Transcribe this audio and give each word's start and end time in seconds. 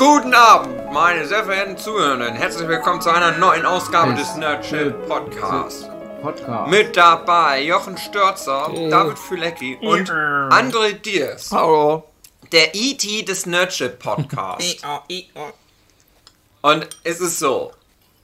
Guten 0.00 0.32
Abend, 0.32 0.90
meine 0.94 1.26
sehr 1.26 1.44
verehrten 1.44 1.76
Zuhörenden. 1.76 2.34
Herzlich 2.34 2.66
willkommen 2.66 3.02
zu 3.02 3.10
einer 3.10 3.32
neuen 3.32 3.66
Ausgabe 3.66 4.14
des 4.14 4.34
Nerdship 4.36 5.06
Podcasts. 5.06 5.86
Podcast. 6.22 6.70
Mit 6.70 6.96
dabei 6.96 7.64
Jochen 7.64 7.98
Störzer, 7.98 8.72
David 8.88 9.18
Fülecki 9.18 9.76
und 9.82 10.10
André 10.10 10.94
Diers. 10.94 11.50
Hallo. 11.52 12.04
Der 12.50 12.74
E.T. 12.74 13.24
des 13.24 13.44
Nerdship 13.44 13.98
Podcasts. 13.98 14.76
Und 16.62 16.88
es 17.04 17.20
ist 17.20 17.38
so, 17.38 17.72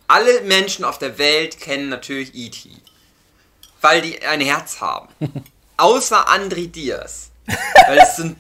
alle 0.08 0.40
Menschen 0.44 0.82
auf 0.82 0.96
der 0.96 1.18
Welt 1.18 1.60
kennen 1.60 1.90
natürlich 1.90 2.34
E.T. 2.34 2.70
Weil 3.82 4.00
die 4.00 4.24
ein 4.24 4.40
Herz 4.40 4.80
haben. 4.80 5.08
Außer 5.76 6.26
André 6.26 6.70
Diers. 6.70 7.32
Weil 7.86 7.98
es 7.98 8.18
ein, 8.18 8.36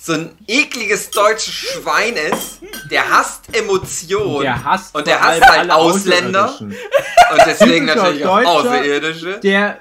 so 0.00 0.12
ein 0.12 0.30
ekliges 0.46 1.10
deutsches 1.10 1.52
Schwein 1.52 2.14
ist, 2.14 2.60
der 2.88 3.10
hasst 3.10 3.54
Emotionen. 3.54 4.42
Der 4.42 4.64
hasst 4.64 4.94
und 4.94 5.06
der 5.08 5.20
hasst 5.20 5.42
halt 5.42 5.70
Ausländer. 5.72 6.54
Und 6.60 6.72
deswegen 7.44 7.86
natürlich 7.86 8.24
auch 8.24 8.44
Außerirdische. 8.44 9.40
Der 9.40 9.80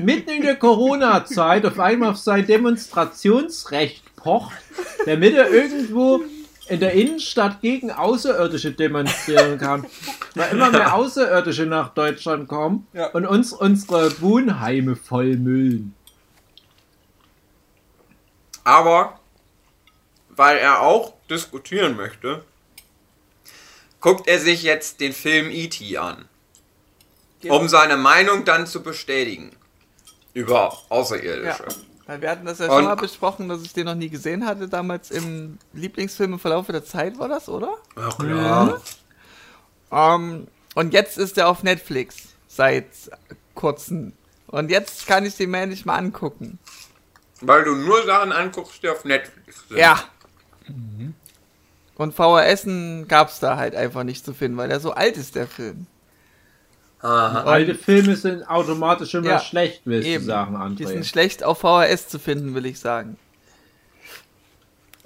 mitten 0.00 0.30
in 0.30 0.42
der 0.42 0.56
Corona-Zeit 0.56 1.66
auf 1.66 1.78
einmal 1.78 2.10
auf 2.10 2.16
sein 2.16 2.46
Demonstrationsrecht 2.46 4.16
pocht, 4.16 4.56
damit 5.04 5.34
er 5.34 5.50
irgendwo 5.50 6.22
in 6.68 6.80
der 6.80 6.92
Innenstadt 6.92 7.60
gegen 7.60 7.90
Außerirdische 7.90 8.72
demonstrieren 8.72 9.58
kann. 9.58 9.84
Weil 10.34 10.52
immer 10.52 10.70
mehr 10.70 10.94
Außerirdische 10.94 11.66
nach 11.66 11.92
Deutschland 11.92 12.48
kommen 12.48 12.86
Ja. 12.94 13.08
und 13.08 13.26
uns 13.26 13.52
unsere 13.52 14.18
Wohnheime 14.22 14.96
vollmüllen. 14.96 15.94
Aber 18.64 19.18
weil 20.42 20.56
er 20.58 20.80
auch 20.82 21.12
diskutieren 21.30 21.94
möchte, 21.94 22.44
guckt 24.00 24.26
er 24.26 24.40
sich 24.40 24.64
jetzt 24.64 24.98
den 24.98 25.12
Film 25.12 25.50
E.T. 25.50 25.96
an. 25.98 26.24
Um 27.48 27.68
seine 27.68 27.96
Meinung 27.96 28.44
dann 28.44 28.66
zu 28.66 28.82
bestätigen. 28.82 29.52
Über 30.34 30.76
Außerirdische. 30.88 31.62
Ja. 31.62 31.74
Weil 32.08 32.20
wir 32.22 32.30
hatten 32.30 32.44
das 32.44 32.58
ja 32.58 32.64
Und- 32.66 32.72
schon 32.72 32.84
mal 32.86 32.96
besprochen, 32.96 33.48
dass 33.48 33.62
ich 33.62 33.72
den 33.72 33.84
noch 33.84 33.94
nie 33.94 34.08
gesehen 34.08 34.44
hatte. 34.44 34.68
Damals 34.68 35.12
im 35.12 35.58
Lieblingsfilm 35.74 36.32
im 36.32 36.38
Verlauf 36.40 36.66
der 36.66 36.84
Zeit 36.84 37.20
war 37.20 37.28
das, 37.28 37.48
oder? 37.48 37.76
Ja, 37.96 38.08
klar. 38.08 38.80
Ähm, 39.92 40.48
und 40.74 40.92
jetzt 40.92 41.18
ist 41.18 41.38
er 41.38 41.46
auf 41.48 41.62
Netflix. 41.62 42.16
Seit 42.48 42.86
kurzem. 43.54 44.12
Und 44.48 44.72
jetzt 44.72 45.06
kann 45.06 45.24
ich 45.24 45.36
den 45.36 45.50
mir 45.50 45.60
endlich 45.60 45.84
mal 45.84 45.98
angucken. 45.98 46.58
Weil 47.40 47.62
du 47.64 47.74
nur 47.76 48.04
Sachen 48.04 48.32
anguckst, 48.32 48.82
die 48.82 48.88
auf 48.88 49.04
Netflix 49.04 49.68
sind. 49.68 49.78
Ja. 49.78 50.02
Und 51.96 52.14
VHS 52.14 52.66
gab's 53.08 53.38
da 53.40 53.56
halt 53.56 53.74
einfach 53.74 54.02
nicht 54.04 54.24
zu 54.24 54.32
finden, 54.34 54.56
weil 54.56 54.68
der 54.68 54.80
so 54.80 54.92
alt 54.92 55.16
ist, 55.16 55.34
der 55.34 55.46
Film. 55.46 55.86
Aha. 57.00 57.42
Alte 57.44 57.74
Filme 57.74 58.14
sind 58.16 58.48
automatisch 58.48 59.12
immer 59.14 59.26
Ja, 59.26 59.38
schlecht, 59.40 59.82
willst 59.84 60.06
Eben. 60.08 60.22
du 60.24 60.26
sagen, 60.26 60.76
Die 60.76 60.84
André. 60.84 60.88
sind 60.88 61.06
schlecht 61.06 61.42
auf 61.42 61.58
VHS 61.58 62.08
zu 62.08 62.18
finden, 62.18 62.54
will 62.54 62.64
ich 62.64 62.78
sagen. 62.78 63.16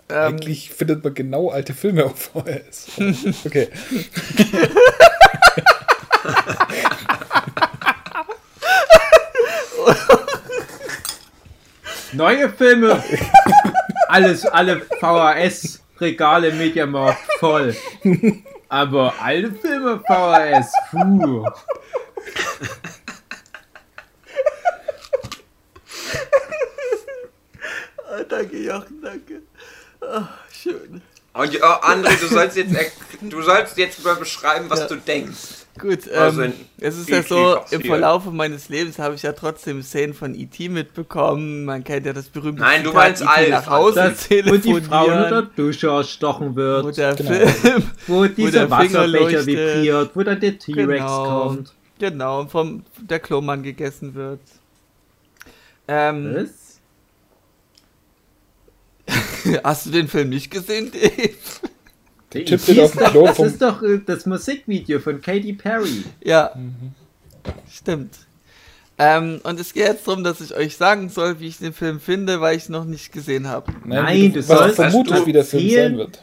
Ähm, 0.08 0.34
Eigentlich 0.34 0.70
findet 0.70 1.02
man 1.02 1.14
genau 1.14 1.48
alte 1.48 1.74
Filme 1.74 2.04
auf 2.04 2.30
VHS. 2.32 2.88
Okay. 3.46 3.68
Neue 12.12 12.48
Filme. 12.50 13.02
Alles, 14.08 14.44
alle 14.46 14.80
VHS-Regale 15.00 16.48
im 16.48 16.58
Mediamarkt 16.58 17.20
voll. 17.38 17.74
Aber 18.68 19.14
alte 19.20 19.52
Filme 19.52 20.00
VHS, 20.06 20.72
puh. 20.90 21.44
Ah, 28.08 28.22
danke, 28.28 28.56
Jochen, 28.58 29.02
danke. 29.02 29.42
Ah, 30.00 30.28
schön. 30.52 31.02
Und 31.32 31.54
äh, 31.54 31.58
André, 31.60 32.18
du 32.20 32.26
sollst 32.28 32.56
jetzt, 32.56 32.72
erk- 32.72 32.92
du 33.20 33.42
sollst 33.42 33.76
jetzt 33.76 34.02
mal 34.04 34.16
beschreiben, 34.16 34.70
was 34.70 34.80
Ja. 34.80 34.86
du 34.86 34.96
denkst. 34.96 35.65
Gut, 35.78 36.10
Also 36.10 36.42
ähm, 36.42 36.52
es 36.78 36.96
ist 36.96 37.08
ja 37.10 37.18
E.T. 37.18 37.28
so, 37.28 37.56
passiert. 37.56 37.82
im 37.82 37.86
Verlauf 37.86 38.24
meines 38.32 38.68
Lebens 38.70 38.98
habe 38.98 39.14
ich 39.14 39.22
ja 39.22 39.32
trotzdem 39.32 39.82
Szenen 39.82 40.14
von 40.14 40.34
E.T. 40.34 40.68
mitbekommen. 40.70 41.64
Man 41.66 41.84
kennt 41.84 42.06
ja 42.06 42.12
das 42.14 42.28
berühmte 42.30 42.62
Nein, 42.62 42.82
du 42.82 42.90
Zitat, 42.90 43.02
meinst 43.04 43.22
E.T. 43.22 43.30
alles, 43.30 43.50
nach 43.50 43.66
Hause 43.68 43.94
Das, 43.94 44.30
wo 44.30 44.56
die 44.56 44.80
Frau 44.80 45.04
unter 45.04 45.30
der 45.30 45.42
Dusche 45.42 45.88
erstochen 45.88 46.52
wo 46.52 46.56
wird, 46.56 46.96
der 46.96 47.14
Genau. 47.14 47.30
Film, 47.30 47.82
wo 48.06 48.24
dieser 48.26 48.66
der 48.66 48.78
Finger 48.78 49.00
Wasserbecher 49.12 49.46
vibriert, 49.46 50.10
wo 50.14 50.22
dann 50.22 50.40
der 50.40 50.58
T-Rex 50.58 50.86
Genau. 51.02 51.48
kommt. 51.48 51.74
genau, 51.98 52.46
vom 52.46 52.82
der 53.00 53.20
Klomann 53.20 53.62
gegessen 53.62 54.14
wird. 54.14 54.40
Ähm, 55.88 56.34
Was? 56.34 56.80
hast 59.62 59.86
du 59.86 59.90
den 59.90 60.08
Film 60.08 60.30
nicht 60.30 60.50
gesehen, 60.50 60.90
Dave? 60.90 61.30
Der 62.36 62.44
Tippt 62.58 62.68
E.T. 62.68 62.78
ihn 62.78 62.84
auf 62.84 62.92
den 62.92 63.00
doch- 63.00 63.10
Klo 63.10 63.26
Das 63.26 63.38
ist 63.38 63.62
doch 63.62 63.82
äh, 63.82 64.00
das 64.04 64.26
Musikvideo 64.26 65.00
von 65.00 65.20
Katy 65.20 65.52
Perry. 65.54 66.04
Ja, 66.24 66.50
stimmt. 67.70 68.14
Ähm, 68.98 69.40
und 69.44 69.60
es 69.60 69.74
geht 69.74 69.84
jetzt 69.86 70.06
darum, 70.08 70.24
dass 70.24 70.40
ich 70.40 70.54
euch 70.54 70.76
sagen 70.76 71.10
soll, 71.10 71.38
wie 71.40 71.48
ich 71.48 71.58
den 71.58 71.74
Film 71.74 72.00
finde, 72.00 72.40
weil 72.40 72.56
ich 72.56 72.68
ihn 72.68 72.72
noch 72.72 72.86
nicht 72.86 73.12
gesehen 73.12 73.46
habe. 73.46 73.70
Nein, 73.84 74.16
wie 74.16 74.28
du 74.30 74.38
was 74.38 74.46
sollst- 74.46 74.76
vermutest, 74.76 75.20
du 75.22 75.26
wie 75.26 75.32
der 75.32 75.44
Film 75.44 75.70
sein 75.70 75.98
wird. 75.98 76.22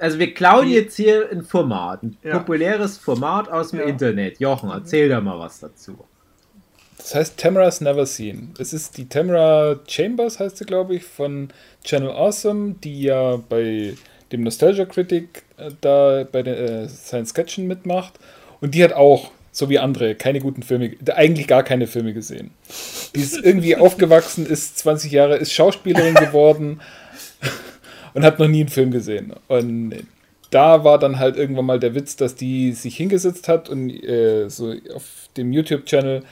Also 0.00 0.18
wir 0.18 0.34
klauen 0.34 0.68
jetzt 0.68 0.96
hier 0.96 1.28
ein 1.30 1.44
Format, 1.44 2.02
ein 2.02 2.16
Ja. 2.24 2.38
populäres 2.40 2.98
Format 2.98 3.48
aus 3.48 3.70
dem 3.70 3.78
Ja. 3.80 3.86
Internet. 3.86 4.40
Jochen, 4.40 4.70
erzähl 4.70 5.08
da 5.08 5.20
mal 5.20 5.38
was 5.38 5.60
dazu. 5.60 5.96
Das 6.98 7.14
heißt 7.14 7.36
Tamara's 7.38 7.80
Never 7.80 8.04
Seen. 8.06 8.52
Es 8.58 8.72
ist 8.72 8.96
die 8.96 9.08
Tamara 9.08 9.78
Chambers, 9.86 10.40
heißt 10.40 10.56
sie, 10.56 10.64
glaube 10.64 10.96
ich, 10.96 11.04
von 11.04 11.48
Channel 11.84 12.10
Awesome, 12.10 12.74
die 12.82 13.02
ja 13.02 13.36
bei 13.36 13.94
dem 14.32 14.42
Nostalgia 14.42 14.84
Critic 14.84 15.42
äh, 15.56 15.70
da 15.80 16.24
bei 16.30 16.42
der 16.42 16.58
äh, 16.58 16.88
Science 16.88 17.32
Fiction 17.32 17.66
mitmacht. 17.66 18.14
Und 18.60 18.74
die 18.74 18.82
hat 18.82 18.92
auch, 18.92 19.30
so 19.50 19.68
wie 19.68 19.78
andere, 19.78 20.14
keine 20.14 20.40
guten 20.40 20.62
Filme, 20.62 20.92
eigentlich 21.14 21.46
gar 21.46 21.62
keine 21.62 21.86
Filme 21.86 22.14
gesehen. 22.14 22.50
Die 23.14 23.20
ist 23.20 23.36
irgendwie 23.36 23.76
aufgewachsen, 23.76 24.46
ist 24.46 24.78
20 24.78 25.12
Jahre, 25.12 25.36
ist 25.36 25.52
Schauspielerin 25.52 26.14
geworden 26.14 26.80
und 28.14 28.24
hat 28.24 28.38
noch 28.38 28.48
nie 28.48 28.60
einen 28.60 28.68
Film 28.68 28.90
gesehen. 28.90 29.34
Und 29.48 29.94
da 30.50 30.84
war 30.84 30.98
dann 30.98 31.18
halt 31.18 31.36
irgendwann 31.36 31.66
mal 31.66 31.80
der 31.80 31.94
Witz, 31.94 32.16
dass 32.16 32.34
die 32.34 32.72
sich 32.72 32.96
hingesetzt 32.96 33.48
hat 33.48 33.68
und 33.68 33.90
äh, 33.90 34.48
so 34.48 34.74
auf 34.94 35.04
dem 35.36 35.52
YouTube-Channel 35.52 36.22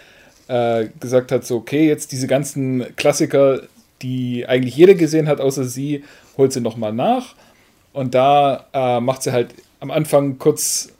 äh, 0.48 0.88
gesagt 0.98 1.32
hat, 1.32 1.46
so, 1.46 1.56
okay, 1.56 1.88
jetzt 1.88 2.12
diese 2.12 2.26
ganzen 2.26 2.84
Klassiker, 2.96 3.62
die 4.02 4.46
eigentlich 4.46 4.76
jeder 4.76 4.94
gesehen 4.94 5.28
hat, 5.28 5.40
außer 5.40 5.64
sie, 5.64 6.04
holt 6.36 6.52
sie 6.52 6.60
nochmal 6.60 6.92
nach. 6.92 7.34
Und 7.92 8.14
da 8.14 8.66
äh, 8.72 9.00
macht 9.00 9.22
sie 9.22 9.32
halt 9.32 9.54
am 9.80 9.90
Anfang 9.90 10.38
kurz 10.38 10.92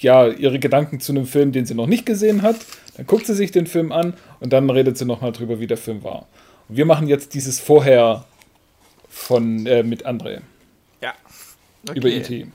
ja, 0.00 0.28
ihre 0.28 0.58
Gedanken 0.58 1.00
zu 1.00 1.12
einem 1.12 1.26
Film, 1.26 1.52
den 1.52 1.66
sie 1.66 1.74
noch 1.74 1.86
nicht 1.86 2.06
gesehen 2.06 2.42
hat. 2.42 2.56
Dann 2.96 3.06
guckt 3.06 3.26
sie 3.26 3.34
sich 3.34 3.50
den 3.50 3.66
Film 3.66 3.90
an 3.90 4.14
und 4.40 4.52
dann 4.52 4.70
redet 4.70 4.96
sie 4.98 5.04
nochmal 5.04 5.32
drüber, 5.32 5.58
wie 5.58 5.66
der 5.66 5.76
Film 5.76 6.04
war. 6.04 6.26
Und 6.68 6.76
wir 6.76 6.86
machen 6.86 7.08
jetzt 7.08 7.34
dieses 7.34 7.58
Vorher 7.58 8.24
von 9.08 9.66
äh, 9.66 9.82
mit 9.82 10.06
André 10.06 10.40
Ja. 11.00 11.14
über 11.94 12.08
E 12.08 12.18
E.T. 12.18 12.46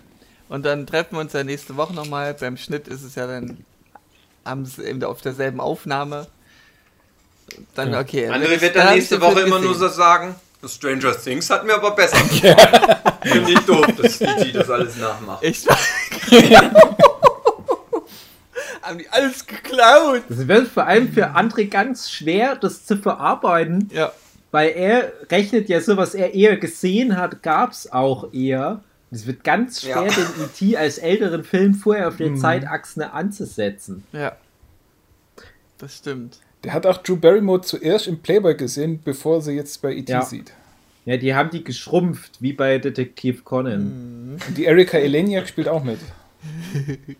Und 0.47 0.65
dann 0.65 0.87
treffen 0.87 1.15
wir 1.15 1.21
uns 1.21 1.33
ja 1.33 1.43
nächste 1.43 1.75
Woche 1.77 1.93
nochmal. 1.93 2.33
Beim 2.33 2.57
Schnitt 2.57 2.87
ist 2.87 3.03
es 3.03 3.15
ja 3.15 3.27
dann 3.27 3.57
am, 4.43 4.65
eben 4.83 5.03
auf 5.03 5.21
derselben 5.21 5.59
Aufnahme. 5.59 6.27
Dann, 7.75 7.95
okay. 7.95 8.27
dann 8.27 8.41
André 8.41 8.61
wird 8.61 8.75
dann 8.75 8.95
nächste 8.95 9.21
Woche 9.21 9.41
immer 9.41 9.59
nur 9.59 9.73
so 9.73 9.85
gesehen. 9.85 9.97
sagen, 9.97 10.35
Stranger 10.67 11.15
Things 11.17 11.49
hat 11.49 11.65
mir 11.65 11.75
aber 11.75 11.91
besser 11.91 12.17
gefallen. 12.23 12.97
Finde 13.23 13.51
ich 13.51 13.59
doof, 13.59 13.85
dass 14.01 14.19
E.T. 14.21 14.51
das 14.51 14.69
alles 14.69 14.97
nachmacht. 14.97 15.43
Ich 15.43 15.65
Haben 18.81 18.97
die 18.97 19.09
alles 19.09 19.45
geklaut? 19.45 20.23
Das 20.29 20.47
wird 20.47 20.67
vor 20.67 20.85
allem 20.85 21.11
für 21.11 21.27
André 21.35 21.69
ganz 21.69 22.09
schwer, 22.11 22.55
das 22.55 22.85
zu 22.85 22.97
verarbeiten, 22.97 23.89
Ja. 23.93 24.11
weil 24.51 24.69
er 24.69 25.11
rechnet 25.31 25.69
ja 25.69 25.79
so, 25.81 25.95
was 25.97 26.15
er 26.15 26.33
eher 26.33 26.57
gesehen 26.57 27.15
hat, 27.17 27.43
gab 27.43 27.71
es 27.71 27.91
auch 27.91 28.33
eher. 28.33 28.81
Es 29.11 29.25
wird 29.27 29.43
ganz 29.43 29.81
schwer, 29.81 30.03
Ja. 30.05 30.11
den 30.11 30.45
E.T. 30.45 30.77
als 30.77 30.97
älteren 30.97 31.43
Film 31.43 31.73
vorher 31.75 32.07
auf 32.07 32.17
der 32.17 32.35
Zeitachse 32.35 33.11
anzusetzen. 33.11 34.03
Ja. 34.11 34.35
Das 35.77 35.95
stimmt. 35.97 36.37
Der 36.63 36.73
hat 36.73 36.85
auch 36.85 36.97
Drew 36.97 37.15
Barrymore 37.15 37.61
zuerst 37.61 38.07
im 38.07 38.19
Playboy 38.19 38.55
gesehen, 38.55 39.01
bevor 39.03 39.41
sie 39.41 39.53
jetzt 39.53 39.81
bei 39.81 39.93
E.T. 39.93 40.11
Ja. 40.11 40.21
sieht. 40.21 40.51
Ja, 41.05 41.17
die 41.17 41.33
haben 41.33 41.49
die 41.49 41.63
geschrumpft, 41.63 42.33
wie 42.39 42.53
bei 42.53 42.77
Detektiv 42.77 43.43
Conan. 43.45 44.39
Und 44.47 44.57
die 44.57 44.65
Erika 44.65 44.97
Eleniak 44.97 45.47
spielt 45.47 45.67
auch 45.67 45.83
mit. 45.83 45.99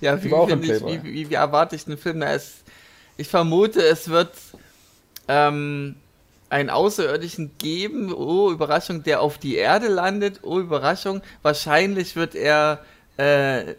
Ja, 0.00 0.22
wie, 0.22 0.32
auch 0.32 0.48
im 0.48 0.62
ich, 0.62 0.68
Playboy. 0.68 1.00
wie, 1.02 1.12
wie, 1.12 1.30
wie 1.30 1.34
erwarte 1.34 1.74
ich 1.74 1.84
den 1.84 1.98
Film? 1.98 2.18
Na, 2.18 2.32
es, 2.32 2.62
ich 3.16 3.26
vermute, 3.26 3.80
es 3.80 4.08
wird 4.08 4.30
ähm, 5.26 5.96
einen 6.50 6.70
Außerirdischen 6.70 7.52
geben, 7.58 8.12
oh 8.12 8.50
Überraschung, 8.50 9.02
der 9.02 9.20
auf 9.20 9.38
die 9.38 9.56
Erde 9.56 9.88
landet, 9.88 10.40
oh 10.42 10.60
Überraschung, 10.60 11.20
wahrscheinlich 11.42 12.14
wird 12.14 12.36
er 12.36 12.84
äh, 13.16 13.74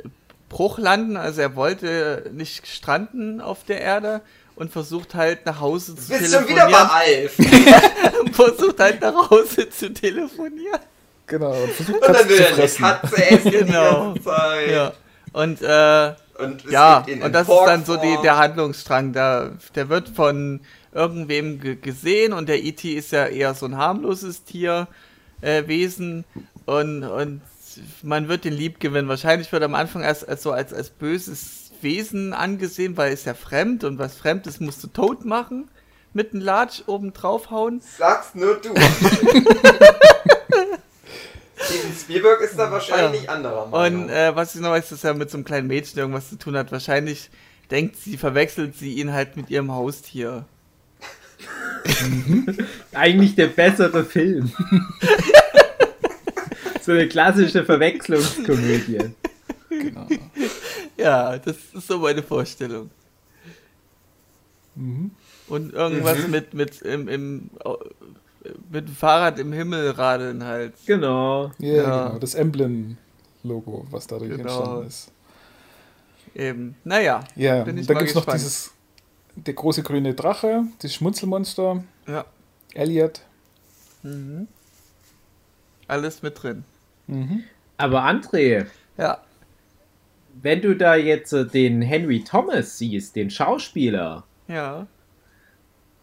Bruch 0.50 0.78
landen, 0.78 1.16
also 1.16 1.42
er 1.42 1.56
wollte 1.56 2.30
nicht 2.34 2.68
stranden 2.68 3.40
auf 3.40 3.64
der 3.64 3.80
Erde 3.80 4.22
und 4.60 4.72
versucht 4.72 5.16
halt 5.16 5.46
nach 5.46 5.60
Hause 5.60 5.96
zu 5.96 6.08
Bist 6.10 6.32
telefonieren. 6.32 6.48
schon 6.48 6.50
wieder 6.50 6.70
bei 6.70 6.78
Alf. 6.78 7.36
versucht 8.34 8.80
halt 8.80 9.02
nach 9.02 9.30
Hause 9.32 9.70
zu 9.70 9.92
telefonieren. 9.94 10.80
Genau, 11.26 11.52
und 11.52 11.72
versucht 11.72 12.06
Und 12.08 12.16
dann 12.16 12.30
will 12.30 12.40
er 12.40 12.48
eine. 12.56 12.68
Katze 12.68 13.30
essen 13.30 13.52
Genau. 13.52 14.14
die 14.14 14.20
ganze 14.20 14.24
Zeit. 14.24 14.72
Ja. 14.72 14.94
Und 15.32 15.62
äh, 15.62 16.44
Und 16.44 16.66
es 16.66 16.72
ja, 16.72 17.06
und 17.24 17.34
das 17.34 17.48
ist 17.48 17.62
dann 17.66 17.86
so 17.86 17.98
die, 17.98 18.18
der 18.24 18.38
Handlungsstrang. 18.38 19.14
Da, 19.14 19.52
der 19.76 19.90
wird 19.90 20.10
von 20.10 20.62
irgendwem 20.94 21.60
ge 21.60 21.76
gesehen 21.76 22.34
und 22.34 22.50
der 22.50 22.64
E.T. 22.64 22.94
ist 22.94 23.12
ja 23.12 23.28
eher 23.28 23.54
so 23.54 23.66
ein 23.68 23.78
harmloses 23.78 24.44
Tierwesen 24.44 24.88
äh, 25.42 25.68
Wesen 25.68 26.26
und, 26.66 27.04
und 27.04 27.42
man 28.02 28.28
wird 28.28 28.44
den 28.44 28.54
lieb 28.54 28.80
gewinnen. 28.80 29.08
Wahrscheinlich 29.08 29.52
wird 29.52 29.62
er 29.62 29.68
am 29.68 29.76
Anfang 29.76 30.02
erst 30.02 30.28
als, 30.28 30.42
so 30.44 30.52
als, 30.52 30.74
als 30.74 30.90
böses 30.90 31.69
Wesen 31.84 32.34
angesehen, 32.34 32.98
weil 32.98 33.08
er 33.10 33.14
ist 33.14 33.26
ja 33.26 33.34
fremd 33.34 33.84
und 33.84 34.00
was 34.00 34.16
Fremdes 34.16 34.60
musst 34.60 34.84
du 34.84 34.88
tot 34.88 35.26
machen. 35.26 35.70
Mit 36.14 36.34
einem 36.34 36.42
Latsch 36.42 36.82
oben 36.88 37.14
draufhauen. 37.14 37.82
Sag's 37.98 38.34
nur 38.34 38.56
du. 38.56 38.70
Steven 41.62 41.94
Spielberg 41.94 42.42
ist 42.42 42.58
da 42.58 42.72
wahrscheinlich 42.72 43.30
anderer 43.30 43.68
Meinung. 43.68 44.04
Und 44.06 44.10
äh, 44.10 44.36
was 44.36 44.56
ich 44.56 44.62
noch 44.62 44.72
weiß, 44.72 44.90
dass 44.90 45.04
er 45.04 45.14
mit 45.14 45.30
so 45.30 45.38
einem 45.38 45.46
kleinen 45.46 45.68
Mädchen 45.68 46.00
irgendwas 46.00 46.30
zu 46.30 46.38
tun 46.38 46.58
hat. 46.58 46.72
Wahrscheinlich 46.72 47.30
denkt 47.70 47.98
sie, 47.98 48.18
verwechselt 48.18 48.76
sie 48.78 48.94
ihn 48.94 49.14
halt 49.14 49.38
mit 49.38 49.50
ihrem 49.50 49.72
Haustier. 49.72 50.46
Eigentlich 52.94 53.36
der 53.36 53.48
bessere 53.48 54.04
Film. 54.04 54.52
so 56.82 56.92
eine 56.92 57.08
klassische 57.08 57.64
Verwechslungskomödie. 57.64 59.12
Genau. 59.70 60.08
Ja, 61.00 61.38
das 61.38 61.58
ist 61.74 61.88
so 61.88 62.00
meine 62.00 62.22
Vorstellung. 62.24 62.90
Mhm. 64.76 65.12
Und 65.48 65.74
irgendwas 65.74 66.20
Mhm. 66.26 66.32
mit, 66.32 66.54
mit, 66.54 66.82
im, 66.82 67.08
im, 67.08 67.50
mit 68.72 68.88
dem 68.88 68.96
Fahrrad 68.96 69.40
im 69.40 69.52
Himmel 69.52 69.92
radeln 69.92 70.44
halt. 70.44 70.74
Genau. 70.86 71.52
Ja, 71.58 71.74
Ja. 71.74 72.08
genau. 72.08 72.20
Das 72.20 72.36
Emblem-Logo, 72.36 73.88
was 73.90 74.08
dadurch 74.08 74.30
Genau. 74.32 74.44
entstanden 74.44 74.88
ist. 74.88 75.12
Eben. 76.36 76.76
Naja. 76.84 77.24
Ja, 77.36 77.64
Bin 77.64 77.78
ich 77.78 77.88
dann 77.88 77.98
gibt 77.98 78.10
es 78.10 78.16
noch 78.16 78.26
dieses, 78.26 78.72
der 79.36 79.54
große 79.56 79.82
grüne 79.84 80.14
Drache, 80.14 80.64
das 80.82 80.94
Schmunzelmonster, 80.94 81.84
Ja. 82.08 82.26
Elliot. 82.74 83.22
Mhm. 84.04 84.48
Alles 85.88 86.22
mit 86.22 86.42
drin. 86.42 86.64
Mhm. 87.08 87.44
Aber 87.78 88.04
André, 88.04 88.68
Ja. 88.98 89.20
Wenn 90.42 90.62
du 90.62 90.76
da 90.76 90.96
jetzt 90.96 91.34
äh, 91.34 91.46
den 91.46 91.82
Henry 91.82 92.24
Thomas 92.24 92.78
siehst, 92.78 93.16
den 93.16 93.30
Schauspieler, 93.30 94.24
Ja. 94.48 94.88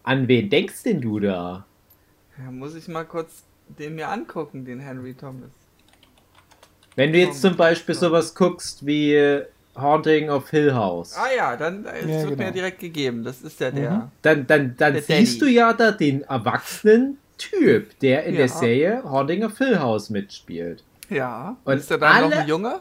an 0.02 0.28
wen 0.28 0.50
denkst 0.50 0.82
denn 0.84 1.00
du 1.00 1.20
da? 1.20 1.64
ja. 2.38 2.50
Muss 2.50 2.74
ich 2.74 2.88
mal 2.88 3.04
kurz 3.04 3.42
den 3.68 3.94
mir 3.96 4.08
angucken, 4.08 4.64
den 4.64 4.78
Henry 4.80 5.14
Thomas. 5.14 5.50
Wenn 6.94 7.12
du 7.12 7.18
jetzt 7.18 7.40
zum 7.42 7.56
Beispiel 7.56 7.94
sowas 7.94 8.34
guckst 8.34 8.86
wie 8.86 9.12
äh, 9.14 9.44
Haunting 9.76 10.30
of 10.30 10.48
Hill 10.50 10.72
House, 10.74 11.14
Ah 11.16 11.26
ja, 11.36 11.56
dann 11.56 11.84
äh, 11.84 11.98
es 11.98 12.06
Ja, 12.06 12.28
wird 12.28 12.30
mir 12.30 12.44
genau. 12.44 12.50
direkt 12.52 12.78
gegeben. 12.78 13.24
Das 13.24 13.42
ist 13.42 13.60
ja 13.60 13.70
der. 13.70 13.90
Mhm. 13.90 14.02
dann, 14.22 14.46
dann, 14.46 14.74
dann 14.78 14.92
Der 14.94 15.02
siehst 15.02 15.40
Danny. 15.42 15.52
du 15.52 15.56
ja 15.58 15.72
da 15.74 15.90
den 15.92 16.22
erwachsenen 16.22 17.18
Typ, 17.36 17.98
der 18.00 18.24
in 18.24 18.34
Ja. 18.34 18.38
der 18.40 18.48
Serie 18.48 19.02
Haunting 19.04 19.44
of 19.44 19.58
Hill 19.58 19.78
House 19.78 20.08
mitspielt. 20.08 20.82
Ja. 21.10 21.56
Und 21.64 21.76
ist 21.76 21.90
der 21.90 21.98
dann 21.98 22.16
noch 22.22 22.30
alle- 22.30 22.36
ein 22.42 22.48
Junge? 22.48 22.80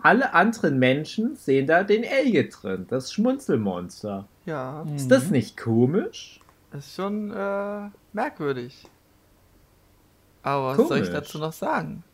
Alle 0.00 0.32
anderen 0.32 0.78
Menschen 0.78 1.34
sehen 1.36 1.66
da 1.66 1.82
den 1.82 2.04
Elliot 2.04 2.62
drin, 2.62 2.86
das 2.88 3.12
Schmunzelmonster. 3.12 4.28
Ja. 4.46 4.84
Ist 4.94 5.10
das 5.10 5.30
nicht 5.30 5.56
komisch? 5.56 6.40
Ist 6.72 6.94
schon 6.94 7.30
äh, 7.32 7.88
merkwürdig. 8.12 8.84
Aber 10.42 10.78
was 10.78 10.88
soll 10.88 10.98
ich 10.98 11.04
Komisch. 11.06 11.10
dazu 11.20 11.38
noch 11.38 11.52
sagen? 11.52 12.04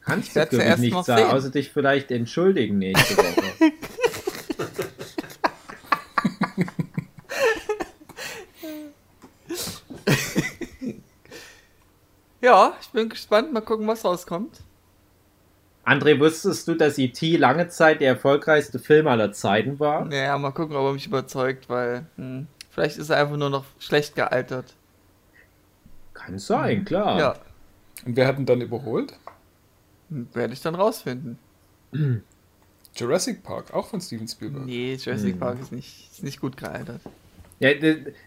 Kannst 0.00 0.28
Ich 0.28 0.32
du 0.32 0.38
werd's 0.40 0.50
glaube 0.50 0.62
ja 0.64 0.66
ich 0.68 0.70
erst 0.70 0.82
nicht 0.82 0.92
noch 0.94 1.04
sagen, 1.04 1.22
sehen. 1.26 1.30
außer 1.36 1.50
dich 1.50 1.70
vielleicht 1.70 2.10
entschuldigen 2.10 2.78
nächste 2.78 3.16
Woche. 3.16 3.72
Ja, 12.40 12.74
ich 12.80 12.88
bin 12.90 13.08
gespannt. 13.08 13.52
Mal 13.52 13.60
gucken, 13.60 13.86
was 13.86 14.04
rauskommt. 14.04 14.60
André, 15.88 16.20
wusstest 16.20 16.68
du, 16.68 16.74
dass 16.74 16.98
E.T. 16.98 17.36
lange 17.36 17.68
Zeit 17.68 18.00
der 18.00 18.08
erfolgreichste 18.08 18.78
Film 18.78 19.06
aller 19.06 19.32
Zeiten 19.32 19.78
war? 19.80 20.04
Naja, 20.04 20.36
mal 20.36 20.50
gucken, 20.50 20.76
ob 20.76 20.84
er 20.86 20.92
mich 20.92 21.06
überzeugt, 21.06 21.68
weil 21.68 22.06
hm, 22.16 22.46
vielleicht 22.70 22.98
ist 22.98 23.10
er 23.10 23.16
einfach 23.18 23.36
nur 23.36 23.50
noch 23.50 23.64
schlecht 23.78 24.14
gealtert. 24.14 24.74
Kann 26.14 26.38
sein, 26.38 26.84
klar. 26.84 27.18
Ja, 27.18 27.34
Und 28.04 28.16
wer 28.16 28.26
hat 28.26 28.38
ihn 28.38 28.46
dann 28.46 28.60
überholt? 28.60 29.14
hm, 30.10 30.28
werde 30.34 30.52
ich 30.52 30.60
dann 30.60 30.74
rausfinden. 30.74 31.38
Jurassic 32.96 33.42
Park, 33.42 33.72
auch 33.72 33.86
von 33.88 34.00
Steven 34.00 34.26
Spielberg. 34.26 34.66
Nee, 34.66 34.94
Jurassic 34.94 35.38
Park 35.38 35.60
ist 35.60 35.72
nicht, 35.72 36.10
ist 36.12 36.22
nicht 36.24 36.40
gut 36.40 36.56
gealtert. 36.56 37.00
Ja, 37.60 37.70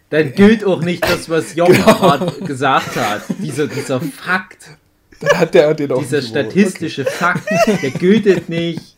dann 0.10 0.34
gilt 0.34 0.63
auch 0.66 0.81
nicht 0.81 1.04
das, 1.04 1.30
was 1.30 1.56
Jochen 1.56 1.74
Genau. 1.75 2.31
gesagt 2.46 2.96
hat. 2.96 3.24
Dieser, 3.40 3.68
dieser 3.68 4.00
Fakt, 4.02 4.69
Dann 5.21 5.39
hat 5.39 5.53
der 5.53 5.73
den 5.73 5.91
auch 5.91 6.00
dieser 6.00 6.21
statistische 6.21 7.06
Fakt, 7.06 7.47
der 7.81 7.91
gilt 7.91 8.25
nicht, 8.50 8.95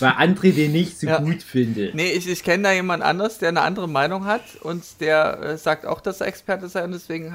weil 0.00 0.10
André 0.12 0.52
den 0.52 0.72
nicht 0.72 0.98
so 1.00 1.06
Ja. 1.06 1.18
gut 1.18 1.42
findet. 1.42 1.94
Nee, 1.94 2.12
ich, 2.12 2.28
ich 2.28 2.42
kenne 2.44 2.62
da 2.64 2.72
jemand 2.72 3.02
anders, 3.02 3.38
der 3.38 3.48
eine 3.50 3.62
andere 3.62 3.88
Meinung 3.88 4.24
hat 4.24 4.42
und 4.62 4.82
der 5.00 5.40
äh, 5.42 5.58
sagt 5.58 5.84
auch, 5.86 6.00
dass 6.00 6.20
er 6.20 6.28
Experte 6.28 6.68
sei 6.68 6.84
und 6.84 6.92
deswegen 6.92 7.34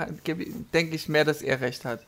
denke 0.73 0.95
ich 0.95 1.09
mehr, 1.09 1.25
dass 1.25 1.41
er 1.41 1.59
recht 1.61 1.85
hat. 1.85 2.01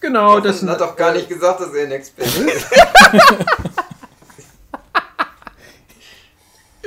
Genau, 0.00 0.34
Jochen 0.36 0.44
das 0.44 0.62
hat 0.62 0.80
doch 0.80 0.96
gar 0.96 1.12
nicht 1.12 1.28
gesagt, 1.28 1.60
dass 1.60 1.72
er 1.74 1.84
ein 1.86 1.92
Experte 1.92 2.42
ist. 2.50 2.66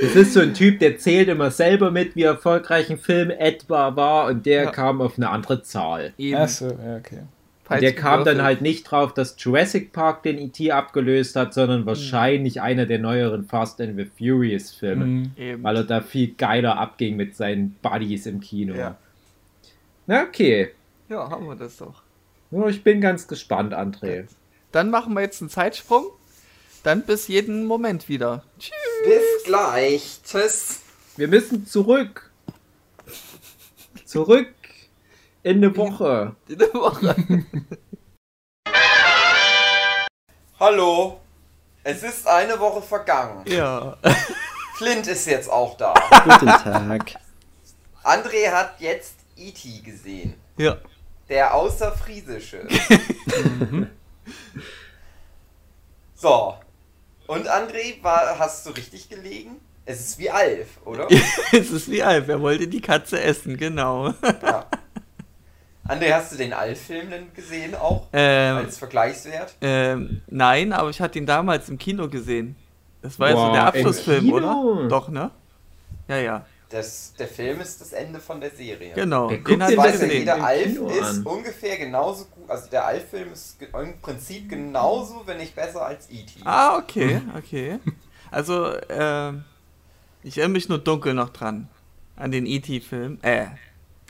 Das 0.02 0.16
ist 0.16 0.34
so 0.34 0.40
ein 0.40 0.56
Typ, 0.56 0.80
der 0.80 0.98
zählt 0.98 1.28
immer 1.28 1.52
selber 1.52 1.92
mit, 1.92 2.16
wie 2.16 2.24
erfolgreich 2.24 2.90
ein 2.90 2.98
Film 2.98 3.30
etwa 3.30 3.96
war 3.96 4.26
und 4.28 4.46
der 4.48 4.64
Ja. 4.64 4.72
kam 4.72 5.00
auf 5.00 5.14
eine 5.18 5.30
andere 5.30 5.62
Zahl. 5.62 6.14
Eben. 6.18 6.38
Ach 6.42 6.50
so, 6.50 6.66
ja, 6.70 6.96
okay. 6.98 7.20
Falsch 7.72 7.82
der 7.82 7.96
kam 7.96 8.24
dann 8.26 8.42
halt 8.42 8.62
nicht 8.62 8.84
drauf, 8.84 9.14
dass 9.14 9.36
Jurassic 9.38 9.92
Park 9.92 10.24
den 10.24 10.38
E.T. 10.38 10.72
abgelöst 10.72 11.36
hat, 11.36 11.54
sondern 11.54 11.86
wahrscheinlich 11.86 12.62
einer 12.62 12.86
der 12.86 13.00
neueren 13.00 13.46
Fast 13.46 13.82
and 13.82 13.98
the 13.98 14.06
Furious 14.06 14.72
Filme, 14.72 15.06
Mhm. 15.06 15.64
Weil 15.64 15.76
er 15.78 15.84
da 15.84 16.02
viel 16.02 16.34
geiler 16.36 16.78
abging 16.78 17.16
mit 17.16 17.36
seinen 17.36 17.76
Buddies 17.82 18.26
im 18.26 18.40
Kino. 18.40 18.76
Ja. 18.76 18.98
Na 20.08 20.24
okay. 20.24 20.72
Ja, 21.10 21.30
haben 21.30 21.48
wir 21.48 21.56
das 21.56 21.78
doch. 21.78 22.04
Ja, 22.52 22.68
ich 22.68 22.84
bin 22.84 23.02
ganz 23.02 23.28
gespannt, 23.28 23.74
André. 23.74 24.26
Dann 24.72 24.90
machen 24.90 25.14
wir 25.14 25.22
jetzt 25.22 25.42
einen 25.42 25.50
Zeitsprung. 25.50 26.06
Dann 26.84 27.04
bis 27.04 27.28
jeden 27.28 27.66
Moment 27.66 28.10
wieder. 28.10 28.44
Tschüss. 28.60 28.74
Bis 29.06 29.44
gleich. 29.46 30.20
Tschüss. 30.24 30.82
Wir 31.18 31.28
müssen 31.28 31.68
zurück. 31.68 32.32
Zurück 34.06 34.48
in 35.44 35.58
eine 35.58 35.76
Woche. 35.76 36.36
In 36.48 36.58
der 36.58 36.74
Woche. 36.74 37.16
Hallo. 40.60 41.20
Es 41.84 42.04
ist 42.04 42.28
eine 42.28 42.60
Woche 42.60 42.82
vergangen. 42.82 43.44
ja. 43.48 43.98
Flint 44.76 45.06
ist 45.08 45.26
jetzt 45.28 45.50
auch 45.50 45.78
da. 45.78 45.94
Guten 46.24 46.48
Tag. 46.48 47.16
André 48.04 48.52
hat 48.52 48.80
jetzt 48.80 49.14
E.T. 49.38 49.82
gesehen. 49.82 50.34
Ja. 50.58 50.78
Der 51.30 51.54
außerfriesische. 51.54 52.68
so. 56.16 56.56
Und 57.28 57.48
André, 57.48 58.02
war, 58.02 58.40
hast 58.40 58.66
du 58.66 58.72
richtig 58.72 59.08
gelegen? 59.08 59.60
Es 59.86 60.00
ist 60.00 60.18
wie 60.18 60.32
Alf, 60.32 60.68
oder? 60.86 61.08
es 61.52 61.70
ist 61.70 61.90
wie 61.90 62.02
Alf. 62.02 62.28
Er 62.28 62.42
wollte 62.42 62.68
die 62.68 62.82
Katze 62.82 63.22
essen, 63.22 63.58
genau. 63.58 64.14
Ja. 64.42 64.66
André, 65.88 66.14
hast 66.14 66.32
du 66.32 66.38
den 66.38 66.54
Alf-Film 66.54 67.10
denn 67.10 67.34
gesehen 67.34 67.76
auch? 67.76 68.08
ähm, 68.14 68.58
Als 68.58 68.78
Vergleichswert? 68.78 69.56
ähm, 69.62 70.22
nein, 70.28 70.74
aber 70.74 70.90
ich 70.90 71.02
hatte 71.02 71.18
ihn 71.18 71.26
damals 71.26 71.70
im 71.70 71.78
Kino 71.78 72.08
gesehen. 72.08 72.56
Das 73.02 73.20
war 73.20 73.30
ja 73.32 73.36
so 73.36 73.52
der 73.52 73.66
Abschlussfilm, 73.66 74.32
oder? 74.32 74.88
Doch, 74.88 75.10
ne? 75.10 75.32
Ja, 76.08 76.18
ja. 76.18 76.46
Das, 76.70 77.14
der 77.20 77.28
Film 77.28 77.60
ist 77.60 77.82
das 77.82 77.92
Ende 77.92 78.20
von 78.20 78.40
der 78.40 78.52
Serie. 78.52 78.94
Genau. 78.94 79.28
Den 79.28 79.44
denn 79.44 79.60
ich 79.60 79.78
Weiß 79.78 80.00
das 80.00 80.02
ja, 80.02 80.08
jeder 80.08 80.42
Alf 80.42 80.64
Kino 80.64 80.88
ist 80.88 81.04
an? 81.04 81.24
ungefähr 81.24 81.78
genauso 81.78 82.26
gut. 82.26 82.50
Also 82.50 82.70
der 82.70 82.86
Alf-Film 82.86 83.34
ist 83.34 83.58
im 83.62 84.00
Prinzip 84.02 84.50
genauso, 84.50 85.24
wenn 85.26 85.38
nicht 85.38 85.54
besser 85.54 85.86
als 85.86 86.10
E.T. 86.10 86.40
Ah, 86.46 86.78
okay, 86.78 87.22
okay. 87.38 87.80
Also, 88.30 88.72
ähm, 88.88 89.44
ich 90.24 90.38
erinnere 90.38 90.54
mich 90.54 90.70
nur 90.70 90.78
dunkel 90.78 91.14
noch 91.14 91.30
dran. 91.30 91.68
An 92.16 92.32
den 92.32 92.46
E.T.-Film. 92.46 93.18
Äh, 93.22 93.48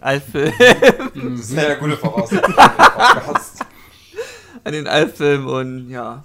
Alf-Film. 0.01 0.51
Das 0.58 1.39
ist 1.39 1.58
eine 1.58 1.77
gute 1.77 1.98
Voraussetzung. 1.98 2.53
An 4.63 4.74
den 4.74 4.88
Alf-Film 4.88 5.48
und 5.48 5.89
ja. 5.89 6.24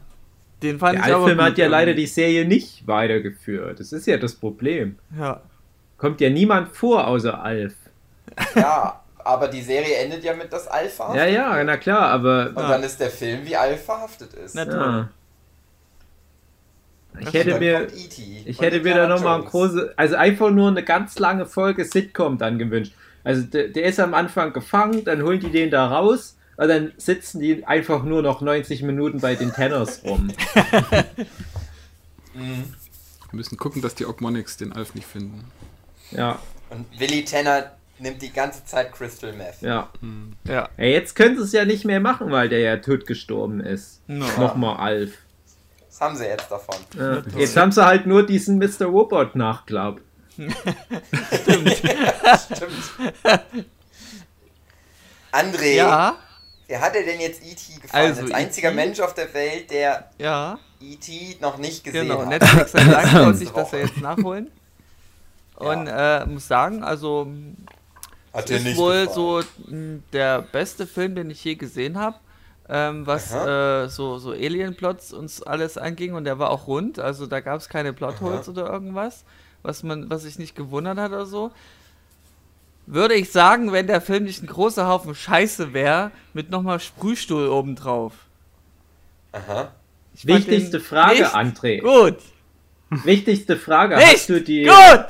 Den 0.62 0.78
fand 0.78 0.98
Der 0.98 1.06
ich 1.06 1.12
aber 1.12 1.24
Alf-Film 1.24 1.42
hat 1.42 1.58
ja 1.58 1.66
leider 1.68 1.94
die 1.94 2.06
Serie 2.06 2.46
nicht 2.46 2.86
weitergeführt. 2.86 3.78
Das 3.78 3.92
ist 3.92 4.06
ja 4.06 4.16
das 4.16 4.34
Problem. 4.34 4.96
Ja. 5.18 5.40
Kommt 5.98 6.20
ja 6.20 6.30
niemand 6.30 6.74
vor 6.74 7.06
außer 7.06 7.42
Alf. 7.42 7.74
Ja, 8.54 9.00
aber 9.18 9.48
die 9.48 9.62
Serie 9.62 9.96
endet 9.96 10.24
ja 10.24 10.34
mit, 10.34 10.52
dass 10.52 10.66
Alf 10.68 10.94
verhaftet 10.94 11.22
Ja, 11.22 11.26
ja, 11.26 11.64
na 11.64 11.76
klar, 11.76 12.10
aber. 12.10 12.48
Und 12.48 12.56
dann 12.56 12.82
ist 12.82 13.00
der 13.00 13.10
Film, 13.10 13.40
wie 13.44 13.56
Alf 13.56 13.84
verhaftet 13.84 14.32
ist. 14.34 14.54
Na, 14.54 14.64
Ja. 14.64 15.08
Ich 17.18 17.24
Das 17.24 17.34
hätte 17.34 17.58
mir, 17.58 17.82
E.T. 17.84 18.42
ich 18.44 18.60
hätte 18.60 18.80
mir 18.80 18.94
da 18.94 19.08
nochmal 19.08 19.36
ein 19.36 19.40
Jones. 19.40 19.50
große, 19.50 19.94
also 19.96 20.16
einfach 20.16 20.50
nur 20.50 20.68
eine 20.68 20.82
ganz 20.82 21.18
lange 21.18 21.46
Folge 21.46 21.86
Sitcom 21.86 22.36
dann 22.36 22.58
gewünscht. 22.58 22.92
Also 23.26 23.42
der, 23.42 23.68
der 23.68 23.84
ist 23.86 23.98
am 23.98 24.14
Anfang 24.14 24.52
gefangen, 24.52 25.04
dann 25.04 25.20
holen 25.22 25.40
die 25.40 25.50
den 25.50 25.68
da 25.70 25.88
raus 25.88 26.36
und 26.56 26.68
dann 26.68 26.92
sitzen 26.96 27.40
die 27.40 27.64
einfach 27.66 28.04
nur 28.04 28.22
noch 28.22 28.40
90 28.40 28.82
Minuten 28.82 29.20
bei 29.20 29.34
den 29.34 29.52
Tenners 29.52 30.02
rum. 30.04 30.30
Mhm. 32.34 32.64
Wir 33.30 33.36
müssen 33.36 33.56
gucken, 33.56 33.80
dass 33.82 33.94
die 33.94 34.04
Ogmonics 34.06 34.58
den 34.58 34.72
Alf 34.72 34.94
nicht 34.94 35.06
finden. 35.06 35.44
Ja, 36.10 36.38
Und 36.70 36.86
Willy 37.00 37.24
Tanner 37.24 37.72
nimmt 37.98 38.20
die 38.20 38.30
ganze 38.32 38.64
Zeit 38.66 38.92
Crystal 38.92 39.32
Meth. 39.32 39.62
ja. 39.62 39.88
Ja. 40.46 40.68
Ey, 40.76 40.92
jetzt 40.92 41.16
können 41.16 41.36
sie 41.38 41.42
es 41.44 41.52
ja 41.52 41.64
nicht 41.64 41.84
mehr 41.86 41.98
machen, 42.00 42.30
weil 42.30 42.48
der 42.50 42.60
ja 42.60 42.76
tot 42.76 43.06
gestorben 43.06 43.60
ist. 43.60 44.02
No. 44.06 44.26
Nochmal 44.38 44.76
Alf. 44.76 45.12
Was 45.88 46.00
haben 46.02 46.16
sie 46.16 46.26
jetzt 46.26 46.50
davon? 46.50 46.76
Ja. 46.98 47.22
Jetzt 47.38 47.56
haben 47.56 47.72
sie 47.72 47.84
halt 47.84 48.06
nur 48.06 48.26
diesen 48.26 48.58
Mr. 48.58 48.84
Robot 48.84 49.34
Nachklapp. 49.34 50.02
Stimmt. 52.44 52.84
André, 55.32 55.74
Ja, 55.76 56.16
wer 56.66 56.80
hat 56.80 56.94
dir 56.94 57.04
denn 57.04 57.20
jetzt 57.20 57.42
E.T. 57.42 57.80
gefallen? 57.80 58.10
Also, 58.10 58.22
Als 58.22 58.32
einziger 58.32 58.68
E.T.? 58.68 58.76
Mensch 58.76 59.00
auf 59.00 59.14
der 59.14 59.32
Welt, 59.34 59.70
der 59.70 60.10
ja, 60.18 60.58
E.T. 60.80 61.36
noch 61.40 61.58
nicht 61.58 61.84
gesehen 61.84 62.08
genau. 62.08 62.20
hat. 62.20 62.28
Netflix 62.28 62.74
hat 62.74 62.84
gesagt, 62.84 63.14
wollte 63.14 63.38
Letzte 63.38 63.54
das 63.54 63.70
ja 63.72 63.78
jetzt 63.78 64.00
nachholen. 64.00 64.50
Und 65.56 65.86
äh, 65.86 66.26
muss 66.26 66.48
sagen, 66.48 66.84
also 66.84 67.26
Hat 68.32 68.44
es 68.50 68.58
ist 68.58 68.64
nicht 68.64 68.76
wohl 68.76 69.06
gefallen. 69.06 69.14
so 69.14 69.42
mh, 69.68 69.98
der 70.12 70.42
beste 70.42 70.86
Film, 70.86 71.14
den 71.14 71.30
ich 71.30 71.42
je 71.44 71.54
gesehen 71.54 71.98
habe. 71.98 72.16
Ähm, 72.68 73.06
was 73.06 73.32
äh, 73.32 73.86
so, 73.88 74.18
so 74.18 74.32
Alien-Plots 74.32 75.12
uns 75.12 75.40
alles 75.40 75.78
anging 75.78 76.14
und 76.14 76.24
der 76.24 76.40
war 76.40 76.50
auch 76.50 76.66
rund, 76.66 76.98
also 76.98 77.26
da 77.26 77.38
gab 77.38 77.60
es 77.60 77.68
keine 77.68 77.92
Plotholes 77.92 78.48
oder 78.48 78.68
irgendwas, 78.68 79.22
was 79.62 79.82
man, 79.82 80.08
was 80.10 80.22
sich 80.22 80.38
nicht 80.38 80.54
gewundert 80.56 80.98
hat 80.98 81.10
oder 81.12 81.26
so. 81.26 81.50
Würde 82.86 83.14
ich 83.14 83.32
sagen, 83.32 83.72
wenn 83.72 83.86
der 83.88 84.00
Film 84.00 84.24
nicht 84.24 84.42
ein 84.42 84.46
großer 84.46 84.86
Haufen 84.86 85.14
Scheiße 85.14 85.72
wäre, 85.72 86.12
mit 86.34 86.50
nochmal 86.50 86.78
Sprühstuhl 86.78 87.48
obendrauf. 87.48 88.12
Aha. 89.32 89.72
Ich 90.14 90.26
Wichtigste 90.26 90.80
Frage, 90.80 91.20
nicht 91.22 91.34
André. 91.34 91.80
Gut. 91.82 92.18
Wichtigste 93.04 93.56
Frage. 93.56 93.96
Nicht 93.96 94.06
Hast 94.06 94.28
du 94.28 94.40
die, 94.40 94.62
gut. 94.64 95.06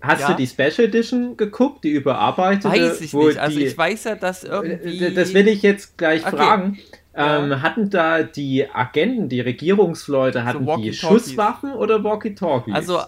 hast 0.00 0.20
Ja. 0.22 0.28
du 0.28 0.34
die 0.36 0.46
Special 0.46 0.88
Edition 0.88 1.36
geguckt, 1.36 1.84
die 1.84 1.90
überarbeitete? 1.90 2.70
Weiß 2.70 3.00
ich 3.02 3.12
wo 3.12 3.26
nicht. 3.28 3.38
Also 3.38 3.58
die, 3.58 3.66
ich 3.66 3.76
weiß 3.76 4.04
ja, 4.04 4.14
dass 4.14 4.42
irgendwie. 4.44 5.04
Äh, 5.04 5.12
Das 5.14 5.34
will 5.34 5.46
ich 5.48 5.62
jetzt 5.62 5.98
gleich 5.98 6.26
Okay. 6.26 6.36
fragen. 6.36 6.78
Ja. 7.14 7.44
Ähm, 7.44 7.62
hatten 7.62 7.88
da 7.90 8.22
die 8.22 8.68
Agenten, 8.70 9.28
die 9.28 9.40
Regierungsleute, 9.40 10.44
hatten 10.44 10.60
die 10.60 10.66
Walkie-Talkies. 10.66 10.98
Schusswaffen 10.98 11.72
oder 11.74 12.02
Walkie-Talkies? 12.02 12.74
Also, 12.74 13.00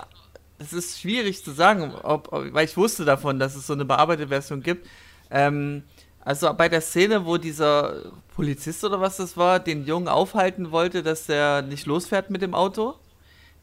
es 0.58 0.72
ist 0.72 1.00
schwierig 1.00 1.44
zu 1.44 1.52
sagen, 1.52 1.94
ob, 2.02 2.32
ob, 2.32 2.52
weil 2.52 2.64
ich 2.64 2.76
wusste 2.76 3.04
davon, 3.04 3.38
dass 3.38 3.54
es 3.54 3.66
so 3.66 3.72
eine 3.72 3.84
bearbeitete 3.84 4.28
Version 4.28 4.62
gibt. 4.62 4.86
Ähm, 5.30 5.84
also 6.24 6.52
bei 6.52 6.68
der 6.68 6.80
Szene, 6.80 7.24
wo 7.24 7.38
dieser 7.38 8.12
Polizist 8.34 8.84
oder 8.84 9.00
was 9.00 9.16
das 9.16 9.36
war, 9.36 9.60
den 9.60 9.86
Jungen 9.86 10.08
aufhalten 10.08 10.70
wollte, 10.70 11.02
dass 11.02 11.26
der 11.26 11.62
nicht 11.62 11.86
losfährt 11.86 12.30
mit 12.30 12.42
dem 12.42 12.54
Auto, 12.54 12.94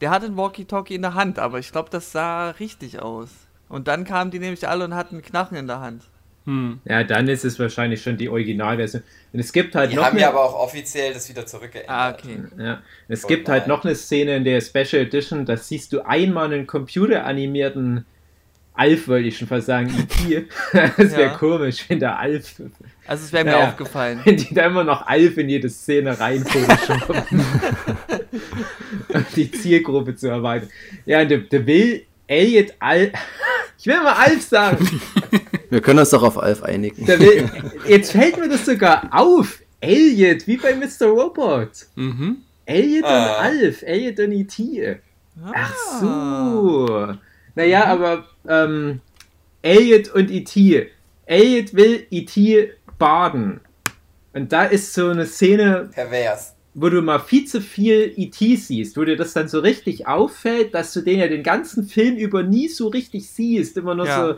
der 0.00 0.10
hatte 0.10 0.26
ein 0.26 0.36
Walkie-Talkie 0.36 0.94
in 0.94 1.02
der 1.02 1.14
Hand, 1.14 1.38
aber 1.38 1.58
ich 1.58 1.70
glaube, 1.70 1.90
das 1.90 2.12
sah 2.12 2.50
richtig 2.50 3.00
aus. 3.00 3.28
Und 3.68 3.88
dann 3.88 4.04
kamen 4.04 4.30
die 4.30 4.38
nämlich 4.38 4.68
alle 4.68 4.84
und 4.84 4.94
hatten 4.94 5.16
einen 5.16 5.24
Knarren 5.24 5.56
in 5.56 5.66
der 5.66 5.80
Hand. 5.80 6.02
Hm. 6.46 6.80
ja, 6.84 7.02
dann 7.04 7.26
ist 7.28 7.44
es 7.44 7.58
wahrscheinlich 7.58 8.00
schon 8.02 8.16
die 8.16 8.28
Originalversion. 8.28 9.02
Und 9.32 9.40
es 9.40 9.52
gibt 9.52 9.74
halt 9.74 9.90
Die 9.90 9.96
noch 9.96 10.04
haben 10.04 10.12
eine, 10.12 10.20
ja 10.22 10.28
aber 10.30 10.44
auch 10.44 10.54
offiziell 10.54 11.12
das 11.12 11.28
wieder 11.28 11.44
zurückgeändert. 11.44 11.90
Ah, 11.90 12.10
okay. 12.10 12.38
Ja, 12.56 12.82
es 13.08 13.22
Voll 13.22 13.28
gibt 13.28 13.48
halt 13.48 13.64
geil. 13.64 13.68
noch 13.68 13.84
eine 13.84 13.94
Szene 13.96 14.36
in 14.36 14.44
der 14.44 14.60
Special 14.60 15.02
Edition, 15.02 15.44
da 15.44 15.56
siehst 15.56 15.92
du 15.92 16.06
einmal 16.06 16.46
einen 16.46 16.66
computeranimierten 16.66 18.04
Alf, 18.74 19.08
wollte 19.08 19.28
ich 19.28 19.38
schon 19.38 19.48
fast 19.48 19.66
sagen, 19.66 19.88
E.T. 19.88 20.46
Das 20.98 20.98
wäre 21.16 21.22
Ja. 21.22 21.28
komisch, 21.36 21.84
wenn 21.88 21.98
der 21.98 22.18
Alf, 22.18 22.60
Also 23.06 23.24
es 23.24 23.32
wäre 23.32 23.44
mir 23.44 23.52
Ja. 23.52 23.68
aufgefallen. 23.68 24.20
wenn 24.24 24.36
die 24.36 24.52
da 24.54 24.66
immer 24.66 24.84
noch 24.84 25.06
Alf 25.06 25.38
in 25.38 25.48
jede 25.48 25.68
Szene 25.70 26.18
rein 26.20 26.44
um 29.14 29.26
die 29.34 29.50
Zielgruppe 29.50 30.14
zu 30.14 30.28
erweitern. 30.28 30.68
Ja, 31.06 31.24
der, 31.24 31.38
der 31.38 31.66
will 31.66 32.04
Elliot 32.26 32.74
Alf, 32.78 33.10
ich 33.78 33.86
will 33.86 33.96
mal 34.02 34.12
Alf 34.14 34.42
sagen, 34.42 35.00
Wir 35.70 35.80
können 35.80 35.98
uns 36.00 36.10
doch 36.10 36.22
auf 36.22 36.38
Alf 36.42 36.62
einigen. 36.62 37.06
will, 37.06 37.48
jetzt 37.88 38.12
fällt 38.12 38.38
mir 38.38 38.48
das 38.48 38.64
sogar 38.66 39.08
auf, 39.12 39.60
Elliot, 39.80 40.46
wie 40.46 40.56
bei 40.56 40.74
Mr. 40.74 41.06
Robot. 41.08 41.70
Mhm. 41.96 42.38
Elliot 42.64 43.04
und 43.04 43.10
Ah. 43.10 43.36
Alf, 43.38 43.82
Elliot 43.82 44.18
und 44.20 44.32
E.T. 44.32 44.96
Ach 45.52 45.72
Ah. 45.72 46.00
so. 46.00 47.14
Naja, 47.54 47.84
aber 47.86 48.26
ähm, 48.48 49.00
Elliot 49.62 50.08
und 50.14 50.30
E.T. 50.30 50.88
Elliot 51.26 51.74
will 51.74 52.06
E.T. 52.10 52.72
baden. 52.98 53.60
Und 54.32 54.52
da 54.52 54.64
ist 54.64 54.92
so 54.94 55.08
eine 55.08 55.26
Szene, 55.26 55.88
Pervers. 55.92 56.54
wo 56.74 56.88
du 56.88 57.00
mal 57.02 57.18
viel 57.20 57.46
zu 57.46 57.60
viel 57.60 58.12
E.T. 58.16 58.56
siehst, 58.56 58.96
wo 58.96 59.04
dir 59.04 59.16
das 59.16 59.32
dann 59.32 59.48
so 59.48 59.60
richtig 59.60 60.06
auffällt, 60.06 60.74
dass 60.74 60.92
du 60.92 61.00
den 61.00 61.18
ja 61.20 61.28
den 61.28 61.42
ganzen 61.42 61.84
Film 61.86 62.16
über 62.16 62.42
nie 62.42 62.68
so 62.68 62.88
richtig 62.88 63.30
siehst, 63.30 63.76
immer 63.76 63.94
nur 63.94 64.06
Ja. 64.06 64.26
so 64.28 64.34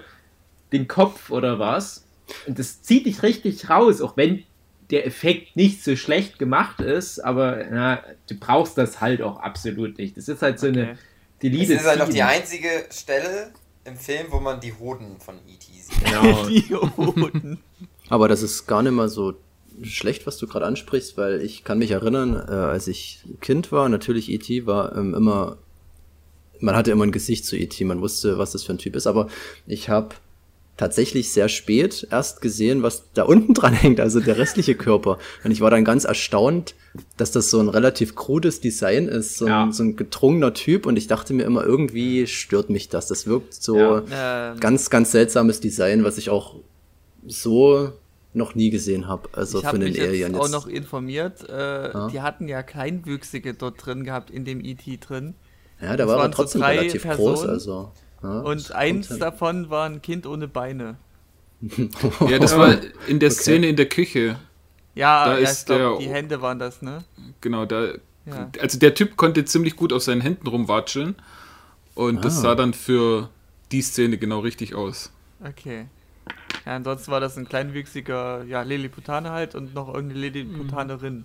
den 0.72 0.88
Kopf 0.88 1.30
oder 1.30 1.58
was. 1.58 2.04
Und 2.46 2.58
das 2.58 2.82
zieht 2.82 3.06
dich 3.06 3.22
richtig 3.22 3.70
raus, 3.70 4.00
auch 4.00 4.16
wenn 4.16 4.44
der 4.90 5.06
Effekt 5.06 5.56
nicht 5.56 5.84
so 5.84 5.96
schlecht 5.96 6.38
gemacht 6.38 6.80
ist, 6.80 7.20
aber 7.20 7.64
na, 7.70 8.02
du 8.28 8.34
brauchst 8.38 8.78
das 8.78 9.00
halt 9.00 9.20
auch 9.22 9.38
absolut 9.40 9.98
nicht. 9.98 10.16
Das 10.16 10.28
ist 10.28 10.40
halt 10.40 10.58
so 10.58 10.68
Okay. 10.68 10.80
eine 10.80 10.92
Das 10.92 10.98
Deleted 11.42 11.80
ist 11.80 11.86
halt 11.86 12.00
auch 12.00 12.08
die 12.08 12.22
einzige 12.22 12.68
Stelle 12.90 13.52
im 13.84 13.96
Film, 13.96 14.26
wo 14.30 14.40
man 14.40 14.60
die 14.60 14.72
Hoden 14.72 15.18
von 15.20 15.36
E.T. 15.46 15.72
sieht. 15.72 16.04
Genau. 16.04 16.48
Idioten. 16.48 17.58
Aber 18.08 18.28
das 18.28 18.42
ist 18.42 18.66
gar 18.66 18.82
nicht 18.82 18.92
mal 18.92 19.08
so 19.08 19.34
schlecht, 19.82 20.26
was 20.26 20.38
du 20.38 20.46
gerade 20.46 20.66
ansprichst, 20.66 21.16
weil 21.16 21.42
ich 21.42 21.64
kann 21.64 21.78
mich 21.78 21.90
erinnern, 21.90 22.34
äh, 22.34 22.52
als 22.52 22.88
ich 22.88 23.20
Kind 23.40 23.70
war, 23.72 23.88
natürlich 23.88 24.30
E.T. 24.30 24.66
war 24.66 24.96
ähm, 24.96 25.14
immer, 25.14 25.58
man 26.60 26.74
hatte 26.76 26.90
immer 26.90 27.04
ein 27.04 27.12
Gesicht 27.12 27.44
zu 27.44 27.56
E.T., 27.56 27.84
man 27.84 28.00
wusste, 28.00 28.38
was 28.38 28.52
das 28.52 28.64
für 28.64 28.72
ein 28.72 28.78
Typ 28.78 28.96
ist, 28.96 29.06
aber 29.06 29.28
ich 29.66 29.88
habe 29.88 30.16
tatsächlich 30.78 31.30
sehr 31.32 31.48
spät 31.50 32.06
erst 32.10 32.40
gesehen, 32.40 32.82
was 32.82 33.02
da 33.12 33.24
unten 33.24 33.52
dran 33.58 33.74
hängt, 33.74 34.00
also 34.00 34.20
der 34.20 34.38
restliche 34.38 34.74
Körper. 34.74 35.18
Und 35.44 35.50
ich 35.50 35.60
war 35.60 35.70
dann 35.70 35.84
ganz 35.84 36.04
erstaunt, 36.04 36.74
dass 37.18 37.30
das 37.32 37.50
so 37.50 37.60
ein 37.60 37.68
relativ 37.68 38.14
krudes 38.14 38.60
Design 38.60 39.06
ist, 39.08 39.36
so, 39.36 39.46
Ja. 39.46 39.64
ein, 39.64 39.72
so 39.72 39.82
ein 39.82 39.96
gedrungener 39.96 40.54
Typ. 40.54 40.86
Und 40.86 40.96
ich 40.96 41.06
dachte 41.06 41.34
mir 41.34 41.42
immer, 41.42 41.62
irgendwie 41.64 42.26
stört 42.26 42.70
mich 42.70 42.88
das. 42.88 43.08
Das 43.08 43.26
wirkt 43.26 43.52
so 43.54 43.76
Ja. 43.76 44.52
Ähm, 44.52 44.60
ganz, 44.60 44.88
ganz 44.88 45.10
seltsames 45.12 45.60
Design, 45.60 46.02
was 46.04 46.16
ich 46.16 46.30
auch 46.30 46.54
so 47.26 47.92
noch 48.34 48.54
nie 48.54 48.70
gesehen 48.70 49.08
habe. 49.08 49.28
Also 49.32 49.58
ich 49.58 49.64
habe 49.64 49.76
von 49.76 49.80
den 49.80 49.90
mich 49.90 49.98
jetzt 49.98 50.08
Alien 50.08 50.34
auch 50.36 50.42
jetzt. 50.44 50.52
noch 50.52 50.66
informiert. 50.66 51.48
Äh, 51.48 51.90
Die 52.12 52.20
hatten 52.20 52.46
ja 52.48 52.62
Kleinwüchsige 52.62 53.54
dort 53.54 53.84
drin 53.84 54.04
gehabt 54.04 54.30
in 54.30 54.44
dem 54.44 54.60
ET 54.64 54.80
drin. 55.00 55.34
ja, 55.80 55.96
der 55.96 56.06
war 56.06 56.14
aber 56.16 56.24
so 56.26 56.30
trotzdem 56.32 56.60
drei 56.60 56.78
relativ 56.78 57.02
groß. 57.02 57.16
Personen 57.16 57.50
Also, 57.50 57.92
ja, 58.22 58.42
das 58.42 58.44
Und 58.70 58.72
eins 58.72 59.08
hin. 59.08 59.18
davon 59.18 59.70
war 59.70 59.86
ein 59.88 60.02
Kind 60.02 60.26
ohne 60.26 60.48
Beine. 60.48 60.96
Ja, 62.28 62.38
das 62.38 62.56
war 62.56 62.76
in 63.08 63.18
der 63.18 63.30
Szene 63.30 63.66
in 63.68 63.76
der 63.76 63.88
Küche. 63.88 64.38
Ja, 64.94 65.24
Da 65.26 65.38
ja 65.38 65.48
ist 65.48 65.60
ich 65.60 65.66
glaube, 65.66 65.82
der- 65.82 65.98
die 65.98 66.08
Hände 66.14 66.40
waren 66.42 66.58
das, 66.58 66.82
ne? 66.82 67.04
Genau, 67.40 67.64
da. 67.66 67.94
Ja. 68.26 68.50
Also 68.60 68.78
der 68.78 68.94
Typ 68.94 69.16
konnte 69.16 69.44
ziemlich 69.44 69.74
gut 69.76 69.92
auf 69.92 70.02
seinen 70.02 70.20
Händen 70.20 70.46
rumwatscheln. 70.46 71.16
Und 71.94 72.24
das 72.24 72.38
Ah. 72.38 72.40
sah 72.42 72.54
dann 72.54 72.74
für 72.74 73.28
die 73.72 73.82
Szene 73.82 74.18
genau 74.18 74.40
richtig 74.40 74.74
aus. 74.74 75.10
Okay. 75.44 75.86
Ja, 76.66 76.76
ansonsten 76.76 77.10
war 77.10 77.20
das 77.20 77.36
ein 77.38 77.48
kleinwüchsiger, 77.48 78.44
ja, 78.44 78.62
Lilliputaner 78.62 79.30
halt 79.30 79.54
und 79.54 79.74
noch 79.74 79.88
irgendeine 79.92 80.20
Lilliputanerin. 80.20 81.24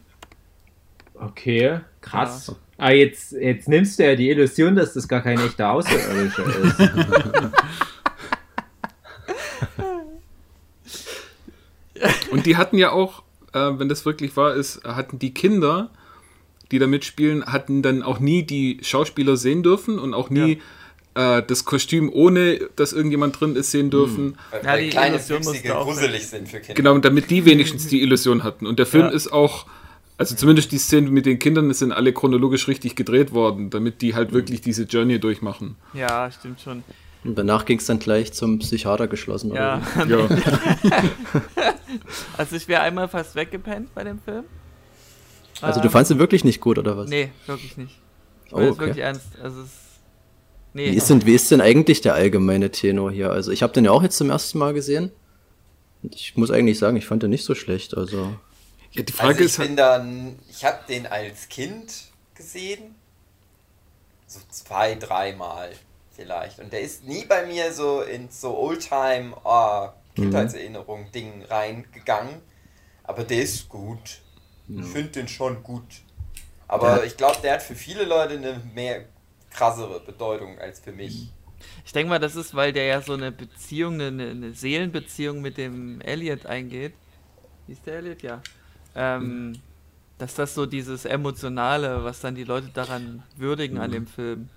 Okay, 1.16 1.82
krass. 2.02 2.56
Ah, 2.77 2.92
jetzt, 2.92 3.34
jetzt 3.34 3.68
nimmst 3.70 4.00
du 4.00 4.03
ja 4.03 4.15
die 4.15 4.30
Illusion, 4.30 4.75
dass 4.75 4.94
das 4.94 5.08
gar 5.08 5.22
kein 5.22 5.39
echter 5.39 5.72
Außerirdischer 5.72 6.46
ist. 6.46 6.80
Und 12.32 12.46
die 12.46 12.58
hatten 12.58 12.77
ja 12.77 12.92
auch, 12.92 13.24
äh, 13.53 13.60
wenn 13.77 13.89
das 13.89 14.06
wirklich 14.06 14.36
wahr 14.36 14.56
ist, 14.56 14.84
hatten 14.84 15.20
die 15.20 15.34
Kinder, 15.34 15.89
die 16.72 16.80
da 16.80 16.88
mitspielen, 16.88 17.46
hatten 17.46 17.82
dann 17.82 18.01
auch 18.01 18.20
nie 18.20 18.44
die 18.44 18.80
Schauspieler 18.82 19.38
sehen 19.38 19.63
dürfen 19.63 20.00
und 20.00 20.13
auch 20.13 20.30
nie 20.30 20.60
äh, 21.15 21.44
das 21.44 21.65
Kostüm, 21.65 22.10
ohne 22.12 22.60
dass 22.75 22.94
irgendjemand 22.94 23.39
drin 23.39 23.56
ist, 23.56 23.72
sehen 23.72 23.92
dürfen. 23.92 24.38
Weil, 24.51 24.62
Ja, 24.63 24.68
weil 24.72 24.84
die 24.84 24.89
kleine 24.89 25.15
Illusion 25.18 25.72
auch 25.72 25.86
gruselig 25.86 26.27
sind 26.27 26.50
für 26.50 26.58
Kinder. 26.60 26.74
Genau, 26.74 26.94
und 26.94 27.06
damit 27.06 27.30
die 27.30 27.46
wenigstens 27.46 27.88
die 27.88 28.01
Illusion 28.01 28.44
hatten. 28.44 28.65
Und 28.65 28.80
der 28.80 28.88
Film 28.88 29.06
Ja. 29.06 29.10
ist 29.12 29.32
auch, 29.32 29.68
also 30.17 30.36
zumindest 30.36 30.72
die 30.72 30.77
Szenen 30.77 31.12
mit 31.12 31.25
den 31.25 31.39
Kindern 31.39 31.74
sind 31.74 31.91
alle 31.91 32.13
chronologisch 32.13 32.67
richtig 32.67 32.96
gedreht 32.96 33.34
worden, 33.34 33.70
damit 33.70 34.01
die 34.01 34.15
halt 34.15 34.32
wirklich 34.32 34.62
diese 34.62 34.84
Journey 34.84 35.20
durchmachen. 35.20 35.75
Ja, 35.93 36.32
stimmt 36.32 36.62
schon. 36.62 36.84
Und 37.24 37.38
danach 37.38 37.65
ging 37.65 37.79
es 37.79 37.86
dann 37.86 38.00
gleich 38.00 38.34
zum 38.34 38.60
Psychiater 38.60 39.08
geschlossen. 39.08 39.53
Ja. 39.53 39.82
Oder? 40.05 40.29
Ja. 40.29 40.29
Also 42.38 42.55
ich 42.55 42.67
wäre 42.67 42.82
einmal 42.82 43.08
fast 43.08 43.36
weggepennt 43.36 43.93
bei 43.93 44.03
dem 44.03 44.20
Film. 44.20 44.43
Also 45.62 45.79
du 45.79 45.86
Ähm, 45.88 45.91
fandst 45.91 46.12
ihn 46.12 46.20
wirklich 46.20 46.43
nicht 46.43 46.60
gut, 46.60 46.77
oder 46.79 46.98
was? 46.98 47.10
Nee, 47.10 47.29
wirklich 47.46 47.77
nicht. 47.77 48.00
Ich 48.48 48.53
Oh, 48.53 48.58
okay. 48.58 48.79
wirklich 48.79 48.98
ernst. 48.98 49.27
Also 49.41 49.62
es. 49.62 49.70
Nee. 50.74 50.91
Wie, 50.91 50.96
ist 50.96 51.10
denn, 51.10 51.25
wie 51.25 51.36
ist 51.36 51.51
denn 51.51 51.62
eigentlich 51.62 52.01
der 52.01 52.15
allgemeine 52.15 52.72
Tenor 52.72 53.12
hier? 53.12 53.29
Also 53.32 53.51
ich 53.51 53.62
habe 53.62 53.74
den 53.74 53.86
ja 53.86 53.91
auch 53.91 54.01
jetzt 54.01 54.17
zum 54.17 54.32
ersten 54.32 54.58
Mal 54.58 54.74
gesehen. 54.74 55.12
Und 56.01 56.15
ich 56.15 56.36
muss 56.36 56.50
eigentlich 56.50 56.79
sagen, 56.79 56.98
ich 56.98 57.05
fand 57.05 57.22
den 57.22 57.29
nicht 57.29 57.46
so 57.46 57.53
schlecht. 57.53 57.96
Also 57.96 58.34
ja, 58.94 59.04
die 59.04 59.14
Frage 59.14 59.30
Also 59.30 59.40
ich 59.42 59.46
ist 59.48 59.60
halt, 59.60 59.68
bin 59.70 59.78
dann, 59.78 60.40
ich 60.50 60.66
habe 60.66 60.80
den 60.88 61.08
als 61.08 61.50
Kind 61.50 61.94
gesehen, 62.36 62.96
so 64.28 64.40
zwei, 64.50 64.96
dreimal 64.96 65.72
vielleicht. 66.16 66.60
Und 66.60 66.74
der 66.74 66.82
ist 66.82 67.04
nie 67.04 67.26
bei 67.26 67.46
mir 67.46 67.74
so 67.74 68.02
in 68.02 68.30
so 68.30 68.58
Oldtime 68.58 69.36
oh, 69.44 69.90
Kindheitserinnerung 70.16 71.12
Ding 71.12 71.44
reingegangen. 71.44 72.42
Aber 73.04 73.24
der 73.24 73.44
ist 73.44 73.70
gut. 73.70 74.22
Ich 74.68 74.86
finde 74.86 75.10
den 75.12 75.28
schon 75.28 75.62
gut. 75.64 76.02
Aber 76.68 76.96
Der- 76.98 77.04
ich 77.06 77.18
glaube, 77.18 77.40
der 77.42 77.54
hat 77.56 77.64
für 77.64 77.76
viele 77.76 78.06
Leute 78.06 78.36
eine 78.36 78.62
mehr 78.74 79.06
krassere 79.52 80.00
Bedeutung 80.00 80.58
als 80.60 80.80
für 80.80 80.92
mich. 80.92 81.30
Ich 81.86 81.92
denke 81.94 82.10
mal, 82.10 82.20
das 82.20 82.36
ist, 82.36 82.56
weil 82.56 82.74
der 82.74 82.86
ja 82.86 83.02
so 83.02 83.14
eine 83.14 83.32
Beziehung, 83.32 84.02
eine, 84.02 84.32
eine 84.32 84.54
Seelenbeziehung 84.54 85.42
mit 85.42 85.58
dem 85.58 86.02
Elliot 86.02 86.46
eingeht. 86.46 86.94
Hieß 87.68 87.82
der 87.84 87.96
Elliot? 87.98 88.22
Ja. 88.24 88.42
Ähm, 88.96 89.62
dass 90.18 90.36
das 90.36 90.54
so 90.54 90.66
dieses 90.66 91.06
Emotionale, 91.06 92.04
was 92.04 92.22
dann 92.22 92.36
die 92.36 92.44
Leute 92.44 92.70
daran 92.74 93.24
würdigen 93.36 93.78
an 93.80 93.92
dem 93.92 94.08
Film. 94.08 94.50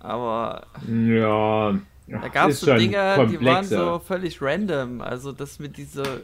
Aber 0.00 0.66
Ja. 0.88 1.78
da 2.06 2.28
gab 2.28 2.50
es 2.50 2.60
so 2.60 2.74
Dinge, 2.74 3.26
die 3.30 3.44
waren 3.44 3.64
so 3.64 3.98
völlig 4.00 4.40
random. 4.40 5.00
Also 5.02 5.32
das 5.32 5.58
mit 5.58 5.76
dieser 5.76 6.20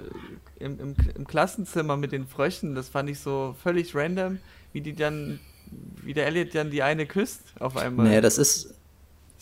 im, 0.58 0.80
im, 0.80 0.96
im 1.14 1.26
Klassenzimmer 1.26 1.96
mit 1.96 2.12
den 2.12 2.26
Fröschen, 2.26 2.75
das 2.75 2.88
fand 2.88 3.11
ich 3.11 3.20
so 3.20 3.54
völlig 3.62 3.94
random, 3.94 4.38
wie 4.73 4.80
die 4.80 4.94
dann, 4.94 5.38
wie 6.02 6.14
der 6.14 6.26
Elliot 6.26 6.54
dann 6.54 6.70
die 6.70 6.82
eine 6.82 7.06
küsst 7.06 7.42
auf 7.61 7.76
einmal. 7.76 8.06
naja, 8.06 8.20
das 8.23 8.38
ist, 8.38 8.75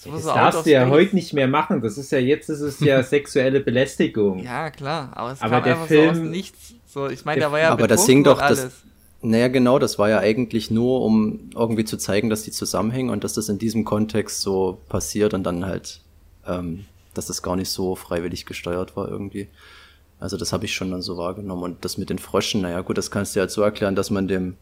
Das 0.05 0.13
Das 0.15 0.23
so 0.25 0.31
out 0.31 0.37
darfst 0.37 0.67
du 0.67 0.71
ja 0.71 0.83
space. 0.83 0.91
heute 0.93 1.15
nicht 1.17 1.33
mehr 1.33 1.49
machen. 1.49 1.81
Das 1.83 1.99
ist 1.99 2.11
ja 2.13 2.19
jetzt 2.19 2.49
ist 2.51 2.61
es 2.61 2.81
ja 2.81 3.03
sexuelle 3.03 3.61
Belästigung. 3.61 4.39
Ja, 4.43 4.71
klar, 4.71 5.11
aber 5.15 5.33
es 5.33 5.41
Aber 5.43 5.57
kam 5.57 5.65
der 5.65 5.73
einfach 5.75 5.89
so 5.89 6.01
aus 6.03 6.17
Film- 6.17 6.31
Nichts. 6.31 6.75
So, 6.87 7.09
ich 7.09 7.25
meine, 7.25 7.41
der 7.41 7.49
da 7.49 7.53
war 7.53 7.61
ja 7.61 7.71
aber 7.71 7.89
das 7.89 8.07
Ding 8.07 8.23
doch, 8.25 8.41
und 8.41 8.51
das- 8.51 8.61
alles. 8.61 8.73
naja 9.23 9.49
genau, 9.49 9.79
das 9.79 9.99
war 9.99 10.09
ja 10.11 10.19
eigentlich 10.21 10.71
nur, 10.71 11.01
um 11.03 11.51
irgendwie 11.55 11.85
zu 11.85 11.97
zeigen, 11.97 12.31
dass 12.31 12.43
die 12.43 12.51
zusammenhängen 12.53 13.11
und 13.11 13.25
dass 13.25 13.33
das 13.35 13.49
in 13.49 13.59
diesem 13.59 13.85
Kontext 13.85 14.41
so 14.43 14.79
passiert 14.89 15.35
und 15.35 15.43
dann 15.45 15.67
halt, 15.67 16.01
ähm, 16.47 16.85
dass 17.15 17.27
das 17.27 17.43
gar 17.43 17.57
nicht 17.57 17.71
so 17.71 17.97
freiwillig 17.97 18.47
gesteuert 18.47 18.97
war 18.97 19.09
irgendwie. 19.09 19.49
Also 20.21 20.37
das 20.37 20.53
habe 20.53 20.65
ich 20.65 20.75
schon 20.75 20.91
dann 20.93 21.03
so 21.03 21.17
wahrgenommen. 21.17 21.63
Und 21.65 21.85
das 21.85 21.99
mit 21.99 22.11
den 22.11 22.19
Fröschen, 22.19 22.61
naja 22.63 22.81
gut, 22.83 22.97
das 22.97 23.11
kannst 23.11 23.35
du 23.35 23.41
ja 23.41 23.49
so 23.49 23.63
erklären, 23.63 23.97
dass 23.97 24.11
man 24.11 24.29
dem 24.29 24.57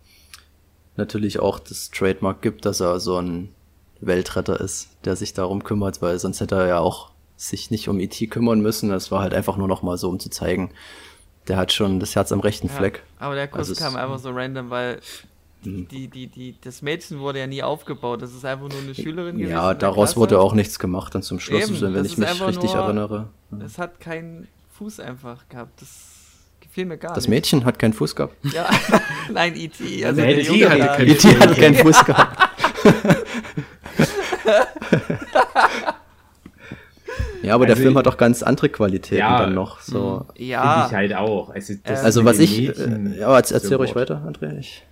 natürlich 0.97 1.39
auch 1.39 1.59
das 1.59 1.91
Trademark 1.91 2.43
gibt, 2.43 2.65
dass 2.65 2.81
er 2.81 2.99
so 3.01 3.17
ein 3.19 3.49
Weltretter 4.07 4.61
ist, 4.61 4.89
der 5.05 5.17
sich 5.17 5.33
darum 5.35 5.65
kümmert, 5.65 6.03
weil 6.03 6.19
sonst 6.19 6.41
hätte 6.41 6.57
er 6.57 6.67
ja 6.67 6.79
auch 6.79 7.11
sich 7.37 7.71
nicht 7.71 7.89
um 7.89 7.99
E.T. 8.01 8.27
kümmern 8.29 8.61
müssen. 8.61 8.91
Das 8.91 9.11
war 9.11 9.21
halt 9.21 9.35
einfach 9.35 9.57
nur 9.57 9.69
noch 9.69 9.83
mal 9.83 9.97
so, 9.99 10.09
um 10.09 10.19
zu 10.21 10.31
zeigen, 10.31 10.71
der 11.49 11.57
hat 11.57 11.73
schon 11.73 11.99
das 12.01 12.15
Herz 12.15 12.31
am 12.33 12.41
rechten 12.41 12.69
Ja, 12.69 12.73
Fleck. 12.75 13.03
aber 13.19 13.35
der 13.35 13.49
Kuss 13.49 13.69
Also 13.69 13.75
kam 13.83 13.97
einfach 13.97 14.19
so 14.19 14.31
random, 14.31 14.71
weil 14.71 15.01
Mhm. 15.65 15.87
die, 15.87 16.09
die, 16.09 16.27
die, 16.27 16.57
das 16.61 16.83
Mädchen 16.83 17.21
wurde 17.21 17.39
ja 17.39 17.47
nie 17.47 17.63
aufgebaut. 17.63 18.21
Das 18.21 18.35
ist 18.35 18.45
einfach 18.45 18.69
nur 18.69 18.81
eine 18.81 18.97
Schülerin 18.97 19.37
gewesen. 19.39 19.53
Ja, 19.53 19.75
daraus 19.75 20.17
wurde 20.17 20.41
auch 20.41 20.55
nichts 20.55 20.81
gemacht 20.81 21.15
dann 21.15 21.23
zum 21.23 21.39
Schluss, 21.39 21.71
Eben, 21.71 21.81
wenn 21.81 21.95
das 21.95 22.07
ich 22.09 22.19
mich 22.19 22.29
richtig 22.47 22.75
nur- 22.75 22.83
erinnere. 22.83 23.29
Es 23.65 23.79
hat 23.79 24.01
keinen 24.01 24.49
Fuß 24.77 24.99
einfach 24.99 25.49
gehabt. 25.49 25.81
Das 25.81 25.89
gefiel 26.61 26.85
mir 26.87 26.99
gar 26.99 27.15
Das 27.15 27.25
nicht. 27.25 27.31
Mädchen 27.31 27.65
hat 27.65 27.79
keinen 27.79 27.93
Fuß 27.93 28.17
gehabt. 28.17 28.35
Ja, 28.53 28.69
nein, 29.33 29.55
E.T. 29.55 30.05
Also 30.05 30.21
Ja, 30.21 30.27
der 30.27 30.37
die 30.39 30.43
Junge 30.43 30.69
hatte 30.69 31.55
keinen 31.61 31.75
Fuß 31.77 32.05
gehabt. 32.07 32.42
ja, 37.43 37.55
aber 37.55 37.67
der 37.67 37.75
Also 37.75 37.83
Film 37.83 37.93
ich- 37.93 37.99
hat 37.99 38.09
auch 38.09 38.17
ganz 38.17 38.43
andere 38.43 38.69
Qualitäten 38.69 39.17
Ja, 39.19 39.39
dann 39.41 39.55
noch. 39.55 39.81
So. 39.81 40.27
Finde 40.35 40.45
Ja, 40.51 40.87
ich 40.87 40.93
halt 40.95 41.15
auch. 41.15 41.51
Also, 41.51 41.75
das 41.85 42.05
Also 42.05 42.25
was 42.25 42.39
ich, 42.39 42.59
Mädchen- 42.59 43.13
äh, 43.15 43.19
ja, 43.21 43.35
erzähl, 43.37 43.57
erzähl 43.57 43.77
ruhig 43.77 43.95
weiter, 43.95 44.23
André. 44.27 44.57
Ich, 44.59 44.87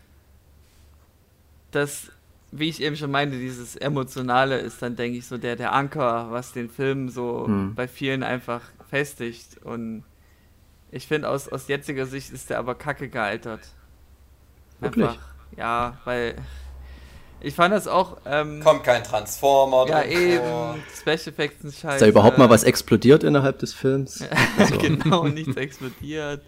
das, 1.71 2.11
wie 2.51 2.69
ich 2.69 2.83
eben 2.83 2.97
schon 2.97 3.11
meinte, 3.11 3.39
dieses 3.39 3.77
Emotionale 3.77 4.59
ist 4.59 4.83
dann, 4.83 4.97
denke 4.97 5.19
ich, 5.19 5.27
so 5.27 5.39
der, 5.39 5.55
der 5.57 5.73
Anker, 5.73 6.29
was 6.31 6.53
den 6.53 6.69
Film 6.69 7.09
so 7.09 7.47
Hm. 7.47 7.75
bei 7.75 7.87
vielen 7.87 8.23
einfach 8.25 8.63
festigt. 8.89 9.59
Und 9.63 10.03
ich 10.91 11.07
finde, 11.07 11.29
aus, 11.29 11.49
aus 11.49 11.69
jetziger 11.69 12.07
Sicht 12.07 12.33
ist 12.33 12.51
der 12.51 12.59
aber 12.59 12.75
kacke 12.75 13.09
gealtert. 13.09 13.61
Wirklich? 14.81 15.07
Einfach, 15.07 15.23
ja, 15.57 15.99
weil 16.05 16.35
ich 17.41 17.55
fand 17.55 17.73
das 17.75 17.87
auch, 17.89 18.17
ähm, 18.27 18.61
Kommt 18.63 18.85
kein 18.85 19.03
Transformer 19.05 19.87
ja 19.89 20.03
eben, 20.05 20.45
vor. 20.45 20.77
Special 20.99 21.29
Effects 21.35 21.63
sind 21.63 21.75
scheiße. 21.75 21.95
ist 21.97 22.03
da 22.03 22.07
überhaupt 22.07 22.39
mal 22.39 22.51
was 22.51 22.65
explodiert 22.65 23.25
innerhalb 23.25 23.59
des 23.59 23.73
Films? 23.75 24.25
Also, 24.59 24.77
genau, 24.79 25.25
nichts 25.27 25.57
explodiert. 25.57 26.43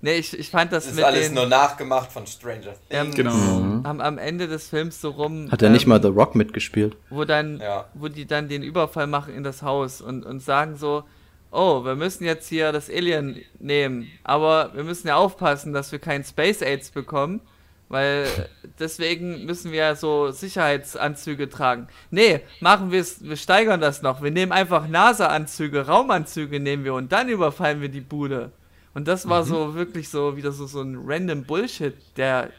Nee, 0.00 0.14
ich, 0.18 0.38
ich 0.38 0.50
fand 0.50 0.72
das, 0.72 0.84
Das 0.84 0.92
ist 0.92 0.96
mit 0.96 1.04
alles 1.04 1.26
den, 1.26 1.34
nur 1.34 1.46
nachgemacht 1.46 2.12
von 2.12 2.24
Stranger 2.26 2.74
Ähm, 2.88 3.06
Things. 3.06 3.16
Genau. 3.16 3.32
Mhm. 3.34 3.80
am, 3.84 4.00
am 4.00 4.16
Ende 4.18 4.46
des 4.46 4.68
Films 4.68 5.00
so 5.00 5.10
rum. 5.10 5.50
Hat 5.50 5.60
er 5.62 5.70
nicht 5.70 5.84
ähm, 5.84 5.88
mal 5.88 6.00
The 6.02 6.08
Rock 6.08 6.34
mitgespielt? 6.36 6.96
wo 7.10 7.24
dann, 7.24 7.58
Ja. 7.60 7.86
wo 7.94 8.06
die 8.08 8.24
dann 8.26 8.48
den 8.48 8.62
Überfall 8.62 9.08
machen 9.08 9.34
in 9.34 9.42
das 9.42 9.62
Haus 9.62 10.00
und, 10.00 10.24
und 10.24 10.40
sagen 10.40 10.76
so, 10.76 11.02
oh, 11.50 11.84
wir 11.84 11.96
müssen 11.96 12.24
jetzt 12.24 12.48
hier 12.48 12.70
das 12.70 12.88
Alien 12.88 13.42
nehmen, 13.58 14.06
aber 14.22 14.70
wir 14.74 14.84
müssen 14.84 15.08
ja 15.08 15.16
aufpassen, 15.16 15.72
dass 15.72 15.90
wir 15.90 15.98
keinen 15.98 16.22
Space 16.22 16.62
AIDS 16.62 16.90
bekommen, 16.90 17.40
weil 17.88 18.48
deswegen 18.78 19.46
müssen 19.46 19.72
wir 19.72 19.78
ja 19.78 19.94
so 19.94 20.30
Sicherheitsanzüge 20.30 21.48
tragen. 21.48 21.88
Nee, 22.10 22.40
machen 22.60 22.90
wir 22.90 23.00
es, 23.00 23.22
wir 23.24 23.36
steigern 23.36 23.80
das 23.80 24.02
noch. 24.02 24.22
Wir 24.22 24.30
nehmen 24.30 24.52
einfach 24.52 24.88
NASA-Anzüge, 24.88 25.86
Raumanzüge 25.86 26.60
nehmen 26.60 26.84
wir 26.84 26.94
und 26.94 27.12
dann 27.12 27.28
überfallen 27.28 27.80
wir 27.80 27.88
die 27.88 28.00
Bude. 28.00 28.52
Und 28.94 29.06
das 29.06 29.28
war 29.28 29.44
so 29.44 29.74
wirklich 29.74 30.08
so 30.08 30.36
wieder 30.36 30.52
so, 30.52 30.66
so 30.66 30.82
ein 30.82 30.98
random 31.04 31.44
Bullshit, 31.44 31.94
der, 32.16 32.50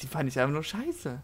die 0.00 0.06
fand 0.06 0.28
ich 0.28 0.38
einfach 0.38 0.52
nur 0.52 0.64
scheiße. 0.64 1.20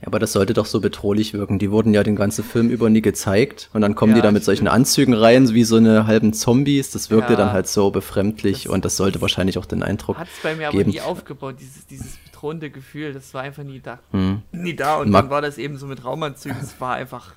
Ja, 0.00 0.06
aber 0.08 0.18
das 0.18 0.32
sollte 0.32 0.52
doch 0.52 0.66
so 0.66 0.80
bedrohlich 0.80 1.32
wirken. 1.32 1.58
Die 1.58 1.70
wurden 1.70 1.94
ja 1.94 2.02
den 2.02 2.16
ganzen 2.16 2.44
Film 2.44 2.68
über 2.68 2.90
nie 2.90 3.00
gezeigt. 3.00 3.70
Und 3.72 3.80
dann 3.80 3.94
kommen 3.94 4.12
die 4.12 4.18
Ja, 4.18 4.24
da 4.24 4.30
mit 4.32 4.44
solchen 4.44 4.64
stimmt. 4.66 4.74
Anzügen 4.74 5.14
rein, 5.14 5.48
wie 5.54 5.64
so 5.64 5.76
eine 5.76 6.06
halben 6.06 6.32
Zombies. 6.34 6.90
Das 6.90 7.08
wirkte 7.10 7.32
Ja. 7.32 7.38
dann 7.38 7.52
halt 7.52 7.66
so 7.66 7.90
befremdlich 7.90 8.64
Das- 8.64 8.72
und 8.72 8.84
das 8.84 8.96
sollte 8.96 9.20
wahrscheinlich 9.22 9.56
auch 9.58 9.64
den 9.66 9.82
Eindruck 9.82 10.18
Hat 10.18 10.28
es 10.28 10.42
bei 10.42 10.54
mir 10.54 10.68
aber 10.68 10.76
geben. 10.78 10.90
nie 10.90 11.00
aufgebaut, 11.00 11.56
dieses, 11.60 11.86
dieses 11.86 12.16
bedrohende 12.18 12.70
Gefühl, 12.70 13.12
das 13.14 13.32
war 13.32 13.42
einfach 13.42 13.62
nie 13.62 13.80
da. 13.80 14.00
Hm. 14.10 14.42
Nie 14.52 14.76
da 14.76 14.96
und 14.96 15.10
Mag- 15.10 15.22
dann 15.24 15.30
war 15.30 15.40
das 15.42 15.56
eben 15.56 15.76
so 15.78 15.86
mit 15.86 16.04
Raumanzügen, 16.04 16.58
das 16.60 16.78
war 16.80 16.94
einfach 16.94 17.34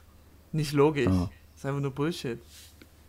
nicht 0.51 0.73
logisch. 0.73 1.05
Ja. 1.05 1.29
Das 1.53 1.59
ist 1.59 1.65
einfach 1.65 1.81
nur 1.81 1.91
Bullshit. 1.91 2.39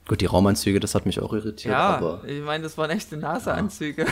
Gut, 0.06 0.20
die 0.20 0.26
Raumanzüge, 0.26 0.78
das 0.80 0.94
hat 0.94 1.06
mich 1.06 1.18
auch 1.20 1.32
irritiert, 1.32 1.72
Ja, 1.72 1.96
aber 1.96 2.22
ich 2.26 2.42
meine, 2.42 2.62
das 2.64 2.76
waren 2.78 2.90
echte 2.90 3.16
NASA-Anzüge. 3.16 4.06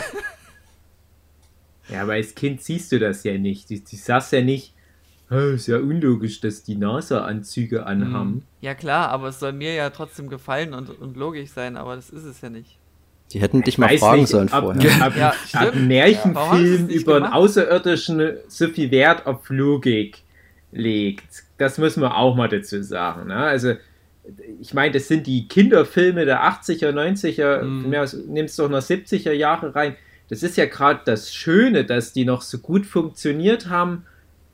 Ja, 1.89 2.01
aber 2.03 2.13
als 2.13 2.33
Kind 2.35 2.61
siehst 2.61 2.91
du 2.91 2.99
das 2.99 3.23
ja 3.23 3.37
nicht. 3.37 3.69
Du, 3.69 3.75
du 3.79 3.95
sagst 3.95 4.31
ja 4.31 4.41
nicht, 4.41 4.73
"Hä, 5.33 5.53
ist 5.55 5.67
ja 5.67 5.77
unlogisch, 5.77 6.39
dass 6.41 6.63
die 6.63 6.75
NASA-Anzüge 6.75 7.85
anhaben. 7.85 8.43
Ja 8.61 8.73
klar, 8.75 9.09
aber 9.09 9.29
es 9.29 9.39
soll 9.39 9.53
mir 9.53 9.73
ja 9.73 9.89
trotzdem 9.89 10.29
gefallen 10.29 10.73
und, 10.73 10.89
und 10.99 11.17
logisch 11.17 11.49
sein, 11.51 11.75
aber 11.77 11.95
das 11.95 12.09
ist 12.09 12.23
es 12.25 12.41
ja 12.41 12.49
nicht. 12.49 12.77
die 13.31 13.41
hätten 13.41 13.61
dich 13.63 13.77
mal 13.79 13.89
Weiß 13.89 13.99
fragen 13.99 14.21
nicht, 14.21 14.29
sollen 14.29 14.51
ab, 14.51 14.63
vorher. 14.63 15.03
Ab, 15.05 15.13
Ja, 15.17 15.29
ab 15.53 15.73
Ja. 15.73 15.79
Märchenfilm 15.79 16.85
nicht 16.87 17.01
über 17.01 17.15
einen 17.15 17.23
gemacht? 17.25 17.37
Außerirdischen 17.39 18.33
so 18.47 18.67
viel 18.67 18.91
Wert 18.91 19.25
auf 19.25 19.49
Logik 19.49 20.19
legt. 20.71 21.43
Das 21.57 21.77
muss 21.77 21.97
man 21.97 22.11
auch 22.11 22.35
mal 22.35 22.47
dazu 22.49 22.83
sagen. 22.83 23.27
Ne? 23.29 23.35
Also, 23.35 23.73
ich 24.61 24.73
meine, 24.73 24.93
das 24.93 25.07
sind 25.07 25.27
die 25.27 25.47
Kinderfilme 25.47 26.25
der 26.25 26.43
80er, 26.43 26.91
90er, 26.91 27.61
Mhm. 27.63 27.89
mehr, 27.89 28.07
nimmst 28.27 28.57
doch 28.59 28.69
noch 28.69 28.81
70er 28.81 29.31
Jahre 29.33 29.73
rein. 29.75 29.95
Das 30.29 30.43
ist 30.43 30.55
ja 30.57 30.65
gerade 30.65 31.01
das 31.05 31.33
Schöne, 31.33 31.83
dass 31.85 32.13
die 32.13 32.25
noch 32.25 32.41
so 32.41 32.59
gut 32.59 32.85
funktioniert 32.85 33.67
haben, 33.69 34.05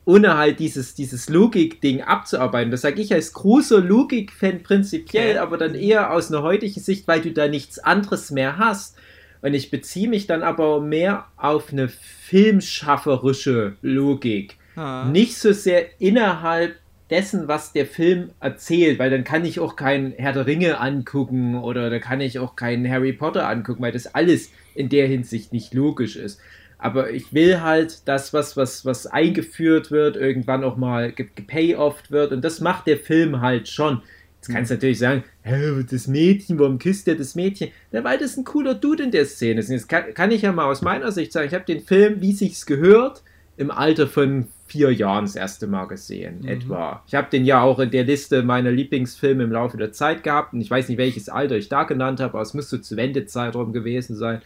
ohne 0.10 0.38
halt 0.38 0.60
dieses, 0.60 0.95
dieses 0.95 1.30
Logik-Ding 1.30 2.02
abzuarbeiten. 2.02 2.72
Das 2.72 2.82
sage 2.82 3.00
ich 3.00 3.13
als 3.13 3.32
großer 3.32 3.80
Logik-Fan 3.80 4.63
prinzipiell, 4.63 5.38
aber 5.38 5.60
dann 5.60 5.76
eher 5.76 6.12
aus 6.12 6.32
einer 6.34 6.41
heutigen 6.41 6.80
Sicht, 6.80 7.08
weil 7.08 7.22
du 7.22 7.32
da 7.32 7.48
nichts 7.48 7.78
anderes 7.78 8.32
mehr 8.32 8.58
hast. 8.58 8.98
Und 9.43 9.54
ich 9.54 9.69
beziehe 9.69 10.10
mich 10.10 10.26
dann 10.26 10.41
aber 10.41 10.82
mehr 10.82 11.28
auf 11.38 11.72
eine 11.72 11.89
filmschafferische 11.89 13.76
Logik. 13.84 14.58
Ah. 14.76 15.06
Nicht 15.06 15.38
so 15.38 15.54
sehr 15.54 15.86
innerhalb 16.02 16.78
dessen, 17.12 17.48
was 17.48 17.72
der 17.72 17.86
Film 17.86 18.32
erzählt, 18.39 18.98
weil 18.98 19.12
dann 19.12 19.24
kann 19.24 19.45
ich 19.45 19.60
auch 19.60 19.76
kein 19.76 20.13
Herr 20.17 20.34
der 20.34 20.48
Ringe 20.48 20.80
angucken 20.80 21.54
oder 21.54 21.91
da 21.91 22.00
kann 22.00 22.19
ich 22.19 22.39
auch 22.39 22.56
keinen 22.56 22.89
Harry 22.89 23.13
Potter 23.13 23.48
angucken, 23.48 23.84
weil 23.84 23.91
das 23.91 24.15
alles 24.15 24.50
in 24.74 24.89
der 24.89 25.06
Hinsicht 25.06 25.54
nicht 25.54 25.76
logisch 25.76 26.15
ist. 26.15 26.39
Aber 26.79 27.11
ich 27.11 27.33
will 27.33 27.61
halt 27.61 28.07
das, 28.07 28.33
was, 28.33 28.55
was, 28.55 28.85
was 28.85 29.05
eingeführt 29.05 29.91
wird, 29.91 30.15
irgendwann 30.15 30.63
auch 30.63 30.77
mal 30.77 31.11
gepayofft 31.11 32.09
wird 32.09 32.31
und 32.31 32.43
das 32.43 32.61
macht 32.61 32.87
der 32.87 32.97
Film 32.97 33.41
halt 33.41 33.67
schon. 33.67 34.01
Jetzt 34.37 34.53
kannst 34.53 34.71
du 34.71 34.75
natürlich 34.75 34.99
sagen, 34.99 35.25
das 35.43 36.07
Mädchen, 36.07 36.57
warum 36.57 36.79
küsst 36.79 37.07
der 37.07 37.15
das 37.15 37.35
Mädchen? 37.35 37.71
Ja, 37.91 38.05
weil 38.05 38.17
das 38.17 38.37
ein 38.37 38.45
cooler 38.45 38.73
Dude 38.73 39.03
in 39.03 39.11
der 39.11 39.25
Szene 39.25 39.59
ist. 39.59 39.69
Jetzt 39.69 39.89
kann, 39.89 40.13
kann 40.13 40.31
ich 40.31 40.43
ja 40.43 40.53
mal 40.53 40.71
aus 40.71 40.81
meiner 40.81 41.11
Sicht 41.11 41.33
sagen, 41.33 41.47
ich 41.47 41.53
habe 41.53 41.65
den 41.65 41.81
Film, 41.81 42.21
wie 42.21 42.31
sich's 42.31 42.65
gehört, 42.65 43.21
im 43.57 43.69
Alter 43.69 44.07
von 44.07 44.47
vier 44.67 44.93
Jahren 44.93 45.25
das 45.25 45.35
erste 45.35 45.67
Mal 45.67 45.85
gesehen, 45.87 46.39
mhm. 46.41 46.47
etwa. 46.47 47.03
Ich 47.07 47.15
habe 47.15 47.29
den 47.29 47.43
ja 47.43 47.61
auch 47.61 47.79
in 47.79 47.91
der 47.91 48.05
Liste 48.05 48.41
meiner 48.41 48.71
Lieblingsfilme 48.71 49.43
im 49.43 49.51
Laufe 49.51 49.75
der 49.75 49.91
Zeit 49.91 50.23
gehabt 50.23 50.53
und 50.53 50.61
ich 50.61 50.71
weiß 50.71 50.87
nicht, 50.87 50.97
welches 50.97 51.27
Alter 51.27 51.57
ich 51.57 51.67
da 51.67 51.83
genannt 51.83 52.21
habe, 52.21 52.35
aber 52.35 52.41
es 52.41 52.53
müsste 52.53 52.79
zu 52.79 52.95
Wendezeitraum 52.95 53.73
gewesen 53.73 54.15
sein. 54.15 54.41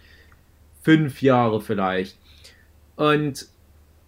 Fünf 0.81 1.21
Jahre 1.21 1.61
vielleicht. 1.61 2.17
Und 2.95 3.47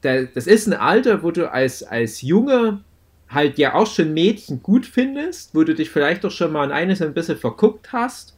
das 0.01 0.47
ist 0.47 0.67
ein 0.67 0.73
Alter, 0.73 1.23
wo 1.23 1.31
du 1.31 1.51
als, 1.51 1.81
als 1.81 2.21
Junge 2.21 2.83
halt 3.27 3.57
ja 3.57 3.73
auch 3.73 3.87
schon 3.87 4.13
Mädchen 4.13 4.61
gut 4.61 4.85
findest, 4.85 5.55
wo 5.55 5.63
du 5.63 5.73
dich 5.73 5.89
vielleicht 5.89 6.23
doch 6.23 6.31
schon 6.31 6.51
mal 6.51 6.65
in 6.65 6.71
eines 6.71 7.01
ein 7.01 7.13
bisschen 7.13 7.37
verguckt 7.37 7.91
hast. 7.91 8.37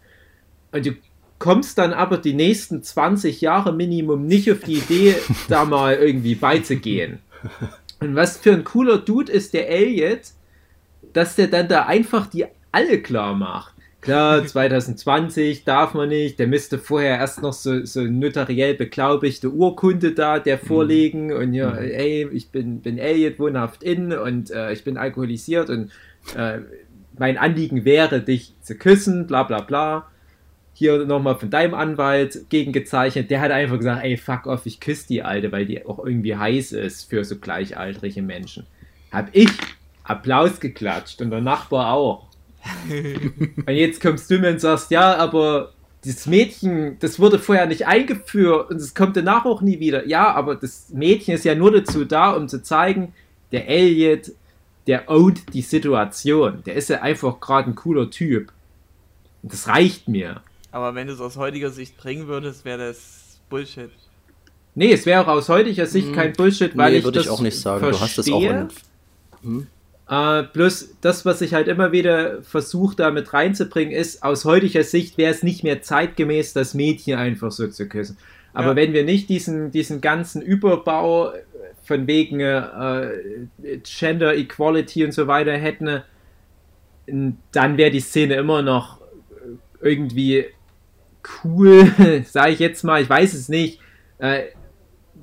Und 0.71 0.85
du 0.85 0.91
kommst 1.39 1.77
dann 1.77 1.93
aber 1.93 2.17
die 2.17 2.33
nächsten 2.33 2.81
20 2.81 3.41
Jahre 3.41 3.73
Minimum 3.73 4.25
nicht 4.25 4.51
auf 4.51 4.61
die 4.61 4.77
Idee, 4.77 5.15
da 5.49 5.65
mal 5.65 5.95
irgendwie 5.95 6.35
beizugehen. 6.35 7.19
Und 7.99 8.15
was 8.15 8.37
für 8.37 8.53
ein 8.53 8.63
cooler 8.63 8.97
Dude 8.97 9.31
ist 9.31 9.53
der 9.53 9.69
Elliot, 9.69 10.21
dass 11.13 11.35
der 11.35 11.47
dann 11.47 11.67
da 11.67 11.85
einfach 11.85 12.27
die 12.27 12.45
alle 12.71 13.01
klar 13.01 13.35
macht. 13.35 13.73
Klar, 14.07 14.45
2020 14.45 15.65
darf 15.65 15.93
man 15.93 16.09
nicht, 16.09 16.39
der 16.39 16.47
müsste 16.47 16.77
vorher 16.77 17.17
erst 17.17 17.41
noch 17.41 17.51
so, 17.51 17.83
so 17.83 18.01
notariell 18.01 18.73
beglaubigte 18.73 19.51
Urkunde 19.51 20.13
da, 20.13 20.39
der 20.39 20.55
mhm. 20.57 20.67
vorlegen 20.67 21.33
und 21.33 21.53
ja, 21.53 21.71
mhm. 21.71 21.77
ey, 21.77 22.29
ich 22.31 22.49
bin, 22.49 22.79
bin 22.79 22.97
Elliot, 22.97 23.37
wohnhaft 23.37 23.83
in 23.83 24.13
und 24.13 24.49
äh, 24.49 24.71
ich 24.71 24.83
bin 24.83 24.97
alkoholisiert 24.97 25.69
und 25.69 25.91
äh, 26.37 26.59
mein 27.17 27.37
Anliegen 27.37 27.83
wäre, 27.83 28.21
dich 28.21 28.53
zu 28.61 28.75
küssen, 28.75 29.27
bla 29.27 29.43
bla 29.43 29.59
bla 29.59 30.07
hier 30.77 31.05
nochmal 31.05 31.35
von 31.35 31.49
deinem 31.49 31.73
Anwalt 31.73 32.51
gegengezeichnet, 32.51 33.31
der 33.31 33.41
hat 33.41 33.49
einfach 33.49 33.77
gesagt, 33.77 34.05
ey, 34.05 34.15
fuck 34.15 34.45
off, 34.45 34.67
ich 34.67 34.79
küsse 34.79 35.07
die 35.07 35.23
Alte, 35.23 35.51
weil 35.51 35.65
die 35.65 35.83
auch 35.83 35.97
irgendwie 35.97 36.35
heiß 36.35 36.71
ist 36.71 37.09
für 37.09 37.25
so 37.25 37.37
gleichaltrige 37.37 38.21
Menschen. 38.21 38.67
Hab 39.11 39.29
ich 39.31 39.49
Applaus 40.03 40.59
geklatscht 40.59 41.19
und 41.19 41.31
der 41.31 41.41
Nachbar 41.41 41.93
auch. 41.93 42.26
Und 42.89 43.73
jetzt 43.73 44.01
kommst 44.01 44.29
du 44.29 44.39
mir 44.39 44.49
und 44.49 44.61
sagst, 44.61 44.91
ja, 44.91 45.15
aber 45.15 45.73
das 46.03 46.25
Mädchen, 46.25 46.97
das 46.99 47.19
wurde 47.19 47.39
vorher 47.39 47.65
nicht 47.65 47.87
eingeführt 47.87 48.71
und 48.71 48.77
es 48.77 48.93
kommt 48.93 49.17
danach 49.17 49.45
auch 49.45 49.61
nie 49.61 49.79
wieder. 49.79 50.07
Ja, 50.07 50.33
aber 50.33 50.55
das 50.55 50.89
Mädchen 50.89 51.35
ist 51.35 51.45
ja 51.45 51.55
nur 51.55 51.71
dazu 51.71 52.05
da, 52.05 52.31
um 52.31 52.47
zu 52.47 52.61
zeigen, 52.61 53.13
der 53.51 53.67
Elliot, 53.67 54.31
der 54.85 55.09
ownt 55.09 55.53
die 55.53 55.61
Situation. 55.61 56.63
Der 56.65 56.75
ist 56.75 56.89
ja 56.89 57.01
einfach 57.01 57.39
gerade 57.39 57.69
ein 57.69 57.75
cooler 57.75 58.09
Typ. 58.09 58.51
Und 59.43 59.53
das 59.53 59.67
reicht 59.67 60.07
mir. 60.07 60.41
Aber 60.71 60.95
wenn 60.95 61.07
du 61.07 61.13
es 61.13 61.21
aus 61.21 61.37
heutiger 61.37 61.71
Sicht 61.71 61.97
bringen 61.97 62.27
würdest, 62.27 62.63
wäre 62.65 62.89
das 62.89 63.39
Bullshit. 63.49 63.89
Nee, 64.75 64.93
es 64.93 65.05
wäre 65.05 65.23
auch 65.23 65.27
aus 65.27 65.49
heutiger 65.49 65.87
Sicht 65.87 66.09
hm. 66.09 66.15
kein 66.15 66.33
Bullshit, 66.33 66.77
weil 66.77 66.91
nee, 66.91 66.97
ich 66.99 67.03
würde 67.03 67.19
ich 67.19 67.29
auch 67.29 67.41
nicht 67.41 67.59
sagen. 67.59 67.79
Verstehe. 67.79 67.99
Du 67.99 68.05
hast 68.05 68.17
es 68.19 68.31
auch 68.31 68.41
in, 68.41 68.67
hm? 69.41 69.67
Uh, 70.09 70.43
bloß 70.53 70.95
das, 71.01 71.25
was 71.25 71.41
ich 71.41 71.53
halt 71.53 71.67
immer 71.67 71.91
wieder 71.91 72.41
versuche, 72.41 72.95
da 72.95 73.11
mit 73.11 73.33
reinzubringen, 73.33 73.93
ist, 73.93 74.23
aus 74.23 74.45
heutiger 74.45 74.83
Sicht 74.83 75.17
wäre 75.17 75.31
es 75.31 75.43
nicht 75.43 75.65
mehr 75.65 75.81
zeitgemäß, 75.81 76.53
das 76.53 76.73
Mädchen 76.73 77.19
einfach 77.19 77.51
so 77.51 77.67
zu 77.67 77.89
küssen. 77.89 78.17
Aber 78.53 78.69
ja. 78.69 78.75
wenn 78.77 78.93
wir 78.93 79.03
nicht 79.03 79.27
diesen, 79.27 79.71
diesen 79.71 79.99
ganzen 79.99 80.41
Überbau 80.41 81.33
von 81.83 82.07
wegen 82.07 82.39
äh, 82.39 83.09
Gender 83.83 84.35
Equality 84.35 85.03
und 85.03 85.11
so 85.11 85.27
weiter 85.27 85.53
hätten, 85.53 86.01
dann 87.51 87.77
wäre 87.77 87.91
die 87.91 87.99
Szene 87.99 88.35
immer 88.35 88.61
noch 88.61 89.01
irgendwie 89.81 90.45
cool, 91.43 91.91
sage 92.25 92.53
ich 92.53 92.59
jetzt 92.59 92.83
mal, 92.83 93.01
ich 93.01 93.09
weiß 93.09 93.33
es 93.33 93.49
nicht. 93.49 93.79
Äh, 94.19 94.45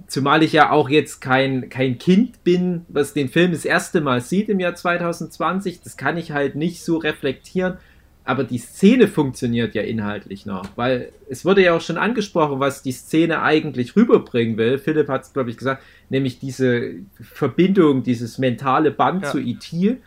zumal 0.07 0.43
ich 0.43 0.53
ja 0.53 0.71
auch 0.71 0.89
jetzt 0.89 1.21
kein, 1.21 1.69
kein 1.69 1.99
Kind 1.99 2.45
bin, 2.45 2.85
was 2.89 3.15
den 3.15 3.29
Film 3.29 3.53
das 3.53 3.65
erste 3.65 4.01
Mal 4.01 4.21
sieht 4.21 4.49
im 4.49 4.61
Jahr 4.61 4.75
2020. 4.75 5.81
Das 5.83 5.97
kann 5.97 6.17
ich 6.17 6.33
halt 6.33 6.55
nicht 6.55 6.85
so 6.85 6.99
reflektieren. 6.99 7.79
Aber 8.27 8.45
die 8.45 8.59
Szene 8.59 9.07
funktioniert 9.07 9.75
ja 9.75 9.83
inhaltlich 9.83 10.47
noch, 10.47 10.65
weil 10.77 11.13
es 11.29 11.45
wurde 11.45 11.63
ja 11.63 11.77
auch 11.77 11.83
schon 11.83 11.99
angesprochen, 11.99 12.59
was 12.59 12.83
die 12.83 12.93
Szene 12.93 13.43
eigentlich 13.43 13.97
rüberbringen 13.97 14.57
will. 14.57 14.79
Philipp 14.79 15.09
hat 15.09 15.25
es, 15.25 15.33
glaube 15.35 15.51
ich, 15.51 15.59
gesagt, 15.59 15.83
nämlich 16.09 16.39
diese 16.39 16.95
Verbindung, 17.21 18.03
dieses 18.03 18.39
mentale 18.39 18.93
Band 18.93 19.25
ja. 19.25 19.31
zu 19.31 19.41
E.T. 19.41 19.99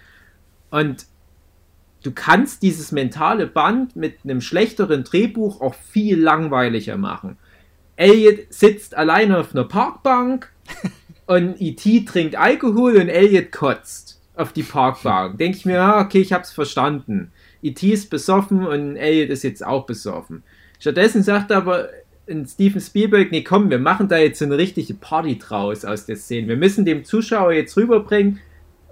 Und 0.71 1.05
du 2.01 2.11
kannst 2.11 2.63
dieses 2.63 2.91
mentale 2.91 3.45
Band 3.45 3.95
mit 3.95 4.15
einem 4.23 4.41
schlechteren 4.41 5.03
Drehbuch 5.03 5.61
auch 5.61 5.75
viel 5.75 6.19
langweiliger 6.19 6.97
machen. 6.97 7.37
Elliot 7.97 8.53
sitzt 8.53 8.95
alleine 8.95 9.39
auf 9.39 9.53
einer 9.53 9.65
Parkbank 9.65 10.49
und 11.25 11.59
E.T. 11.59 12.05
trinkt 12.05 12.35
Alkohol 12.35 12.95
und 12.95 13.09
Elliot 13.09 13.51
kotzt 13.51 14.21
auf 14.35 14.53
die 14.53 14.63
Parkbank. 14.63 15.37
Denke 15.39 15.57
ich 15.57 15.65
mir, 15.65 15.97
okay, 15.97 16.19
ich 16.21 16.31
hab's 16.31 16.53
verstanden. 16.53 17.31
E.T. 17.61 17.91
ist 17.91 18.09
besoffen 18.09 18.65
und 18.65 18.95
Elliot 18.95 19.29
ist 19.29 19.43
jetzt 19.43 19.65
auch 19.65 19.85
besoffen. 19.85 20.43
Stattdessen 20.79 21.23
sagt 21.23 21.51
aber 21.51 21.89
Steven 22.45 22.81
Spielberg, 22.81 23.31
nee, 23.31 23.43
komm, 23.43 23.69
wir 23.69 23.79
machen 23.79 24.07
da 24.09 24.17
jetzt 24.17 24.41
eine 24.43 24.57
richtige 24.57 24.93
Party 24.93 25.39
draus 25.39 25.83
aus 25.83 26.05
der 26.05 26.17
Szene. 26.17 26.47
Wir 26.49 26.57
müssen 26.57 26.85
dem 26.85 27.03
Zuschauer 27.03 27.53
jetzt 27.53 27.75
rüberbringen, 27.77 28.39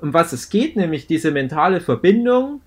um 0.02 0.14
was 0.14 0.34
es 0.34 0.50
geht, 0.50 0.76
nämlich 0.76 1.06
diese 1.06 1.32
mentale 1.32 1.80
Verbindung 1.80 2.62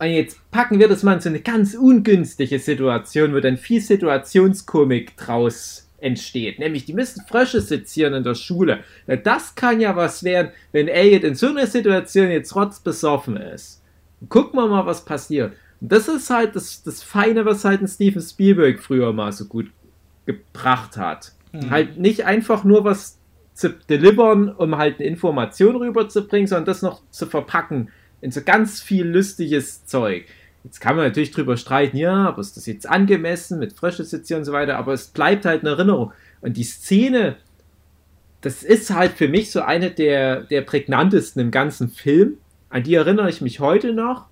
und 0.00 0.08
jetzt 0.08 0.38
packen 0.50 0.78
wir 0.78 0.88
das 0.88 1.02
mal 1.02 1.14
in 1.14 1.20
so 1.20 1.28
eine 1.28 1.40
ganz 1.40 1.74
ungünstige 1.74 2.58
Situation, 2.58 3.34
wo 3.34 3.40
dann 3.40 3.56
viel 3.56 3.80
Situationskomik 3.80 5.16
draus 5.16 5.88
entsteht. 5.98 6.60
Nämlich, 6.60 6.84
die 6.84 6.92
müssen 6.92 7.24
Frösche 7.26 7.60
sezieren 7.60 8.14
in 8.14 8.22
der 8.22 8.36
Schule. 8.36 8.84
Das 9.24 9.54
kann 9.56 9.80
ja 9.80 9.96
was 9.96 10.22
werden, 10.22 10.52
wenn 10.70 10.86
Elliot 10.86 11.24
in 11.24 11.34
so 11.34 11.48
einer 11.48 11.66
Situation 11.66 12.30
jetzt 12.30 12.54
rotzbesoffen 12.54 13.36
ist. 13.36 13.82
gucken 14.28 14.60
wir 14.60 14.68
mal, 14.68 14.86
was 14.86 15.04
passiert. 15.04 15.54
Und 15.80 15.92
das 15.92 16.08
ist 16.08 16.30
halt 16.30 16.54
das, 16.54 16.82
das 16.82 17.02
Feine, 17.02 17.44
was 17.44 17.64
halt 17.64 17.82
ein 17.82 17.88
Steven 17.88 18.22
Spielberg 18.22 18.80
früher 18.80 19.12
mal 19.12 19.32
so 19.32 19.46
gut 19.46 19.70
gebracht 20.26 20.96
hat. 20.96 21.32
Mhm. 21.52 21.70
Halt 21.70 21.98
nicht 21.98 22.24
einfach 22.24 22.62
nur 22.62 22.84
was 22.84 23.18
zu 23.54 23.70
delivern, 23.70 24.50
um 24.50 24.76
halt 24.76 25.00
eine 25.00 25.08
Information 25.08 25.74
rüberzubringen, 25.74 26.46
sondern 26.46 26.66
das 26.66 26.82
noch 26.82 27.02
zu 27.10 27.26
verpacken 27.26 27.90
in 28.20 28.30
so 28.30 28.42
ganz 28.42 28.80
viel 28.80 29.06
lustiges 29.06 29.84
Zeug. 29.86 30.26
Jetzt 30.64 30.80
kann 30.80 30.96
man 30.96 31.06
natürlich 31.06 31.30
drüber 31.30 31.56
streiten, 31.56 31.96
ja, 31.96 32.28
aber 32.28 32.40
ist 32.40 32.56
das 32.56 32.66
jetzt 32.66 32.88
angemessen 32.88 33.58
mit 33.58 33.72
Fröschesitze 33.72 34.36
und 34.36 34.44
so 34.44 34.52
weiter, 34.52 34.76
aber 34.76 34.92
es 34.92 35.06
bleibt 35.06 35.44
halt 35.44 35.62
eine 35.62 35.70
Erinnerung. 35.70 36.12
Und 36.40 36.56
die 36.56 36.64
Szene, 36.64 37.36
das 38.40 38.62
ist 38.62 38.90
halt 38.90 39.12
für 39.12 39.28
mich 39.28 39.50
so 39.50 39.62
eine 39.62 39.90
der, 39.90 40.42
der 40.42 40.62
prägnantesten 40.62 41.40
im 41.40 41.50
ganzen 41.50 41.88
Film. 41.88 42.38
An 42.70 42.82
die 42.82 42.94
erinnere 42.94 43.30
ich 43.30 43.40
mich 43.40 43.60
heute 43.60 43.92
noch. 43.92 44.26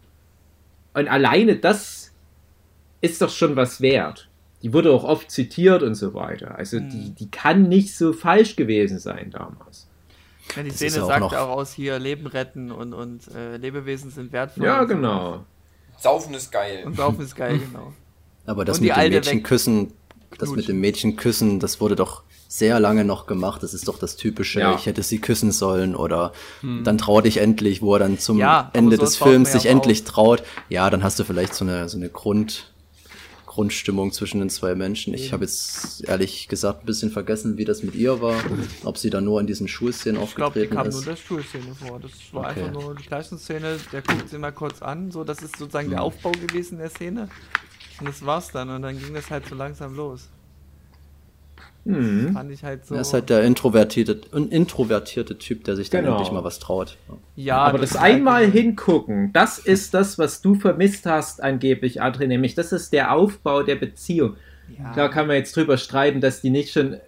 Und 0.94 1.08
alleine 1.08 1.56
das 1.56 2.12
ist 3.00 3.22
doch 3.22 3.30
schon 3.30 3.56
was 3.56 3.80
wert. 3.80 4.28
Die 4.62 4.72
wurde 4.72 4.90
auch 4.90 5.04
oft 5.04 5.30
zitiert 5.30 5.82
und 5.82 5.94
so 5.94 6.14
weiter. 6.14 6.56
Also 6.56 6.80
die, 6.80 7.06
hm. 7.06 7.14
die 7.14 7.30
kann 7.30 7.68
nicht 7.68 7.96
so 7.96 8.12
falsch 8.12 8.56
gewesen 8.56 8.98
sein 8.98 9.30
damals. 9.30 9.85
Ja, 10.54 10.62
die 10.62 10.68
das 10.68 10.78
Szene 10.78 11.02
auch 11.02 11.08
sagt 11.08 11.34
auch 11.34 11.48
aus 11.48 11.72
hier 11.72 11.98
Leben 11.98 12.26
retten 12.26 12.70
und, 12.70 12.92
und 12.92 13.28
äh, 13.34 13.56
Lebewesen 13.56 14.10
sind 14.10 14.32
wertvoll. 14.32 14.64
Ja, 14.64 14.84
genau. 14.84 15.44
Saufen 15.98 16.34
ist 16.34 16.52
geil. 16.52 16.84
Und 16.84 16.96
Saufen 16.96 17.22
ist 17.22 17.34
geil, 17.34 17.58
genau. 17.72 17.92
Aber 18.46 18.64
das 18.64 18.80
mit 18.80 18.94
dem 18.94 19.10
Mädchenküssen, 19.10 19.92
das 20.38 20.50
mit 20.50 20.68
dem 20.68 20.80
Mädchenküssen, 20.80 21.58
das 21.58 21.80
wurde 21.80 21.96
doch 21.96 22.22
sehr 22.48 22.78
lange 22.78 23.04
noch 23.04 23.26
gemacht. 23.26 23.62
Das 23.62 23.74
ist 23.74 23.88
doch 23.88 23.98
das 23.98 24.16
typische, 24.16 24.60
ja. 24.60 24.74
ich 24.74 24.86
hätte 24.86 25.02
sie 25.02 25.18
küssen 25.18 25.50
sollen 25.50 25.96
oder 25.96 26.32
hm. 26.60 26.84
dann 26.84 26.98
trau 26.98 27.20
dich 27.20 27.38
endlich, 27.38 27.82
wo 27.82 27.94
er 27.94 27.98
dann 27.98 28.18
zum 28.18 28.38
ja, 28.38 28.70
Ende 28.72 28.98
des 28.98 29.16
Films 29.16 29.52
sich 29.52 29.66
endlich 29.66 30.04
traut. 30.04 30.42
Ja, 30.68 30.88
dann 30.90 31.02
hast 31.02 31.18
du 31.18 31.24
vielleicht 31.24 31.54
so 31.54 31.64
eine, 31.64 31.88
so 31.88 31.96
eine 31.96 32.08
Grund, 32.08 32.72
Grundstimmung 33.56 34.12
zwischen 34.12 34.38
den 34.38 34.50
zwei 34.50 34.74
Menschen. 34.74 35.14
Ich 35.14 35.32
habe 35.32 35.44
jetzt 35.44 36.04
ehrlich 36.06 36.46
gesagt 36.46 36.82
ein 36.82 36.86
bisschen 36.86 37.10
vergessen, 37.10 37.56
wie 37.56 37.64
das 37.64 37.82
mit 37.82 37.94
ihr 37.94 38.20
war. 38.20 38.38
Ob 38.84 38.98
sie 38.98 39.08
da 39.08 39.22
nur 39.22 39.40
in 39.40 39.46
diesen 39.46 39.66
Schulszenen 39.66 40.20
aufgetreten 40.20 40.58
ist. 40.58 40.64
Ich 40.64 40.70
glaube, 40.70 40.90
die 40.90 40.92
kam 40.92 41.00
nur 41.00 41.04
der 41.04 41.16
Schulszene 41.16 41.74
vor. 41.74 41.98
Das 41.98 42.12
war 42.32 42.50
okay. 42.50 42.60
einfach 42.60 42.72
nur 42.82 42.94
die 42.94 43.04
Klassenszene. 43.04 43.78
Der 43.92 44.02
guckt 44.02 44.28
sie 44.28 44.36
mal 44.36 44.52
kurz 44.52 44.82
an. 44.82 45.10
So, 45.10 45.24
das 45.24 45.38
ist 45.38 45.56
sozusagen 45.56 45.88
der 45.88 46.00
hm. 46.00 46.04
Aufbau 46.04 46.32
gewesen 46.32 46.76
der 46.76 46.90
Szene. 46.90 47.30
Und 47.98 48.08
das 48.08 48.26
war's 48.26 48.50
dann. 48.52 48.68
Und 48.68 48.82
dann 48.82 48.98
ging 48.98 49.14
das 49.14 49.30
halt 49.30 49.46
so 49.48 49.54
langsam 49.54 49.96
los. 49.96 50.28
Mhm. 51.86 52.32
Fand 52.32 52.50
ich 52.50 52.64
halt 52.64 52.84
so. 52.84 52.94
Er 52.94 53.02
ist 53.02 53.12
halt 53.12 53.30
der 53.30 53.42
introvertierte, 53.44 54.20
ein 54.34 54.48
introvertierte 54.48 55.38
Typ, 55.38 55.64
der 55.64 55.76
sich 55.76 55.88
dann 55.88 56.02
genau. 56.02 56.16
endlich 56.16 56.32
mal 56.32 56.42
was 56.42 56.58
traut. 56.58 56.96
Ja, 57.36 57.58
aber 57.58 57.78
das, 57.78 57.90
das 57.90 58.02
einmal 58.02 58.44
halt 58.44 58.52
hingucken, 58.52 59.32
das 59.32 59.58
ist 59.58 59.94
das, 59.94 60.18
was 60.18 60.42
du 60.42 60.54
vermisst 60.56 61.06
hast, 61.06 61.42
angeblich, 61.42 62.02
Adri, 62.02 62.26
nämlich 62.26 62.54
das 62.54 62.72
ist 62.72 62.92
der 62.92 63.12
Aufbau 63.12 63.62
der 63.62 63.76
Beziehung. 63.76 64.36
Ja. 64.76 64.92
Da 64.94 65.08
kann 65.08 65.28
man 65.28 65.36
jetzt 65.36 65.54
drüber 65.56 65.78
streiten, 65.78 66.20
dass 66.20 66.40
die 66.40 66.50
nicht 66.50 66.72
schon 66.72 66.94
äh, 66.94 67.00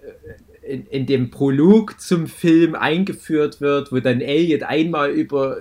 in, 0.63 0.87
in, 0.87 1.07
dem 1.07 1.31
Prolog 1.31 2.01
zum 2.01 2.27
Film 2.27 2.75
eingeführt 2.75 3.61
wird, 3.61 3.91
wo 3.91 3.99
dann 3.99 4.21
Elliot 4.21 4.63
einmal 4.63 5.11
über 5.11 5.59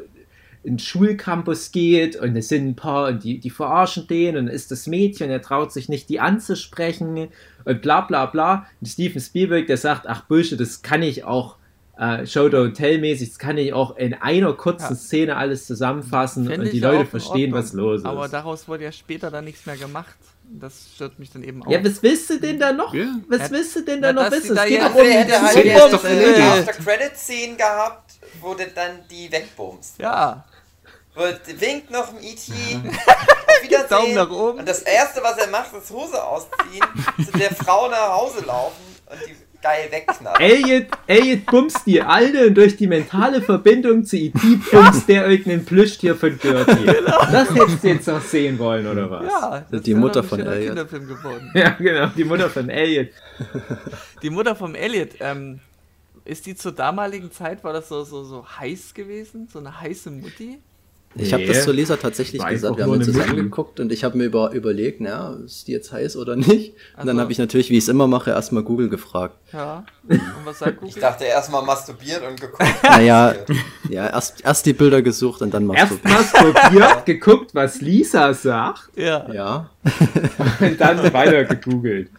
einen 0.65 0.79
Schulcampus 0.79 1.71
geht 1.71 2.15
und 2.15 2.35
es 2.35 2.49
sind 2.49 2.67
ein 2.67 2.75
paar 2.75 3.07
und 3.07 3.23
die, 3.23 3.39
die 3.39 3.49
verarschen 3.49 4.07
den 4.07 4.37
und 4.37 4.47
ist 4.47 4.71
das 4.71 4.87
Mädchen, 4.87 5.29
er 5.29 5.41
traut 5.41 5.71
sich 5.71 5.89
nicht, 5.89 6.09
die 6.09 6.19
anzusprechen 6.19 7.29
und 7.65 7.81
bla 7.81 8.01
bla 8.01 8.25
bla. 8.25 8.65
Und 8.81 8.87
Steven 8.87 9.21
Spielberg, 9.21 9.67
der 9.67 9.77
sagt, 9.77 10.07
ach 10.07 10.21
Bullshit, 10.25 10.59
das 10.59 10.81
kann 10.81 11.03
ich 11.03 11.23
auch 11.23 11.57
äh, 11.97 12.25
Show 12.25 12.45
Don't 12.45 12.73
Tell 12.73 12.99
mäßig, 12.99 13.29
das 13.29 13.39
kann 13.39 13.57
ich 13.57 13.73
auch 13.73 13.97
in 13.97 14.13
einer 14.13 14.53
kurzen 14.53 14.93
ja. 14.93 14.95
Szene 14.95 15.35
alles 15.35 15.65
zusammenfassen 15.65 16.47
Find 16.47 16.59
und 16.59 16.73
die 16.73 16.79
Leute 16.79 17.05
verstehen, 17.05 17.51
was 17.51 17.73
los 17.73 18.01
ist. 18.01 18.05
Aber 18.05 18.27
daraus 18.27 18.67
wurde 18.67 18.83
ja 18.83 18.91
später 18.91 19.31
dann 19.31 19.45
nichts 19.45 19.65
mehr 19.65 19.77
gemacht. 19.77 20.15
Das 20.49 20.73
stört 20.95 21.19
mich 21.19 21.31
dann 21.31 21.43
eben 21.43 21.63
auch. 21.63 21.69
Ja, 21.69 21.83
was 21.83 22.01
willst 22.01 22.29
du 22.29 22.39
denn 22.39 22.59
da 22.59 22.71
noch? 22.71 22.93
Ja. 22.93 23.05
Was 23.27 23.51
willst 23.51 23.75
du 23.75 23.81
denn 23.81 24.01
da 24.01 24.13
noch 24.13 24.31
wissen? 24.31 24.57
Es 24.57 24.65
geht 24.65 24.81
doch 24.81 24.95
um 24.95 25.01
hätte 25.01 25.41
halt 25.41 25.57
eine 26.05 26.51
After-Credit-Szene 26.51 27.55
gehabt, 27.55 28.13
wo 28.39 28.53
du 28.53 28.65
dann 28.67 29.05
die 29.09 29.31
wegbumst. 29.31 29.99
Ja. 29.99 30.45
Wird, 31.15 31.59
winkt 31.59 31.89
noch 31.89 32.11
im 32.11 32.19
E.T. 32.23 32.51
Auf 32.53 33.63
Wiedersehen. 33.63 33.89
Daumen 33.89 34.13
nach 34.13 34.29
oben. 34.29 34.59
Und 34.59 34.69
das 34.69 34.83
erste, 34.83 35.21
was 35.23 35.37
er 35.37 35.47
macht, 35.47 35.73
ist 35.73 35.89
Hose 35.89 36.23
ausziehen, 36.23 36.85
zu 37.25 37.37
der 37.37 37.53
Frau 37.55 37.89
nach 37.89 38.13
Hause 38.13 38.45
laufen 38.45 38.75
und 39.09 39.19
die 39.27 39.35
geil 39.61 39.91
wegknallen. 39.91 40.39
Elliot, 40.41 40.87
Elliot 41.07 41.45
bumst 41.45 41.85
die 41.85 42.01
Alte 42.01 42.47
und 42.47 42.55
durch 42.55 42.77
die 42.77 42.87
mentale 42.87 43.41
Verbindung 43.41 44.05
zu 44.05 44.17
E.T. 44.17 44.39
bumst 44.71 45.07
der 45.09 45.27
irgendein 45.27 45.65
Plüschtier 45.65 46.15
von 46.15 46.37
Gertie. 46.37 46.85
Genau. 46.97 47.31
Das 47.31 47.53
hättest 47.53 47.83
du 47.83 47.87
jetzt 47.87 48.07
noch 48.07 48.21
sehen 48.21 48.59
wollen, 48.59 48.87
oder 48.87 49.09
was? 49.09 49.25
Ja, 49.25 49.65
das 49.69 49.81
die 49.81 49.93
Mutter 49.93 50.23
von 50.23 50.39
Elliot. 50.39 50.77
Ja, 51.53 51.69
genau, 51.71 52.07
die 52.15 52.23
Mutter 52.23 52.49
von 52.49 52.69
Elliot. 52.69 53.09
Die 54.23 54.29
Mutter 54.31 54.55
von 54.55 54.73
Elliot, 54.73 55.09
ähm, 55.19 55.59
ist 56.25 56.45
die 56.47 56.55
zur 56.55 56.71
damaligen 56.71 57.31
Zeit, 57.31 57.63
war 57.63 57.71
das 57.71 57.87
so, 57.87 58.03
so, 58.03 58.23
so 58.23 58.45
heiß 58.59 58.93
gewesen? 58.95 59.47
So 59.51 59.59
eine 59.59 59.79
heiße 59.79 60.09
Mutti? 60.09 60.59
Ich 61.19 61.33
habe 61.33 61.45
das 61.45 61.63
zur 61.63 61.73
Lisa 61.73 61.97
tatsächlich 61.97 62.43
gesagt. 62.45 62.77
Wir 62.77 62.83
haben 62.83 62.91
uns 62.91 63.07
das 63.07 63.19
angeguckt 63.19 63.79
und 63.79 63.91
ich 63.91 64.03
habe 64.03 64.17
mir 64.17 64.25
über, 64.25 64.51
überlegt, 64.51 65.01
na, 65.01 65.37
ist 65.45 65.67
die 65.67 65.71
jetzt 65.71 65.91
heiß 65.91 66.17
oder 66.17 66.35
nicht? 66.35 66.73
Und 66.73 66.79
also. 66.95 67.07
dann 67.07 67.19
habe 67.19 67.31
ich 67.31 67.37
natürlich, 67.37 67.69
wie 67.69 67.77
ich 67.77 67.83
es 67.83 67.89
immer 67.89 68.07
mache, 68.07 68.31
erstmal 68.31 68.63
Google 68.63 68.89
gefragt. 68.89 69.37
Ja. 69.53 69.85
Und 70.07 70.21
was 70.45 70.59
sagt 70.59 70.77
Google? 70.77 70.89
Ich 70.89 71.01
dachte 71.01 71.25
erstmal 71.25 71.63
masturbiert 71.63 72.21
und 72.27 72.39
geguckt. 72.39 72.63
Naja, 72.83 73.35
ja, 73.89 74.07
erst, 74.07 74.43
erst 74.43 74.65
die 74.65 74.73
Bilder 74.73 75.01
gesucht 75.01 75.41
und 75.41 75.53
dann 75.53 75.65
masturbiert. 75.65 76.05
Erst 76.05 76.33
masturbiert, 76.33 77.05
geguckt, 77.05 77.53
was 77.53 77.81
Lisa 77.81 78.33
sagt. 78.33 78.89
Ja. 78.95 79.31
Ja. 79.31 79.69
und 80.59 80.79
dann 80.79 81.13
weiter 81.13 81.45
gegoogelt. 81.45 82.09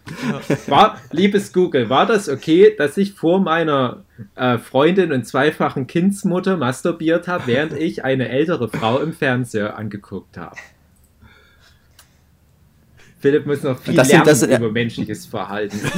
War, 0.67 0.97
liebes 1.11 1.51
Google, 1.53 1.89
war 1.89 2.05
das 2.05 2.29
okay, 2.29 2.75
dass 2.77 2.97
ich 2.97 3.13
vor 3.13 3.39
meiner 3.39 4.03
äh, 4.35 4.57
Freundin 4.57 5.11
und 5.11 5.25
zweifachen 5.25 5.87
Kindsmutter 5.87 6.57
masturbiert 6.57 7.27
habe, 7.27 7.47
während 7.47 7.73
ich 7.73 8.03
eine 8.03 8.29
ältere 8.29 8.69
Frau 8.69 8.99
im 8.99 9.13
Fernseher 9.13 9.77
angeguckt 9.77 10.37
habe? 10.37 10.55
Philipp 13.19 13.45
muss 13.45 13.63
noch 13.63 13.79
viel 13.79 13.95
das 13.95 14.09
lernen 14.09 14.35
sind, 14.35 14.51
das, 14.51 14.59
über 14.59 14.71
menschliches 14.71 15.25
Verhalten. 15.25 15.77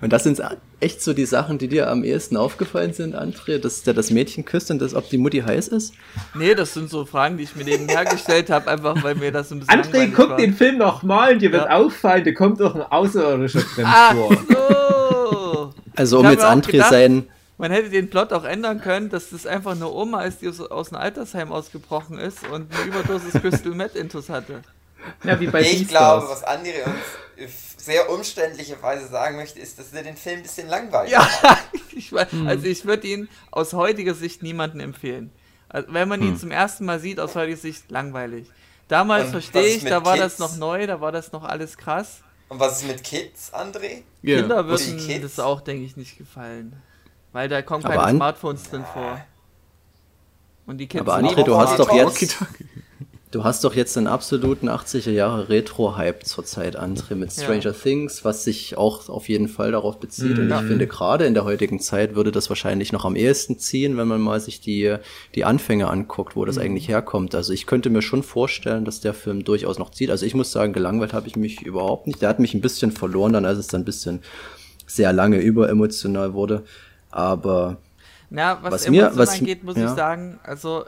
Und 0.00 0.12
das 0.12 0.24
sind 0.24 0.38
echt 0.80 1.02
so 1.02 1.14
die 1.14 1.24
Sachen, 1.24 1.56
die 1.56 1.66
dir 1.66 1.88
am 1.88 2.04
ehesten 2.04 2.36
aufgefallen 2.36 2.92
sind, 2.92 3.16
André, 3.16 3.56
dass 3.56 3.84
der 3.84 3.94
das 3.94 4.10
Mädchen 4.10 4.44
küsst 4.44 4.70
und 4.70 4.78
das, 4.82 4.94
ob 4.94 5.08
die 5.08 5.16
Mutti 5.16 5.40
heiß 5.40 5.68
ist? 5.68 5.94
Nee, 6.34 6.54
das 6.54 6.74
sind 6.74 6.90
so 6.90 7.06
Fragen, 7.06 7.38
die 7.38 7.44
ich 7.44 7.56
mir 7.56 7.64
nebenher 7.64 8.04
gestellt 8.04 8.50
habe, 8.50 8.70
einfach 8.70 9.02
weil 9.02 9.14
mir 9.14 9.32
das 9.32 9.50
ein 9.50 9.60
bisschen 9.60 9.80
André, 9.80 10.12
guck 10.14 10.30
war. 10.30 10.36
den 10.36 10.52
Film 10.52 10.76
nochmal 10.76 11.32
und 11.32 11.40
dir 11.40 11.50
ja. 11.50 11.60
wird 11.60 11.70
auffallen, 11.70 12.22
da 12.22 12.32
kommt 12.32 12.60
doch 12.60 12.74
ein 12.74 12.82
Außerirdischer 12.82 13.62
drin 13.74 13.86
Ach 13.88 14.14
vor. 14.14 14.36
So. 14.36 15.33
Also 15.96 16.20
um 16.20 16.30
jetzt 16.30 16.44
André 16.44 16.72
gedacht, 16.72 16.90
sein... 16.90 17.28
Man 17.56 17.70
hätte 17.70 17.88
den 17.88 18.10
Plot 18.10 18.32
auch 18.32 18.44
ändern 18.44 18.80
können, 18.80 19.10
dass 19.10 19.30
das 19.30 19.46
einfach 19.46 19.72
eine 19.72 19.88
Oma 19.88 20.22
ist, 20.22 20.42
die 20.42 20.48
aus, 20.48 20.60
aus 20.60 20.92
einem 20.92 21.00
Altersheim 21.00 21.52
ausgebrochen 21.52 22.18
ist 22.18 22.46
und 22.48 22.74
eine 22.74 22.84
Überdosis 22.84 23.40
Crystal 23.40 23.72
Meth 23.72 23.94
Intus 23.94 24.28
hatte. 24.28 24.62
Ja, 25.22 25.38
wie 25.38 25.46
bei 25.46 25.60
Ich 25.60 25.86
glaube, 25.86 26.26
was 26.28 26.44
André 26.44 26.84
uns 26.84 27.74
sehr 27.76 28.10
umständliche 28.10 28.80
Weise 28.82 29.08
sagen 29.08 29.36
möchte, 29.36 29.60
ist, 29.60 29.78
dass 29.78 29.92
er 29.92 30.02
den 30.02 30.16
Film 30.16 30.38
ein 30.38 30.42
bisschen 30.42 30.68
langweilig 30.68 31.12
ja, 31.12 31.28
ich, 31.94 32.10
hm. 32.10 32.46
Also 32.46 32.66
ich 32.66 32.84
würde 32.84 33.06
ihn 33.06 33.28
aus 33.50 33.72
heutiger 33.72 34.14
Sicht 34.14 34.42
niemandem 34.42 34.80
empfehlen. 34.80 35.30
Also 35.68 35.92
wenn 35.92 36.08
man 36.08 36.20
hm. 36.20 36.28
ihn 36.28 36.38
zum 36.38 36.50
ersten 36.50 36.84
Mal 36.84 37.00
sieht, 37.00 37.20
aus 37.20 37.34
heutiger 37.34 37.56
Sicht 37.58 37.90
langweilig. 37.90 38.50
Damals 38.88 39.30
verstehe 39.30 39.76
ich, 39.76 39.84
da 39.84 40.04
war 40.04 40.16
Kids? 40.16 40.36
das 40.36 40.38
noch 40.38 40.56
neu, 40.56 40.86
da 40.86 41.00
war 41.00 41.10
das 41.10 41.32
noch 41.32 41.44
alles 41.44 41.76
krass. 41.76 42.20
Und 42.48 42.60
was 42.60 42.82
ist 42.82 42.88
mit 42.88 43.02
Kids, 43.02 43.52
André? 43.52 44.02
Yeah. 44.22 44.40
Kinder 44.40 44.66
würden 44.66 45.22
das 45.22 45.38
auch, 45.40 45.60
denke 45.60 45.84
ich, 45.84 45.96
nicht 45.96 46.18
gefallen. 46.18 46.74
Weil 47.32 47.48
da 47.48 47.62
kommen 47.62 47.82
keine 47.82 48.16
Smartphones 48.16 48.70
drin 48.70 48.84
vor. 48.92 49.20
Und 50.66 50.78
die 50.78 50.86
Kids 50.86 51.00
Aber 51.00 51.16
André, 51.16 51.42
du 51.42 51.56
hast 51.56 51.78
doch 51.78 51.92
jetzt... 51.92 52.36
Du 53.34 53.42
hast 53.42 53.64
doch 53.64 53.74
jetzt 53.74 53.98
einen 53.98 54.06
absoluten 54.06 54.68
80er 54.68 55.10
Jahre 55.10 55.48
Retro-Hype 55.48 56.24
zurzeit, 56.24 56.78
André, 56.78 57.16
mit 57.16 57.32
Stranger 57.32 57.64
ja. 57.64 57.72
Things, 57.72 58.24
was 58.24 58.44
sich 58.44 58.78
auch 58.78 59.08
auf 59.08 59.28
jeden 59.28 59.48
Fall 59.48 59.72
darauf 59.72 59.98
bezieht. 59.98 60.38
Mhm. 60.38 60.52
Und 60.52 60.52
ich 60.52 60.68
finde, 60.68 60.86
gerade 60.86 61.26
in 61.26 61.34
der 61.34 61.44
heutigen 61.44 61.80
Zeit 61.80 62.14
würde 62.14 62.30
das 62.30 62.48
wahrscheinlich 62.48 62.92
noch 62.92 63.04
am 63.04 63.16
ehesten 63.16 63.58
ziehen, 63.58 63.96
wenn 63.96 64.06
man 64.06 64.20
mal 64.20 64.38
sich 64.38 64.60
die, 64.60 64.98
die 65.34 65.44
Anfänge 65.44 65.88
anguckt, 65.88 66.36
wo 66.36 66.44
das 66.44 66.54
mhm. 66.54 66.62
eigentlich 66.62 66.86
herkommt. 66.86 67.34
Also 67.34 67.52
ich 67.52 67.66
könnte 67.66 67.90
mir 67.90 68.02
schon 68.02 68.22
vorstellen, 68.22 68.84
dass 68.84 69.00
der 69.00 69.14
Film 69.14 69.42
durchaus 69.42 69.80
noch 69.80 69.90
zieht. 69.90 70.10
Also 70.10 70.24
ich 70.24 70.34
muss 70.36 70.52
sagen, 70.52 70.72
gelangweilt 70.72 71.12
habe 71.12 71.26
ich 71.26 71.34
mich 71.34 71.60
überhaupt 71.60 72.06
nicht. 72.06 72.22
Der 72.22 72.28
hat 72.28 72.38
mich 72.38 72.54
ein 72.54 72.60
bisschen 72.60 72.92
verloren, 72.92 73.32
dann 73.32 73.46
als 73.46 73.58
es 73.58 73.66
dann 73.66 73.80
ein 73.80 73.84
bisschen 73.84 74.22
sehr 74.86 75.12
lange 75.12 75.38
überemotional 75.38 76.34
wurde. 76.34 76.62
Aber 77.10 77.78
Na, 78.30 78.62
was, 78.62 78.74
was 78.74 78.88
mir 78.88 79.10
was 79.14 79.40
angeht, 79.40 79.64
muss 79.64 79.76
ja. 79.76 79.86
ich 79.86 79.96
sagen, 79.96 80.38
also 80.44 80.84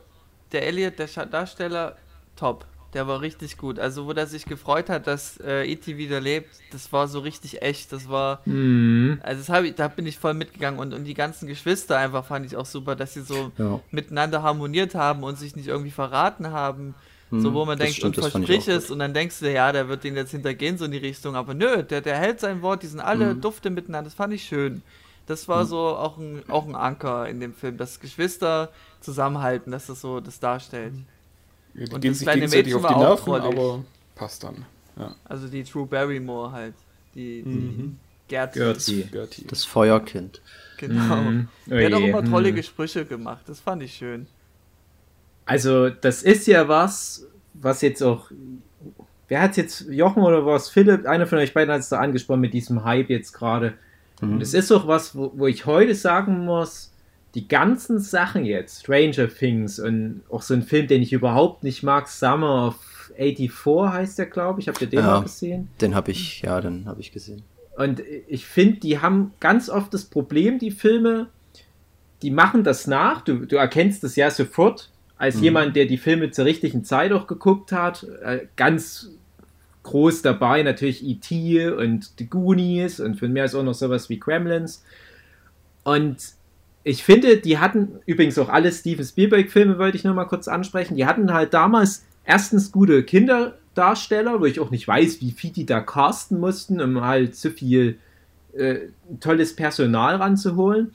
der 0.53 0.65
Elliot, 0.65 0.97
der 0.97 1.09
Darsteller, 1.27 1.97
top. 2.37 2.67
Der 2.95 3.07
war 3.07 3.21
richtig 3.21 3.59
gut. 3.59 3.79
Also, 3.79 4.07
wo 4.07 4.13
der 4.13 4.27
sich 4.27 4.47
gefreut 4.47 4.89
hat, 4.89 5.07
dass 5.07 5.39
äh, 5.41 5.71
E.T. 5.71 5.99
wieder 5.99 6.21
lebt, 6.21 6.49
das 6.71 6.93
war 6.93 7.09
so 7.09 7.19
richtig 7.19 7.61
echt. 7.61 7.93
Das 7.93 8.09
war. 8.09 8.41
Mhm. 8.47 9.21
Also, 9.23 9.53
das 9.53 9.65
ich, 9.65 9.75
da 9.75 9.89
bin 9.89 10.07
ich 10.07 10.19
voll 10.19 10.35
mitgegangen. 10.35 10.81
Und, 10.81 10.95
und 10.95 11.05
die 11.05 11.13
ganzen 11.13 11.47
Geschwister 11.47 11.99
einfach 11.99 12.25
fand 12.25 12.47
ich 12.47 12.57
auch 12.57 12.65
super, 12.65 12.97
dass 12.97 13.13
sie 13.13 13.23
so 13.23 13.53
ja. 13.59 13.81
miteinander 13.91 14.43
harmoniert 14.43 14.95
haben 14.95 15.25
und 15.25 15.39
sich 15.39 15.57
nicht 15.57 15.69
irgendwie 15.69 15.91
verraten 15.91 16.53
haben. 16.53 16.95
Mhm, 17.31 17.41
so, 17.41 17.55
wo 17.55 17.65
man 17.65 17.79
denkt, 17.79 17.97
stimmt, 17.97 18.17
und 18.19 18.31
versprich 18.31 18.69
es, 18.69 18.91
und 18.91 19.01
dann 19.01 19.13
denkst 19.13 19.41
du, 19.41 19.53
ja, 19.53 19.73
der 19.73 19.89
wird 19.89 20.05
den 20.05 20.15
jetzt 20.17 20.31
hintergehen, 20.31 20.79
so 20.79 20.85
in 20.85 20.93
die 20.93 20.99
Richtung. 20.99 21.35
Aber 21.35 21.55
nö, 21.55 21.83
der, 21.83 22.01
der 22.01 22.17
hält 22.17 22.41
sein 22.41 22.63
Wort, 22.63 22.83
die 22.83 22.87
sind 22.87 23.01
alle 23.01 23.35
mhm. 23.35 23.41
dufte 23.41 23.69
miteinander. 23.69 24.09
Das 24.09 24.15
fand 24.15 24.33
ich 24.33 24.45
schön. 24.45 24.83
Das 25.27 25.49
war 25.49 25.65
mhm. 25.65 25.69
so 25.69 25.79
auch 25.79 26.19
ein, 26.19 26.45
auch 26.49 26.67
ein 26.67 26.77
Anker 26.77 27.29
in 27.29 27.41
dem 27.41 27.53
Film, 27.53 27.77
dass 27.77 28.01
Geschwister 28.01 28.71
zusammenhalten, 29.01 29.73
dass 29.73 29.87
das 29.87 30.01
so 30.01 30.21
das 30.21 30.39
darstellt. 30.39 30.95
Ja, 31.77 31.85
die 31.85 31.95
und 31.95 32.01
gehen 32.01 32.15
sich 32.15 32.27
gegenseitig 32.27 32.75
auf 32.75 32.87
die 32.87 32.95
Nerven, 32.95 33.35
aber 33.35 33.85
passt 34.15 34.45
dann. 34.45 34.65
Ja. 34.99 35.15
Also 35.25 35.49
die 35.49 35.63
True 35.63 35.87
Barrymore 35.87 36.53
halt. 36.53 36.75
Die, 37.15 37.43
die 37.43 37.49
mhm. 37.49 37.99
Gertie. 38.29 38.59
Gertie. 38.59 39.03
Gertie. 39.05 39.47
Das 39.47 39.65
Feuerkind. 39.65 40.41
Genau. 40.79 41.17
Mhm. 41.17 41.49
Oh 41.67 41.71
der 41.71 41.87
hat 41.87 41.95
auch 41.95 42.01
immer 42.01 42.25
tolle 42.25 42.53
mhm. 42.53 42.57
Gespräche 42.57 43.05
gemacht. 43.05 43.43
Das 43.47 43.61
fand 43.61 43.83
ich 43.83 43.95
schön. 43.95 44.27
Also, 45.45 45.91
das 45.91 46.23
ist 46.23 46.47
ja 46.47 46.69
was, 46.69 47.27
was 47.55 47.83
jetzt 47.83 48.03
auch. 48.03 48.31
Wer 49.29 49.41
hat 49.41 49.57
jetzt, 49.57 49.87
Jochen 49.89 50.23
oder 50.23 50.45
was? 50.47 50.69
Philipp, 50.69 51.07
einer 51.07 51.27
von 51.27 51.39
euch 51.39 51.53
beiden 51.53 51.73
hat 51.73 51.81
es 51.81 51.89
da 51.89 51.99
angesprochen 51.99 52.41
mit 52.41 52.55
diesem 52.55 52.85
Hype 52.85 53.11
jetzt 53.11 53.33
gerade. 53.33 53.75
Mhm. 54.21 54.35
Und 54.35 54.43
es 54.43 54.55
ist 54.55 54.71
auch 54.73 54.87
was, 54.87 55.15
wo, 55.17 55.33
wo 55.35 55.47
ich 55.47 55.67
heute 55.67 55.95
sagen 55.95 56.45
muss, 56.45 56.93
die 57.37 57.49
ganzen 57.49 58.01
Sachen 58.01 58.47
jetzt, 58.47 58.81
Stranger 58.81 59.29
Things 59.29 59.79
und 59.79 60.23
auch 60.31 60.41
so 60.41 60.55
ein 60.55 60.63
Film, 60.63 60.87
den 60.87 61.03
ich 61.03 61.13
überhaupt 61.13 61.65
nicht 61.65 61.83
mag, 61.83 62.09
Summer 62.09 62.69
of 62.69 63.11
84 63.15 63.93
heißt 63.93 64.19
der, 64.19 64.27
glaube 64.27 64.61
ich. 64.61 64.69
Habt 64.69 64.81
ihr 64.81 64.87
den 64.87 65.01
ja, 65.01 65.07
mal 65.07 65.23
gesehen? 65.23 65.69
Den 65.83 65.95
habe 65.95 66.13
ich, 66.13 66.41
ja, 66.41 66.59
den 66.63 66.87
habe 66.87 67.03
ich 67.03 67.13
gesehen. 67.13 67.43
Und 67.77 68.03
ich 68.27 68.47
finde, 68.47 68.81
die 68.81 69.01
haben 69.01 69.35
ganz 69.39 69.69
oft 69.69 69.93
das 69.93 70.07
Problem, 70.07 70.59
die 70.59 70.71
Filme, 70.71 71.29
die 72.23 72.31
machen 72.31 72.65
das 72.65 72.87
nach. 72.87 73.21
Du, 73.21 73.45
du 73.45 73.57
erkennst 73.57 74.03
das 74.03 74.17
ja 74.17 74.31
sofort 74.31 74.91
als 75.19 75.37
mhm. 75.37 75.43
jemand, 75.43 75.77
der 75.77 75.85
die 75.85 75.99
Filme 75.99 76.31
zur 76.31 76.47
richtigen 76.47 76.85
Zeit 76.85 77.13
auch 77.13 77.27
geguckt 77.27 77.71
hat. 77.71 78.07
Äh, 78.23 78.47
ganz 78.57 79.11
groß 79.83 80.23
dabei 80.23 80.63
natürlich 80.63 81.07
E.T. 81.07 81.69
und 81.69 82.13
The 82.19 82.27
Goonies 82.27 82.99
und 82.99 83.17
für 83.17 83.29
mehr 83.29 83.45
ist 83.45 83.55
auch 83.55 83.63
noch 83.63 83.75
sowas 83.75 84.09
wie 84.09 84.19
Kremlins. 84.19 84.83
Und 85.85 86.36
ich 86.89 87.03
finde, 87.03 87.39
die 87.39 87.59
hatten 87.59 87.99
übrigens 88.07 88.39
auch 88.39 88.49
alle 88.49 88.71
Steven 88.71 89.05
Spielberg-Filme, 89.05 89.77
wollte 89.77 89.97
ich 89.97 90.05
nur 90.05 90.15
mal 90.15 90.27
kurz 90.27 90.47
ansprechen. 90.47 90.95
Die 90.95 91.05
hatten 91.05 91.35
halt 91.35 91.53
damals 91.53 92.05
erstens 92.25 92.71
gute 92.71 93.03
Kinderdarsteller, 93.03 94.41
wo 94.41 94.45
ich 94.45 94.61
auch 94.61 94.71
nicht 94.71 94.87
weiß, 94.87 95.21
wie 95.21 95.33
viel 95.33 95.51
die 95.51 95.67
da 95.67 95.81
casten 95.81 96.39
mussten, 96.39 96.81
um 96.81 97.01
halt 97.01 97.35
so 97.35 97.51
viel 97.51 97.99
äh, 98.53 98.83
tolles 99.19 99.57
Personal 99.57 100.15
ranzuholen. 100.15 100.93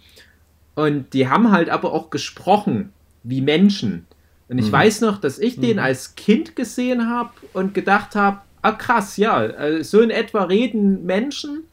Und 0.75 1.13
die 1.13 1.27
haben 1.27 1.51
halt 1.51 1.69
aber 1.69 1.91
auch 1.91 2.10
gesprochen 2.10 2.93
wie 3.23 3.41
Menschen. 3.41 4.06
Und 4.47 4.60
ich 4.60 4.67
mhm. 4.67 4.71
weiß 4.71 5.01
noch, 5.01 5.19
dass 5.19 5.39
ich 5.39 5.58
mhm. 5.58 5.62
den 5.62 5.80
als 5.80 6.15
Kind 6.15 6.56
gesehen 6.56 7.10
habe 7.10 7.32
und 7.51 7.73
gedacht 7.73 8.15
habe, 8.15 8.39
ah 8.62 8.71
krass, 8.71 9.17
ja, 9.17 9.43
äh, 9.43 9.84
so 9.84 9.99
in 9.99 10.10
etwa 10.10 10.43
reden 10.43 11.06
Menschen. 11.06 11.65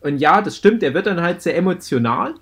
Und 0.00 0.16
ja, 0.16 0.40
das 0.40 0.56
stimmt, 0.56 0.82
er 0.82 0.94
wird 0.94 1.04
dann 1.04 1.20
halt 1.20 1.42
sehr 1.42 1.54
emotional. 1.54 2.34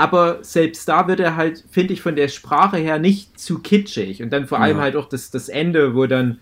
Aber 0.00 0.38
selbst 0.40 0.88
da 0.88 1.08
wird 1.08 1.20
er 1.20 1.36
halt, 1.36 1.62
finde 1.70 1.92
ich, 1.92 2.00
von 2.00 2.16
der 2.16 2.28
Sprache 2.28 2.78
her 2.78 2.98
nicht 2.98 3.38
zu 3.38 3.58
kitschig. 3.58 4.22
Und 4.22 4.30
dann 4.30 4.46
vor 4.46 4.58
allem 4.58 4.78
halt 4.78 4.96
auch 4.96 5.06
das, 5.06 5.30
das 5.30 5.50
Ende, 5.50 5.94
wo 5.94 6.06
dann 6.06 6.40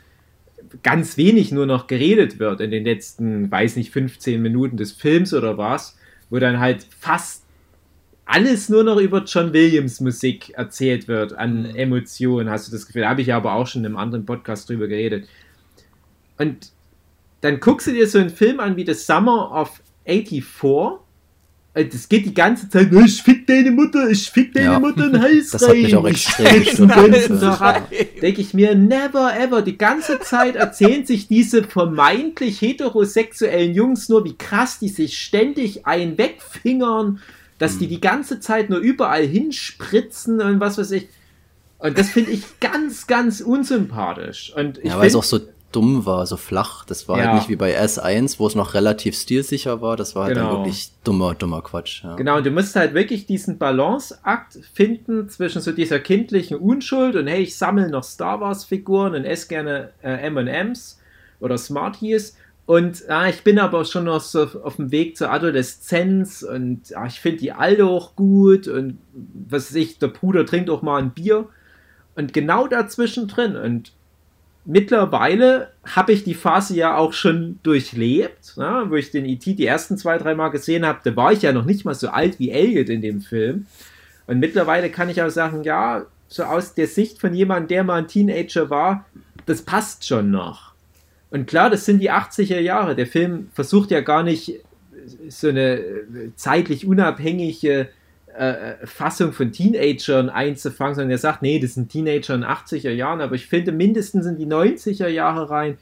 ganz 0.85 1.17
wenig 1.17 1.51
nur 1.51 1.67
noch 1.67 1.89
geredet 1.89 2.39
wird 2.39 2.61
in 2.61 2.71
den 2.71 2.85
letzten, 2.85 3.51
weiß 3.51 3.75
nicht, 3.75 3.91
15 3.91 4.41
Minuten 4.41 4.77
des 4.77 4.93
Films 4.93 5.35
oder 5.35 5.59
was, 5.59 5.99
wo 6.31 6.39
dann 6.39 6.61
halt 6.61 6.87
fast 7.01 7.47
alles 8.27 8.69
nur 8.69 8.85
noch 8.85 8.99
über 8.99 9.25
John 9.25 9.53
Williams 9.53 9.99
Musik 9.99 10.51
erzählt 10.51 11.09
wird 11.09 11.33
an 11.33 11.65
mhm. 11.65 11.75
Emotionen, 11.75 12.49
hast 12.49 12.69
du 12.69 12.73
das 12.73 12.87
Gefühl. 12.87 13.03
Da 13.03 13.09
habe 13.09 13.23
ich 13.23 13.27
ja 13.27 13.39
aber 13.39 13.55
auch 13.55 13.67
schon 13.67 13.81
in 13.81 13.87
einem 13.87 13.97
anderen 13.97 14.25
Podcast 14.25 14.69
drüber 14.69 14.87
geredet. 14.87 15.27
Und 16.39 16.71
dann 17.41 17.59
guckst 17.59 17.89
du 17.89 17.93
dir 17.93 18.07
so 18.07 18.19
einen 18.19 18.31
Film 18.31 18.61
an 18.61 18.77
wie 18.77 18.87
The 18.87 18.95
Summer 18.95 19.51
of 19.51 19.83
84 20.07 20.63
äh, 20.63 21.08
das 21.85 22.09
geht 22.09 22.27
die 22.27 22.35
ganze 22.35 22.69
Zeit, 22.69 22.91
oh, 22.93 23.01
ich 23.01 23.23
fick 23.23 23.47
deine 23.47 23.71
Mutter, 23.71 24.09
ich 24.09 24.31
fick 24.31 24.53
deine 24.53 24.67
ja. 24.67 24.81
Mutter 24.81 25.07
in 25.07 25.21
Hals 25.21 25.51
Das 25.53 25.69
hat 25.69 25.77
mich 25.77 25.95
auch 25.95 26.07
extrem. 26.07 26.65
Denke 28.23 28.41
ich 28.41 28.55
mir, 28.55 28.75
never 28.75 29.39
ever. 29.39 29.63
Die 29.63 29.77
ganze 29.77 30.21
Zeit 30.21 30.57
erzählen 30.57 31.05
sich 31.05 31.29
diese 31.29 31.63
vermeintlich 31.65 32.61
heterosexuellen 32.61 33.75
Jungs 33.75 34.09
nur, 34.09 34.25
wie 34.25 34.37
krass 34.37 34.79
die 34.79 34.89
sich 34.89 35.19
ständig 35.19 35.87
einen 35.87 36.17
wegfingern, 36.19 37.21
dass 37.59 37.73
hm. 37.73 37.79
die 37.81 37.89
die 37.89 38.01
ganze 38.01 38.41
Zeit 38.41 38.71
nur 38.71 38.79
überall 38.79 39.27
hinspritzen 39.27 40.41
und 40.41 40.61
was 40.61 40.79
weiß 40.79 40.91
ich. 40.93 41.09
Und 41.79 41.97
das 41.97 42.09
finde 42.09 42.33
ich 42.33 42.43
ganz, 42.61 43.07
ganz 43.07 43.41
unsympathisch. 43.41 44.53
Und 44.57 44.79
ich 44.79 44.85
ja, 44.85 44.99
weil 44.99 45.07
es 45.07 45.15
auch 45.15 45.23
so 45.23 45.39
dumm 45.73 46.07
war, 46.07 46.27
so 46.27 46.37
flach. 46.37 46.85
Das 46.85 47.09
war 47.09 47.17
halt 47.17 47.25
ja. 47.25 47.33
halt 47.33 47.41
nicht 47.41 47.51
wie 47.51 47.57
bei 47.57 47.79
S1, 47.79 48.39
wo 48.39 48.47
es 48.47 48.55
noch 48.55 48.75
relativ 48.75 49.17
stilsicher 49.17 49.81
war. 49.81 49.97
Das 49.97 50.15
war 50.15 50.25
halt 50.25 50.35
genau. 50.35 50.53
dann 50.53 50.59
wirklich 50.61 50.93
dummer, 51.05 51.35
dummer 51.35 51.63
Quatsch. 51.63 52.05
Ja. 52.05 52.17
Genau, 52.17 52.39
und 52.39 52.47
du 52.47 52.51
musst 52.51 52.75
halt 52.77 52.95
wirklich 52.95 53.27
diesen 53.27 53.59
Balanceakt 53.59 54.59
finden 54.73 55.29
zwischen 55.29 55.61
so 55.61 55.73
dieser 55.73 56.01
kindlichen 56.01 56.57
Unschuld 56.57 57.17
und 57.17 57.27
hey, 57.27 57.43
ich 57.43 57.57
sammle 57.57 57.89
noch 57.89 58.05
Star 58.05 58.41
Wars 58.41 58.65
Figuren 58.65 59.15
und 59.15 59.25
esse 59.25 59.49
gerne 59.49 59.91
äh, 60.03 60.27
M&M's 60.27 61.01
oder 61.41 61.59
Smarties 61.59 62.37
und 62.69 63.09
ah, 63.09 63.31
ich 63.31 63.45
bin 63.45 63.59
aber 63.59 63.87
schon 63.87 64.05
noch 64.05 64.21
so 64.21 64.43
auf 64.63 64.77
dem 64.77 64.91
Weg 64.91 65.17
zur 65.17 65.33
Adoleszenz 65.33 66.43
und 66.43 66.95
ah, 66.95 67.07
ich 67.07 67.19
finde 67.19 67.39
die 67.39 67.53
Alte 67.53 67.87
auch 67.87 68.15
gut 68.15 68.69
und 68.69 68.99
was 69.15 69.71
weiß 69.71 69.77
ich, 69.77 69.99
der 69.99 70.09
Bruder 70.09 70.45
trinkt 70.45 70.69
auch 70.69 70.83
mal 70.83 71.01
ein 71.01 71.13
Bier 71.13 71.49
und 72.15 72.35
genau 72.35 72.67
dazwischen 72.67 73.27
drin 73.27 73.57
und 73.57 73.93
mittlerweile 74.69 75.73
habe 75.85 76.13
ich 76.13 76.25
die 76.25 76.35
Phase 76.35 76.77
ja 76.77 76.97
auch 76.97 77.15
schon 77.15 77.59
durchlebt, 77.63 78.57
ne, 78.57 78.85
wo 78.89 78.97
ich 78.97 79.11
den 79.11 79.25
E.T. 79.25 79.55
die 79.55 79.67
ersten 79.67 79.97
zwei, 79.97 80.19
drei 80.19 80.35
Mal 80.35 80.51
gesehen 80.51 80.87
habe. 80.87 81.01
Da 81.03 81.17
war 81.17 81.33
ich 81.33 81.43
ja 81.43 81.53
noch 81.53 81.65
nicht 81.65 81.85
mal 81.85 81.95
so 81.95 82.11
alt 82.11 82.39
wie 82.39 82.51
Elliot 82.51 82.91
in 82.91 83.01
dem 83.01 83.23
Film. 83.23 83.67
Und 84.27 84.39
mittlerweile 84.39 84.91
kann 84.91 85.09
ich 85.09 85.23
auch 85.23 85.31
sagen, 85.31 85.65
ja, 85.65 86.05
so 86.29 86.45
aus 86.45 86.75
der 86.75 86.87
Sicht 86.87 87.19
von 87.19 87.33
jemandem, 87.33 87.69
der 87.69 87.85
mal 87.85 87.97
ein 87.97 88.09
Teenager 88.09 88.69
war, 88.69 89.07
das 89.47 89.63
passt 89.63 90.07
schon 90.07 90.31
noch. 90.31 90.73
Und 91.31 91.47
klar, 91.47 91.71
das 91.71 91.87
sind 91.87 92.01
die 92.01 92.11
80er 92.11 92.61
Jahre. 92.61 92.95
Der 92.95 93.07
Film 93.07 93.49
versucht 93.55 93.91
ja 93.91 94.03
gar 94.03 94.23
nicht 94.23 94.61
so 95.31 95.49
eine 95.49 95.83
zeitlich 96.37 96.87
unabhängige 96.87 97.89
äh, 98.39 98.87
Fassung 98.87 99.33
von 99.33 99.53
Teenagern 99.53 100.31
einzufangen, 100.31 100.95
sondern 100.95 101.11
er 101.11 101.19
sagt, 101.19 101.43
nee, 101.43 101.59
das 101.59 101.75
sind 101.75 101.91
Teenager 101.91 102.35
in 102.35 102.45
80er 102.45 102.91
Jahren, 102.91 103.21
aber 103.21 103.35
ich 103.35 103.47
finde, 103.47 103.73
mindestens 103.73 104.27
in 104.27 104.37
die 104.37 104.47
90er 104.47 105.09
Jahre 105.09 105.51
rein 105.51 105.79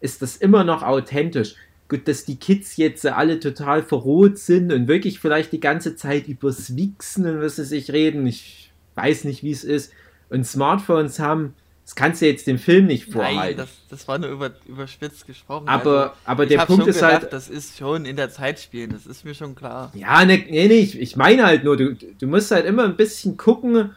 ist 0.00 0.22
das 0.22 0.36
immer 0.36 0.64
noch 0.64 0.82
authentisch. 0.82 1.56
Gut, 1.88 2.08
dass 2.08 2.24
die 2.24 2.36
Kids 2.36 2.76
jetzt 2.76 3.04
alle 3.04 3.40
total 3.40 3.82
verroht 3.82 4.38
sind 4.38 4.72
und 4.72 4.88
wirklich 4.88 5.20
vielleicht 5.20 5.52
die 5.52 5.60
ganze 5.60 5.96
Zeit 5.96 6.28
übers 6.28 6.76
Wichsen 6.76 7.26
und 7.26 7.42
was 7.42 7.56
sie 7.56 7.64
sich 7.64 7.92
reden, 7.92 8.26
ich 8.26 8.70
weiß 8.94 9.24
nicht, 9.24 9.42
wie 9.42 9.50
es 9.50 9.64
ist, 9.64 9.92
und 10.30 10.46
Smartphones 10.46 11.18
haben, 11.18 11.54
das 11.90 11.96
kannst 11.96 12.22
du 12.22 12.26
jetzt 12.26 12.46
dem 12.46 12.60
Film 12.60 12.86
nicht 12.86 13.10
vorhalten. 13.12 13.36
Nein, 13.36 13.56
das, 13.56 13.68
das 13.88 14.06
war 14.06 14.16
nur 14.16 14.30
über, 14.30 14.52
überspitzt 14.64 15.26
gesprochen. 15.26 15.66
Aber, 15.66 16.02
also, 16.02 16.12
aber 16.24 16.46
der 16.46 16.64
Punkt 16.64 16.86
ist 16.86 17.02
halt, 17.02 17.14
gedacht, 17.14 17.22
halt. 17.22 17.32
Das 17.32 17.48
ist 17.48 17.78
schon 17.78 18.04
in 18.04 18.14
der 18.14 18.30
Zeit 18.30 18.60
spielen, 18.60 18.90
das 18.92 19.06
ist 19.06 19.24
mir 19.24 19.34
schon 19.34 19.56
klar. 19.56 19.90
Ja, 19.94 20.24
ne, 20.24 20.38
nee, 20.48 20.68
nee, 20.68 20.78
ich, 20.78 21.00
ich 21.00 21.16
meine 21.16 21.44
halt 21.44 21.64
nur, 21.64 21.76
du, 21.76 21.94
du 21.94 22.26
musst 22.28 22.52
halt 22.52 22.64
immer 22.64 22.84
ein 22.84 22.94
bisschen 22.94 23.36
gucken, 23.36 23.90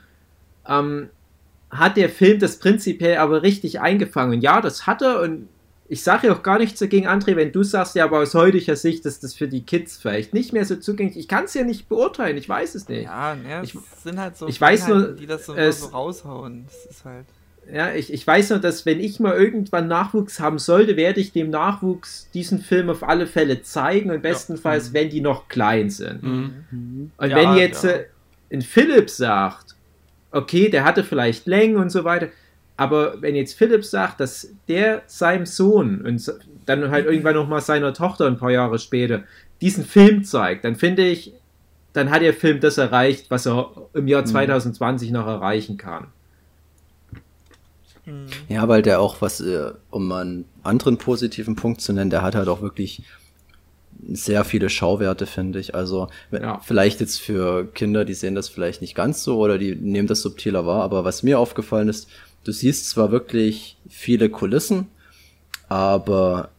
ähm, 0.68 1.10
hat 1.70 1.96
der 1.96 2.10
Film 2.10 2.40
das 2.40 2.58
prinzipiell 2.58 3.18
aber 3.18 3.44
richtig 3.44 3.80
eingefangen. 3.80 4.42
Ja, 4.42 4.60
das 4.60 4.88
hat 4.88 5.04
er 5.04 5.22
und 5.22 5.48
ich 5.88 6.02
sage 6.02 6.28
ja 6.28 6.34
auch 6.34 6.42
gar 6.42 6.58
nichts 6.58 6.80
dagegen, 6.80 7.08
André, 7.08 7.36
wenn 7.36 7.52
du 7.52 7.62
sagst, 7.62 7.94
ja, 7.94 8.06
aber 8.06 8.22
aus 8.22 8.34
heutiger 8.34 8.76
Sicht 8.76 9.06
ist 9.06 9.24
das 9.24 9.36
für 9.36 9.48
die 9.48 9.62
Kids 9.62 9.98
vielleicht 9.98 10.34
nicht 10.34 10.52
mehr 10.52 10.66
so 10.66 10.78
zugänglich. 10.78 11.18
Ich 11.18 11.28
kann 11.28 11.44
es 11.44 11.54
ja 11.54 11.64
nicht 11.64 11.88
beurteilen, 11.90 12.38
ich 12.38 12.50
weiß 12.50 12.74
es 12.74 12.90
nicht. 12.90 13.04
Ja, 13.04 13.38
ja 13.48 13.62
ich, 13.62 13.78
sind 14.04 14.20
halt 14.20 14.36
so, 14.36 14.48
ich 14.48 14.60
weiß 14.60 14.88
nur, 14.88 15.12
die 15.12 15.28
das 15.28 15.46
so, 15.46 15.54
es, 15.54 15.82
so 15.82 15.88
raushauen. 15.90 16.66
Das 16.66 16.86
ist 16.86 17.06
halt. 17.06 17.28
Ja, 17.72 17.94
ich, 17.94 18.12
ich 18.12 18.26
weiß 18.26 18.50
nur, 18.52 18.60
dass 18.60 18.86
wenn 18.86 19.00
ich 19.00 19.20
mal 19.20 19.36
irgendwann 19.36 19.88
Nachwuchs 19.88 20.40
haben 20.40 20.60
sollte, 20.60 20.98
werde 20.98 21.22
ich 21.22 21.32
dem 21.32 21.50
Nachwuchs 21.50 22.30
diesen 22.34 22.60
Film 22.60 22.90
auf 22.90 23.04
alle 23.04 23.26
Fälle 23.26 23.62
zeigen 23.62 24.12
und 24.12 24.22
bestenfalls, 24.22 24.88
ja. 24.88 24.94
wenn 24.94 25.10
die 25.10 25.22
noch 25.22 25.48
klein 25.48 25.90
sind. 25.90 26.24
Mhm. 26.24 27.12
Und 27.18 27.30
ja, 27.30 27.36
wenn 27.36 27.56
jetzt 27.56 27.84
ja. 27.84 27.92
äh, 27.92 28.06
ein 28.52 28.62
Philipp 28.62 29.10
sagt, 29.10 29.76
okay, 30.32 30.70
der 30.70 30.84
hatte 30.84 31.04
vielleicht 31.04 31.48
Längen 31.48 31.78
und 31.78 31.90
so 31.90 32.04
weiter, 32.04 32.28
aber 32.76 33.22
wenn 33.22 33.36
jetzt 33.36 33.54
Philipp 33.54 33.86
sagt, 33.86 34.20
dass 34.20 34.50
der 34.68 35.04
seinem 35.06 35.46
Sohn 35.46 36.02
und 36.02 36.34
dann 36.66 36.90
halt 36.90 37.06
irgendwann 37.06 37.36
noch 37.36 37.48
mal 37.48 37.62
seiner 37.62 37.94
Tochter 37.94 38.26
ein 38.26 38.38
paar 38.38 38.52
Jahre 38.52 38.80
später 38.80 39.24
diesen 39.62 39.86
Film 39.86 40.24
zeigt, 40.24 40.66
dann 40.66 40.76
finde 40.76 41.08
ich, 41.08 41.34
dann 41.94 42.10
hat 42.10 42.24
der 42.24 42.34
Film 42.34 42.60
das 42.60 42.78
erreicht, 42.78 43.30
was 43.30 43.46
er 43.46 43.72
im 43.94 44.08
Jahr 44.08 44.26
2020 44.26 45.10
mhm. 45.10 45.14
noch 45.14 45.28
erreichen 45.28 45.78
kann. 45.78 46.08
Ja, 48.50 48.68
weil 48.68 48.82
der 48.82 49.00
auch 49.00 49.22
was, 49.22 49.40
äh, 49.40 49.72
um 49.90 50.12
einen 50.12 50.46
anderen 50.62 50.98
positiven 50.98 51.56
Punkt 51.56 51.82
zu 51.82 51.94
nennen, 51.94 52.10
der 52.10 52.22
hat 52.22 52.36
halt 52.36 52.50
auch 52.50 52.62
wirklich 52.62 53.04
sehr 54.12 54.44
viele 54.44 54.70
Schauwerte, 54.70 55.26
finde 55.26 55.60
ich. 55.60 55.76
Also 55.76 56.08
ja. 56.32 56.60
vielleicht 56.64 57.00
jetzt 57.00 57.22
für 57.22 57.66
Kinder, 57.66 58.04
die 58.06 58.14
sehen 58.14 58.36
das 58.36 58.50
vielleicht 58.50 58.82
nicht 58.82 58.96
ganz 58.96 59.24
so 59.24 59.40
oder 59.40 59.58
die 59.58 59.76
nehmen 59.76 60.08
das 60.08 60.22
subtiler 60.22 60.66
wahr, 60.66 60.84
aber 60.84 61.06
was 61.06 61.24
mir 61.24 61.40
aufgefallen 61.40 61.88
ist, 61.88 62.10
du 62.44 62.52
siehst 62.52 62.90
zwar 62.90 63.12
wirklich 63.12 63.78
viele 63.88 64.30
Kulissen, 64.30 64.88
aber 65.70 66.50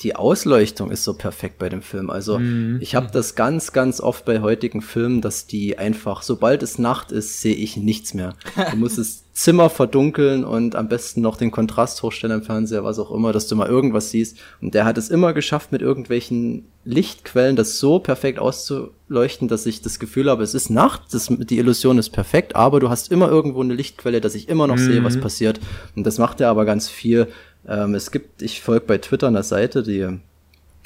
die 0.00 0.16
Ausleuchtung 0.16 0.90
ist 0.90 1.04
so 1.04 1.14
perfekt 1.14 1.58
bei 1.58 1.68
dem 1.68 1.82
Film. 1.82 2.10
Also 2.10 2.38
mhm. 2.38 2.78
ich 2.80 2.94
habe 2.94 3.08
das 3.12 3.34
ganz, 3.36 3.72
ganz 3.72 4.00
oft 4.00 4.24
bei 4.24 4.40
heutigen 4.40 4.82
Filmen, 4.82 5.20
dass 5.20 5.46
die 5.46 5.78
einfach, 5.78 6.22
sobald 6.22 6.62
es 6.62 6.78
Nacht 6.78 7.12
ist, 7.12 7.40
sehe 7.40 7.54
ich 7.54 7.76
nichts 7.76 8.12
mehr. 8.12 8.34
Du 8.72 8.76
musst 8.76 8.98
das 8.98 9.24
Zimmer 9.34 9.68
verdunkeln 9.68 10.44
und 10.44 10.76
am 10.76 10.88
besten 10.88 11.20
noch 11.20 11.36
den 11.36 11.50
Kontrast 11.50 12.02
hochstellen 12.02 12.38
im 12.38 12.44
Fernseher, 12.44 12.84
was 12.84 13.00
auch 13.00 13.10
immer, 13.10 13.32
dass 13.32 13.48
du 13.48 13.56
mal 13.56 13.68
irgendwas 13.68 14.10
siehst. 14.10 14.38
Und 14.60 14.74
der 14.74 14.84
hat 14.84 14.96
es 14.96 15.10
immer 15.10 15.32
geschafft, 15.32 15.72
mit 15.72 15.82
irgendwelchen 15.82 16.66
Lichtquellen 16.84 17.56
das 17.56 17.78
so 17.78 17.98
perfekt 17.98 18.38
auszuleuchten, 18.38 19.48
dass 19.48 19.66
ich 19.66 19.82
das 19.82 19.98
Gefühl 19.98 20.30
habe, 20.30 20.44
es 20.44 20.54
ist 20.54 20.70
Nacht, 20.70 21.12
das, 21.12 21.28
die 21.30 21.58
Illusion 21.58 21.98
ist 21.98 22.10
perfekt, 22.10 22.54
aber 22.54 22.78
du 22.78 22.90
hast 22.90 23.10
immer 23.10 23.28
irgendwo 23.28 23.60
eine 23.60 23.74
Lichtquelle, 23.74 24.20
dass 24.20 24.36
ich 24.36 24.48
immer 24.48 24.68
noch 24.68 24.76
mhm. 24.76 24.86
sehe, 24.86 25.04
was 25.04 25.16
mhm. 25.16 25.22
passiert. 25.22 25.60
Und 25.96 26.06
das 26.06 26.18
macht 26.18 26.40
er 26.40 26.48
aber 26.48 26.64
ganz 26.64 26.88
viel 26.88 27.28
ähm, 27.68 27.94
es 27.94 28.10
gibt, 28.10 28.42
ich 28.42 28.60
folge 28.60 28.86
bei 28.86 28.98
Twitter 28.98 29.28
einer 29.28 29.42
Seite, 29.42 29.82
die 29.82 30.06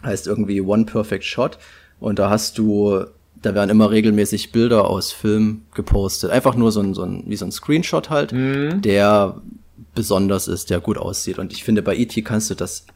heißt 0.02 0.26
irgendwie 0.26 0.60
One 0.60 0.84
Perfect 0.84 1.24
Shot. 1.24 1.58
Und 2.00 2.18
da 2.18 2.30
hast 2.30 2.58
du, 2.58 3.04
da 3.42 3.54
werden 3.54 3.70
immer 3.70 3.90
regelmäßig 3.90 4.52
Bilder 4.52 4.88
aus 4.88 5.12
Filmen 5.12 5.66
gepostet. 5.74 6.30
Einfach 6.30 6.54
nur 6.54 6.70
so 6.72 6.80
ein, 6.80 6.94
so 6.94 7.02
ein 7.02 7.24
wie 7.26 7.36
so 7.36 7.44
ein 7.44 7.52
Screenshot 7.52 8.10
halt, 8.10 8.32
mhm. 8.32 8.80
der 8.82 9.40
besonders 9.94 10.46
ist, 10.46 10.70
der 10.70 10.80
gut 10.80 10.98
aussieht. 10.98 11.38
Und 11.38 11.52
ich 11.52 11.64
finde, 11.64 11.82
bei 11.82 11.96
E.T. 11.96 12.22
kannst 12.22 12.50
du 12.50 12.54
das 12.54 12.86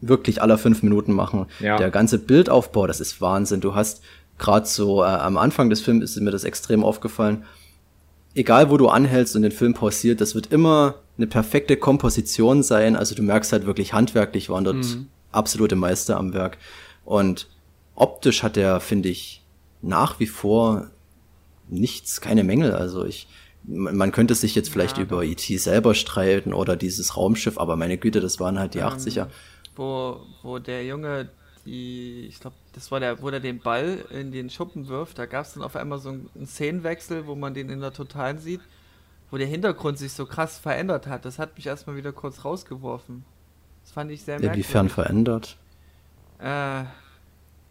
wirklich 0.00 0.40
aller 0.42 0.58
fünf 0.58 0.82
Minuten 0.82 1.12
machen. 1.12 1.46
Ja. 1.60 1.76
Der 1.76 1.90
ganze 1.90 2.18
Bildaufbau, 2.18 2.86
das 2.86 3.00
ist 3.00 3.20
Wahnsinn. 3.20 3.60
Du 3.60 3.74
hast 3.74 4.02
gerade 4.38 4.66
so 4.66 5.02
äh, 5.02 5.06
am 5.06 5.36
Anfang 5.36 5.70
des 5.70 5.80
Films 5.80 6.04
ist 6.04 6.20
mir 6.20 6.30
das 6.30 6.44
extrem 6.44 6.82
aufgefallen. 6.82 7.44
Egal 8.34 8.70
wo 8.70 8.76
du 8.76 8.88
anhältst 8.88 9.36
und 9.36 9.42
den 9.42 9.52
Film 9.52 9.74
pausiert, 9.74 10.20
das 10.20 10.34
wird 10.34 10.52
immer 10.52 10.96
eine 11.16 11.26
perfekte 11.26 11.76
Komposition 11.76 12.62
sein. 12.62 12.96
Also 12.96 13.14
du 13.14 13.22
merkst 13.22 13.52
halt 13.52 13.66
wirklich 13.66 13.92
handwerklich 13.92 14.48
waren 14.50 14.64
dort 14.64 14.76
mhm. 14.76 15.08
absolute 15.32 15.76
Meister 15.76 16.16
am 16.16 16.32
Werk. 16.32 16.58
Und 17.04 17.48
optisch 17.94 18.42
hat 18.42 18.56
er, 18.56 18.80
finde 18.80 19.08
ich, 19.08 19.42
nach 19.82 20.18
wie 20.18 20.26
vor 20.26 20.90
nichts, 21.68 22.20
keine 22.20 22.44
Mängel. 22.44 22.72
Also 22.72 23.04
ich, 23.04 23.28
man 23.64 24.12
könnte 24.12 24.34
sich 24.34 24.54
jetzt 24.54 24.70
vielleicht 24.70 24.98
ja. 24.98 25.04
über 25.04 25.22
E.T. 25.22 25.56
selber 25.58 25.94
streiten 25.94 26.52
oder 26.52 26.76
dieses 26.76 27.16
Raumschiff, 27.16 27.58
aber 27.58 27.76
meine 27.76 27.98
Güte, 27.98 28.20
das 28.20 28.40
waren 28.40 28.58
halt 28.58 28.74
die 28.74 28.78
ähm, 28.78 28.88
80er. 28.88 29.26
Wo, 29.76 30.20
wo 30.42 30.58
der 30.58 30.84
Junge 30.84 31.28
die, 31.66 32.26
ich 32.28 32.40
glaube, 32.40 32.56
das 32.72 32.90
war 32.90 33.00
der, 33.00 33.22
wo 33.22 33.30
der 33.30 33.40
den 33.40 33.58
Ball 33.58 34.04
in 34.10 34.32
den 34.32 34.50
Schuppen 34.50 34.88
wirft. 34.88 35.18
Da 35.18 35.26
gab 35.26 35.46
es 35.46 35.54
dann 35.54 35.62
auf 35.62 35.76
einmal 35.76 35.98
so 35.98 36.10
einen, 36.10 36.28
einen 36.34 36.46
Szenenwechsel, 36.46 37.26
wo 37.26 37.34
man 37.34 37.54
den 37.54 37.70
in 37.70 37.80
der 37.80 37.92
Totalen 37.92 38.38
sieht, 38.38 38.60
wo 39.34 39.38
der 39.38 39.48
Hintergrund 39.48 39.98
sich 39.98 40.12
so 40.12 40.26
krass 40.26 40.58
verändert 40.60 41.08
hat. 41.08 41.24
Das 41.24 41.40
hat 41.40 41.56
mich 41.56 41.66
erstmal 41.66 41.96
wieder 41.96 42.12
kurz 42.12 42.44
rausgeworfen. 42.44 43.24
Das 43.82 43.90
fand 43.90 44.12
ich 44.12 44.22
sehr 44.22 44.36
merkwürdig. 44.38 44.64
Inwiefern 44.64 44.88
verändert? 44.88 45.56
Äh, 46.38 46.84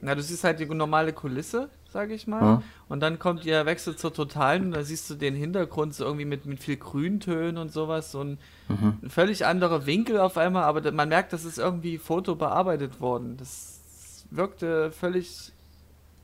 na, 0.02 0.14
du 0.14 0.22
siehst 0.22 0.44
halt 0.44 0.60
die 0.60 0.66
normale 0.66 1.14
Kulisse, 1.14 1.70
sage 1.90 2.16
ich 2.16 2.28
mal. 2.28 2.42
Ja. 2.42 2.64
Und 2.90 3.00
dann 3.00 3.18
kommt 3.18 3.46
der 3.46 3.66
Wechsel 3.66 3.96
zur 3.96 4.14
Totalen 4.14 4.66
und 4.66 4.72
da 4.74 4.84
siehst 4.84 5.10
du 5.10 5.16
den 5.16 5.36
Hintergrund 5.36 5.96
so 5.96 6.04
irgendwie 6.04 6.26
mit, 6.26 6.46
mit 6.46 6.60
viel 6.60 6.76
Grüntönen 6.76 7.58
und 7.58 7.72
sowas. 7.72 8.12
So 8.12 8.20
ein, 8.26 8.40
Mhm. 8.68 8.98
ein 9.02 9.10
völlig 9.10 9.46
anderer 9.46 9.86
Winkel 9.86 10.20
auf 10.20 10.38
einmal, 10.38 10.64
aber 10.64 10.92
man 10.92 11.08
merkt, 11.08 11.32
das 11.32 11.46
ist 11.46 11.60
irgendwie 11.60 11.98
Foto 11.98 12.36
bearbeitet 12.36 13.00
worden. 13.00 13.38
Das 13.38 14.26
wirkte 14.32 14.92
völlig 14.92 15.54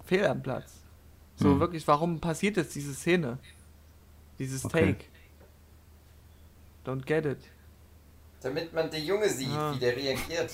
fehl 0.04 0.26
am 0.28 0.44
Platz. 0.44 0.82
So 1.38 1.48
Mhm. 1.48 1.60
wirklich, 1.62 1.88
warum 1.88 2.20
passiert 2.20 2.58
jetzt 2.58 2.76
diese 2.76 2.94
Szene? 2.94 3.38
Dieses 4.38 4.66
Okay. 4.66 4.96
Take. 4.96 5.06
Don't 6.86 7.06
get 7.06 7.26
it. 7.26 7.38
Damit 8.42 8.74
man 8.74 8.90
den 8.90 9.06
Junge 9.06 9.30
sieht, 9.30 9.50
Ah. 9.52 9.74
wie 9.76 9.80
der 9.80 9.96
reagiert. 9.96 10.52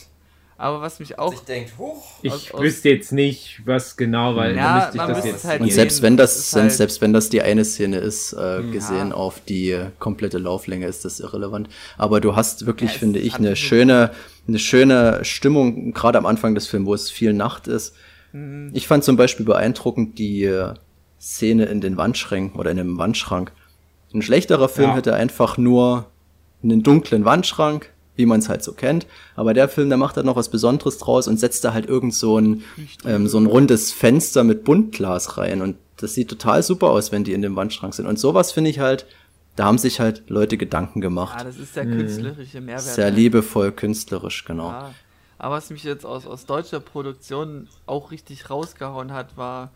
Aber 0.57 0.79
was 0.79 0.99
mich 1.01 1.19
auch 1.19 1.33
denkt, 1.43 1.73
huch, 1.77 2.01
Ich 2.21 2.31
Aus- 2.31 2.51
aus- 2.53 2.61
wüsste 2.61 2.87
jetzt 2.89 3.11
nicht, 3.11 3.61
was 3.65 3.97
genau, 3.97 4.37
weil 4.37 4.55
Ja, 4.55 4.75
müsste 4.75 4.91
ich 4.91 4.95
man 4.97 5.07
das 5.09 5.17
müsste 5.17 5.29
jetzt 5.31 5.43
halt 5.45 5.61
Und 5.61 5.71
selbst 5.73 6.01
wenn 6.01 6.15
das, 6.15 6.53
halt- 6.55 6.71
selbst 6.71 7.01
wenn 7.01 7.11
das 7.11 7.29
die 7.29 7.41
eine 7.41 7.65
Szene 7.65 7.97
ist, 7.97 8.31
äh, 8.31 8.61
Ja. 8.61 8.71
gesehen 8.71 9.11
auf 9.11 9.41
die 9.41 9.77
komplette 9.99 10.37
Lauflänge, 10.37 10.87
ist 10.87 11.03
das 11.03 11.19
irrelevant. 11.19 11.67
Aber 11.97 12.21
du 12.21 12.37
hast 12.37 12.65
wirklich, 12.65 12.93
Ja, 12.93 12.99
finde 12.99 13.19
ich, 13.19 13.35
eine 13.35 13.57
schöne, 13.57 14.11
eine 14.47 14.59
schöne 14.59 15.25
Stimmung, 15.25 15.91
gerade 15.93 16.17
am 16.17 16.25
Anfang 16.25 16.55
des 16.55 16.67
Films, 16.67 16.85
wo 16.87 16.93
es 16.93 17.11
viel 17.11 17.33
Nacht 17.33 17.67
ist. 17.67 17.93
Mhm. 18.31 18.71
Ich 18.73 18.87
fand 18.87 19.03
zum 19.03 19.17
Beispiel 19.17 19.45
beeindruckend 19.45 20.17
die 20.17 20.45
äh, 20.45 20.73
Szene 21.19 21.65
in 21.65 21.81
den 21.81 21.97
Wandschränken 21.97 22.57
oder 22.57 22.71
in 22.71 22.79
einem 22.79 22.97
Wandschrank. 22.97 23.51
Ein 24.13 24.21
schlechterer 24.21 24.69
Film 24.69 24.91
Ja. 24.91 24.95
hätte 24.95 25.15
einfach 25.15 25.57
nur 25.57 26.05
einen 26.63 26.83
dunklen 26.83 27.25
Wandschrank, 27.25 27.91
wie 28.15 28.25
man 28.25 28.39
es 28.39 28.49
halt 28.49 28.63
so 28.63 28.73
kennt. 28.73 29.07
Aber 29.35 29.53
der 29.53 29.69
Film, 29.69 29.89
der 29.89 29.97
macht 29.97 30.17
da 30.17 30.23
noch 30.23 30.35
was 30.35 30.49
Besonderes 30.49 30.97
draus 30.97 31.27
und 31.27 31.39
setzt 31.39 31.63
da 31.63 31.73
halt 31.73 31.87
irgend 31.87 32.13
so 32.13 32.39
ein, 32.39 32.63
ähm, 33.05 33.27
so 33.27 33.37
ein 33.37 33.45
rundes 33.45 33.91
Fenster 33.91 34.43
mit 34.43 34.63
Buntglas 34.63 35.37
rein. 35.37 35.61
Und 35.61 35.77
das 35.97 36.13
sieht 36.13 36.29
total 36.29 36.63
super 36.63 36.89
aus, 36.89 37.11
wenn 37.11 37.23
die 37.23 37.33
in 37.33 37.41
dem 37.41 37.55
Wandschrank 37.55 37.93
sind. 37.93 38.05
Und 38.05 38.19
sowas 38.19 38.51
finde 38.51 38.69
ich 38.69 38.79
halt, 38.79 39.05
da 39.55 39.65
haben 39.65 39.77
sich 39.77 39.99
halt 39.99 40.29
Leute 40.29 40.57
Gedanken 40.57 41.01
gemacht. 41.01 41.37
Ah, 41.39 41.43
das 41.43 41.57
ist 41.57 41.75
der 41.75 41.85
künstlerische 41.85 42.61
Mehrwert. 42.61 42.83
Sehr 42.83 43.09
ne? 43.11 43.15
liebevoll, 43.15 43.71
künstlerisch, 43.71 44.43
genau. 44.45 44.69
Ja. 44.69 44.93
Aber 45.37 45.55
was 45.55 45.69
mich 45.69 45.83
jetzt 45.83 46.05
aus, 46.05 46.25
aus 46.25 46.45
deutscher 46.45 46.79
Produktion 46.79 47.67
auch 47.85 48.11
richtig 48.11 48.49
rausgehauen 48.49 49.11
hat, 49.11 49.37
war 49.37 49.71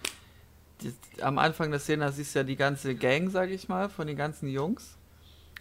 die, 0.81 0.93
am 1.21 1.37
Anfang 1.37 1.71
der 1.71 1.79
Szene, 1.79 2.05
da 2.05 2.11
siehst 2.11 2.35
du 2.35 2.39
ja 2.39 2.43
die 2.43 2.55
ganze 2.55 2.95
Gang, 2.95 3.29
sag 3.29 3.49
ich 3.49 3.67
mal, 3.67 3.89
von 3.89 4.07
den 4.07 4.15
ganzen 4.15 4.47
Jungs. 4.49 4.95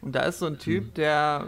Und 0.00 0.12
da 0.14 0.22
ist 0.22 0.38
so 0.38 0.46
ein 0.46 0.58
Typ, 0.58 0.94
der, 0.94 1.46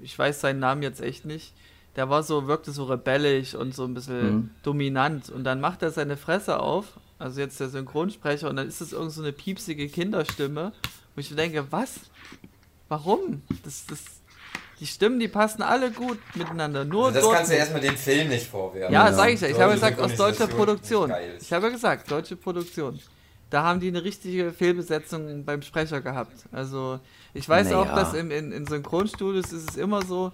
ich 0.00 0.18
weiß 0.18 0.40
seinen 0.40 0.60
Namen 0.60 0.82
jetzt 0.82 1.00
echt 1.00 1.24
nicht, 1.24 1.52
der 1.96 2.08
war 2.08 2.22
so, 2.22 2.46
wirkte 2.46 2.70
so 2.72 2.84
rebellisch 2.84 3.54
und 3.54 3.74
so 3.74 3.84
ein 3.84 3.94
bisschen 3.94 4.34
Mhm. 4.36 4.50
dominant. 4.62 5.28
Und 5.30 5.44
dann 5.44 5.60
macht 5.60 5.82
er 5.82 5.90
seine 5.90 6.16
Fresse 6.16 6.58
auf, 6.60 6.86
also 7.18 7.40
jetzt 7.40 7.60
der 7.60 7.68
Synchronsprecher, 7.68 8.48
und 8.48 8.56
dann 8.56 8.66
ist 8.68 8.80
es 8.80 8.92
irgend 8.92 9.12
so 9.12 9.20
eine 9.22 9.32
piepsige 9.32 9.88
Kinderstimme, 9.88 10.72
wo 11.14 11.20
ich 11.20 11.34
denke, 11.34 11.66
was? 11.70 12.00
Warum? 12.88 13.42
Das, 13.64 13.86
das, 13.86 14.00
die 14.80 14.86
Stimmen, 14.86 15.20
die 15.20 15.28
passen 15.28 15.62
alle 15.62 15.90
gut 15.90 16.18
miteinander. 16.34 16.84
Nur 16.84 17.06
Also 17.06 17.14
das 17.14 17.24
dort 17.24 17.36
kannst 17.36 17.52
du 17.52 17.56
erstmal 17.56 17.80
dem 17.80 17.96
Film 17.96 18.28
nicht 18.28 18.46
vorwerfen. 18.48 18.92
Ja, 18.92 19.06
Ja. 19.08 19.12
sag 19.12 19.30
ich 19.30 19.40
ja. 19.40 19.48
Ich 19.48 19.52
Deutsche 19.54 19.62
habe 19.64 19.74
gesagt, 19.74 20.00
aus 20.00 20.16
deutscher 20.16 20.46
Produktion. 20.48 21.12
Ich 21.40 21.52
habe 21.52 21.66
ja 21.66 21.72
gesagt, 21.72 22.10
deutsche 22.10 22.36
Produktion. 22.36 22.98
Da 23.52 23.64
haben 23.64 23.80
die 23.80 23.88
eine 23.88 24.02
richtige 24.02 24.50
Fehlbesetzung 24.50 25.44
beim 25.44 25.60
Sprecher 25.60 26.00
gehabt. 26.00 26.46
Also, 26.52 27.00
ich 27.34 27.46
weiß 27.46 27.66
Naja. 27.66 27.80
auch, 27.80 27.94
dass 27.94 28.14
im, 28.14 28.30
in, 28.30 28.50
in 28.50 28.66
Synchronstudios 28.66 29.52
ist 29.52 29.68
es 29.68 29.76
immer 29.76 30.02
so, 30.06 30.32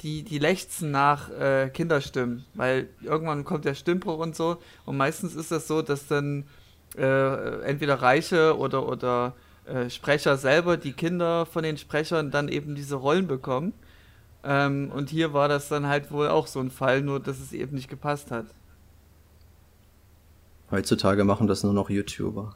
die, 0.00 0.22
die 0.22 0.38
lechzen 0.38 0.90
nach 0.90 1.28
äh, 1.30 1.68
Kinderstimmen, 1.68 2.46
weil 2.54 2.88
irgendwann 3.02 3.44
kommt 3.44 3.66
der 3.66 3.74
Stimmbruch 3.74 4.18
und 4.18 4.34
so. 4.34 4.56
Und 4.86 4.96
meistens 4.96 5.34
ist 5.34 5.50
das 5.50 5.68
so, 5.68 5.82
dass 5.82 6.06
dann 6.06 6.44
äh, 6.96 7.60
entweder 7.64 8.00
Reiche 8.00 8.56
oder, 8.56 8.88
oder 8.88 9.34
äh, 9.66 9.90
Sprecher 9.90 10.38
selber, 10.38 10.78
die 10.78 10.94
Kinder 10.94 11.44
von 11.44 11.64
den 11.64 11.76
Sprechern, 11.76 12.30
dann 12.30 12.48
eben 12.48 12.74
diese 12.74 12.94
Rollen 12.96 13.26
bekommen. 13.26 13.74
Ähm, 14.42 14.90
und 14.90 15.10
hier 15.10 15.34
war 15.34 15.48
das 15.48 15.68
dann 15.68 15.86
halt 15.86 16.10
wohl 16.10 16.28
auch 16.28 16.46
so 16.46 16.60
ein 16.60 16.70
Fall, 16.70 17.02
nur 17.02 17.20
dass 17.20 17.40
es 17.40 17.52
eben 17.52 17.74
nicht 17.74 17.90
gepasst 17.90 18.30
hat. 18.30 18.46
Heutzutage 20.70 21.24
machen 21.24 21.46
das 21.46 21.62
nur 21.62 21.72
noch 21.72 21.90
YouTuber. 21.90 22.54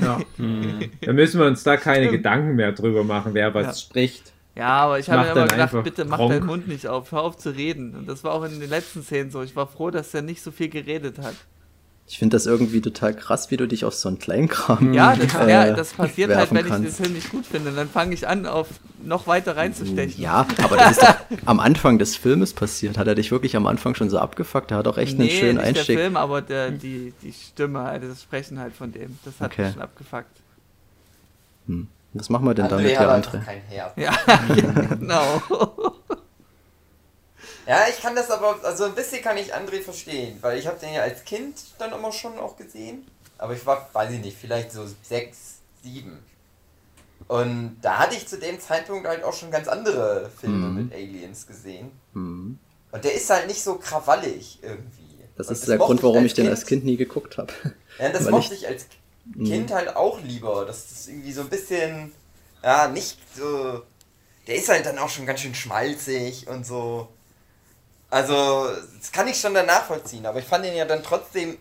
Ja. 0.00 0.18
Da 1.00 1.12
müssen 1.12 1.40
wir 1.40 1.46
uns 1.46 1.62
da 1.62 1.76
keine 1.76 2.06
Stimmt. 2.06 2.18
Gedanken 2.18 2.54
mehr 2.56 2.72
drüber 2.72 3.02
machen, 3.04 3.34
wer 3.34 3.54
was 3.54 3.66
Ja. 3.66 3.74
spricht. 3.74 4.32
Ja, 4.56 4.68
aber 4.80 4.98
ich 4.98 5.08
habe 5.08 5.28
immer 5.28 5.46
gedacht, 5.46 5.84
bitte 5.84 6.04
mach 6.04 6.18
Gronk. 6.18 6.32
deinen 6.32 6.46
Mund 6.46 6.68
nicht 6.68 6.86
auf, 6.88 7.12
hör 7.12 7.22
auf 7.22 7.36
zu 7.38 7.50
reden. 7.50 7.94
Und 7.94 8.08
das 8.08 8.24
war 8.24 8.32
auch 8.32 8.44
in 8.44 8.58
den 8.60 8.68
letzten 8.68 9.02
Szenen 9.02 9.30
so. 9.30 9.42
Ich 9.42 9.54
war 9.56 9.66
froh, 9.66 9.90
dass 9.90 10.12
er 10.12 10.22
nicht 10.22 10.42
so 10.42 10.50
viel 10.50 10.68
geredet 10.68 11.18
hat. 11.18 11.34
Ich 12.10 12.18
finde 12.18 12.34
das 12.34 12.44
irgendwie 12.46 12.80
total 12.80 13.14
krass, 13.14 13.52
wie 13.52 13.56
du 13.56 13.68
dich 13.68 13.84
auf 13.84 13.94
so 13.94 14.08
einen 14.08 14.18
Kleinkram. 14.18 14.92
Ja, 14.92 15.14
das, 15.14 15.32
äh, 15.32 15.48
ja, 15.48 15.72
das 15.72 15.92
passiert 15.92 16.34
halt, 16.34 16.50
wenn 16.50 16.56
ich 16.56 16.62
den 16.64 16.82
kannst. 16.82 16.96
Film 16.96 17.12
nicht 17.12 17.30
gut 17.30 17.46
finde. 17.46 17.70
Dann 17.70 17.88
fange 17.88 18.14
ich 18.14 18.26
an, 18.26 18.46
auf 18.46 18.66
noch 19.00 19.28
weiter 19.28 19.56
reinzustechen. 19.56 20.20
Ja, 20.20 20.44
aber 20.60 20.76
das 20.76 20.98
ist 20.98 21.02
doch 21.02 21.14
am 21.46 21.60
Anfang 21.60 22.00
des 22.00 22.16
Filmes 22.16 22.52
passiert. 22.52 22.98
Hat 22.98 23.06
er 23.06 23.14
dich 23.14 23.30
wirklich 23.30 23.54
am 23.54 23.68
Anfang 23.68 23.94
schon 23.94 24.10
so 24.10 24.18
abgefuckt? 24.18 24.72
Er 24.72 24.78
hat 24.78 24.88
auch 24.88 24.98
echt 24.98 25.20
einen 25.20 25.28
nee, 25.28 25.38
schönen 25.38 25.58
nicht 25.58 25.66
Einstieg. 25.68 25.86
der 25.86 26.04
Film, 26.04 26.16
aber 26.16 26.42
der, 26.42 26.72
die, 26.72 27.14
die 27.22 27.32
Stimme, 27.32 27.84
halt, 27.84 28.02
das 28.02 28.22
Sprechen 28.22 28.58
halt 28.58 28.74
von 28.74 28.90
dem. 28.90 29.16
Das 29.24 29.34
hat 29.38 29.52
Okay. 29.52 29.66
mich 29.66 29.72
schon 29.74 29.82
abgefuckt. 29.82 30.36
Hm. 31.68 31.86
Was 32.14 32.28
machen 32.28 32.44
wir 32.44 32.54
denn 32.54 32.64
André 32.66 32.70
damit, 32.70 32.98
einfach 32.98 33.34
André? 33.34 33.44
kein 33.44 33.60
Herz. 33.68 33.92
Ja, 33.94 34.12
ja 34.56 34.66
genau. 34.98 35.94
Ja, 37.70 37.86
ich 37.88 38.00
kann 38.02 38.16
das 38.16 38.30
aber, 38.30 38.58
also 38.64 38.84
ein 38.84 38.94
bisschen 38.94 39.22
kann 39.22 39.36
ich 39.36 39.54
André 39.54 39.80
verstehen, 39.82 40.38
weil 40.40 40.58
ich 40.58 40.66
habe 40.66 40.78
den 40.78 40.92
ja 40.92 41.02
als 41.02 41.24
Kind 41.24 41.54
dann 41.78 41.92
immer 41.92 42.10
schon 42.12 42.38
auch 42.38 42.56
gesehen. 42.56 43.06
Aber 43.38 43.54
ich 43.54 43.64
war, 43.64 43.88
weiß 43.92 44.10
ich 44.12 44.20
nicht, 44.20 44.36
vielleicht 44.38 44.72
so 44.72 44.84
sechs, 45.02 45.58
sieben. 45.82 46.18
Und 47.28 47.78
da 47.80 47.98
hatte 47.98 48.16
ich 48.16 48.26
zu 48.26 48.38
dem 48.38 48.58
Zeitpunkt 48.60 49.06
halt 49.06 49.22
auch 49.22 49.32
schon 49.34 49.50
ganz 49.50 49.68
andere 49.68 50.30
Filme 50.40 50.66
Mhm. 50.68 50.74
mit 50.86 50.92
Aliens 50.94 51.46
gesehen. 51.46 51.92
Hm. 52.14 52.58
Und 52.92 53.04
der 53.04 53.14
ist 53.14 53.30
halt 53.30 53.46
nicht 53.46 53.62
so 53.62 53.76
krawallig 53.76 54.58
irgendwie. 54.62 55.20
Das 55.36 55.48
ist 55.50 55.68
der 55.68 55.78
mochte 55.78 55.86
Grund, 55.86 56.02
warum 56.02 56.26
ich 56.26 56.34
den 56.34 56.48
als 56.48 56.66
Kind 56.66 56.84
nie 56.84 56.96
geguckt 56.96 57.38
habe. 57.38 57.52
Ja, 57.98 58.08
das 58.10 58.24
mochte 58.30 58.54
ich- 58.54 58.66
als 58.66 58.86
Mhm. 59.26 59.44
Kind 59.44 59.70
halt 59.72 59.94
auch 59.94 60.20
lieber. 60.22 60.64
Das 60.66 60.90
ist 60.90 61.08
irgendwie 61.08 61.32
so 61.32 61.42
ein 61.42 61.48
bisschen, 61.50 62.10
ja, 62.64 62.88
nicht 62.88 63.18
so. 63.36 63.82
Der 64.48 64.56
ist 64.56 64.68
halt 64.68 64.84
dann 64.86 64.98
auch 64.98 65.08
schon 65.10 65.24
ganz 65.26 65.40
schön 65.40 65.54
schmalzig 65.54 66.48
und 66.48 66.66
so. 66.66 67.08
Also, 68.10 68.66
das 68.98 69.12
kann 69.12 69.28
ich 69.28 69.40
schon 69.40 69.54
dann 69.54 69.66
nachvollziehen, 69.66 70.26
aber 70.26 70.40
ich 70.40 70.44
fand 70.44 70.64
den 70.64 70.74
ja 70.76 70.84
dann 70.84 71.02
trotzdem 71.02 71.56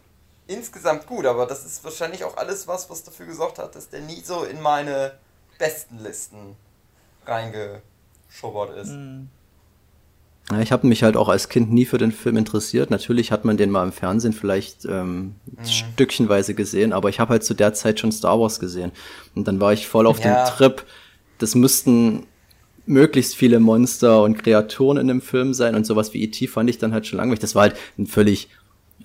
insgesamt 0.47 1.05
gut. 1.05 1.25
Aber 1.27 1.45
das 1.45 1.63
ist 1.65 1.83
wahrscheinlich 1.83 2.23
auch 2.23 2.37
alles 2.37 2.67
was, 2.67 2.89
was 2.89 3.03
dafür 3.03 3.27
gesorgt 3.27 3.59
hat, 3.59 3.75
dass 3.75 3.89
der 3.89 4.01
nie 4.01 4.21
so 4.21 4.43
in 4.43 4.59
meine 4.61 5.13
besten 5.59 5.99
Listen 5.99 6.55
reingeschubbert 7.25 8.75
ist. 8.77 8.89
Hm. 8.89 9.29
Ja, 10.51 10.59
ich 10.61 10.71
habe 10.71 10.87
mich 10.87 11.03
halt 11.03 11.15
auch 11.15 11.29
als 11.29 11.47
Kind 11.49 11.71
nie 11.71 11.85
für 11.85 11.99
den 11.99 12.11
Film 12.11 12.35
interessiert. 12.35 12.89
Natürlich 12.89 13.31
hat 13.31 13.45
man 13.45 13.57
den 13.57 13.69
mal 13.69 13.83
im 13.83 13.91
Fernsehen 13.91 14.33
vielleicht 14.33 14.83
ähm, 14.85 15.35
Mhm. 15.45 15.65
stückchenweise 15.65 16.55
gesehen, 16.55 16.91
aber 16.91 17.09
ich 17.09 17.19
habe 17.19 17.31
halt 17.31 17.43
zu 17.43 17.53
der 17.53 17.75
Zeit 17.75 17.99
schon 17.99 18.11
Star 18.11 18.39
Wars 18.39 18.59
gesehen. 18.59 18.91
Und 19.35 19.47
dann 19.47 19.59
war 19.59 19.73
ich 19.73 19.87
voll 19.87 20.07
auf 20.07 20.19
Ja. 20.19 20.43
dem 20.43 20.55
Trip. 20.55 20.83
Das 21.37 21.53
müssten 21.53 22.25
möglichst 22.89 23.35
viele 23.35 23.59
Monster 23.59 24.23
und 24.23 24.37
Kreaturen 24.37 24.97
in 24.97 25.07
dem 25.07 25.21
Film 25.21 25.53
sein 25.53 25.75
und 25.75 25.85
sowas 25.85 26.13
wie 26.13 26.23
E.T. 26.23 26.47
fand 26.47 26.69
ich 26.69 26.77
dann 26.79 26.91
halt 26.91 27.05
schon 27.07 27.17
langweilig. 27.17 27.39
Das 27.39 27.55
war 27.55 27.61
halt 27.63 27.75
ein 27.97 28.07
völlig, 28.07 28.49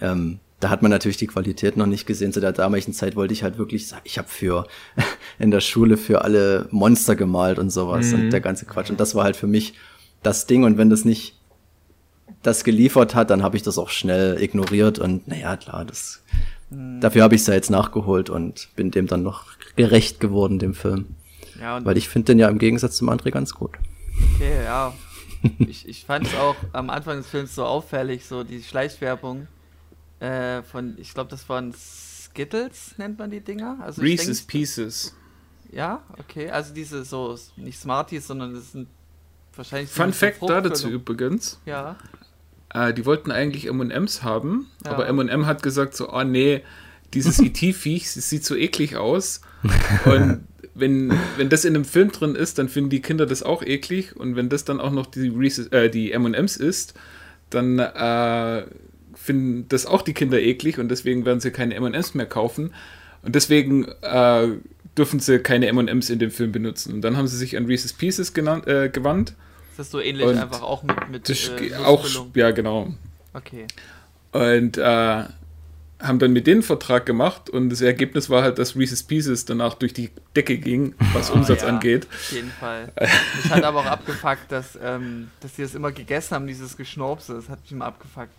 ähm, 0.00 0.38
da 0.60 0.70
hat 0.70 0.80
man 0.82 0.90
natürlich 0.90 1.18
die 1.18 1.26
Qualität 1.26 1.76
noch 1.76 1.86
nicht 1.86 2.06
gesehen. 2.06 2.32
Zu 2.32 2.40
der 2.40 2.52
damaligen 2.52 2.94
Zeit 2.94 3.14
wollte 3.14 3.34
ich 3.34 3.42
halt 3.42 3.58
wirklich 3.58 3.86
sagen, 3.86 4.02
ich 4.04 4.16
habe 4.16 4.28
für 4.28 4.66
in 5.38 5.50
der 5.50 5.60
Schule 5.60 5.96
für 5.98 6.22
alle 6.22 6.66
Monster 6.70 7.14
gemalt 7.14 7.58
und 7.58 7.70
sowas 7.70 8.12
Mhm. 8.12 8.14
und 8.14 8.30
der 8.30 8.40
ganze 8.40 8.64
Quatsch. 8.64 8.90
Und 8.90 8.98
das 9.00 9.14
war 9.14 9.24
halt 9.24 9.36
für 9.36 9.46
mich 9.46 9.74
das 10.22 10.46
Ding. 10.46 10.64
Und 10.64 10.78
wenn 10.78 10.88
das 10.88 11.04
nicht 11.04 11.38
das 12.42 12.64
geliefert 12.64 13.14
hat, 13.14 13.28
dann 13.28 13.42
habe 13.42 13.56
ich 13.56 13.62
das 13.62 13.76
auch 13.78 13.90
schnell 13.90 14.40
ignoriert 14.42 14.98
und 14.98 15.28
naja, 15.28 15.56
klar, 15.56 15.84
das 15.84 16.22
dafür 16.70 17.22
habe 17.22 17.34
ich 17.34 17.42
es 17.42 17.46
ja 17.46 17.54
jetzt 17.54 17.70
nachgeholt 17.70 18.30
und 18.30 18.68
bin 18.76 18.90
dem 18.90 19.06
dann 19.06 19.22
noch 19.22 19.44
gerecht 19.76 20.20
geworden, 20.20 20.58
dem 20.58 20.74
Film. 20.74 21.14
Ja, 21.60 21.76
und 21.76 21.84
Weil 21.84 21.96
ich 21.96 22.08
finde 22.08 22.26
den 22.26 22.38
ja 22.38 22.48
im 22.48 22.58
Gegensatz 22.58 22.96
zum 22.96 23.08
André 23.08 23.30
ganz 23.30 23.54
gut. 23.54 23.78
Okay, 24.34 24.64
ja. 24.64 24.92
Ich, 25.58 25.86
ich 25.88 26.04
fand 26.04 26.26
es 26.26 26.34
auch 26.34 26.56
am 26.72 26.88
Anfang 26.90 27.18
des 27.18 27.26
Films 27.26 27.54
so 27.54 27.64
auffällig, 27.64 28.24
so 28.24 28.44
die 28.44 28.62
Schleichwerbung 28.62 29.46
äh, 30.20 30.62
von, 30.62 30.94
ich 30.98 31.12
glaube, 31.12 31.30
das 31.30 31.48
waren 31.48 31.74
Skittles, 31.74 32.94
nennt 32.96 33.18
man 33.18 33.30
die 33.30 33.40
Dinger. 33.40 33.78
Also 33.82 34.00
Reese's 34.00 34.38
denk- 34.38 34.48
Pieces. 34.48 35.14
Ja, 35.70 36.02
okay. 36.18 36.50
Also 36.50 36.72
diese 36.72 37.04
so, 37.04 37.36
nicht 37.56 37.78
Smarties, 37.78 38.26
sondern 38.26 38.54
das 38.54 38.72
sind 38.72 38.88
wahrscheinlich. 39.54 39.90
so 39.90 40.02
Fun 40.02 40.12
Fact 40.12 40.38
da 40.42 40.60
dazu 40.60 40.88
übrigens. 40.88 41.60
Ja. 41.66 41.96
äh, 42.72 42.94
die 42.94 43.04
wollten 43.04 43.30
eigentlich 43.30 43.66
M&M's 43.66 44.22
haben, 44.22 44.68
ja. 44.84 44.92
aber 44.92 45.06
M&M 45.08 45.46
hat 45.46 45.62
gesagt 45.62 45.94
so, 45.94 46.10
oh 46.12 46.22
nee, 46.22 46.62
dieses 47.12 47.38
ET-Viech, 47.40 48.10
sieht 48.10 48.44
so 48.44 48.54
eklig 48.54 48.96
aus 48.96 49.40
und 50.04 50.46
wenn, 50.74 51.12
wenn 51.36 51.48
das 51.48 51.64
in 51.64 51.74
einem 51.74 51.84
Film 51.84 52.10
drin 52.10 52.34
ist, 52.34 52.58
dann 52.58 52.68
finden 52.68 52.90
die 52.90 53.00
Kinder 53.00 53.26
das 53.26 53.42
auch 53.42 53.62
eklig 53.62 54.16
und 54.16 54.36
wenn 54.36 54.48
das 54.48 54.64
dann 54.64 54.80
auch 54.80 54.90
noch 54.90 55.06
die, 55.06 55.28
äh, 55.70 55.88
die 55.88 56.12
M&M's 56.12 56.56
ist, 56.56 56.94
dann 57.50 57.78
äh, 57.78 58.64
finden 59.14 59.66
das 59.68 59.86
auch 59.86 60.02
die 60.02 60.14
Kinder 60.14 60.40
eklig 60.40 60.78
und 60.78 60.88
deswegen 60.88 61.24
werden 61.24 61.40
sie 61.40 61.52
keine 61.52 61.74
M&M's 61.74 62.14
mehr 62.14 62.26
kaufen 62.26 62.74
und 63.22 63.34
deswegen 63.34 63.86
äh, 64.02 64.48
dürfen 64.98 65.20
sie 65.20 65.38
keine 65.38 65.68
M&M's 65.68 66.10
in 66.10 66.18
dem 66.18 66.30
Film 66.30 66.50
benutzen 66.50 66.94
und 66.94 67.02
dann 67.02 67.16
haben 67.16 67.28
sie 67.28 67.36
sich 67.36 67.56
an 67.56 67.66
Reese's 67.66 67.92
Pieces 67.92 68.34
genannt, 68.34 68.66
äh, 68.66 68.88
gewandt. 68.88 69.34
Ist 69.70 69.78
das 69.78 69.90
so 69.90 70.00
ähnlich 70.00 70.26
und 70.26 70.38
einfach 70.38 70.62
auch 70.62 70.82
mit, 70.82 71.08
mit 71.10 71.28
das, 71.28 71.48
äh, 71.48 71.74
auch 71.84 72.06
ja 72.34 72.50
genau. 72.50 72.94
Okay. 73.32 73.66
Und 74.32 74.78
äh, 74.78 75.24
haben 76.00 76.18
dann 76.18 76.32
mit 76.32 76.46
denen 76.46 76.56
einen 76.56 76.62
Vertrag 76.62 77.06
gemacht 77.06 77.48
und 77.48 77.70
das 77.70 77.80
Ergebnis 77.80 78.28
war 78.28 78.42
halt, 78.42 78.58
dass 78.58 78.76
Reese's 78.76 79.02
Pieces 79.02 79.44
danach 79.44 79.74
durch 79.74 79.92
die 79.92 80.10
Decke 80.36 80.58
ging, 80.58 80.94
was 81.12 81.30
oh, 81.30 81.34
Umsatz 81.34 81.62
ja, 81.62 81.68
angeht. 81.68 82.06
Auf 82.10 82.32
jeden 82.32 82.50
Fall. 82.50 82.92
mich 83.36 83.50
hat 83.50 83.64
aber 83.64 83.80
auch 83.80 83.86
abgefuckt, 83.86 84.50
dass, 84.50 84.78
ähm, 84.82 85.30
dass 85.40 85.54
die 85.54 85.62
das 85.62 85.74
immer 85.74 85.92
gegessen 85.92 86.34
haben, 86.34 86.46
dieses 86.46 86.76
Geschnorpse. 86.76 87.34
Das 87.34 87.48
hat 87.48 87.62
mich 87.62 87.72
immer 87.72 87.86
abgefuckt. 87.86 88.32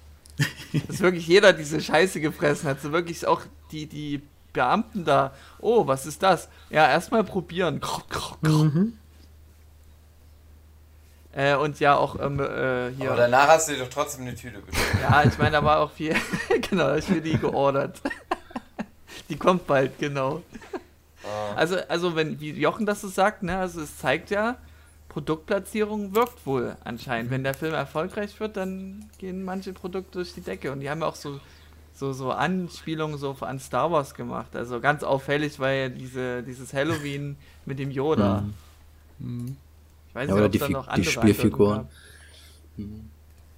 dass 0.88 1.00
wirklich 1.00 1.28
jeder 1.28 1.54
diese 1.54 1.80
Scheiße 1.80 2.20
gefressen 2.20 2.70
hat. 2.70 2.82
So 2.82 2.92
wirklich 2.92 3.26
auch 3.26 3.42
die, 3.72 3.88
die 3.88 4.22
Beamten 4.54 5.06
da. 5.06 5.34
Oh, 5.60 5.88
was 5.88 6.06
ist 6.06 6.24
das? 6.24 6.50
Ja, 6.70 6.88
erstmal 6.88 7.24
probieren. 7.24 7.82
Mhm. 8.42 8.94
Äh, 11.36 11.56
und 11.56 11.82
ja, 11.82 11.98
auch 11.98 12.18
ähm, 12.20 12.40
äh, 12.40 12.92
hier. 12.92 13.12
Aber 13.12 13.18
danach 13.18 13.48
hast 13.50 13.68
du 13.68 13.74
dir 13.74 13.80
doch 13.80 13.90
trotzdem 13.90 14.22
eine 14.22 14.36
Tüte 14.36 14.60
bestellt. 14.60 15.02
Ja, 15.02 15.24
ich 15.26 15.38
meine, 15.38 15.52
da 15.52 15.64
war 15.64 15.80
auch 15.80 15.92
viel. 15.92 16.16
genau, 16.70 16.96
ich 16.96 17.10
mir 17.10 17.20
die 17.20 17.38
geordert. 17.38 18.02
die 19.30 19.36
kommt 19.36 19.68
bald, 19.68 20.00
genau. 20.00 20.44
Ah. 21.26 21.56
Also, 21.58 21.76
also, 21.90 22.16
wenn, 22.16 22.40
wie 22.40 22.52
Jochen 22.52 22.86
das 22.86 23.02
so 23.02 23.10
sagt, 23.10 23.44
ne, 23.44 23.58
also 23.58 23.82
es 23.82 23.98
zeigt 23.98 24.30
ja, 24.30 24.56
Produktplatzierung 25.10 26.16
wirkt 26.16 26.46
wohl 26.46 26.78
anscheinend. 26.86 27.32
Wenn 27.32 27.44
der 27.44 27.54
Film 27.54 27.74
erfolgreich 27.74 28.40
wird, 28.40 28.56
dann 28.56 29.10
gehen 29.18 29.44
manche 29.44 29.74
Produkte 29.74 30.20
durch 30.20 30.34
die 30.34 30.42
Decke. 30.42 30.72
Und 30.72 30.80
die 30.80 30.90
haben 30.90 31.02
ja 31.02 31.08
auch 31.08 31.16
so, 31.16 31.42
so, 31.94 32.14
so 32.14 32.32
Anspielungen 32.32 33.18
so 33.18 33.36
an 33.42 33.60
Star 33.60 33.92
Wars 33.92 34.14
gemacht. 34.14 34.56
Also 34.56 34.80
ganz 34.80 35.04
auffällig 35.04 35.60
war 35.60 35.72
ja 35.72 35.90
diese, 35.90 36.44
dieses 36.44 36.74
Halloween 36.74 37.36
mit 37.66 37.80
dem 37.80 37.92
Yoda. 37.92 38.46
Mhm. 39.20 39.38
Mhm. 39.38 39.58
Weiß 40.16 40.30
ja, 40.30 40.36
oder 40.36 40.48
die, 40.48 40.60
noch 40.70 40.92
die 40.94 41.04
Spielfiguren. 41.04 41.88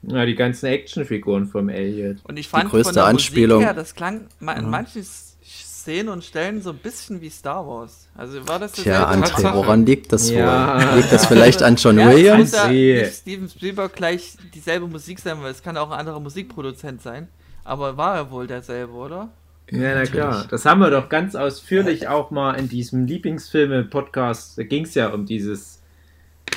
Ja, 0.01 0.25
die 0.25 0.33
ganzen 0.33 0.65
Actionfiguren 0.65 1.45
vom 1.45 1.69
Elliot. 1.69 2.17
Und 2.23 2.37
ich 2.37 2.47
fand 2.47 2.65
die 2.65 2.69
größte 2.69 2.85
von 2.85 2.95
der 2.95 3.05
Anspielung. 3.05 3.57
Musik 3.59 3.67
her, 3.67 3.73
das 3.75 3.93
klang 3.93 4.27
an 4.43 4.65
mhm. 4.65 4.71
manchen 4.71 5.03
Szenen 5.03 6.09
und 6.09 6.23
Stellen 6.23 6.63
so 6.63 6.71
ein 6.71 6.77
bisschen 6.77 7.21
wie 7.21 7.29
Star 7.29 7.67
Wars. 7.67 8.07
Also 8.15 8.47
war 8.47 8.57
das 8.57 8.71
Tja, 8.71 9.07
André, 9.07 9.53
woran 9.53 9.85
liegt 9.85 10.11
das 10.11 10.31
ja. 10.31 10.79
wohl? 10.91 10.97
Liegt 10.97 11.11
das 11.13 11.27
vielleicht 11.27 11.61
an 11.61 11.75
John 11.75 11.99
ja, 11.99 12.09
Williams? 12.09 12.53
Muss 12.53 12.71
ja 12.71 13.05
Steven 13.05 13.47
Spielberg 13.47 13.95
gleich 13.95 14.35
dieselbe 14.55 14.87
Musik 14.87 15.19
sein, 15.19 15.37
weil 15.41 15.51
es 15.51 15.61
kann 15.61 15.77
auch 15.77 15.91
ein 15.91 15.99
anderer 15.99 16.19
Musikproduzent 16.19 17.03
sein. 17.03 17.27
Aber 17.63 17.97
war 17.97 18.15
er 18.15 18.31
wohl 18.31 18.47
derselbe, 18.47 18.93
oder? 18.93 19.29
Ja, 19.69 19.93
na 19.93 20.05
klar. 20.05 20.47
Das 20.49 20.65
haben 20.65 20.79
wir 20.79 20.89
doch 20.89 21.07
ganz 21.07 21.35
ausführlich 21.35 22.07
auch 22.07 22.31
mal 22.31 22.55
in 22.55 22.67
diesem 22.67 23.05
Lieblingsfilme-Podcast. 23.05 24.57
Da 24.57 24.63
ging 24.63 24.85
es 24.85 24.95
ja 24.95 25.09
um 25.09 25.27
dieses 25.27 25.76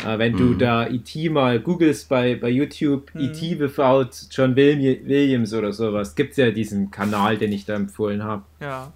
äh, 0.06 0.18
wenn 0.18 0.36
du 0.36 0.44
mhm. 0.44 0.58
da 0.58 0.86
E.T. 0.86 1.28
mal 1.30 1.60
googelst 1.60 2.08
bei, 2.08 2.34
bei 2.34 2.48
YouTube, 2.48 3.14
mhm. 3.14 3.20
E.T. 3.20 3.60
without 3.60 4.10
John 4.30 4.56
Williams 4.56 5.52
oder 5.52 5.72
sowas, 5.72 6.14
gibt 6.14 6.32
es 6.32 6.36
ja 6.36 6.50
diesen 6.50 6.90
Kanal, 6.90 7.36
den 7.36 7.52
ich 7.52 7.64
da 7.64 7.74
empfohlen 7.74 8.22
habe. 8.22 8.42
Ja. 8.60 8.92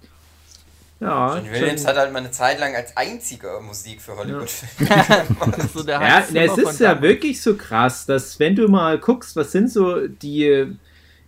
Ja, 1.01 1.35
John 1.35 1.51
Williams 1.51 1.81
John... 1.81 1.89
hat 1.89 1.97
halt 1.97 2.13
mal 2.13 2.19
eine 2.19 2.31
Zeit 2.31 2.59
lang 2.59 2.73
als 2.73 2.95
einziger 2.95 3.59
Musik 3.59 4.01
für 4.01 4.15
Hollywood. 4.15 4.49
Ja, 4.79 5.25
so 5.73 5.85
ja 5.85 6.19
es 6.19 6.57
ist 6.57 6.79
ja 6.79 7.01
wirklich 7.01 7.41
so 7.41 7.55
krass, 7.55 8.05
dass 8.05 8.39
wenn 8.39 8.55
du 8.55 8.67
mal 8.67 8.97
guckst, 8.97 9.35
was 9.35 9.51
sind 9.51 9.69
so 9.69 10.07
die 10.07 10.77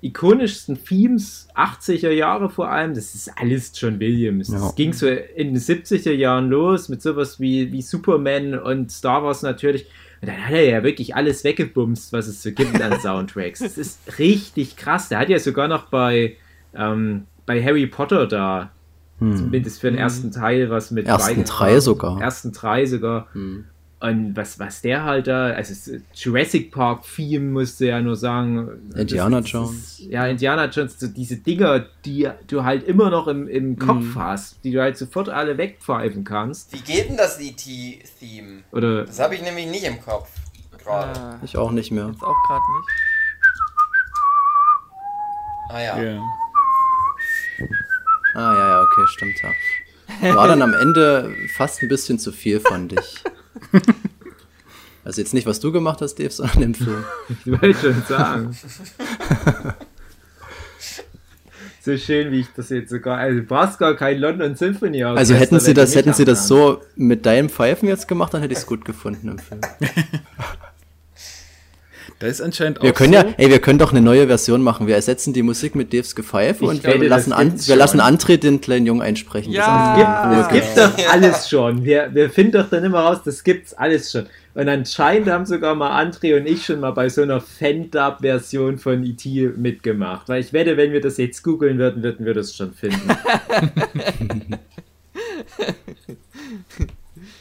ikonischsten 0.01 0.83
Themes 0.83 1.47
80er 1.55 2.11
Jahre 2.11 2.49
vor 2.49 2.69
allem, 2.69 2.93
das 2.93 3.15
ist 3.15 3.31
alles 3.35 3.71
John 3.75 3.99
Williams. 3.99 4.49
Ja. 4.49 4.59
Das 4.59 4.75
ging 4.75 4.93
so 4.93 5.07
in 5.07 5.53
den 5.53 5.57
70er 5.57 6.11
Jahren 6.11 6.49
los 6.49 6.87
mit 6.89 7.01
sowas 7.01 7.39
wie, 7.39 7.71
wie 7.71 7.81
Superman 7.81 8.57
und 8.57 8.91
Star 8.91 9.23
Wars 9.23 9.41
natürlich. 9.41 9.87
Und 10.21 10.29
dann 10.29 10.45
hat 10.45 10.53
er 10.53 10.69
ja 10.69 10.83
wirklich 10.83 11.15
alles 11.15 11.43
weggebumst, 11.43 12.13
was 12.13 12.27
es 12.27 12.41
so 12.41 12.51
gibt 12.51 12.79
an 12.81 12.99
Soundtracks. 13.01 13.59
Das 13.59 13.77
ist 13.77 14.19
richtig 14.19 14.75
krass. 14.75 15.09
Der 15.09 15.19
hat 15.19 15.29
ja 15.29 15.39
sogar 15.39 15.67
noch 15.67 15.87
bei, 15.87 16.37
ähm, 16.75 17.25
bei 17.45 17.63
Harry 17.63 17.87
Potter 17.87 18.27
da, 18.27 18.71
hm. 19.19 19.35
zumindest 19.35 19.81
für 19.81 19.87
den 19.87 19.95
hm. 19.95 20.03
ersten 20.03 20.31
Teil, 20.31 20.69
was 20.69 20.91
mit 20.91 21.07
ersten 21.07 21.43
drei 21.43 21.79
sogar. 21.79 22.21
Ersten 22.21 22.51
drei 22.51 22.85
sogar. 22.85 23.27
Hm. 23.33 23.65
Und 23.99 24.35
was, 24.35 24.59
was 24.59 24.81
der 24.81 25.03
halt 25.03 25.25
da, 25.25 25.47
also 25.47 25.97
Jurassic 26.13 26.71
Park 26.71 27.03
Theme 27.15 27.45
musste 27.45 27.87
ja 27.87 27.99
nur 27.99 28.15
sagen. 28.15 28.91
Indiana 28.95 29.41
das, 29.41 29.51
Jones. 29.51 29.99
Ist, 29.99 29.99
ja, 30.01 30.27
Indiana 30.27 30.65
Jones, 30.65 30.99
so 30.99 31.07
diese 31.07 31.37
Dinger, 31.37 31.85
die 32.05 32.29
du 32.45 32.63
halt 32.63 32.83
immer 32.83 33.09
noch 33.09 33.27
im, 33.27 33.47
im 33.47 33.79
Kopf 33.79 34.03
mhm. 34.03 34.15
hast, 34.15 34.63
die 34.63 34.71
du 34.71 34.81
halt 34.81 34.97
sofort 34.97 35.29
alle 35.29 35.57
wegpfeifen 35.57 36.23
kannst. 36.23 36.73
Wie 36.73 36.79
geht 36.79 37.09
denn 37.09 37.17
das 37.17 37.39
E.T.-Theme? 37.39 38.61
Oder 38.71 39.05
das 39.05 39.19
habe 39.19 39.33
ich 39.33 39.41
nämlich 39.41 39.65
nicht 39.65 39.85
im 39.85 39.99
Kopf. 39.99 40.29
Gerade. 40.83 41.19
Ah, 41.19 41.39
ich 41.43 41.57
auch 41.57 41.71
nicht 41.71 41.91
mehr. 41.91 42.07
Jetzt 42.07 42.23
auch 42.23 42.35
gerade 42.47 42.61
nicht. 42.77 42.89
Ah 45.69 45.81
ja. 45.81 45.97
Yeah. 45.97 46.23
Ah 48.35 48.53
ja, 48.53 48.69
ja, 48.69 48.81
okay, 48.81 49.07
stimmt 49.07 49.35
ja. 49.41 50.35
War 50.35 50.47
dann 50.47 50.61
am 50.61 50.73
Ende 50.73 51.35
fast 51.55 51.81
ein 51.81 51.89
bisschen 51.89 52.19
zu 52.19 52.31
viel, 52.31 52.59
fand 52.59 52.93
ich. 52.93 53.23
Also 55.07 55.21
jetzt 55.21 55.33
nicht, 55.33 55.47
was 55.47 55.61
du 55.61 55.71
gemacht 55.71 56.01
hast, 56.01 56.15
Dave, 56.15 56.31
sondern 56.31 56.63
im 56.63 56.73
Film. 56.73 57.05
Ich 57.29 57.45
wollte 57.45 57.79
schon 57.79 58.03
sagen. 58.09 58.51
so 61.81 61.95
schön, 61.95 62.29
wie 62.33 62.41
ich 62.41 62.47
das 62.53 62.67
jetzt 62.71 62.89
sogar. 62.89 63.17
Also 63.17 63.41
brauchst 63.47 63.79
gar 63.79 63.95
kein 63.95 64.19
London 64.19 64.57
Symphony 64.57 65.05
aus. 65.05 65.17
Also 65.17 65.35
hätten 65.35 65.61
sie 65.61 65.73
das, 65.73 65.95
hätten 65.95 66.11
sie 66.11 66.25
das 66.25 66.49
so 66.49 66.81
mit 66.97 67.25
deinem 67.25 67.47
Pfeifen 67.47 67.87
jetzt 67.87 68.09
gemacht, 68.09 68.33
dann 68.33 68.41
hätte 68.41 68.51
ich 68.51 68.59
es 68.59 68.65
gut 68.65 68.83
gefunden 68.83 69.29
im 69.29 69.39
Film. 69.39 69.61
Da 72.19 72.25
ist 72.25 72.41
anscheinend 72.41 72.79
auch. 72.79 72.83
Wir 72.83 72.93
können 72.93 73.13
so. 73.13 73.19
ja, 73.19 73.25
ey, 73.37 73.49
wir 73.49 73.59
können 73.59 73.77
doch 73.77 73.91
eine 73.91 74.01
neue 74.01 74.25
Version 74.25 74.63
machen. 74.63 74.87
Wir 74.87 74.95
ersetzen 74.95 75.33
die 75.33 75.43
Musik 75.43 75.75
mit 75.75 75.93
Daves 75.93 76.15
Gepfeife 76.15 76.65
und 76.65 76.83
wir 76.83 76.97
lassen, 77.07 77.31
an, 77.31 77.53
wir 77.67 77.75
lassen 77.75 78.01
André 78.01 78.37
den 78.37 78.59
kleinen 78.59 78.87
Jungen 78.87 79.03
einsprechen. 79.03 79.53
Ja, 79.53 80.31
das, 80.31 80.49
gibt, 80.49 80.65
das 80.65 80.95
gibt 80.95 81.05
doch 81.05 81.13
alles 81.13 81.47
schon. 81.47 81.85
Wir, 81.85 82.09
wir 82.11 82.31
finden 82.31 82.53
doch 82.53 82.69
dann 82.69 82.83
immer 82.83 83.01
raus, 83.01 83.19
das 83.23 83.43
gibt's 83.43 83.75
alles 83.75 84.11
schon. 84.11 84.25
Und 84.55 84.67
anscheinend 84.67 85.29
haben 85.29 85.45
sogar 85.45 85.75
mal 85.75 86.03
André 86.03 86.35
und 86.35 86.47
ich 86.47 86.65
schon 86.65 86.79
mal 86.79 86.89
bei 86.89 87.07
so 87.09 87.21
einer 87.21 87.39
Fan-Dub-Version 87.39 88.79
von 88.79 89.03
E.T. 89.03 89.51
mitgemacht. 89.55 90.27
Weil 90.27 90.41
ich 90.41 90.51
wette, 90.53 90.75
wenn 90.75 90.91
wir 90.93 91.01
das 91.01 91.17
jetzt 91.17 91.43
googeln 91.43 91.77
würden, 91.77 92.01
würden 92.01 92.25
wir 92.25 92.33
das 92.33 92.55
schon 92.55 92.73
finden. 92.73 93.07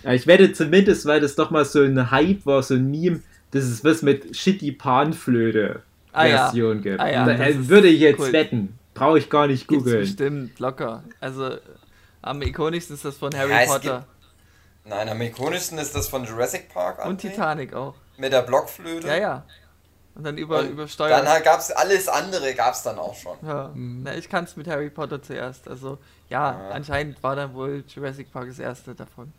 ja, 0.04 0.12
ich 0.12 0.26
wette 0.26 0.52
zumindest, 0.52 1.06
weil 1.06 1.22
das 1.22 1.34
doch 1.34 1.50
mal 1.50 1.64
so 1.64 1.80
ein 1.80 2.10
Hype 2.10 2.44
war, 2.44 2.62
so 2.62 2.74
ein 2.74 2.90
Meme 2.90 3.20
dass 3.56 3.64
es 3.64 3.84
was 3.84 4.02
mit 4.02 4.36
Shitty 4.36 4.72
Panflöte 4.72 5.82
Version 6.12 6.70
ah, 6.70 6.74
ja. 6.74 6.80
gibt. 6.80 7.00
Ah, 7.00 7.10
ja, 7.10 7.24
da, 7.24 7.68
würde 7.68 7.88
ich 7.88 8.00
jetzt 8.00 8.20
cool. 8.20 8.32
wetten. 8.32 8.78
Brauche 8.94 9.18
ich 9.18 9.28
gar 9.28 9.46
nicht 9.46 9.66
googeln. 9.66 10.06
Stimmt, 10.06 10.58
locker. 10.58 11.04
Also 11.20 11.56
am 12.22 12.40
ikonischsten 12.42 12.96
ist 12.96 13.04
das 13.04 13.18
von 13.18 13.34
Harry 13.36 13.50
ja, 13.50 13.66
Potter. 13.66 14.06
Nein, 14.84 15.08
am 15.08 15.20
ikonischsten 15.20 15.78
ist 15.78 15.94
das 15.94 16.08
von 16.08 16.24
Jurassic 16.24 16.72
Park. 16.72 17.04
Und 17.04 17.20
Titanic 17.20 17.74
auch. 17.74 17.94
Mit 18.16 18.32
der 18.32 18.42
Blockflöte. 18.42 19.06
Ja, 19.06 19.16
ja. 19.16 19.44
Und 20.14 20.24
dann 20.24 20.38
über, 20.38 20.60
und 20.60 20.70
übersteuert. 20.70 21.26
Dann 21.26 21.42
gab 21.42 21.60
es 21.60 21.70
alles 21.70 22.08
andere, 22.08 22.54
gab 22.54 22.72
es 22.72 22.82
dann 22.82 22.98
auch 22.98 23.14
schon. 23.14 23.36
Ja, 23.42 23.70
mhm. 23.74 24.00
Na, 24.02 24.14
ich 24.14 24.30
kann 24.30 24.44
es 24.44 24.56
mit 24.56 24.66
Harry 24.66 24.88
Potter 24.88 25.22
zuerst. 25.22 25.68
Also 25.68 25.98
ja, 26.30 26.52
ja, 26.52 26.70
anscheinend 26.70 27.22
war 27.22 27.36
dann 27.36 27.52
wohl 27.52 27.84
Jurassic 27.86 28.32
Park 28.32 28.48
das 28.48 28.58
erste 28.58 28.94
davon. 28.94 29.32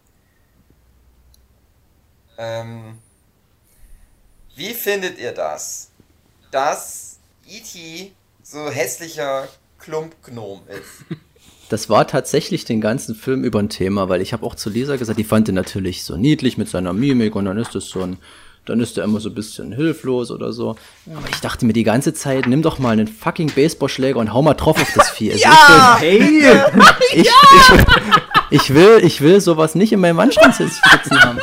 Ähm, 2.37 2.99
wie 4.57 4.73
findet 4.73 5.19
ihr 5.19 5.31
das, 5.31 5.91
dass 6.51 7.19
E.T. 7.47 8.11
so 8.43 8.69
hässlicher 8.69 9.47
Klumpgnom 9.79 10.61
ist? 10.67 11.17
Das 11.69 11.89
war 11.89 12.07
tatsächlich 12.07 12.63
den 12.63 12.79
ganzen 12.79 13.13
Film 13.13 13.43
über 13.43 13.59
ein 13.59 13.67
Thema, 13.67 14.07
weil 14.07 14.21
ich 14.21 14.31
habe 14.31 14.45
auch 14.45 14.55
zu 14.55 14.69
Lisa 14.69 14.95
gesagt, 14.95 15.19
die 15.19 15.25
fand 15.25 15.49
ihn 15.49 15.55
natürlich 15.55 16.05
so 16.05 16.15
niedlich 16.15 16.57
mit 16.57 16.69
seiner 16.69 16.93
Mimik 16.93 17.35
und 17.35 17.43
dann 17.43 17.57
ist 17.57 17.75
das 17.75 17.89
so 17.89 18.03
ein, 18.03 18.19
dann 18.65 18.79
ist 18.79 18.97
er 18.97 19.03
immer 19.03 19.19
so 19.19 19.27
ein 19.27 19.35
bisschen 19.35 19.73
hilflos 19.73 20.31
oder 20.31 20.53
so. 20.53 20.77
Aber 21.13 21.27
ich 21.29 21.41
dachte 21.41 21.65
mir 21.65 21.73
die 21.73 21.83
ganze 21.83 22.13
Zeit, 22.13 22.47
nimm 22.47 22.61
doch 22.61 22.79
mal 22.79 22.91
einen 22.91 23.09
fucking 23.09 23.51
Baseballschläger 23.53 24.17
und 24.17 24.33
hau 24.33 24.41
mal 24.41 24.53
drauf 24.53 24.81
auf 24.81 24.93
das 24.95 25.09
Vieh. 25.09 25.31
Ja! 25.35 25.99
Ich 26.01 26.21
will, 26.21 26.41
hey! 26.41 26.61
ich, 27.11 27.27
ja! 27.27 27.33
Ich, 28.49 28.61
ich, 28.61 28.73
will, 28.73 29.01
ich 29.03 29.19
will 29.19 29.41
sowas 29.41 29.75
nicht 29.75 29.91
in 29.91 29.99
meinem 29.99 30.21
Anstand 30.21 30.55
sitzen 30.55 30.81
haben. 31.21 31.37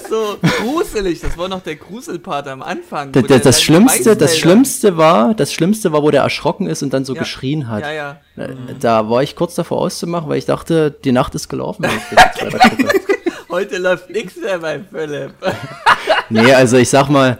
So 0.00 0.38
gruselig. 0.40 1.20
Das 1.20 1.36
war 1.38 1.48
noch 1.48 1.62
der 1.62 1.76
Gruselpart 1.76 2.48
am 2.48 2.62
Anfang. 2.62 3.12
Das, 3.12 3.24
das, 3.26 3.42
das 3.42 3.62
Schlimmste, 3.62 4.16
das 4.16 4.38
Schlimmste 4.38 4.96
war, 4.96 5.34
das 5.34 5.52
Schlimmste 5.52 5.92
war, 5.92 6.02
wo 6.02 6.10
der 6.10 6.22
erschrocken 6.22 6.66
ist 6.66 6.82
und 6.82 6.92
dann 6.92 7.04
so 7.04 7.14
ja. 7.14 7.20
geschrien 7.20 7.68
hat. 7.68 7.82
Ja, 7.82 7.92
ja. 7.92 8.20
Da, 8.36 8.48
da, 8.80 9.10
war 9.10 9.22
ich 9.22 9.36
kurz 9.36 9.54
davor 9.54 9.78
auszumachen, 9.78 10.28
weil 10.28 10.38
ich 10.38 10.46
dachte, 10.46 10.90
die 10.90 11.12
Nacht 11.12 11.34
ist 11.34 11.48
gelaufen. 11.48 11.86
Heute 13.50 13.78
läuft 13.78 14.08
nichts 14.10 14.36
mehr 14.36 14.58
beim 14.58 14.86
Philipp. 14.86 15.34
nee, 16.30 16.52
also 16.52 16.78
ich 16.78 16.88
sag 16.88 17.08
mal, 17.10 17.38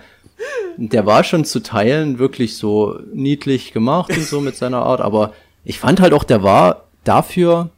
der 0.76 1.06
war 1.06 1.24
schon 1.24 1.44
zu 1.44 1.60
Teilen 1.60 2.18
wirklich 2.18 2.56
so 2.56 2.98
niedlich 3.12 3.72
gemacht 3.72 4.10
und 4.14 4.24
so 4.24 4.40
mit 4.40 4.56
seiner 4.56 4.82
Art, 4.82 5.00
aber 5.00 5.32
ich 5.64 5.78
fand 5.78 6.00
halt 6.00 6.12
auch, 6.12 6.24
der 6.24 6.42
war 6.42 6.88
dafür, 7.04 7.70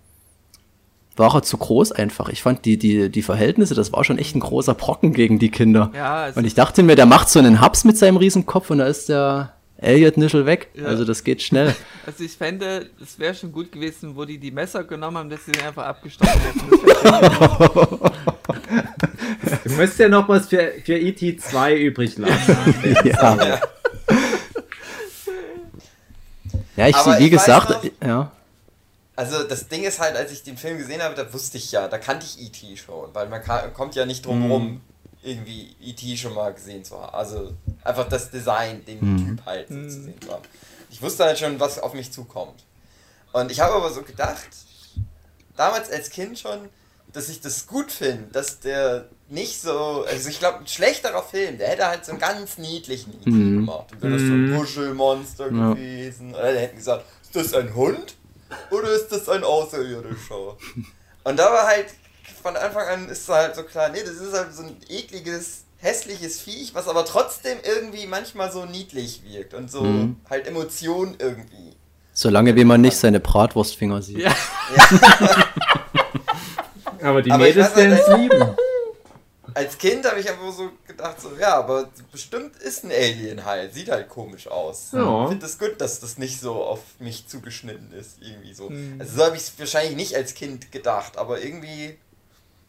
war 1.16 1.34
er 1.34 1.42
zu 1.42 1.56
groß 1.56 1.92
einfach. 1.92 2.28
Ich 2.28 2.42
fand 2.42 2.64
die, 2.64 2.76
die, 2.76 3.08
die 3.08 3.22
Verhältnisse, 3.22 3.74
das 3.74 3.92
war 3.92 4.04
schon 4.04 4.18
echt 4.18 4.34
ein 4.34 4.40
großer 4.40 4.74
Brocken 4.74 5.12
gegen 5.12 5.38
die 5.38 5.50
Kinder. 5.50 5.90
Ja, 5.94 6.28
und 6.34 6.44
ich 6.44 6.54
dachte 6.54 6.82
mir, 6.82 6.96
der 6.96 7.06
macht 7.06 7.28
so 7.28 7.38
einen 7.38 7.60
Haps 7.60 7.84
mit 7.84 7.96
seinem 7.96 8.16
Riesenkopf 8.16 8.70
und 8.70 8.78
da 8.78 8.86
ist 8.86 9.08
der 9.08 9.52
Elliot-Nischel 9.78 10.46
weg. 10.46 10.68
Ja. 10.74 10.86
Also 10.86 11.04
das 11.04 11.24
geht 11.24 11.42
schnell. 11.42 11.74
Also 12.06 12.22
ich 12.22 12.32
fände, 12.32 12.90
es 13.02 13.18
wäre 13.18 13.34
schon 13.34 13.50
gut 13.50 13.72
gewesen, 13.72 14.14
wo 14.14 14.26
die 14.26 14.36
die 14.36 14.50
Messer 14.50 14.84
genommen 14.84 15.16
haben, 15.16 15.30
dass 15.30 15.46
sie 15.46 15.52
den 15.52 15.64
einfach 15.64 15.86
abgestochen 15.86 16.38
hätten. 16.38 16.68
du 19.64 19.70
musst 19.70 19.98
ja 19.98 20.10
noch 20.10 20.28
was 20.28 20.48
für, 20.48 20.74
für 20.84 21.00
ET 21.00 21.40
2 21.40 21.76
übrig 21.78 22.18
lassen. 22.18 22.74
ja. 23.04 23.58
Ja, 26.76 26.88
ich, 26.88 26.96
Aber 26.96 27.18
wie 27.18 27.24
ich 27.24 27.30
gesagt, 27.30 27.70
noch, 27.70 28.06
ja. 28.06 28.32
Also 29.16 29.44
das 29.44 29.68
Ding 29.68 29.84
ist 29.84 30.00
halt, 30.00 30.16
als 30.16 30.32
ich 30.32 30.42
den 30.42 30.56
Film 30.56 30.78
gesehen 30.78 31.02
habe, 31.02 31.14
da 31.14 31.32
wusste 31.32 31.56
ich 31.56 31.70
ja, 31.70 31.86
da 31.86 31.98
kannte 31.98 32.26
ich 32.26 32.40
E.T. 32.40 32.76
schon, 32.76 33.14
weil 33.14 33.28
man 33.28 33.42
kann, 33.42 33.72
kommt 33.72 33.94
ja 33.94 34.06
nicht 34.06 34.26
drum 34.26 34.44
mhm. 34.44 34.50
rum, 34.50 34.80
irgendwie 35.22 35.76
E.T. 35.80 36.16
schon 36.16 36.34
mal 36.34 36.52
gesehen 36.52 36.84
zu 36.84 37.00
haben. 37.00 37.14
Also 37.14 37.52
einfach 37.84 38.08
das 38.08 38.30
Design, 38.30 38.84
den 38.84 38.98
mhm. 39.00 39.26
Typ 39.26 39.46
halt 39.46 39.68
so 39.68 39.74
mhm. 39.74 39.88
zu 39.88 40.02
sehen 40.02 40.20
zu 40.20 40.32
haben. 40.32 40.42
Ich 40.90 41.00
wusste 41.00 41.24
halt 41.24 41.38
schon, 41.38 41.60
was 41.60 41.78
auf 41.78 41.94
mich 41.94 42.12
zukommt. 42.12 42.64
Und 43.32 43.50
ich 43.50 43.60
habe 43.60 43.74
aber 43.74 43.92
so 43.92 44.02
gedacht, 44.02 44.48
damals 45.56 45.90
als 45.90 46.10
Kind 46.10 46.38
schon, 46.38 46.68
dass 47.12 47.28
ich 47.28 47.40
das 47.40 47.66
gut 47.68 47.92
finde, 47.92 48.26
dass 48.32 48.58
der 48.60 49.08
nicht 49.28 49.60
so, 49.60 50.04
also 50.08 50.28
ich 50.28 50.40
glaube, 50.40 50.58
ein 50.58 50.66
schlechterer 50.66 51.22
Film, 51.22 51.58
der 51.58 51.68
hätte 51.68 51.86
halt 51.86 52.04
so 52.04 52.12
einen 52.12 52.20
ganz 52.20 52.58
niedlichen 52.58 53.12
E.T. 53.20 53.30
Mhm. 53.30 53.56
gemacht. 53.66 53.86
Dann 53.90 54.02
wäre 54.02 54.12
das 54.14 54.22
so 54.22 54.32
ein 54.32 54.50
mhm. 54.50 54.54
Muschelmonster 54.54 55.52
ja. 55.52 55.72
gewesen. 55.72 56.34
Oder 56.34 56.52
der 56.52 56.62
hätten 56.62 56.76
gesagt, 56.76 57.04
ist 57.22 57.36
das 57.36 57.54
ein 57.54 57.74
Hund? 57.74 58.16
Oder 58.70 58.90
ist 58.90 59.08
das 59.08 59.28
ein 59.28 59.44
Außerirdischer? 59.44 60.56
Und 61.24 61.38
da 61.38 61.52
war 61.52 61.66
halt, 61.66 61.86
von 62.42 62.56
Anfang 62.56 62.86
an 62.88 63.08
ist 63.08 63.28
halt 63.28 63.56
so 63.56 63.62
klar, 63.62 63.88
nee, 63.90 64.02
das 64.04 64.16
ist 64.16 64.32
halt 64.34 64.54
so 64.54 64.62
ein 64.62 64.76
ekliges, 64.88 65.64
hässliches 65.78 66.40
Viech, 66.40 66.74
was 66.74 66.88
aber 66.88 67.04
trotzdem 67.04 67.58
irgendwie 67.62 68.06
manchmal 68.06 68.52
so 68.52 68.64
niedlich 68.64 69.22
wirkt 69.24 69.54
und 69.54 69.70
so 69.70 69.82
mhm. 69.82 70.16
halt 70.28 70.46
Emotionen 70.46 71.16
irgendwie. 71.18 71.74
Solange 72.12 72.54
wie 72.56 72.64
man 72.64 72.80
nicht 72.80 72.96
seine 72.96 73.20
Bratwurstfinger 73.20 74.02
sieht. 74.02 74.18
Ja. 74.18 74.34
ja. 74.76 75.48
aber 77.02 77.22
die 77.22 77.30
aber 77.32 77.44
Mädels 77.44 77.74
werden 77.74 77.92
es 77.92 78.08
lieben 78.16 78.56
als 79.54 79.78
Kind 79.78 80.04
habe 80.04 80.20
ich 80.20 80.28
einfach 80.28 80.52
so 80.52 80.70
gedacht, 80.86 81.20
so, 81.20 81.30
ja, 81.40 81.56
aber 81.56 81.88
bestimmt 82.10 82.56
ist 82.56 82.84
ein 82.84 82.90
Alien 82.90 83.44
halt. 83.44 83.72
Sieht 83.72 83.88
halt 83.88 84.08
komisch 84.08 84.48
aus. 84.48 84.90
Ja. 84.92 85.22
Ich 85.22 85.28
finde 85.30 85.46
es 85.46 85.56
das 85.56 85.68
gut, 85.68 85.80
dass 85.80 86.00
das 86.00 86.18
nicht 86.18 86.40
so 86.40 86.54
auf 86.54 86.80
mich 86.98 87.26
zugeschnitten 87.28 87.92
ist, 87.92 88.18
irgendwie 88.20 88.52
so. 88.52 88.68
Mhm. 88.68 88.96
Also 89.00 89.16
so 89.16 89.24
habe 89.24 89.36
ich 89.36 89.42
es 89.42 89.58
wahrscheinlich 89.58 89.96
nicht 89.96 90.16
als 90.16 90.34
Kind 90.34 90.72
gedacht, 90.72 91.16
aber 91.16 91.40
irgendwie, 91.40 91.96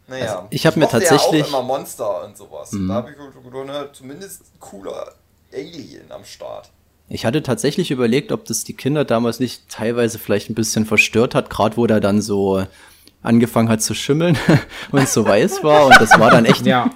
naja. 0.08 0.36
Also 0.36 0.48
ich 0.52 0.66
habe 0.66 0.80
mir 0.80 0.88
tatsächlich... 0.88 1.40
Ja 1.40 1.46
auch 1.46 1.50
immer 1.50 1.64
Monster 1.64 2.24
und 2.24 2.38
sowas. 2.38 2.72
Mhm. 2.72 2.82
Und 2.82 2.88
da 2.90 2.94
habe 2.94 3.12
ich 3.12 3.18
gedacht, 3.18 3.66
na, 3.66 3.92
zumindest 3.92 4.42
ein 4.42 4.60
cooler 4.60 5.14
Alien 5.54 6.12
am 6.12 6.24
Start. 6.24 6.70
Ich 7.08 7.26
hatte 7.26 7.44
tatsächlich 7.44 7.92
überlegt, 7.92 8.32
ob 8.32 8.46
das 8.46 8.64
die 8.64 8.74
Kinder 8.74 9.06
damals 9.06 9.40
nicht 9.40 9.70
teilweise 9.70 10.18
vielleicht 10.18 10.50
ein 10.50 10.56
bisschen 10.56 10.86
verstört 10.86 11.36
hat, 11.36 11.50
gerade 11.50 11.78
wo 11.78 11.86
da 11.88 12.00
dann 12.00 12.22
so 12.22 12.66
angefangen 13.26 13.70
hat 13.70 13.82
zu 13.82 13.94
schimmeln 13.94 14.38
und 14.92 15.08
so 15.08 15.26
weiß 15.26 15.64
war. 15.64 15.88
Und 15.88 16.00
das 16.00 16.20
war 16.20 16.32
dann 16.32 16.46
echt 16.46 16.66
ja. 16.66 16.90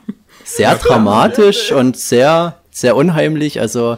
sehr 0.44 0.76
dramatisch 0.76 1.72
und 1.72 1.98
sehr, 1.98 2.58
sehr 2.72 2.96
unheimlich. 2.96 3.60
Also 3.60 3.98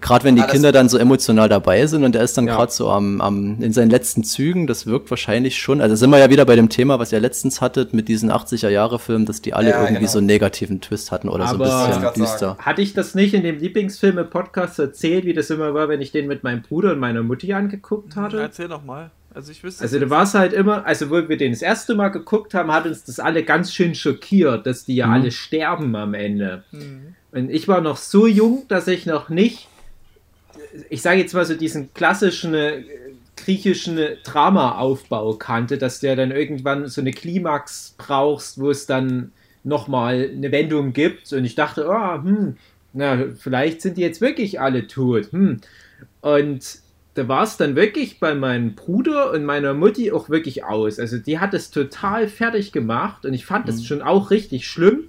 gerade 0.00 0.24
wenn 0.24 0.34
die 0.34 0.42
ja, 0.42 0.46
Kinder 0.46 0.72
dann 0.72 0.88
so 0.88 0.98
emotional 0.98 1.48
dabei 1.48 1.86
sind 1.86 2.04
und 2.04 2.16
er 2.16 2.22
ist 2.22 2.36
dann 2.36 2.46
ja. 2.46 2.56
gerade 2.56 2.72
so 2.72 2.90
am, 2.90 3.20
am, 3.20 3.62
in 3.62 3.72
seinen 3.72 3.90
letzten 3.90 4.24
Zügen, 4.24 4.66
das 4.66 4.86
wirkt 4.86 5.10
wahrscheinlich 5.10 5.58
schon. 5.58 5.80
Also 5.80 5.96
sind 5.96 6.10
wir 6.10 6.18
ja 6.18 6.30
wieder 6.30 6.44
bei 6.44 6.56
dem 6.56 6.68
Thema, 6.68 6.98
was 6.98 7.12
ihr 7.12 7.20
letztens 7.20 7.60
hattet 7.60 7.92
mit 7.92 8.08
diesen 8.08 8.30
80er-Jahre-Filmen, 8.30 9.26
dass 9.26 9.42
die 9.42 9.54
alle 9.54 9.70
ja, 9.70 9.80
irgendwie 9.80 10.00
genau. 10.00 10.10
so 10.10 10.18
einen 10.18 10.26
negativen 10.26 10.80
Twist 10.80 11.12
hatten 11.12 11.28
oder 11.28 11.46
Aber 11.46 11.66
so 11.66 11.72
ein 11.72 11.90
bisschen 11.90 12.14
düster. 12.14 12.38
Sagen. 12.38 12.60
Hatte 12.60 12.82
ich 12.82 12.94
das 12.94 13.14
nicht 13.14 13.34
in 13.34 13.42
dem 13.42 13.58
Lieblingsfilme-Podcast 13.58 14.78
erzählt, 14.78 15.24
wie 15.24 15.34
das 15.34 15.50
immer 15.50 15.74
war, 15.74 15.88
wenn 15.88 16.00
ich 16.00 16.12
den 16.12 16.26
mit 16.26 16.42
meinem 16.42 16.62
Bruder 16.62 16.92
und 16.92 16.98
meiner 16.98 17.22
Mutti 17.22 17.52
angeguckt 17.52 18.16
hatte? 18.16 18.40
Erzähl 18.40 18.68
doch 18.68 18.84
mal. 18.84 19.10
Also 19.36 19.52
ich 19.52 19.62
wüsste. 19.62 19.82
Also 19.82 19.98
da 19.98 20.08
war 20.08 20.22
es 20.22 20.32
halt 20.32 20.54
immer, 20.54 20.86
also 20.86 21.10
wo 21.10 21.28
wir 21.28 21.36
den 21.36 21.52
das 21.52 21.60
erste 21.60 21.94
Mal 21.94 22.08
geguckt 22.08 22.54
haben, 22.54 22.72
hat 22.72 22.86
uns 22.86 23.04
das 23.04 23.20
alle 23.20 23.44
ganz 23.44 23.70
schön 23.74 23.94
schockiert, 23.94 24.66
dass 24.66 24.86
die 24.86 24.96
ja 24.96 25.08
mhm. 25.08 25.12
alle 25.12 25.30
sterben 25.30 25.94
am 25.94 26.14
Ende. 26.14 26.64
Mhm. 26.72 27.14
Und 27.32 27.50
ich 27.50 27.68
war 27.68 27.82
noch 27.82 27.98
so 27.98 28.26
jung, 28.26 28.64
dass 28.68 28.88
ich 28.88 29.04
noch 29.04 29.28
nicht, 29.28 29.68
ich 30.88 31.02
sage 31.02 31.20
jetzt 31.20 31.34
mal 31.34 31.44
so 31.44 31.54
diesen 31.54 31.92
klassischen 31.92 32.54
äh, 32.54 32.82
griechischen 33.36 33.98
Drama-Aufbau 34.24 35.34
kannte, 35.34 35.76
dass 35.76 36.00
du 36.00 36.06
ja 36.06 36.16
dann 36.16 36.30
irgendwann 36.30 36.86
so 36.86 37.02
eine 37.02 37.12
Klimax 37.12 37.94
brauchst, 37.98 38.58
wo 38.58 38.70
es 38.70 38.86
dann 38.86 39.32
nochmal 39.64 40.30
eine 40.34 40.50
Wendung 40.50 40.94
gibt. 40.94 41.30
Und 41.34 41.44
ich 41.44 41.54
dachte, 41.54 41.86
oh, 41.90 42.22
hm, 42.22 42.56
na, 42.94 43.26
vielleicht 43.38 43.82
sind 43.82 43.98
die 43.98 44.02
jetzt 44.02 44.22
wirklich 44.22 44.62
alle 44.62 44.86
tot. 44.86 45.30
Hm. 45.30 45.60
Und 46.22 46.85
da 47.16 47.28
war 47.28 47.44
es 47.44 47.56
dann 47.56 47.76
wirklich 47.76 48.20
bei 48.20 48.34
meinem 48.34 48.74
Bruder 48.74 49.32
und 49.32 49.44
meiner 49.44 49.72
Mutti 49.72 50.12
auch 50.12 50.28
wirklich 50.28 50.64
aus. 50.64 50.98
Also 50.98 51.16
die 51.16 51.38
hat 51.38 51.54
es 51.54 51.70
total 51.70 52.28
fertig 52.28 52.72
gemacht 52.72 53.24
und 53.24 53.32
ich 53.32 53.46
fand 53.46 53.68
das 53.68 53.78
mhm. 53.78 53.84
schon 53.84 54.02
auch 54.02 54.30
richtig 54.30 54.68
schlimm. 54.68 55.08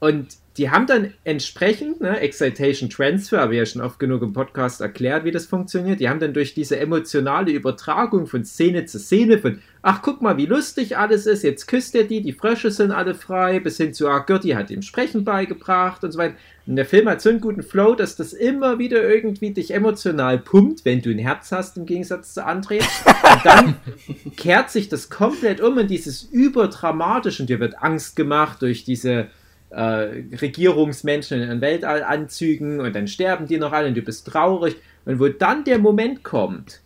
Und 0.00 0.36
die 0.56 0.70
haben 0.70 0.86
dann 0.86 1.14
entsprechend, 1.22 2.00
ne, 2.00 2.18
Excitation 2.20 2.90
Transfer, 2.90 3.40
habe 3.40 3.54
ich 3.54 3.58
ja 3.58 3.66
schon 3.66 3.82
oft 3.82 3.98
genug 3.98 4.22
im 4.22 4.32
Podcast 4.32 4.80
erklärt, 4.80 5.24
wie 5.24 5.30
das 5.30 5.46
funktioniert. 5.46 6.00
Die 6.00 6.08
haben 6.08 6.20
dann 6.20 6.34
durch 6.34 6.52
diese 6.52 6.78
emotionale 6.78 7.52
Übertragung 7.52 8.26
von 8.26 8.44
Szene 8.44 8.84
zu 8.84 8.98
Szene, 8.98 9.38
von, 9.38 9.60
ach, 9.86 10.00
guck 10.00 10.22
mal, 10.22 10.38
wie 10.38 10.46
lustig 10.46 10.96
alles 10.96 11.26
ist, 11.26 11.44
jetzt 11.44 11.66
küsst 11.66 11.94
er 11.94 12.04
die, 12.04 12.22
die 12.22 12.32
Frösche 12.32 12.70
sind 12.70 12.90
alle 12.90 13.14
frei, 13.14 13.60
bis 13.60 13.76
hin 13.76 13.92
zu, 13.92 14.08
ah, 14.08 14.20
Gertie 14.20 14.56
hat 14.56 14.70
ihm 14.70 14.80
Sprechen 14.80 15.24
beigebracht 15.24 16.02
und 16.02 16.10
so 16.10 16.18
weiter. 16.18 16.36
Und 16.66 16.76
der 16.76 16.86
Film 16.86 17.06
hat 17.06 17.20
so 17.20 17.28
einen 17.28 17.42
guten 17.42 17.62
Flow, 17.62 17.94
dass 17.94 18.16
das 18.16 18.32
immer 18.32 18.78
wieder 18.78 19.06
irgendwie 19.06 19.50
dich 19.50 19.74
emotional 19.74 20.38
pumpt, 20.38 20.86
wenn 20.86 21.02
du 21.02 21.10
ein 21.10 21.18
Herz 21.18 21.52
hast, 21.52 21.76
im 21.76 21.84
Gegensatz 21.84 22.32
zu 22.32 22.46
André. 22.46 22.78
Und 22.78 23.44
dann 23.44 23.74
kehrt 24.38 24.70
sich 24.70 24.88
das 24.88 25.10
komplett 25.10 25.60
um 25.60 25.78
in 25.78 25.86
dieses 25.86 26.22
überdramatische 26.22 27.42
und 27.42 27.50
dir 27.50 27.60
wird 27.60 27.82
Angst 27.82 28.16
gemacht 28.16 28.62
durch 28.62 28.84
diese 28.84 29.26
äh, 29.68 30.22
Regierungsmenschen 30.40 31.42
in 31.42 31.60
Weltallanzügen 31.60 32.80
und 32.80 32.96
dann 32.96 33.06
sterben 33.06 33.46
die 33.46 33.58
noch 33.58 33.72
alle 33.72 33.88
und 33.88 33.94
du 33.98 34.02
bist 34.02 34.26
traurig. 34.26 34.76
Und 35.04 35.20
wo 35.20 35.28
dann 35.28 35.64
der 35.64 35.78
Moment 35.78 36.24
kommt, 36.24 36.80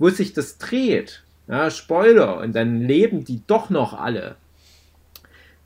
wo 0.00 0.08
sich 0.08 0.32
das 0.32 0.58
dreht, 0.58 1.22
ja, 1.48 1.70
Spoiler, 1.70 2.38
und 2.38 2.54
dann 2.54 2.82
leben 2.82 3.24
die 3.24 3.42
doch 3.46 3.70
noch 3.70 3.98
alle. 3.98 4.36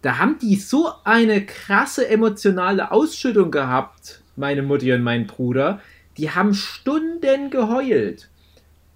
Da 0.01 0.18
haben 0.18 0.39
die 0.41 0.57
so 0.57 0.91
eine 1.05 1.45
krasse 1.45 2.09
emotionale 2.09 2.91
Ausschüttung 2.91 3.51
gehabt, 3.51 4.22
meine 4.37 4.62
Mutti 4.62 4.93
und 4.93 5.03
mein 5.03 5.26
Bruder. 5.26 5.80
Die 6.16 6.30
haben 6.30 6.55
Stunden 6.55 7.51
geheult. 7.51 8.28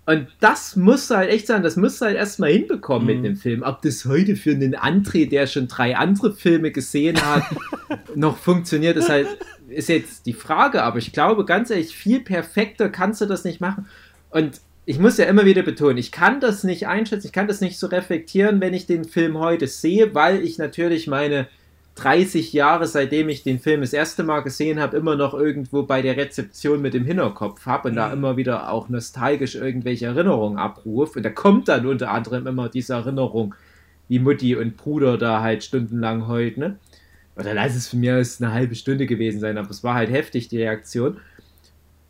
Und 0.05 0.29
das 0.39 0.77
muss 0.77 1.11
halt 1.11 1.31
echt 1.31 1.49
sein, 1.49 1.65
das 1.65 1.77
muss 1.77 2.01
halt 2.01 2.17
erstmal 2.17 2.53
hinbekommen 2.53 3.09
mhm. 3.09 3.15
mit 3.15 3.25
dem 3.25 3.37
Film. 3.37 3.63
Ob 3.63 3.83
das 3.83 4.05
heute 4.05 4.37
für 4.37 4.53
einen 4.53 4.77
André, 4.77 5.29
der 5.29 5.49
schon 5.49 5.67
drei 5.67 5.97
andere 5.97 6.33
Filme 6.33 6.71
gesehen 6.71 7.21
hat, 7.21 7.43
noch 8.15 8.37
funktioniert, 8.37 8.97
ist 8.97 9.09
halt, 9.09 9.27
ist 9.69 9.89
jetzt 9.89 10.27
die 10.27 10.33
Frage. 10.33 10.85
Aber 10.85 10.99
ich 10.99 11.13
glaube, 11.13 11.45
ganz 11.45 11.71
ehrlich, 11.71 11.97
viel 11.97 12.21
perfekter 12.21 12.89
kannst 12.89 13.21
du 13.21 13.27
das 13.27 13.43
nicht 13.43 13.61
machen. 13.61 13.87
Und 14.31 14.61
ich 14.87 15.01
muss 15.01 15.19
ja 15.19 15.27
immer 15.27 15.45
wieder 15.45 15.63
betonen, 15.63 15.99
ich 15.99 16.13
kann 16.13 16.41
das 16.41 16.63
nicht 16.63 16.87
einschätzen, 16.87 17.27
ich 17.27 17.33
kann 17.33 17.49
das 17.49 17.61
nicht 17.61 17.79
so 17.79 17.89
reflektieren, 17.89 18.61
wenn 18.61 18.73
ich 18.73 18.87
den 18.87 19.05
Film 19.05 19.37
heute 19.39 19.67
sehe, 19.67 20.15
weil 20.15 20.43
ich 20.43 20.59
natürlich 20.59 21.09
meine 21.09 21.49
30 21.97 22.53
Jahre, 22.53 22.87
seitdem 22.87 23.29
ich 23.29 23.43
den 23.43 23.59
Film 23.59 23.81
das 23.81 23.93
erste 23.93 24.23
Mal 24.23 24.41
gesehen 24.41 24.79
habe, 24.79 24.97
immer 24.97 25.17
noch 25.17 25.35
irgendwo 25.35 25.83
bei 25.83 26.03
der 26.03 26.17
Rezeption 26.17 26.83
mit 26.83 26.95
dem 26.95 27.05
Hinterkopf 27.05 27.67
habe 27.67 27.89
und 27.89 27.95
mhm. 27.95 27.97
da 27.97 28.13
immer 28.13 28.37
wieder 28.37 28.71
auch 28.71 28.89
nostalgisch 28.89 29.57
irgendwelche 29.57 30.07
Erinnerungen 30.07 30.59
abrufe. 30.59 31.19
Und 31.19 31.23
da 31.25 31.31
kommt 31.31 31.69
dann 31.69 31.87
unter 31.87 32.11
anderem 32.11 32.47
immer 32.47 32.69
diese 32.69 32.95
Erinnerung, 32.95 33.55
wie 34.09 34.19
Mutti 34.19 34.55
und 34.55 34.77
Bruder 34.77 35.19
da 35.19 35.41
halt 35.41 35.65
stundenlang 35.65 36.29
heult, 36.29 36.59
ne? 36.59 36.79
Oder 37.35 37.55
lass 37.55 37.75
es 37.75 37.89
für 37.89 37.97
mich 37.97 38.09
eine 38.41 38.53
halbe 38.53 38.75
Stunde 38.75 39.07
gewesen 39.07 39.41
sein, 39.41 39.59
aber 39.59 39.71
es 39.71 39.83
war 39.83 39.95
halt 39.95 40.11
heftig, 40.11 40.49
die 40.49 40.59
Reaktion. 40.59 41.19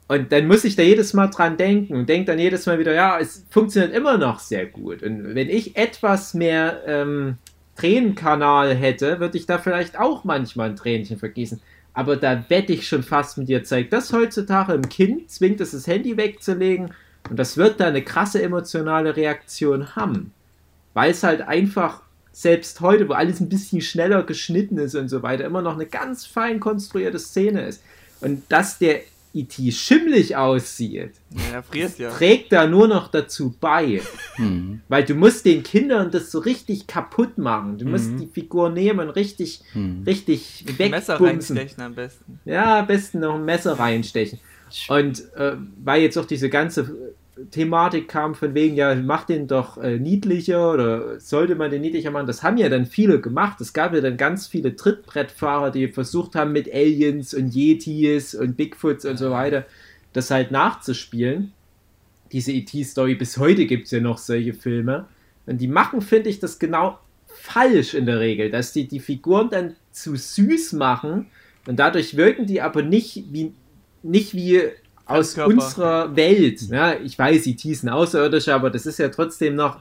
Und 0.09 0.31
dann 0.31 0.47
muss 0.47 0.65
ich 0.65 0.77
da 0.77 0.83
jedes 0.83 1.15
Mal 1.15 1.29
dran 1.29 1.57
denken 1.57 1.97
und 1.97 2.09
denke 2.09 2.27
dann 2.31 2.39
jedes 2.39 2.67
Mal 2.67 2.79
wieder, 2.79 2.95
ja, 2.95 3.19
es 3.19 3.45
funktioniert 3.51 3.93
immer 3.93 4.19
noch 4.19 4.39
sehr 4.39 4.67
gut. 4.67 5.03
Und 5.03 5.35
wenn 5.35 5.51
ich 5.51 5.77
etwas 5.77 6.33
mehr 6.33 6.83
ähm, 6.87 7.39
Tränenkanal 7.77 8.75
hätte, 8.75 9.19
würde 9.19 9.37
ich 9.37 9.47
da 9.47 9.59
vielleicht 9.59 9.99
auch 9.99 10.23
manchmal 10.23 10.71
ein 10.71 10.77
Tränchen 10.77 11.19
vergießen. 11.19 11.61
Aber 11.93 12.17
da 12.17 12.45
wette 12.49 12.73
ich 12.73 12.87
schon 12.87 13.03
fast 13.03 13.39
mit 13.39 13.49
dir, 13.49 13.65
zeigt 13.65 13.93
das 13.93 14.13
heutzutage 14.13 14.75
im 14.75 14.89
Kind, 14.89 15.31
zwingt 15.31 15.61
es 15.61 15.73
das 15.73 15.87
Handy 15.87 16.17
wegzulegen 16.17 16.93
und 17.31 17.39
das 17.39 17.57
wird 17.57 17.81
da 17.81 17.87
eine 17.87 18.03
krasse 18.03 18.43
emotionale 18.43 19.17
Reaktion 19.17 19.97
haben. 19.97 20.33
Weil 20.95 21.11
es 21.11 21.23
halt 21.23 21.41
einfach 21.41 22.03
selbst 22.33 22.81
heute, 22.81 23.09
wo 23.09 23.15
alles 23.15 23.41
ein 23.41 23.49
bisschen 23.49 23.81
schneller 23.81 24.23
geschnitten 24.23 24.79
ist 24.79 24.95
und 24.95 25.09
so 25.09 25.23
weiter, 25.23 25.45
immer 25.45 25.63
noch 25.63 25.75
eine 25.75 25.87
ganz 25.87 26.27
fein 26.27 26.61
konstruierte 26.61 27.19
Szene 27.19 27.67
ist. 27.67 27.83
Und 28.21 28.43
dass 28.51 28.79
der 28.79 29.01
E.T. 29.41 29.71
schimmlig 29.73 30.37
aussieht, 30.37 31.13
Ja, 31.53 31.63
friert 31.63 31.99
ja. 31.99 32.11
trägt 32.11 32.53
da 32.53 32.67
nur 32.67 32.89
noch 32.89 33.09
dazu 33.09 33.55
bei. 33.61 34.01
Weil 34.89 35.05
du 35.05 35.15
musst 35.15 35.45
den 35.45 35.63
Kindern 35.63 36.11
das 36.11 36.31
so 36.31 36.39
richtig 36.39 36.87
kaputt 36.87 37.39
machen. 37.39 37.79
Du 37.79 37.85
musst 37.87 38.11
die 38.19 38.27
Figur 38.27 38.71
nehmen 38.71 39.01
und 39.01 39.11
richtig, 39.11 39.61
richtig 40.07 40.65
Messer 40.79 41.15
wegbumsen. 41.21 41.57
reinstechen 41.57 41.83
am 41.85 41.95
besten. 41.95 42.41
Ja, 42.45 42.81
am 42.81 42.87
besten 42.87 43.21
noch 43.21 43.35
ein 43.35 43.45
Messer 43.45 43.79
reinstechen. 43.79 44.39
Und 44.89 45.33
äh, 45.35 45.57
weil 45.85 46.03
jetzt 46.03 46.17
auch 46.19 46.25
diese 46.27 46.49
ganze 46.51 47.15
Thematik 47.51 48.09
kam 48.09 48.35
von 48.35 48.55
wegen, 48.55 48.77
ja, 48.77 48.95
mach 48.95 49.25
den 49.25 49.47
doch 49.47 49.77
äh, 49.77 49.99
niedlicher 49.99 50.73
oder 50.73 51.21
sollte 51.21 51.55
man 51.55 51.71
den 51.71 51.83
niedlicher 51.83 52.11
machen, 52.11 52.27
das 52.27 52.43
haben 52.43 52.57
ja 52.57 52.69
dann 52.69 52.87
viele 52.87 53.21
gemacht. 53.21 53.61
Es 53.61 53.73
gab 53.73 53.95
ja 53.95 54.01
dann 54.01 54.17
ganz 54.17 54.47
viele 54.47 54.75
Trittbrettfahrer, 54.75 55.71
die 55.71 55.89
versucht 55.89 56.35
haben 56.35 56.53
mit 56.53 56.73
Aliens 56.73 57.35
und 57.35 57.55
Yetis 57.55 58.35
und 58.35 58.57
Bigfoots 58.57 59.05
und 59.05 59.19
so 59.19 59.31
weiter, 59.31 59.67
das 60.15 60.31
halt 60.31 60.51
nachzuspielen. 60.51 61.53
Diese 62.33 62.53
E.T.-Story, 62.53 63.17
bis 63.17 63.37
heute 63.37 63.67
gibt 63.67 63.85
es 63.85 63.91
ja 63.91 64.01
noch 64.01 64.19
solche 64.19 64.55
Filme. 64.55 65.07
Und 65.45 65.61
die 65.61 65.69
machen, 65.69 66.01
finde 66.01 66.31
ich, 66.31 66.41
das 66.41 66.59
genau 66.59 66.99
falsch 67.27 67.95
in 67.95 68.07
der 68.07 68.19
Regel, 68.19 68.51
dass 68.51 68.73
die 68.73 68.89
die 68.89 68.99
Figuren 69.01 69.51
dann 69.51 69.77
zu 69.93 70.17
süß 70.17 70.73
machen 70.73 71.27
und 71.67 71.79
dadurch 71.79 72.17
wirken 72.17 72.47
die 72.47 72.63
aber 72.63 72.83
nicht 72.83 73.25
wie, 73.31 73.53
nicht 74.03 74.35
wie 74.35 74.63
aus 75.07 75.39
unserer 75.39 76.15
Welt. 76.17 76.63
Ja, 76.63 76.95
ich 76.95 77.19
weiß, 77.19 77.47
E.T. 77.47 77.73
sind 77.73 77.89
Außerirdische, 77.89 78.55
aber 78.55 78.71
das 78.71 78.87
ist 78.87 78.99
ja 78.99 79.09
trotzdem 79.09 79.55
noch 79.55 79.79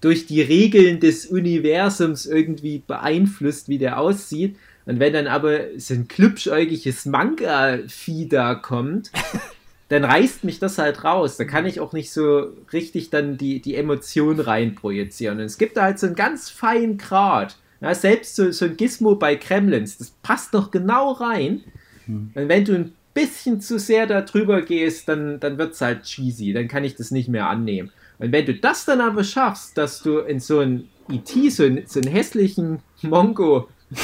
durch 0.00 0.26
die 0.26 0.40
Regeln 0.40 1.00
des 1.00 1.26
Universums 1.26 2.24
irgendwie 2.24 2.82
beeinflusst, 2.86 3.68
wie 3.68 3.78
der 3.78 3.98
aussieht. 3.98 4.56
Und 4.86 5.00
wenn 5.00 5.12
dann 5.12 5.26
aber 5.26 5.58
so 5.76 5.94
ein 5.94 6.08
klübschäugiges 6.08 7.04
Manga-Vieh 7.06 8.28
da 8.28 8.54
kommt, 8.54 9.10
dann 9.88 10.04
reißt 10.04 10.44
mich 10.44 10.60
das 10.60 10.78
halt 10.78 11.02
raus. 11.02 11.36
Da 11.36 11.44
kann 11.44 11.66
ich 11.66 11.80
auch 11.80 11.92
nicht 11.92 12.12
so 12.12 12.52
richtig 12.72 13.10
dann 13.10 13.36
die, 13.36 13.60
die 13.60 13.74
Emotion 13.74 14.38
reinprojizieren. 14.38 15.38
Und 15.38 15.44
es 15.44 15.58
gibt 15.58 15.76
da 15.76 15.82
halt 15.82 15.98
so 15.98 16.06
einen 16.06 16.14
ganz 16.14 16.48
feinen 16.48 16.96
Grad. 16.98 17.58
Ja, 17.80 17.94
selbst 17.94 18.36
so, 18.36 18.50
so 18.50 18.64
ein 18.64 18.76
Gizmo 18.76 19.16
bei 19.16 19.36
Kremlins, 19.36 19.98
das 19.98 20.10
passt 20.22 20.54
doch 20.54 20.70
genau 20.70 21.12
rein. 21.12 21.62
Und 22.06 22.32
wenn 22.34 22.64
du 22.64 22.74
ein 22.74 22.92
bisschen 23.18 23.60
zu 23.60 23.78
sehr 23.78 24.06
da 24.06 24.20
drüber 24.20 24.62
gehst, 24.62 25.08
dann, 25.08 25.40
dann 25.40 25.58
wird 25.58 25.74
es 25.74 25.80
halt 25.80 26.04
cheesy. 26.04 26.52
Dann 26.52 26.68
kann 26.68 26.84
ich 26.84 26.94
das 26.94 27.10
nicht 27.10 27.28
mehr 27.28 27.48
annehmen. 27.48 27.90
Und 28.18 28.32
wenn 28.32 28.46
du 28.46 28.54
das 28.54 28.84
dann 28.84 29.00
aber 29.00 29.24
schaffst, 29.24 29.76
dass 29.76 30.02
du 30.02 30.18
in 30.18 30.38
so 30.40 30.60
einen 30.60 30.88
E.T., 31.10 31.50
so 31.50 31.64
einen, 31.64 31.86
so 31.86 32.00
einen 32.00 32.10
hässlichen 32.10 32.80
Mongo, 33.02 33.68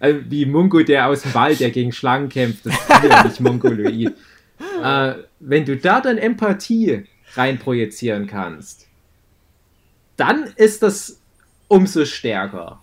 äh, 0.00 0.14
wie 0.28 0.46
Mungo, 0.46 0.82
der 0.82 1.08
aus 1.08 1.22
dem 1.22 1.34
Wald, 1.34 1.60
der 1.60 1.70
gegen 1.70 1.92
Schlangen 1.92 2.28
kämpft, 2.28 2.66
das 2.66 2.74
ist 2.74 3.10
ja 3.10 3.24
nicht 3.24 3.40
Mongoloid. 3.40 4.12
Äh, 4.82 5.14
wenn 5.40 5.64
du 5.64 5.76
da 5.76 6.00
dann 6.00 6.18
Empathie 6.18 7.04
reinprojizieren 7.34 8.26
kannst, 8.26 8.86
dann 10.16 10.44
ist 10.56 10.82
das 10.82 11.20
umso 11.66 12.04
stärker. 12.04 12.80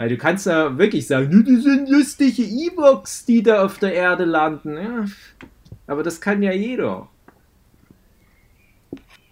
Weil 0.00 0.08
du 0.08 0.16
kannst 0.16 0.46
ja 0.46 0.78
wirklich 0.78 1.06
sagen, 1.06 1.28
"Nu, 1.28 1.42
das 1.42 1.62
sind 1.62 1.90
lustige 1.90 2.42
E-Box, 2.42 3.26
die 3.26 3.42
da 3.42 3.62
auf 3.62 3.76
der 3.76 3.92
Erde 3.92 4.24
landen. 4.24 4.78
Ja, 4.78 5.04
aber 5.86 6.02
das 6.02 6.22
kann 6.22 6.42
ja 6.42 6.52
jeder. 6.52 7.06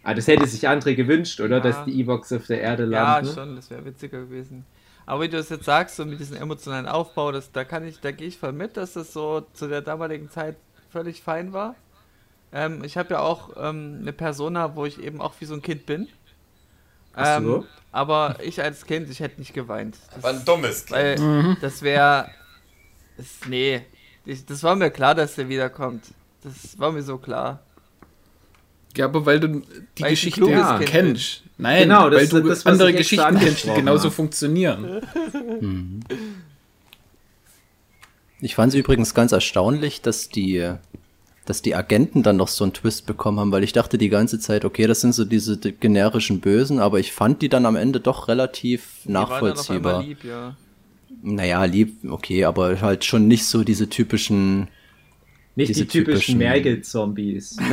Ah, 0.02 0.12
das 0.12 0.26
hätte 0.28 0.46
sich 0.46 0.68
André 0.68 0.94
gewünscht, 0.94 1.40
oder? 1.40 1.56
Ja. 1.56 1.60
Dass 1.62 1.86
die 1.86 1.98
E-Box 1.98 2.34
auf 2.34 2.46
der 2.48 2.60
Erde 2.60 2.82
Ja, 2.84 3.16
landen. 3.16 3.32
schon, 3.32 3.56
das 3.56 3.70
wäre 3.70 3.82
witziger 3.86 4.20
gewesen. 4.20 4.66
Aber 5.06 5.22
wie 5.22 5.30
du 5.30 5.38
es 5.38 5.48
jetzt 5.48 5.64
sagst, 5.64 5.96
so 5.96 6.04
mit 6.04 6.20
diesem 6.20 6.36
emotionalen 6.36 6.86
Aufbau, 6.86 7.32
das, 7.32 7.50
da 7.50 7.64
kann 7.64 7.86
ich, 7.86 8.00
da 8.00 8.10
gehe 8.10 8.28
ich 8.28 8.36
voll 8.36 8.52
mit, 8.52 8.76
dass 8.76 8.92
das 8.92 9.14
so 9.14 9.46
zu 9.54 9.68
der 9.68 9.80
damaligen 9.80 10.28
Zeit 10.28 10.56
völlig 10.90 11.22
fein 11.22 11.54
war. 11.54 11.76
Ähm, 12.52 12.84
ich 12.84 12.98
habe 12.98 13.14
ja 13.14 13.20
auch 13.20 13.52
ähm, 13.56 14.00
eine 14.02 14.12
Persona, 14.12 14.76
wo 14.76 14.84
ich 14.84 15.02
eben 15.02 15.22
auch 15.22 15.32
wie 15.38 15.46
so 15.46 15.54
ein 15.54 15.62
Kind 15.62 15.86
bin. 15.86 16.08
Ach 17.18 17.40
so. 17.42 17.56
Ähm, 17.58 17.64
aber 17.92 18.36
ich 18.42 18.62
als 18.62 18.84
Kind, 18.84 19.08
ich 19.10 19.20
hätte 19.20 19.40
nicht 19.40 19.54
geweint. 19.54 19.96
Das, 20.14 20.22
War 20.22 20.30
ein 20.30 20.44
dummes 20.44 20.86
Kind. 20.86 20.90
weil 20.98 21.56
das 21.60 21.82
wäre. 21.82 22.30
Nee. 23.48 23.82
Ich, 24.24 24.44
das 24.44 24.62
war 24.62 24.76
mir 24.76 24.90
klar, 24.90 25.14
dass 25.14 25.34
der 25.36 25.48
wiederkommt. 25.48 26.04
Das 26.42 26.78
war 26.78 26.92
mir 26.92 27.02
so 27.02 27.16
klar. 27.18 27.60
Ja, 28.96 29.06
aber 29.06 29.24
weil 29.26 29.40
du 29.40 29.62
die 29.96 30.02
Weil 30.02 30.10
Geschichte 30.10 30.40
kluges 30.40 30.66
Kind 30.78 30.86
kennst. 30.86 31.42
Nein, 31.56 31.84
Genau, 31.84 32.04
weil 32.04 32.10
das- 32.10 32.28
du 32.30 32.40
das, 32.40 32.64
was 32.64 32.66
andere 32.72 32.92
Geschichten 32.92 33.38
kennst, 33.38 33.64
die 33.64 33.74
genauso 33.74 34.10
funktionieren. 34.10 35.00
Ich 38.40 38.54
fand 38.54 38.72
es 38.72 38.78
übrigens 38.78 39.14
ganz 39.14 39.32
erstaunlich, 39.32 40.00
dass 40.00 40.28
die, 40.28 40.72
dass 41.48 41.62
die 41.62 41.74
Agenten 41.74 42.22
dann 42.22 42.36
noch 42.36 42.48
so 42.48 42.64
einen 42.64 42.74
Twist 42.74 43.06
bekommen 43.06 43.40
haben, 43.40 43.52
weil 43.52 43.64
ich 43.64 43.72
dachte 43.72 43.96
die 43.96 44.10
ganze 44.10 44.38
Zeit, 44.38 44.66
okay, 44.66 44.86
das 44.86 45.00
sind 45.00 45.14
so 45.14 45.24
diese 45.24 45.56
generischen 45.58 46.40
Bösen, 46.40 46.78
aber 46.78 47.00
ich 47.00 47.12
fand 47.12 47.40
die 47.40 47.48
dann 47.48 47.64
am 47.64 47.74
Ende 47.76 48.00
doch 48.00 48.28
relativ 48.28 49.00
Die 49.04 49.14
waren 49.14 49.14
dann 49.14 49.22
auf 49.22 49.30
einmal 49.32 49.50
nachvollziehbar. 49.52 50.02
lieb, 50.02 50.24
ja. 50.24 50.56
Naja, 51.22 51.64
lieb, 51.64 52.04
okay, 52.10 52.44
aber 52.44 52.80
halt 52.82 53.04
schon 53.04 53.26
nicht 53.28 53.46
so 53.46 53.64
diese 53.64 53.88
typischen. 53.88 54.68
Nicht 55.56 55.70
diese 55.70 55.86
die 55.86 55.88
typischen 55.88 56.34
typischen- 56.34 56.38
Merkel-Zombies. 56.38 57.56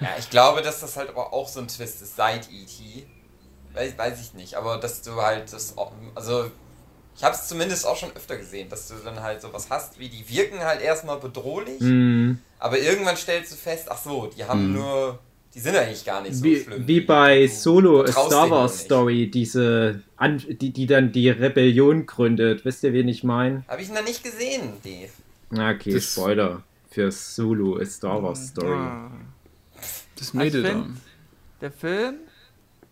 Ja, 0.00 0.08
ich 0.18 0.30
glaube, 0.30 0.62
dass 0.62 0.80
das 0.80 0.96
halt 0.96 1.08
aber 1.10 1.32
auch 1.32 1.48
so 1.48 1.60
ein 1.60 1.68
Twist 1.68 2.00
ist 2.00 2.16
seit 2.16 2.48
E.T. 2.50 3.04
Weiß, 3.74 3.98
weiß 3.98 4.20
ich 4.20 4.34
nicht, 4.34 4.54
aber 4.54 4.78
dass 4.78 5.02
du 5.02 5.12
halt 5.16 5.52
das 5.52 5.74
also 6.14 6.50
ich 7.16 7.22
habe 7.24 7.34
es 7.34 7.46
zumindest 7.48 7.86
auch 7.86 7.96
schon 7.96 8.10
öfter 8.16 8.36
gesehen, 8.36 8.68
dass 8.68 8.88
du 8.88 8.94
dann 9.04 9.20
halt 9.20 9.40
sowas 9.42 9.66
hast, 9.70 9.98
wie 9.98 10.08
die 10.08 10.28
wirken 10.28 10.60
halt 10.60 10.80
erstmal 10.80 11.18
bedrohlich, 11.18 11.80
Mm, 11.80 12.32
aber 12.58 12.78
irgendwann 12.78 13.16
stellst 13.16 13.52
du 13.52 13.56
fest, 13.56 13.86
ach 13.90 13.98
so, 13.98 14.26
die 14.36 14.44
haben 14.44 14.72
nur, 14.72 15.18
die 15.54 15.60
sind 15.60 15.76
eigentlich 15.76 16.04
gar 16.04 16.22
nicht 16.22 16.34
so 16.36 16.44
wie, 16.44 16.60
schlimm. 16.60 16.86
wie 16.86 17.00
bei 17.02 17.42
Du 17.46 17.48
Solo 17.52 18.06
Star 18.06 18.50
Wars. 18.50 18.80
Story, 18.80 19.30
diese, 19.30 20.02
An 20.16 20.38
die, 20.48 20.70
die 20.70 20.86
dann 20.86 21.12
die 21.12 21.28
Rebellion 21.28 22.06
gründet. 22.06 22.64
Wisst 22.64 22.82
ihr, 22.84 22.92
wen 22.92 23.08
ich 23.08 23.22
meine? 23.24 23.64
Habe 23.68 23.82
ich 23.82 23.90
noch 23.92 24.04
nicht 24.04 24.22
gesehen, 24.24 24.72
Dave. 24.82 25.10
Okay, 25.74 25.92
Das- 25.94 26.12
Spoiler 26.12 26.62
für 26.90 27.10
Solo 27.10 27.76
A 27.78 27.84
Star 27.84 28.22
Wars 28.22 28.48
Story. 28.48 28.72
Ah. 28.74 29.10
Das 30.18 30.32
Mädel 30.34 30.62
da. 30.62 30.68
find- 30.70 30.96
Der 31.60 31.72
Film 31.72 32.14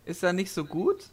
ist 0.05 0.23
ja 0.23 0.33
nicht 0.33 0.53
so 0.53 0.65
gut 0.65 1.05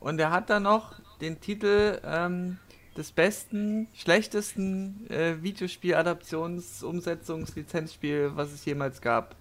und 0.00 0.18
er 0.20 0.30
hat 0.30 0.50
dann 0.50 0.64
noch 0.64 0.94
den 1.20 1.40
Titel 1.40 2.00
ähm, 2.04 2.58
des 2.96 3.12
besten, 3.12 3.88
schlechtesten 3.94 5.06
äh, 5.10 5.42
Videospiel-Adaptions-, 5.42 6.82
Umsetzungs-, 6.82 7.54
Lizenzspiel, 7.54 8.32
was 8.34 8.52
es 8.52 8.64
jemals 8.64 9.00
gab. 9.00 9.34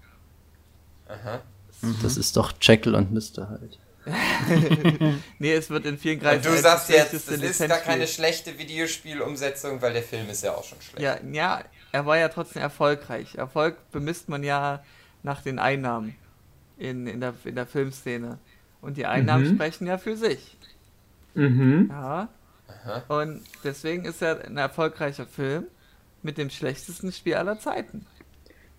Aha. 1.08 1.42
Das 2.04 2.18
ist 2.18 2.36
doch 2.38 2.54
Jekyll 2.62 2.96
und 2.96 3.12
Mr. 3.12 3.50
halt. 3.50 3.80
Nee, 5.40 5.54
es 5.54 5.70
wird 5.70 5.86
in 5.86 5.98
vielen 5.98 6.18
Und 6.20 6.24
Kreisen 6.24 6.44
du 6.44 6.50
als 6.52 6.62
sagst 6.62 6.90
das 6.90 6.96
jetzt, 6.96 7.14
es 7.14 7.28
ist 7.28 7.30
gar 7.30 7.38
Lizenzspiel. 7.38 7.86
keine 7.86 8.08
schlechte 8.08 8.58
Videospielumsetzung, 8.58 9.82
weil 9.82 9.94
der 9.94 10.04
Film 10.04 10.30
ist 10.30 10.44
ja 10.44 10.54
auch 10.56 10.64
schon 10.64 10.82
schlecht. 10.82 11.02
Ja, 11.02 11.18
ja, 11.32 11.64
er 11.92 12.06
war 12.06 12.18
ja 12.18 12.30
trotzdem 12.30 12.62
erfolgreich. 12.62 13.36
Erfolg 13.36 13.78
bemisst 13.92 14.30
man 14.30 14.44
ja 14.44 14.84
nach 15.24 15.42
den 15.42 15.60
Einnahmen 15.60 16.16
in, 16.78 17.08
in, 17.08 17.20
der, 17.22 17.34
in 17.44 17.56
der 17.56 17.66
Filmszene. 17.68 18.40
Und 18.82 18.98
die 18.98 19.06
Einnahmen 19.06 19.48
Mhm. 19.50 19.56
sprechen 19.56 19.88
ja 19.88 19.98
für 19.98 20.16
sich. 20.16 20.58
Mhm. 21.36 21.88
Ja. 21.90 22.30
Und 23.08 23.42
deswegen 23.64 24.06
ist 24.06 24.22
er 24.22 24.46
ein 24.46 24.58
erfolgreicher 24.58 25.26
Film 25.26 25.66
mit 26.24 26.38
dem 26.38 26.50
schlechtesten 26.50 27.12
Spiel 27.12 27.36
aller 27.36 27.60
Zeiten. 27.60 28.06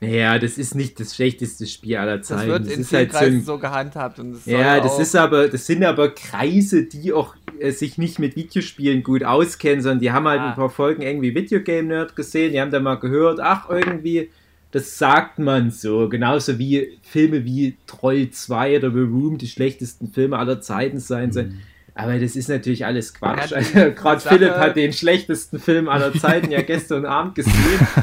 Naja, 0.02 0.38
das 0.38 0.56
ist 0.56 0.74
nicht 0.74 0.98
das 0.98 1.14
schlechteste 1.14 1.66
Spiel 1.66 1.96
aller 1.96 2.18
Das 2.18 2.28
Zeiten. 2.28 2.48
wird 2.50 2.66
Das 2.66 2.72
in 2.72 2.80
ist 2.80 2.88
vielen 2.88 2.98
halt 3.00 3.12
so 3.12 3.18
Kreisen 3.18 3.34
ein 3.38 3.44
so 3.44 3.58
gehandhabt. 3.58 4.18
Und 4.18 4.34
soll 4.36 4.54
Ja, 4.54 4.80
das 4.80 4.98
ist 4.98 5.14
aber, 5.14 5.48
das 5.48 5.66
sind 5.66 5.84
aber 5.84 6.14
Kreise, 6.14 6.84
die 6.84 7.12
auch 7.12 7.34
äh, 7.58 7.70
sich 7.72 7.98
nicht 7.98 8.18
mit 8.18 8.34
Videospielen 8.34 9.02
gut 9.02 9.24
auskennen, 9.24 9.82
sondern 9.82 10.00
die 10.00 10.10
haben 10.12 10.26
halt 10.26 10.40
Ah. 10.40 10.48
ein 10.50 10.54
paar 10.56 10.70
Folgen 10.70 11.02
irgendwie 11.02 11.34
Videogame 11.34 11.88
Nerd 11.88 12.16
gesehen, 12.16 12.52
die 12.52 12.60
haben 12.60 12.70
da 12.70 12.80
mal 12.80 12.94
gehört, 12.94 13.40
ach 13.40 13.68
irgendwie, 13.68 14.30
das 14.70 14.96
sagt 14.96 15.38
man 15.38 15.70
so, 15.70 16.08
genauso 16.08 16.58
wie 16.58 16.98
Filme 17.02 17.44
wie 17.44 17.76
Troll 17.86 18.30
2 18.30 18.78
oder 18.78 18.90
The 18.90 19.00
Room 19.00 19.36
die 19.36 19.48
schlechtesten 19.48 20.10
Filme 20.12 20.38
aller 20.38 20.62
Zeiten 20.62 20.98
sein 20.98 21.30
sollen. 21.32 21.60
Aber 21.94 22.18
das 22.18 22.36
ist 22.36 22.48
natürlich 22.48 22.84
alles 22.86 23.14
Quatsch. 23.14 23.52
Also, 23.52 23.72
Gerade 23.72 24.20
Philipp 24.20 24.52
hat 24.52 24.76
den 24.76 24.92
schlechtesten 24.92 25.58
Film 25.58 25.88
aller 25.88 26.12
Zeiten 26.14 26.50
ja 26.50 26.62
gestern 26.66 27.04
Abend 27.04 27.34
gesehen. 27.34 27.54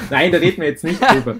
Nein, 0.09 0.31
da 0.31 0.37
reden 0.37 0.61
wir 0.61 0.69
jetzt 0.69 0.83
nicht 0.83 1.01
drüber. 1.01 1.37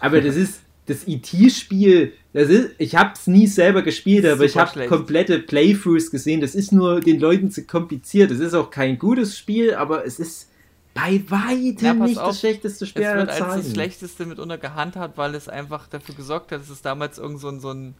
Aber 0.00 0.20
das 0.20 0.36
ist, 0.36 0.60
das 0.86 1.06
IT-Spiel, 1.06 2.12
das 2.32 2.48
ist, 2.48 2.70
ich 2.78 2.96
habe 2.96 3.12
es 3.14 3.26
nie 3.26 3.46
selber 3.46 3.82
gespielt, 3.82 4.26
aber 4.26 4.44
ich 4.44 4.56
habe 4.56 4.86
komplette 4.86 5.38
Playthroughs 5.38 6.10
gesehen. 6.10 6.40
Das 6.40 6.54
ist 6.54 6.72
nur 6.72 7.00
den 7.00 7.18
Leuten 7.18 7.50
zu 7.50 7.64
kompliziert. 7.64 8.30
Es 8.30 8.40
ist 8.40 8.54
auch 8.54 8.70
kein 8.70 8.98
gutes 8.98 9.38
Spiel, 9.38 9.74
aber 9.74 10.04
es 10.04 10.18
ist 10.18 10.50
bei 10.92 11.22
weitem 11.28 11.84
ja, 11.84 11.94
nicht 11.94 12.18
auf, 12.18 12.28
das 12.28 12.40
schlechteste 12.40 12.86
Spiel 12.86 13.02
Es 13.02 13.14
wird 13.14 13.28
als 13.30 13.64
das 13.64 13.72
schlechteste 13.72 14.26
mitunter 14.26 14.58
gehandhabt, 14.58 15.18
weil 15.18 15.34
es 15.34 15.48
einfach 15.48 15.88
dafür 15.88 16.14
gesorgt 16.14 16.52
hat, 16.52 16.60
dass 16.60 16.70
es 16.70 16.82
damals 16.82 17.18
irgend 17.18 17.40
so 17.40 17.48
ein, 17.48 17.60
so 17.60 17.70
ein 17.70 17.94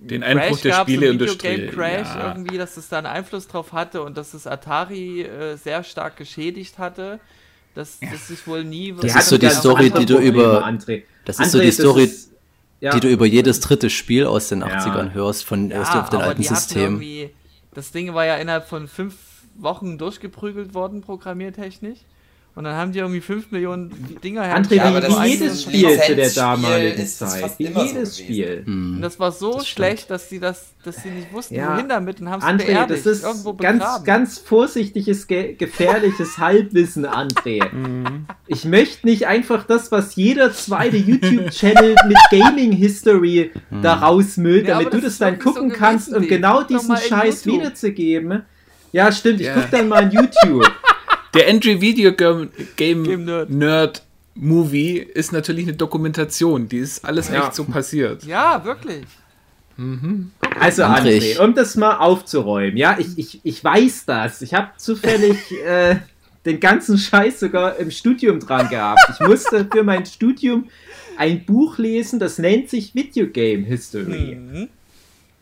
den 0.00 0.22
Einbruch 0.22 0.60
der 0.60 0.74
Spieleindustrie. 0.74 1.66
So 1.66 1.72
Crash 1.72 2.08
ja. 2.14 2.28
irgendwie, 2.28 2.58
dass 2.58 2.76
es 2.76 2.88
da 2.88 2.98
einen 2.98 3.06
Einfluss 3.06 3.48
drauf 3.48 3.72
hatte 3.72 4.02
und 4.02 4.16
dass 4.16 4.34
es 4.34 4.46
Atari 4.46 5.22
äh, 5.22 5.56
sehr 5.56 5.82
stark 5.84 6.16
geschädigt 6.16 6.78
hatte. 6.78 7.20
Dass 7.74 7.98
ja. 8.00 8.08
das 8.10 8.28
sich 8.28 8.46
wohl 8.46 8.64
nie. 8.64 8.94
Das 9.00 9.14
ist 9.14 9.28
so 9.28 9.38
die 9.38 9.50
Story, 9.50 9.90
die 9.90 10.06
du 10.06 10.18
über. 10.18 10.66
André. 10.66 11.02
Das 11.24 11.38
ist 11.38 11.52
so 11.52 11.60
die 11.60 11.70
Story, 11.70 12.04
ist, 12.04 12.32
ja. 12.80 12.92
die 12.92 13.00
du 13.00 13.08
über 13.08 13.26
jedes 13.26 13.60
dritte 13.60 13.90
Spiel 13.90 14.26
aus 14.26 14.48
den 14.48 14.64
80ern 14.64 15.12
hörst, 15.12 15.44
von 15.44 15.70
ja, 15.70 15.82
auf 15.82 16.10
den 16.10 16.20
alten 16.20 16.42
Systemen. 16.42 17.02
Das 17.74 17.92
Ding 17.92 18.14
war 18.14 18.24
ja 18.24 18.36
innerhalb 18.36 18.66
von 18.66 18.88
fünf 18.88 19.14
Wochen 19.56 19.98
durchgeprügelt 19.98 20.74
worden, 20.74 21.00
programmiertechnisch. 21.02 21.98
Und 22.58 22.64
dann 22.64 22.74
haben 22.74 22.90
die 22.90 22.98
irgendwie 22.98 23.20
5 23.20 23.52
Millionen 23.52 24.18
Dinger 24.24 24.42
André, 24.42 24.74
ja, 24.74 24.92
wie 24.92 25.28
jedes 25.28 25.62
Spiel 25.62 25.96
zu 26.00 26.16
der 26.16 26.30
damaligen 26.30 27.06
Zeit. 27.06 27.56
Wie 27.56 27.68
jedes 27.68 28.16
so 28.16 28.24
Spiel. 28.24 28.62
Hm. 28.64 28.96
Und 28.96 29.00
das 29.00 29.20
war 29.20 29.30
so 29.30 29.58
das 29.58 29.68
schlecht, 29.68 30.10
dass 30.10 30.28
sie 30.28 30.40
das, 30.40 30.70
dass 30.82 31.04
sie 31.04 31.10
nicht 31.10 31.32
wussten, 31.32 31.54
ja. 31.54 31.74
wohin 31.74 31.88
damit 31.88 32.20
und 32.20 32.28
haben 32.28 32.42
es 32.42 32.66
beerdigt, 32.66 33.06
das 33.06 33.06
ist 33.06 33.22
irgendwo 33.22 33.54
ganz, 33.54 33.84
ganz 34.02 34.38
vorsichtiges, 34.38 35.28
ge 35.28 35.54
gefährliches 35.54 36.38
Halbwissen, 36.38 37.06
André. 37.06 37.62
Mhm. 37.78 38.26
ich 38.46 38.64
möchte 38.64 39.06
nicht 39.06 39.26
einfach 39.26 39.64
das, 39.64 39.92
was 39.92 40.16
jeder 40.16 40.52
zweite 40.52 40.96
YouTube-Channel 40.96 41.94
mit 42.08 42.16
Gaming 42.30 42.72
History 42.72 43.52
mhm. 43.70 43.82
da 43.82 43.94
rausmüllt, 43.94 44.68
damit 44.68 44.86
ja, 44.86 44.90
du 44.90 45.00
das 45.00 45.18
dann 45.18 45.38
gucken 45.38 45.70
so 45.70 45.76
kannst, 45.76 46.12
um 46.12 46.26
genau 46.26 46.64
diesen 46.64 46.96
Scheiß 46.96 47.46
wiederzugeben. 47.46 48.42
Ja, 48.90 49.12
stimmt, 49.12 49.40
ich 49.40 49.46
yeah. 49.46 49.60
guck 49.60 49.70
dann 49.70 49.88
mal 49.88 50.04
in 50.04 50.10
YouTube. 50.10 50.66
Der 51.34 51.48
Entry 51.48 51.80
Video 51.80 52.12
Game, 52.12 52.50
Game 52.76 53.24
Nerd. 53.24 53.50
Nerd. 53.50 54.02
Movie 54.34 54.98
ist 54.98 55.32
natürlich 55.32 55.64
eine 55.66 55.76
Dokumentation. 55.76 56.68
Die 56.68 56.78
ist 56.78 57.04
alles 57.04 57.28
ja. 57.28 57.46
echt 57.46 57.54
so 57.54 57.64
passiert. 57.64 58.24
Ja, 58.24 58.64
wirklich. 58.64 59.04
Mhm. 59.76 60.30
Also 60.60 60.84
André, 60.84 61.38
um 61.40 61.54
das 61.54 61.76
mal 61.76 61.96
aufzuräumen, 61.96 62.76
ja, 62.76 62.96
ich, 62.98 63.18
ich, 63.18 63.40
ich 63.42 63.64
weiß 63.64 64.04
das. 64.06 64.42
Ich 64.42 64.54
habe 64.54 64.70
zufällig 64.76 65.38
äh, 65.66 65.96
den 66.46 66.60
ganzen 66.60 66.98
Scheiß 66.98 67.40
sogar 67.40 67.76
im 67.76 67.90
Studium 67.90 68.40
dran 68.40 68.68
gehabt. 68.68 69.00
Ich 69.12 69.26
musste 69.26 69.66
für 69.70 69.82
mein 69.82 70.06
Studium 70.06 70.68
ein 71.16 71.44
Buch 71.44 71.78
lesen, 71.78 72.18
das 72.18 72.38
nennt 72.38 72.70
sich 72.70 72.94
Video 72.94 73.26
Game 73.26 73.64
History. 73.64 74.36
Mhm. 74.36 74.68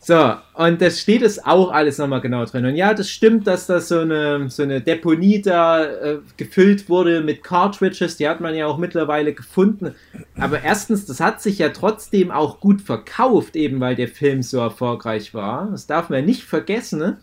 So, 0.07 0.35
und 0.53 0.81
das 0.81 1.01
steht 1.01 1.21
es 1.21 1.43
auch 1.45 1.69
alles 1.69 1.97
nochmal 1.97 2.21
genau 2.21 2.45
drin. 2.45 2.65
Und 2.65 2.77
ja, 2.77 2.93
das 2.93 3.09
stimmt, 3.09 3.45
dass 3.45 3.67
da 3.67 3.81
so 3.81 3.99
eine, 3.99 4.49
so 4.49 4.63
eine 4.63 4.79
Deponie 4.79 5.41
da 5.41 5.83
äh, 5.83 6.19
gefüllt 6.37 6.87
wurde 6.87 7.19
mit 7.19 7.43
Cartridges, 7.43 8.15
die 8.15 8.29
hat 8.29 8.39
man 8.39 8.55
ja 8.55 8.67
auch 8.67 8.77
mittlerweile 8.77 9.33
gefunden. 9.33 9.95
Aber 10.39 10.63
erstens, 10.63 11.05
das 11.07 11.19
hat 11.19 11.41
sich 11.41 11.57
ja 11.57 11.67
trotzdem 11.67 12.31
auch 12.31 12.61
gut 12.61 12.81
verkauft, 12.81 13.57
eben 13.57 13.81
weil 13.81 13.97
der 13.97 14.07
Film 14.07 14.43
so 14.43 14.59
erfolgreich 14.59 15.33
war. 15.33 15.69
Das 15.71 15.87
darf 15.87 16.09
man 16.09 16.23
nicht 16.23 16.43
vergessen. 16.43 16.99
Ne? 16.99 17.17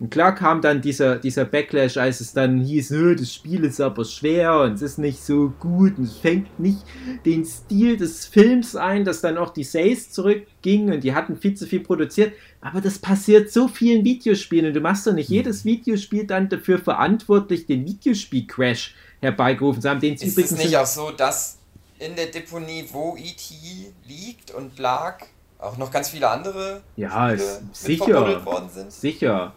Und 0.00 0.10
klar 0.10 0.32
kam 0.32 0.60
dann 0.60 0.80
dieser, 0.80 1.16
dieser 1.16 1.44
Backlash, 1.44 1.96
als 1.96 2.20
es 2.20 2.32
dann 2.32 2.60
hieß, 2.60 2.94
das 3.18 3.34
Spiel 3.34 3.64
ist 3.64 3.80
aber 3.80 4.04
schwer 4.04 4.60
und 4.60 4.74
es 4.74 4.82
ist 4.82 4.98
nicht 4.98 5.20
so 5.20 5.52
gut 5.58 5.98
und 5.98 6.04
es 6.04 6.18
fängt 6.18 6.60
nicht 6.60 6.78
den 7.24 7.44
Stil 7.44 7.96
des 7.96 8.24
Films 8.26 8.76
ein, 8.76 9.04
dass 9.04 9.22
dann 9.22 9.36
auch 9.36 9.50
die 9.50 9.64
Sales 9.64 10.12
zurückgingen 10.12 10.94
und 10.94 11.02
die 11.02 11.14
hatten 11.14 11.36
viel 11.36 11.54
zu 11.54 11.66
viel 11.66 11.80
produziert. 11.80 12.32
Aber 12.60 12.80
das 12.80 13.00
passiert 13.00 13.50
so 13.50 13.66
vielen 13.66 14.04
Videospielen 14.04 14.66
und 14.66 14.74
du 14.74 14.80
machst 14.80 15.04
doch 15.04 15.12
nicht 15.12 15.30
jedes 15.30 15.64
Videospiel 15.64 16.26
dann 16.26 16.48
dafür 16.48 16.78
verantwortlich, 16.78 17.66
den 17.66 17.84
Videospiel-Crash 17.84 18.94
herbeigerufen 19.20 19.82
zu 19.82 19.90
haben. 19.90 20.00
Den 20.00 20.14
ist 20.14 20.22
übrigens 20.22 20.52
es 20.52 20.58
nicht 20.58 20.76
auch 20.76 20.86
so, 20.86 21.10
dass 21.10 21.58
in 21.98 22.14
der 22.14 22.26
Deponie, 22.26 22.84
wo 22.92 23.16
E.T. 23.16 23.92
liegt 24.06 24.52
und 24.52 24.78
lag, 24.78 25.24
auch 25.58 25.76
noch 25.76 25.90
ganz 25.90 26.10
viele 26.10 26.28
andere 26.28 26.82
ja, 26.96 27.30
Spiele 27.30 27.62
sicher, 27.72 28.44
worden 28.46 28.68
sind? 28.72 28.92
Sicher. 28.92 29.52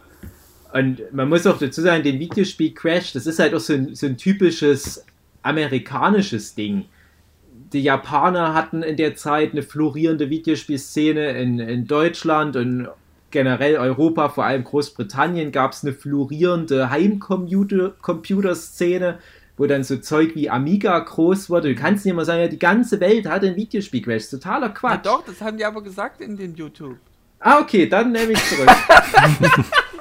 Und 0.72 1.12
man 1.12 1.28
muss 1.28 1.46
auch 1.46 1.58
dazu 1.58 1.82
sagen, 1.82 2.02
den 2.02 2.18
Videospiel 2.18 2.72
Crash, 2.72 3.12
das 3.12 3.26
ist 3.26 3.38
halt 3.38 3.54
auch 3.54 3.60
so 3.60 3.74
ein, 3.74 3.94
so 3.94 4.06
ein 4.06 4.16
typisches 4.16 5.04
amerikanisches 5.42 6.54
Ding. 6.54 6.86
Die 7.72 7.82
Japaner 7.82 8.54
hatten 8.54 8.82
in 8.82 8.96
der 8.96 9.14
Zeit 9.14 9.52
eine 9.52 9.62
florierende 9.62 10.30
Videospielszene 10.30 11.32
in, 11.32 11.58
in 11.58 11.86
Deutschland 11.86 12.56
und 12.56 12.88
generell 13.30 13.76
Europa, 13.76 14.30
vor 14.30 14.44
allem 14.44 14.64
Großbritannien, 14.64 15.52
gab 15.52 15.72
es 15.72 15.82
eine 15.82 15.92
florierende 15.92 16.88
Heimcomputer-Szene, 16.90 19.18
wo 19.56 19.66
dann 19.66 19.84
so 19.84 19.98
Zeug 19.98 20.34
wie 20.34 20.48
Amiga 20.48 20.98
groß 20.98 21.50
wurde. 21.50 21.74
Du 21.74 21.80
kannst 21.80 22.04
nicht 22.04 22.12
immer 22.12 22.24
sagen, 22.24 22.40
ja, 22.40 22.48
die 22.48 22.58
ganze 22.58 22.98
Welt 23.00 23.28
hat 23.28 23.44
ein 23.44 23.56
Videospiel-Crash. 23.56 24.30
Totaler 24.30 24.70
Quatsch. 24.70 25.04
Ja, 25.04 25.12
doch, 25.12 25.22
das 25.24 25.40
haben 25.40 25.58
die 25.58 25.64
aber 25.64 25.82
gesagt 25.82 26.20
in 26.20 26.36
den 26.36 26.54
YouTube. 26.54 26.96
Ah, 27.40 27.60
okay, 27.60 27.88
dann 27.88 28.12
nehme 28.12 28.32
ich 28.32 28.44
zurück. 28.44 28.70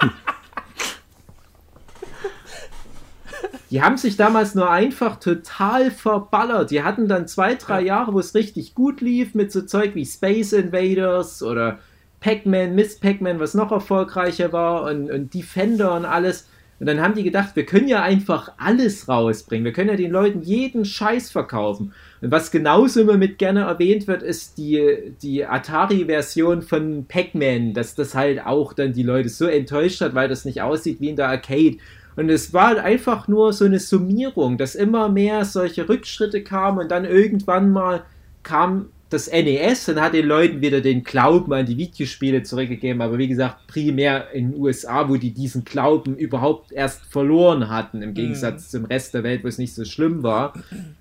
die 3.72 3.82
haben 3.82 3.95
sich 3.95 4.17
damals 4.17 4.53
nur 4.53 4.69
einfach 4.69 5.17
total 5.17 5.91
verballert. 5.91 6.72
Die 6.72 6.84
hatten 6.84 7.07
dann 7.07 7.28
zwei, 7.28 7.55
drei 7.55 7.82
Jahre, 7.82 8.13
wo 8.13 8.19
es 8.19 8.36
richtig 8.36 8.76
gut 8.76 8.99
lief, 8.99 9.34
mit 9.34 9.51
so 9.51 9.61
Zeug 9.61 9.95
wie 9.95 10.05
Space 10.05 10.51
Invaders 10.51 11.41
oder 11.41 11.80
Pac-Man, 12.19 12.76
Miss 12.76 12.99
Pac-Man, 12.99 13.39
was 13.39 13.53
noch 13.53 13.72
erfolgreicher 13.72 14.51
war 14.51 14.84
und, 14.84 15.09
und 15.09 15.34
Defender 15.34 15.95
und 15.95 16.03
alles. 16.03 16.49
Und 16.82 16.88
dann 16.88 16.99
haben 16.99 17.13
die 17.13 17.24
gedacht, 17.24 17.55
wir 17.55 17.65
können 17.65 17.88
ja 17.88 18.01
einfach 18.01 18.53
alles 18.57 19.07
rausbringen. 19.07 19.63
Wir 19.63 19.72
können 19.72 19.89
ja 19.89 19.95
den 19.95 20.11
Leuten 20.11 20.41
jeden 20.41 20.84
Scheiß 20.84 21.32
verkaufen. 21.32 21.93
Und 22.22 22.32
was 22.32 22.51
genauso 22.51 23.01
immer 23.01 23.17
mit 23.17 23.38
gerne 23.38 23.61
erwähnt 23.61 24.07
wird, 24.07 24.22
ist 24.22 24.57
die, 24.57 25.13
die 25.22 25.45
Atari-Version 25.45 26.61
von 26.61 27.05
Pac-Man, 27.07 27.74
dass 27.74 27.95
das 27.95 28.15
halt 28.15 28.45
auch 28.45 28.74
dann 28.74 28.93
die 28.93 29.03
Leute 29.03 29.30
so 29.30 29.45
enttäuscht 29.45 30.01
hat, 30.01 30.13
weil 30.15 30.28
das 30.28 30.43
nicht 30.43 30.61
aussieht 30.61 30.99
wie 30.99 31.09
in 31.09 31.15
der 31.15 31.30
Arcade. 31.30 31.78
Und 32.22 32.30
es 32.30 32.53
war 32.53 32.78
einfach 32.78 33.28
nur 33.28 33.51
so 33.51 33.65
eine 33.65 33.80
Summierung, 33.80 34.59
dass 34.59 34.76
immer 34.76 35.09
mehr 35.09 35.43
solche 35.43 35.89
Rückschritte 35.89 36.43
kamen 36.43 36.78
und 36.78 36.91
dann 36.91 37.03
irgendwann 37.03 37.72
mal 37.72 38.03
kam 38.43 38.89
das 39.09 39.28
NES 39.28 39.89
und 39.89 39.99
hat 39.99 40.13
den 40.13 40.28
Leuten 40.28 40.61
wieder 40.61 40.82
den 40.82 41.03
Glauben 41.03 41.51
an 41.51 41.65
die 41.65 41.78
Videospiele 41.78 42.43
zurückgegeben. 42.43 43.01
Aber 43.01 43.17
wie 43.17 43.28
gesagt, 43.28 43.65
primär 43.65 44.30
in 44.34 44.51
den 44.51 44.61
USA, 44.61 45.09
wo 45.09 45.15
die 45.15 45.32
diesen 45.32 45.65
Glauben 45.65 46.15
überhaupt 46.15 46.72
erst 46.72 47.07
verloren 47.07 47.72
hatten, 47.72 48.03
im 48.03 48.13
Gegensatz 48.13 48.67
mhm. 48.67 48.78
zum 48.78 48.86
Rest 48.86 49.15
der 49.15 49.24
Welt, 49.24 49.43
wo 49.43 49.47
es 49.47 49.57
nicht 49.57 49.74
so 49.74 49.84
schlimm 49.84 50.22
war. 50.22 50.53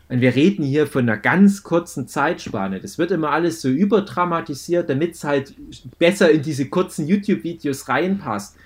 Und 0.08 0.22
wir 0.22 0.34
reden 0.34 0.64
hier 0.64 0.86
von 0.86 1.02
einer 1.02 1.18
ganz 1.18 1.62
kurzen 1.62 2.08
Zeitspanne. 2.08 2.80
Das 2.80 2.96
wird 2.96 3.10
immer 3.10 3.30
alles 3.30 3.60
so 3.60 3.68
überdramatisiert, 3.68 4.88
damit 4.88 5.16
es 5.16 5.24
halt 5.24 5.54
besser 5.98 6.30
in 6.30 6.40
diese 6.40 6.64
kurzen 6.70 7.06
YouTube-Videos 7.06 7.90
reinpasst 7.90 8.56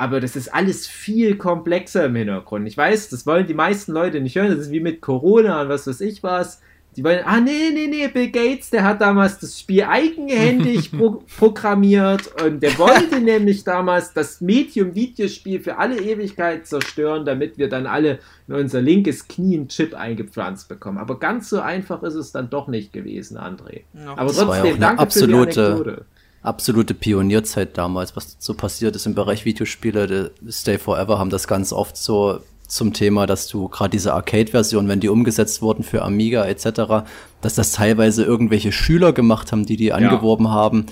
aber 0.00 0.20
das 0.20 0.34
ist 0.34 0.52
alles 0.52 0.86
viel 0.86 1.36
komplexer 1.36 2.06
im 2.06 2.16
Hintergrund. 2.16 2.66
Ich 2.66 2.76
weiß, 2.76 3.10
das 3.10 3.26
wollen 3.26 3.46
die 3.46 3.54
meisten 3.54 3.92
Leute 3.92 4.20
nicht 4.20 4.34
hören. 4.34 4.48
Das 4.48 4.58
ist 4.58 4.70
wie 4.70 4.80
mit 4.80 5.02
Corona 5.02 5.60
und 5.60 5.68
was 5.68 5.86
weiß 5.86 6.00
ich 6.00 6.22
was. 6.22 6.60
Die 6.96 7.04
wollen, 7.04 7.20
ah 7.24 7.38
nee, 7.38 7.70
nee, 7.72 7.86
nee, 7.86 8.08
Bill 8.08 8.30
Gates, 8.30 8.70
der 8.70 8.82
hat 8.82 9.00
damals 9.00 9.38
das 9.38 9.60
Spiel 9.60 9.84
eigenhändig 9.84 10.90
pro 10.98 11.22
programmiert 11.38 12.30
und 12.42 12.62
der 12.62 12.76
wollte 12.78 13.20
nämlich 13.20 13.62
damals 13.62 14.12
das 14.12 14.40
Medium-Videospiel 14.40 15.60
für 15.60 15.78
alle 15.78 16.00
Ewigkeit 16.00 16.66
zerstören, 16.66 17.24
damit 17.24 17.58
wir 17.58 17.68
dann 17.68 17.86
alle 17.86 18.18
in 18.48 18.54
unser 18.54 18.80
linkes 18.80 19.28
Knie 19.28 19.56
einen 19.56 19.68
Chip 19.68 19.94
eingepflanzt 19.94 20.68
bekommen. 20.68 20.98
Aber 20.98 21.20
ganz 21.20 21.48
so 21.48 21.60
einfach 21.60 22.02
ist 22.02 22.14
es 22.14 22.32
dann 22.32 22.50
doch 22.50 22.66
nicht 22.66 22.92
gewesen, 22.92 23.38
André. 23.38 23.82
Ja. 23.92 24.16
Aber 24.16 24.32
trotzdem, 24.32 24.64
ja 24.64 24.76
danke 24.80 25.02
absolute, 25.02 25.52
für 25.52 25.60
die 25.60 25.60
Anekdote 25.60 26.04
absolute 26.42 26.94
Pionierzeit 26.94 27.76
damals, 27.76 28.16
was 28.16 28.36
so 28.38 28.54
passiert 28.54 28.96
ist 28.96 29.06
im 29.06 29.14
Bereich 29.14 29.44
Videospiele. 29.44 30.32
Stay 30.48 30.78
Forever 30.78 31.18
haben 31.18 31.30
das 31.30 31.46
ganz 31.46 31.72
oft 31.72 31.96
so 31.96 32.40
zum 32.66 32.92
Thema, 32.92 33.26
dass 33.26 33.48
du 33.48 33.68
gerade 33.68 33.90
diese 33.90 34.14
Arcade-Version, 34.14 34.88
wenn 34.88 35.00
die 35.00 35.08
umgesetzt 35.08 35.60
wurden 35.60 35.82
für 35.82 36.02
Amiga 36.02 36.44
etc., 36.46 37.04
dass 37.40 37.54
das 37.54 37.72
teilweise 37.72 38.24
irgendwelche 38.24 38.72
Schüler 38.72 39.12
gemacht 39.12 39.52
haben, 39.52 39.66
die 39.66 39.76
die 39.76 39.92
angeworben 39.92 40.46
ja. 40.46 40.52
haben. 40.52 40.86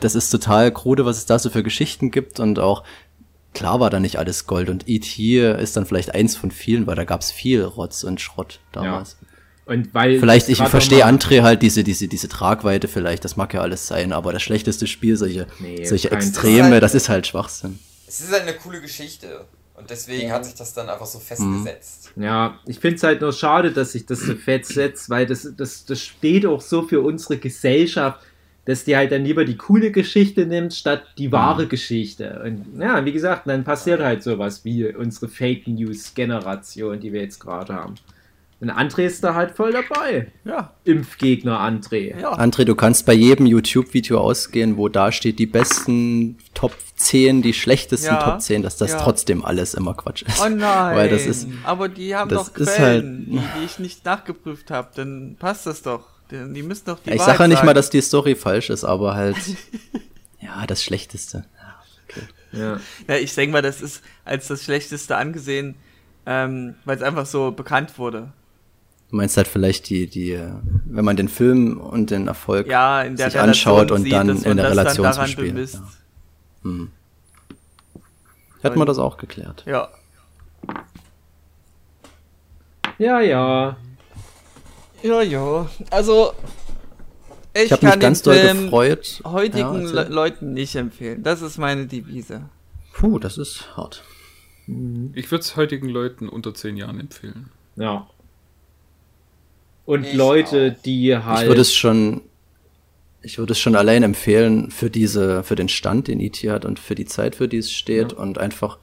Das 0.00 0.14
ist 0.14 0.30
total 0.30 0.72
krude, 0.72 1.04
was 1.04 1.18
es 1.18 1.26
da 1.26 1.38
so 1.38 1.50
für 1.50 1.62
Geschichten 1.62 2.10
gibt 2.10 2.40
und 2.40 2.58
auch 2.58 2.84
klar 3.52 3.80
war 3.80 3.90
da 3.90 4.00
nicht 4.00 4.18
alles 4.18 4.46
Gold 4.46 4.70
und 4.70 4.88
E.T. 4.88 5.52
ist 5.60 5.76
dann 5.76 5.84
vielleicht 5.84 6.14
eins 6.14 6.36
von 6.36 6.50
vielen, 6.50 6.86
weil 6.86 6.96
da 6.96 7.04
gab's 7.04 7.30
viel 7.30 7.62
Rotz 7.62 8.02
und 8.02 8.20
Schrott 8.20 8.60
damals. 8.72 9.18
Ja. 9.20 9.28
Und 9.70 9.94
weil 9.94 10.18
vielleicht, 10.18 10.48
ich 10.48 10.58
verstehe 10.58 11.06
André 11.06 11.42
halt 11.42 11.62
diese, 11.62 11.84
diese, 11.84 12.08
diese 12.08 12.28
Tragweite 12.28 12.88
vielleicht, 12.88 13.24
das 13.24 13.36
mag 13.36 13.54
ja 13.54 13.60
alles 13.60 13.86
sein, 13.86 14.12
aber 14.12 14.32
das 14.32 14.42
schlechteste 14.42 14.88
Spiel, 14.88 15.16
solche, 15.16 15.46
nee, 15.60 15.84
solche 15.84 16.10
Extreme, 16.10 16.66
ist 16.66 16.72
halt, 16.72 16.82
das 16.82 16.94
ist 16.96 17.08
halt 17.08 17.28
Schwachsinn. 17.28 17.78
Es 18.08 18.18
ist 18.18 18.32
halt 18.32 18.42
eine 18.42 18.54
coole 18.54 18.80
Geschichte. 18.80 19.44
Und 19.76 19.88
deswegen 19.88 20.32
hat 20.32 20.44
sich 20.44 20.56
das 20.56 20.74
dann 20.74 20.88
einfach 20.88 21.06
so 21.06 21.20
festgesetzt. 21.20 22.10
Mhm. 22.16 22.24
Ja, 22.24 22.58
ich 22.66 22.80
finde 22.80 22.96
es 22.96 23.02
halt 23.04 23.20
nur 23.20 23.32
schade, 23.32 23.70
dass 23.70 23.92
sich 23.92 24.06
das 24.06 24.18
so 24.18 24.34
festsetzt, 24.34 25.08
weil 25.08 25.24
das, 25.24 25.48
das, 25.56 25.84
das 25.84 26.00
steht 26.00 26.46
auch 26.46 26.60
so 26.60 26.82
für 26.82 27.00
unsere 27.00 27.38
Gesellschaft, 27.38 28.18
dass 28.64 28.82
die 28.82 28.96
halt 28.96 29.12
dann 29.12 29.24
lieber 29.24 29.44
die 29.44 29.56
coole 29.56 29.92
Geschichte 29.92 30.46
nimmt, 30.46 30.74
statt 30.74 31.04
die 31.16 31.30
wahre 31.30 31.66
mhm. 31.66 31.68
Geschichte. 31.68 32.42
Und 32.44 32.80
ja, 32.82 33.04
wie 33.04 33.12
gesagt, 33.12 33.46
dann 33.46 33.62
passiert 33.62 34.00
halt 34.00 34.24
sowas 34.24 34.64
wie 34.64 34.92
unsere 34.92 35.28
Fake 35.28 35.68
News-Generation, 35.68 36.98
die 36.98 37.12
wir 37.12 37.20
jetzt 37.22 37.38
gerade 37.38 37.72
haben. 37.72 37.94
Und 38.60 38.70
André 38.70 39.06
ist 39.06 39.24
da 39.24 39.34
halt 39.34 39.52
voll 39.52 39.72
dabei. 39.72 40.30
Ja. 40.44 40.74
Impfgegner 40.84 41.58
André. 41.60 42.20
Ja. 42.20 42.34
André, 42.34 42.64
du 42.64 42.74
kannst 42.74 43.06
bei 43.06 43.14
jedem 43.14 43.46
YouTube-Video 43.46 44.20
ausgehen, 44.20 44.76
wo 44.76 44.90
da 44.90 45.12
steht, 45.12 45.38
die 45.38 45.46
besten 45.46 46.36
Top 46.52 46.76
10, 46.96 47.40
die 47.40 47.54
schlechtesten 47.54 48.14
ja. 48.14 48.22
Top 48.22 48.42
10, 48.42 48.62
dass 48.62 48.76
das 48.76 48.92
ja. 48.92 48.98
trotzdem 48.98 49.46
alles 49.46 49.72
immer 49.72 49.94
Quatsch 49.94 50.22
ist. 50.22 50.40
Oh 50.40 50.48
nein. 50.50 50.94
Weil 50.94 51.08
das 51.08 51.24
ist, 51.24 51.48
Aber 51.64 51.88
die 51.88 52.14
haben 52.14 52.28
doch 52.28 52.52
Quellen, 52.52 53.28
halt, 53.30 53.44
die, 53.56 53.60
die, 53.60 53.64
ich 53.64 53.78
nicht 53.78 54.04
nachgeprüft 54.04 54.70
habe. 54.70 54.90
Dann 54.94 55.36
passt 55.38 55.64
das 55.64 55.80
doch. 55.80 56.04
Die, 56.30 56.52
die 56.52 56.62
müssen 56.62 56.84
doch 56.84 56.98
die 57.00 57.12
Ich 57.12 57.22
sage 57.22 57.38
ja 57.38 57.48
nicht 57.48 57.64
mal, 57.64 57.72
dass 57.72 57.88
die 57.88 58.02
Story 58.02 58.34
falsch 58.34 58.68
ist, 58.68 58.84
aber 58.84 59.14
halt, 59.14 59.36
ja, 60.40 60.66
das 60.66 60.84
Schlechteste. 60.84 61.46
Okay. 62.10 62.26
Ja. 62.52 62.80
ja, 63.08 63.14
ich 63.16 63.34
denke 63.34 63.52
mal, 63.52 63.62
das 63.62 63.80
ist 63.80 64.02
als 64.26 64.48
das 64.48 64.64
Schlechteste 64.64 65.16
angesehen, 65.16 65.76
ähm, 66.26 66.74
weil 66.84 66.96
es 66.98 67.02
einfach 67.02 67.24
so 67.24 67.52
bekannt 67.52 67.96
wurde. 67.98 68.32
Du 69.10 69.16
meinst 69.16 69.36
halt 69.36 69.48
vielleicht 69.48 69.88
die, 69.88 70.06
die, 70.06 70.40
wenn 70.84 71.04
man 71.04 71.16
den 71.16 71.28
Film 71.28 71.80
und 71.80 72.10
den 72.10 72.28
Erfolg 72.28 72.68
ja, 72.68 73.02
sich 73.02 73.18
Relation 73.18 73.42
anschaut 73.42 73.90
und 73.90 74.04
sieht, 74.04 74.12
dann 74.12 74.28
in 74.28 74.56
der 74.56 74.70
Relation 74.70 75.12
zum 75.12 75.26
Spiel. 75.26 75.58
Ja. 75.58 75.80
Hm. 76.62 76.90
Hätten 78.62 78.78
wir 78.78 78.84
das 78.84 78.98
auch 78.98 79.16
geklärt. 79.16 79.64
Ja. 79.66 79.88
Ja, 82.98 83.20
ja. 83.20 83.76
Ja, 85.02 85.22
ja. 85.22 85.68
Also, 85.90 86.32
ich, 87.54 87.62
ich 87.62 87.72
habe 87.72 87.86
mich 87.86 87.98
ganz 87.98 88.22
doll 88.22 88.40
gefreut. 88.40 89.22
Heutigen 89.24 89.86
ja, 89.86 90.02
Le 90.02 90.08
Leuten 90.08 90.52
nicht 90.52 90.76
empfehlen. 90.76 91.22
Das 91.22 91.42
ist 91.42 91.58
meine 91.58 91.86
Devise. 91.86 92.42
Puh, 92.92 93.18
das 93.18 93.38
ist 93.38 93.76
hart. 93.76 94.04
Ich 95.14 95.30
würde 95.32 95.42
es 95.42 95.56
heutigen 95.56 95.88
Leuten 95.88 96.28
unter 96.28 96.54
zehn 96.54 96.76
Jahren 96.76 97.00
empfehlen. 97.00 97.50
Ja. 97.74 98.06
Und 99.90 100.06
ich 100.06 100.14
Leute, 100.14 100.76
auch. 100.78 100.82
die 100.84 101.16
halt. 101.16 101.42
Ich 101.42 101.48
würde 101.48 101.62
es 101.62 101.74
schon, 101.74 102.20
ich 103.22 103.38
würde 103.38 103.54
es 103.54 103.58
schon 103.58 103.74
allein 103.74 104.04
empfehlen 104.04 104.70
für 104.70 104.88
diese, 104.88 105.42
für 105.42 105.56
den 105.56 105.68
Stand, 105.68 106.06
den 106.06 106.20
IT 106.20 106.44
e 106.44 106.50
hat 106.50 106.64
und 106.64 106.78
für 106.78 106.94
die 106.94 107.06
Zeit, 107.06 107.34
für 107.34 107.48
die 107.48 107.56
es 107.56 107.72
steht 107.72 108.12
ja. 108.12 108.18
und 108.18 108.38
einfach 108.38 108.78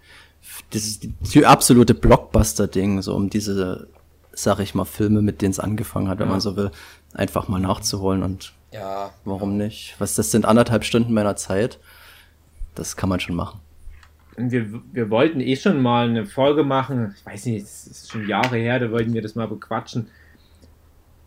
dieses 0.74 1.00
die 1.00 1.46
absolute 1.46 1.94
Blockbuster-Ding, 1.94 3.02
so 3.02 3.16
um 3.16 3.30
diese, 3.30 3.88
sag 4.34 4.60
ich 4.60 4.76
mal, 4.76 4.84
Filme, 4.84 5.22
mit 5.22 5.42
denen 5.42 5.52
es 5.52 5.62
angefangen 5.62 6.10
hat, 6.10 6.18
ja. 6.18 6.26
wenn 6.26 6.30
man 6.30 6.42
so 6.42 6.58
will, 6.58 6.72
einfach 7.14 7.48
mal 7.48 7.62
nachzuholen 7.62 8.22
und 8.22 8.52
ja. 8.74 9.12
warum 9.24 9.56
nicht? 9.56 9.96
Was 10.00 10.16
das 10.16 10.32
sind 10.32 10.44
anderthalb 10.44 10.84
Stunden 10.84 11.14
meiner 11.14 11.38
Zeit. 11.38 11.80
Das 12.76 12.98
kann 12.98 13.08
man 13.08 13.22
schon 13.22 13.36
machen. 13.38 13.62
Wir, 14.36 14.82
wir 14.92 15.10
wollten 15.10 15.40
eh 15.40 15.56
schon 15.56 15.82
mal 15.82 16.10
eine 16.10 16.26
Folge 16.26 16.66
machen, 16.66 17.16
ich 17.18 17.26
weiß 17.26 17.46
nicht, 17.46 17.64
es 17.64 17.88
ist 17.88 18.12
schon 18.12 18.28
Jahre 18.28 18.58
her, 18.58 18.78
da 18.78 18.92
wollten 18.92 19.14
wir 19.14 19.22
das 19.22 19.36
mal 19.36 19.48
bequatschen 19.48 20.10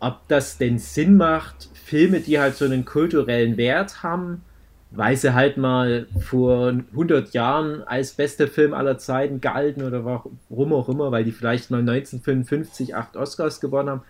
ob 0.01 0.27
das 0.27 0.57
denn 0.57 0.79
Sinn 0.79 1.15
macht, 1.15 1.69
Filme, 1.73 2.19
die 2.19 2.39
halt 2.39 2.55
so 2.55 2.65
einen 2.65 2.85
kulturellen 2.85 3.55
Wert 3.55 4.01
haben, 4.01 4.41
weil 4.89 5.15
sie 5.15 5.33
halt 5.33 5.57
mal 5.57 6.07
vor 6.19 6.69
100 6.69 7.33
Jahren 7.33 7.83
als 7.83 8.13
bester 8.13 8.47
Film 8.47 8.73
aller 8.73 8.97
Zeiten 8.97 9.39
gehalten 9.39 9.83
oder 9.83 10.03
warum 10.03 10.73
auch 10.73 10.89
immer, 10.89 11.11
weil 11.11 11.23
die 11.23 11.31
vielleicht 11.31 11.69
mal 11.69 11.79
1955 11.79 12.95
acht 12.95 13.15
Oscars 13.15 13.61
gewonnen 13.61 13.89
haben, 13.89 14.01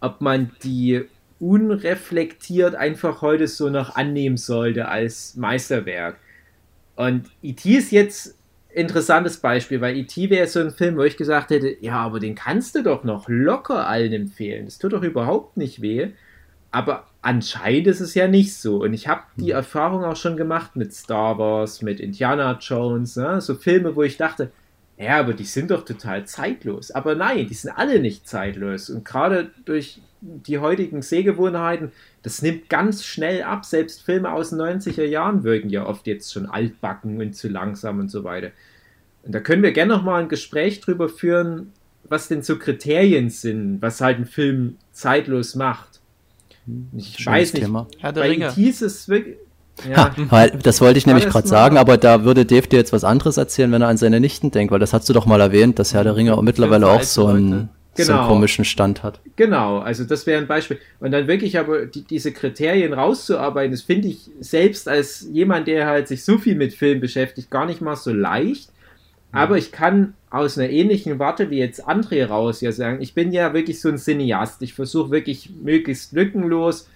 ob 0.00 0.20
man 0.20 0.52
die 0.62 1.04
unreflektiert 1.40 2.76
einfach 2.76 3.20
heute 3.20 3.48
so 3.48 3.68
noch 3.70 3.96
annehmen 3.96 4.36
sollte 4.36 4.88
als 4.88 5.34
Meisterwerk. 5.34 6.16
Und 6.94 7.28
E.T. 7.42 7.76
ist 7.76 7.90
jetzt 7.90 8.37
interessantes 8.78 9.38
Beispiel, 9.38 9.80
weil 9.80 9.96
E.T. 9.96 10.30
wäre 10.30 10.46
so 10.46 10.60
ein 10.60 10.70
Film, 10.70 10.96
wo 10.96 11.02
ich 11.02 11.16
gesagt 11.16 11.50
hätte, 11.50 11.76
ja, 11.80 11.96
aber 11.96 12.20
den 12.20 12.34
kannst 12.34 12.74
du 12.74 12.82
doch 12.82 13.04
noch 13.04 13.28
locker 13.28 13.86
allen 13.86 14.12
empfehlen. 14.12 14.64
Das 14.64 14.78
tut 14.78 14.92
doch 14.92 15.02
überhaupt 15.02 15.56
nicht 15.56 15.82
weh. 15.82 16.10
Aber 16.70 17.06
anscheinend 17.22 17.86
ist 17.86 18.00
es 18.00 18.14
ja 18.14 18.28
nicht 18.28 18.54
so. 18.54 18.82
Und 18.82 18.92
ich 18.92 19.08
habe 19.08 19.22
die 19.36 19.50
hm. 19.50 19.56
Erfahrung 19.56 20.04
auch 20.04 20.16
schon 20.16 20.36
gemacht 20.36 20.76
mit 20.76 20.94
Star 20.94 21.38
Wars, 21.38 21.82
mit 21.82 22.00
Indiana 22.00 22.58
Jones, 22.60 23.16
ne? 23.16 23.40
so 23.40 23.54
Filme, 23.54 23.96
wo 23.96 24.02
ich 24.02 24.16
dachte, 24.16 24.50
ja, 24.98 25.20
aber 25.20 25.32
die 25.32 25.44
sind 25.44 25.70
doch 25.70 25.84
total 25.84 26.26
zeitlos. 26.26 26.90
Aber 26.90 27.14
nein, 27.14 27.46
die 27.46 27.54
sind 27.54 27.70
alle 27.70 28.00
nicht 28.00 28.28
zeitlos. 28.28 28.90
Und 28.90 29.04
gerade 29.04 29.50
durch 29.64 30.00
die 30.20 30.58
heutigen 30.58 31.02
Sehgewohnheiten, 31.02 31.92
das 32.22 32.42
nimmt 32.42 32.68
ganz 32.68 33.04
schnell 33.04 33.42
ab. 33.42 33.64
Selbst 33.64 34.02
Filme 34.02 34.32
aus 34.32 34.50
den 34.50 34.60
90er 34.60 35.04
Jahren 35.04 35.44
wirken 35.44 35.70
ja 35.70 35.86
oft 35.86 36.06
jetzt 36.06 36.32
schon 36.32 36.46
altbacken 36.46 37.20
und 37.20 37.34
zu 37.34 37.48
langsam 37.48 38.00
und 38.00 38.10
so 38.10 38.24
weiter. 38.24 38.50
Und 39.22 39.34
da 39.34 39.40
können 39.40 39.62
wir 39.62 39.72
gerne 39.72 39.94
nochmal 39.94 40.22
ein 40.22 40.28
Gespräch 40.28 40.80
drüber 40.80 41.08
führen, 41.08 41.72
was 42.04 42.28
denn 42.28 42.42
so 42.42 42.58
Kriterien 42.58 43.30
sind, 43.30 43.82
was 43.82 44.00
halt 44.00 44.18
ein 44.18 44.26
Film 44.26 44.76
zeitlos 44.92 45.54
macht. 45.54 46.00
Ich 46.96 47.16
Schönes 47.18 47.26
weiß 47.26 47.52
nicht, 47.54 47.64
Thema. 47.64 47.86
Herr 47.98 48.12
der 48.12 48.22
bei 48.22 48.30
Ringe. 48.30 48.52
ist 48.56 48.82
es 48.82 49.08
wirklich... 49.08 49.36
Ja. 49.88 50.12
Ha, 50.32 50.48
das 50.48 50.80
wollte 50.80 50.98
ich 50.98 51.06
nämlich 51.06 51.28
gerade 51.28 51.46
sagen, 51.46 51.76
aber 51.76 51.98
da 51.98 52.24
würde 52.24 52.44
Dave 52.44 52.66
dir 52.66 52.78
jetzt 52.78 52.92
was 52.92 53.04
anderes 53.04 53.36
erzählen, 53.36 53.70
wenn 53.70 53.80
er 53.80 53.86
an 53.86 53.96
seine 53.96 54.18
Nichten 54.18 54.50
denkt, 54.50 54.72
weil 54.72 54.80
das 54.80 54.92
hast 54.92 55.08
du 55.08 55.12
doch 55.12 55.24
mal 55.24 55.40
erwähnt, 55.40 55.78
dass 55.78 55.94
Herr 55.94 56.02
der 56.02 56.16
Ringe 56.16 56.36
auch 56.36 56.42
mittlerweile 56.42 56.88
auch 56.88 57.04
so 57.04 57.28
ein 57.28 57.68
genau. 57.98 58.06
so 58.06 58.12
einen 58.12 58.20
genau. 58.22 58.34
komischen 58.34 58.64
Stand 58.64 59.02
hat. 59.02 59.20
Genau, 59.36 59.78
also 59.78 60.04
das 60.04 60.26
wäre 60.26 60.40
ein 60.40 60.46
Beispiel. 60.46 60.78
Und 61.00 61.12
dann 61.12 61.28
wirklich 61.28 61.58
aber 61.58 61.86
die, 61.86 62.02
diese 62.02 62.32
Kriterien 62.32 62.92
rauszuarbeiten, 62.92 63.72
das 63.72 63.82
finde 63.82 64.08
ich 64.08 64.30
selbst 64.40 64.88
als 64.88 65.28
jemand, 65.32 65.68
der 65.68 65.86
halt 65.86 66.08
sich 66.08 66.24
so 66.24 66.38
viel 66.38 66.54
mit 66.54 66.74
Film 66.74 67.00
beschäftigt, 67.00 67.50
gar 67.50 67.66
nicht 67.66 67.80
mal 67.80 67.96
so 67.96 68.12
leicht. 68.12 68.70
Aber 69.30 69.58
ich 69.58 69.72
kann 69.72 70.14
aus 70.30 70.56
einer 70.56 70.70
ähnlichen 70.70 71.18
Warte 71.18 71.50
wie 71.50 71.58
jetzt 71.58 71.86
André 71.86 72.24
raus 72.24 72.62
ja 72.62 72.72
sagen, 72.72 73.02
ich 73.02 73.14
bin 73.14 73.30
ja 73.30 73.52
wirklich 73.52 73.80
so 73.80 73.88
ein 73.90 73.98
Cineast. 73.98 74.62
Ich 74.62 74.72
versuche 74.72 75.10
wirklich 75.10 75.50
möglichst 75.62 76.12
lückenlos 76.12 76.88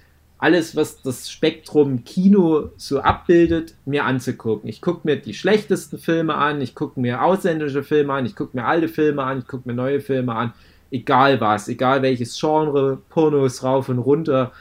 alles, 0.42 0.74
was 0.74 1.00
das 1.02 1.30
Spektrum 1.30 2.02
Kino 2.02 2.70
so 2.76 2.98
abbildet, 2.98 3.76
mir 3.84 4.04
anzugucken. 4.04 4.68
Ich 4.68 4.80
gucke 4.80 5.02
mir 5.04 5.14
die 5.14 5.34
schlechtesten 5.34 5.98
Filme 5.98 6.34
an, 6.34 6.60
ich 6.60 6.74
gucke 6.74 6.98
mir 6.98 7.22
ausländische 7.22 7.84
Filme 7.84 8.12
an, 8.14 8.26
ich 8.26 8.34
gucke 8.34 8.56
mir 8.56 8.64
alte 8.64 8.88
Filme 8.88 9.22
an, 9.22 9.38
ich 9.38 9.46
gucke 9.46 9.68
mir 9.68 9.74
neue 9.76 10.00
Filme 10.00 10.34
an 10.34 10.52
egal 10.92 11.40
was, 11.40 11.68
egal 11.68 12.02
welches 12.02 12.38
Genre, 12.38 12.98
Pornos 13.08 13.64
rauf 13.64 13.88
und 13.88 13.98
runter. 13.98 14.52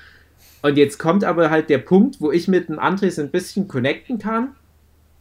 Und 0.63 0.77
jetzt 0.77 0.97
kommt 0.97 1.23
aber 1.23 1.49
halt 1.49 1.69
der 1.69 1.79
Punkt, 1.79 2.21
wo 2.21 2.31
ich 2.31 2.47
mit 2.47 2.69
dem 2.69 2.79
Andres 2.79 3.19
ein 3.19 3.29
bisschen 3.29 3.67
connecten 3.67 4.17
kann. 4.17 4.55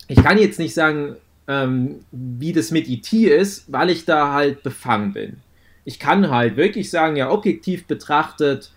Ich 0.09 0.23
kann 0.23 0.39
jetzt 0.39 0.59
nicht 0.59 0.75
sagen, 0.75 1.17
ähm, 1.49 2.01
wie 2.13 2.53
das 2.53 2.71
mit 2.71 2.89
IT 2.89 3.13
e 3.13 3.27
ist, 3.27 3.71
weil 3.73 3.91
ich 3.91 4.05
da 4.05 4.33
halt 4.33 4.63
befangen 4.63 5.13
bin. 5.13 5.37
Ich 5.85 5.99
kann 5.99 6.31
halt 6.31 6.57
wirklich 6.57 6.91
sagen, 6.91 7.17
ja, 7.17 7.31
objektiv 7.31 7.87
betrachtet 7.87 8.71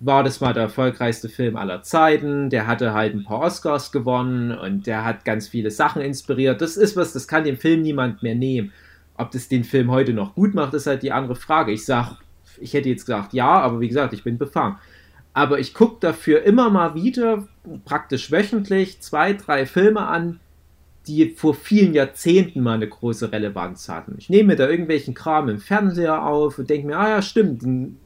war 0.00 0.22
das 0.22 0.40
mal 0.40 0.52
der 0.52 0.64
erfolgreichste 0.64 1.28
Film 1.28 1.56
aller 1.56 1.82
Zeiten. 1.82 2.50
Der 2.50 2.66
hatte 2.66 2.92
halt 2.92 3.14
ein 3.14 3.24
paar 3.24 3.40
Oscars 3.40 3.92
gewonnen 3.92 4.56
und 4.56 4.86
der 4.86 5.04
hat 5.04 5.24
ganz 5.24 5.48
viele 5.48 5.70
Sachen 5.70 6.02
inspiriert. 6.02 6.60
Das 6.60 6.76
ist 6.76 6.96
was, 6.96 7.12
das 7.12 7.26
kann 7.26 7.44
dem 7.44 7.56
Film 7.56 7.82
niemand 7.82 8.22
mehr 8.22 8.34
nehmen. 8.34 8.72
Ob 9.18 9.30
das 9.30 9.48
den 9.48 9.64
Film 9.64 9.90
heute 9.90 10.12
noch 10.12 10.34
gut 10.34 10.54
macht, 10.54 10.74
ist 10.74 10.86
halt 10.86 11.02
die 11.02 11.12
andere 11.12 11.36
Frage. 11.36 11.72
Ich 11.72 11.84
sag, 11.84 12.16
ich 12.60 12.74
hätte 12.74 12.88
jetzt 12.88 13.06
gesagt 13.06 13.32
ja, 13.32 13.48
aber 13.48 13.80
wie 13.80 13.88
gesagt, 13.88 14.12
ich 14.12 14.24
bin 14.24 14.38
befangen. 14.38 14.76
Aber 15.32 15.58
ich 15.58 15.74
gucke 15.74 15.98
dafür 16.00 16.42
immer 16.44 16.70
mal 16.70 16.94
wieder, 16.94 17.46
praktisch 17.84 18.30
wöchentlich, 18.30 19.00
zwei, 19.00 19.34
drei 19.34 19.66
Filme 19.66 20.06
an, 20.06 20.40
die 21.06 21.30
vor 21.30 21.54
vielen 21.54 21.94
Jahrzehnten 21.94 22.62
mal 22.62 22.74
eine 22.74 22.88
große 22.88 23.30
Relevanz 23.30 23.88
hatten. 23.88 24.16
Ich 24.18 24.28
nehme 24.28 24.48
mir 24.48 24.56
da 24.56 24.68
irgendwelchen 24.68 25.14
Kram 25.14 25.48
im 25.48 25.58
Fernseher 25.58 26.24
auf 26.24 26.58
und 26.58 26.68
denke 26.68 26.86
mir, 26.86 26.98
ah 26.98 27.08
ja, 27.08 27.22
stimmt, 27.22 27.62
den 27.62 27.98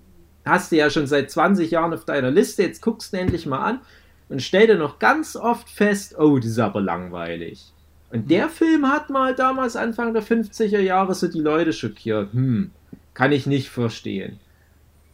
hast 0.44 0.72
du 0.72 0.76
ja 0.76 0.90
schon 0.90 1.06
seit 1.06 1.30
20 1.30 1.70
Jahren 1.70 1.94
auf 1.94 2.04
deiner 2.04 2.30
Liste, 2.30 2.62
jetzt 2.62 2.82
guckst 2.82 3.12
du 3.12 3.18
endlich 3.18 3.46
mal 3.46 3.60
an 3.60 3.80
und 4.28 4.42
stell 4.42 4.66
dir 4.66 4.76
noch 4.76 4.98
ganz 4.98 5.36
oft 5.36 5.68
fest, 5.68 6.18
oh, 6.18 6.38
das 6.38 6.50
ist 6.50 6.58
aber 6.58 6.80
langweilig. 6.80 7.72
Und 8.10 8.30
der 8.30 8.48
Film 8.48 8.88
hat 8.88 9.08
mal 9.08 9.34
damals 9.34 9.76
Anfang 9.76 10.12
der 10.12 10.22
50er 10.22 10.80
Jahre 10.80 11.14
so 11.14 11.28
die 11.28 11.40
Leute 11.40 11.72
schockiert. 11.72 12.32
Hm, 12.32 12.72
kann 13.14 13.32
ich 13.32 13.46
nicht 13.46 13.70
verstehen. 13.70 14.40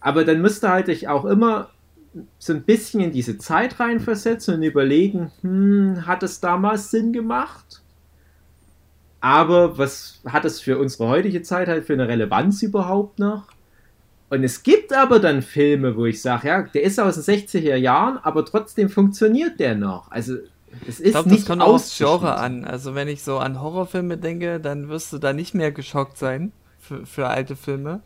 Aber 0.00 0.24
dann 0.24 0.40
müsste 0.40 0.70
halt 0.70 0.88
ich 0.88 1.08
auch 1.08 1.24
immer 1.24 1.70
so 2.38 2.54
ein 2.54 2.62
bisschen 2.62 3.00
in 3.00 3.12
diese 3.12 3.36
Zeit 3.36 3.78
reinversetzen 3.78 4.54
und 4.54 4.62
überlegen, 4.62 5.30
hm, 5.42 6.06
hat 6.06 6.22
es 6.22 6.40
damals 6.40 6.90
Sinn 6.90 7.12
gemacht? 7.12 7.82
Aber 9.20 9.76
was 9.76 10.20
hat 10.26 10.44
es 10.44 10.60
für 10.60 10.78
unsere 10.78 11.08
heutige 11.08 11.42
Zeit 11.42 11.68
halt 11.68 11.84
für 11.84 11.94
eine 11.94 12.08
Relevanz 12.08 12.62
überhaupt 12.62 13.18
noch? 13.18 13.48
Und 14.28 14.42
es 14.42 14.62
gibt 14.62 14.92
aber 14.92 15.20
dann 15.20 15.42
Filme, 15.42 15.96
wo 15.96 16.06
ich 16.06 16.20
sage, 16.20 16.48
ja, 16.48 16.62
der 16.62 16.82
ist 16.82 16.98
aus 16.98 17.14
den 17.16 17.22
60er 17.22 17.76
Jahren, 17.76 18.18
aber 18.18 18.44
trotzdem 18.44 18.88
funktioniert 18.88 19.60
der 19.60 19.74
noch. 19.74 20.10
Also 20.10 20.38
Es 20.82 21.00
ist 21.00 21.06
ich 21.06 21.12
glaube, 21.12 21.30
das 21.30 21.44
kommt 21.46 21.62
auch 21.62 21.74
aufs 21.74 21.96
Genre 21.96 22.36
an. 22.36 22.64
Also 22.64 22.94
wenn 22.94 23.08
ich 23.08 23.22
so 23.22 23.38
an 23.38 23.60
Horrorfilme 23.60 24.18
denke, 24.18 24.60
dann 24.60 24.88
wirst 24.88 25.12
du 25.12 25.18
da 25.18 25.32
nicht 25.32 25.54
mehr 25.54 25.72
geschockt 25.72 26.18
sein 26.18 26.52
für, 26.78 27.06
für 27.06 27.28
alte 27.28 27.56
Filme. 27.56 28.00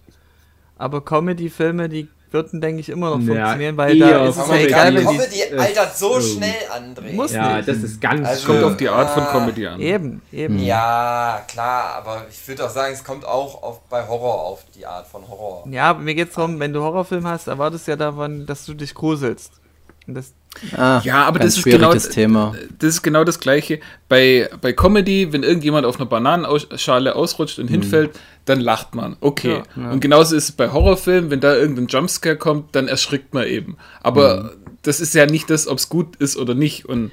Aber 0.77 1.05
Comedy-Filme, 1.05 1.89
die 1.89 2.09
würden, 2.33 2.61
denke 2.61 2.81
ich, 2.81 2.89
immer 2.89 3.11
noch 3.11 3.17
funktionieren, 3.17 3.61
ja, 3.61 3.77
weil 3.77 3.99
da 3.99 4.25
ist 4.27 4.37
es 4.37 4.49
ja 4.49 4.57
egal, 4.57 4.95
wenn 4.95 5.05
Comedy 5.05 5.29
die 5.51 5.59
altert 5.59 5.97
so 5.97 6.15
oh. 6.17 6.21
schnell, 6.21 6.55
André. 6.73 7.13
Muss 7.13 7.33
ja, 7.33 7.57
nicht. 7.57 7.69
das 7.69 7.79
ist 7.79 8.01
ganz 8.01 8.27
also, 8.27 8.47
kommt 8.47 8.65
auf 8.65 8.77
die 8.77 8.89
Art 8.89 9.11
von 9.11 9.25
Comedy 9.27 9.67
an. 9.67 9.81
Eben, 9.81 10.23
eben. 10.33 10.59
Ja, 10.63 11.43
klar, 11.49 11.97
aber 11.97 12.27
ich 12.31 12.47
würde 12.47 12.65
auch 12.65 12.71
sagen, 12.71 12.95
es 12.95 13.05
kommt 13.05 13.25
auch 13.25 13.63
auf, 13.63 13.81
bei 13.89 14.07
Horror 14.07 14.43
auf 14.45 14.65
die 14.75 14.87
Art 14.87 15.07
von 15.07 15.27
Horror. 15.29 15.67
Ja, 15.71 15.95
mir 15.95 16.15
geht 16.15 16.29
es 16.29 16.35
darum, 16.35 16.59
wenn 16.61 16.73
du 16.73 16.81
Horrorfilm 16.81 17.27
hast, 17.27 17.49
erwartest 17.49 17.87
du 17.87 17.93
ja 17.93 17.97
davon, 17.97 18.47
dass 18.47 18.65
du 18.65 18.75
dich 18.75 18.95
gruselst. 18.95 19.60
Das 20.15 20.33
Ah, 20.77 21.01
ja, 21.05 21.25
aber 21.25 21.39
das 21.39 21.57
ist 21.57 21.65
genau 21.65 21.95
Thema. 21.95 22.55
das 22.79 22.95
ist 22.95 23.03
genau 23.03 23.23
das 23.23 23.39
gleiche 23.39 23.79
bei 24.09 24.51
bei 24.61 24.73
Comedy, 24.73 25.33
wenn 25.33 25.45
irgendjemand 25.45 25.87
auf 25.87 25.97
einer 25.97 26.07
Bananenschale 26.07 27.15
ausrutscht 27.15 27.61
und 27.61 27.69
hm. 27.69 27.81
hinfällt, 27.81 28.19
dann 28.47 28.61
lacht 28.61 28.95
man. 28.95 29.17
Okay. 29.21 29.63
Ja, 29.77 29.83
ja. 29.83 29.91
Und 29.91 30.01
genauso 30.01 30.35
ist 30.35 30.45
es 30.45 30.53
bei 30.53 30.73
Horrorfilmen, 30.73 31.31
wenn 31.31 31.41
da 31.41 31.55
irgendein 31.55 31.87
Jumpscare 31.87 32.37
kommt, 32.37 32.75
dann 32.75 32.89
erschrickt 32.89 33.33
man 33.33 33.47
eben. 33.47 33.77
Aber 34.03 34.39
hm. 34.39 34.51
das 34.83 35.01
ist 35.01 35.15
ja 35.15 35.27
nicht 35.27 35.49
das, 35.51 35.69
ob 35.69 35.79
es 35.79 35.89
gut 35.89 36.17
ist 36.17 36.37
oder 36.37 36.55
nicht 36.55 36.85
und 36.85 37.13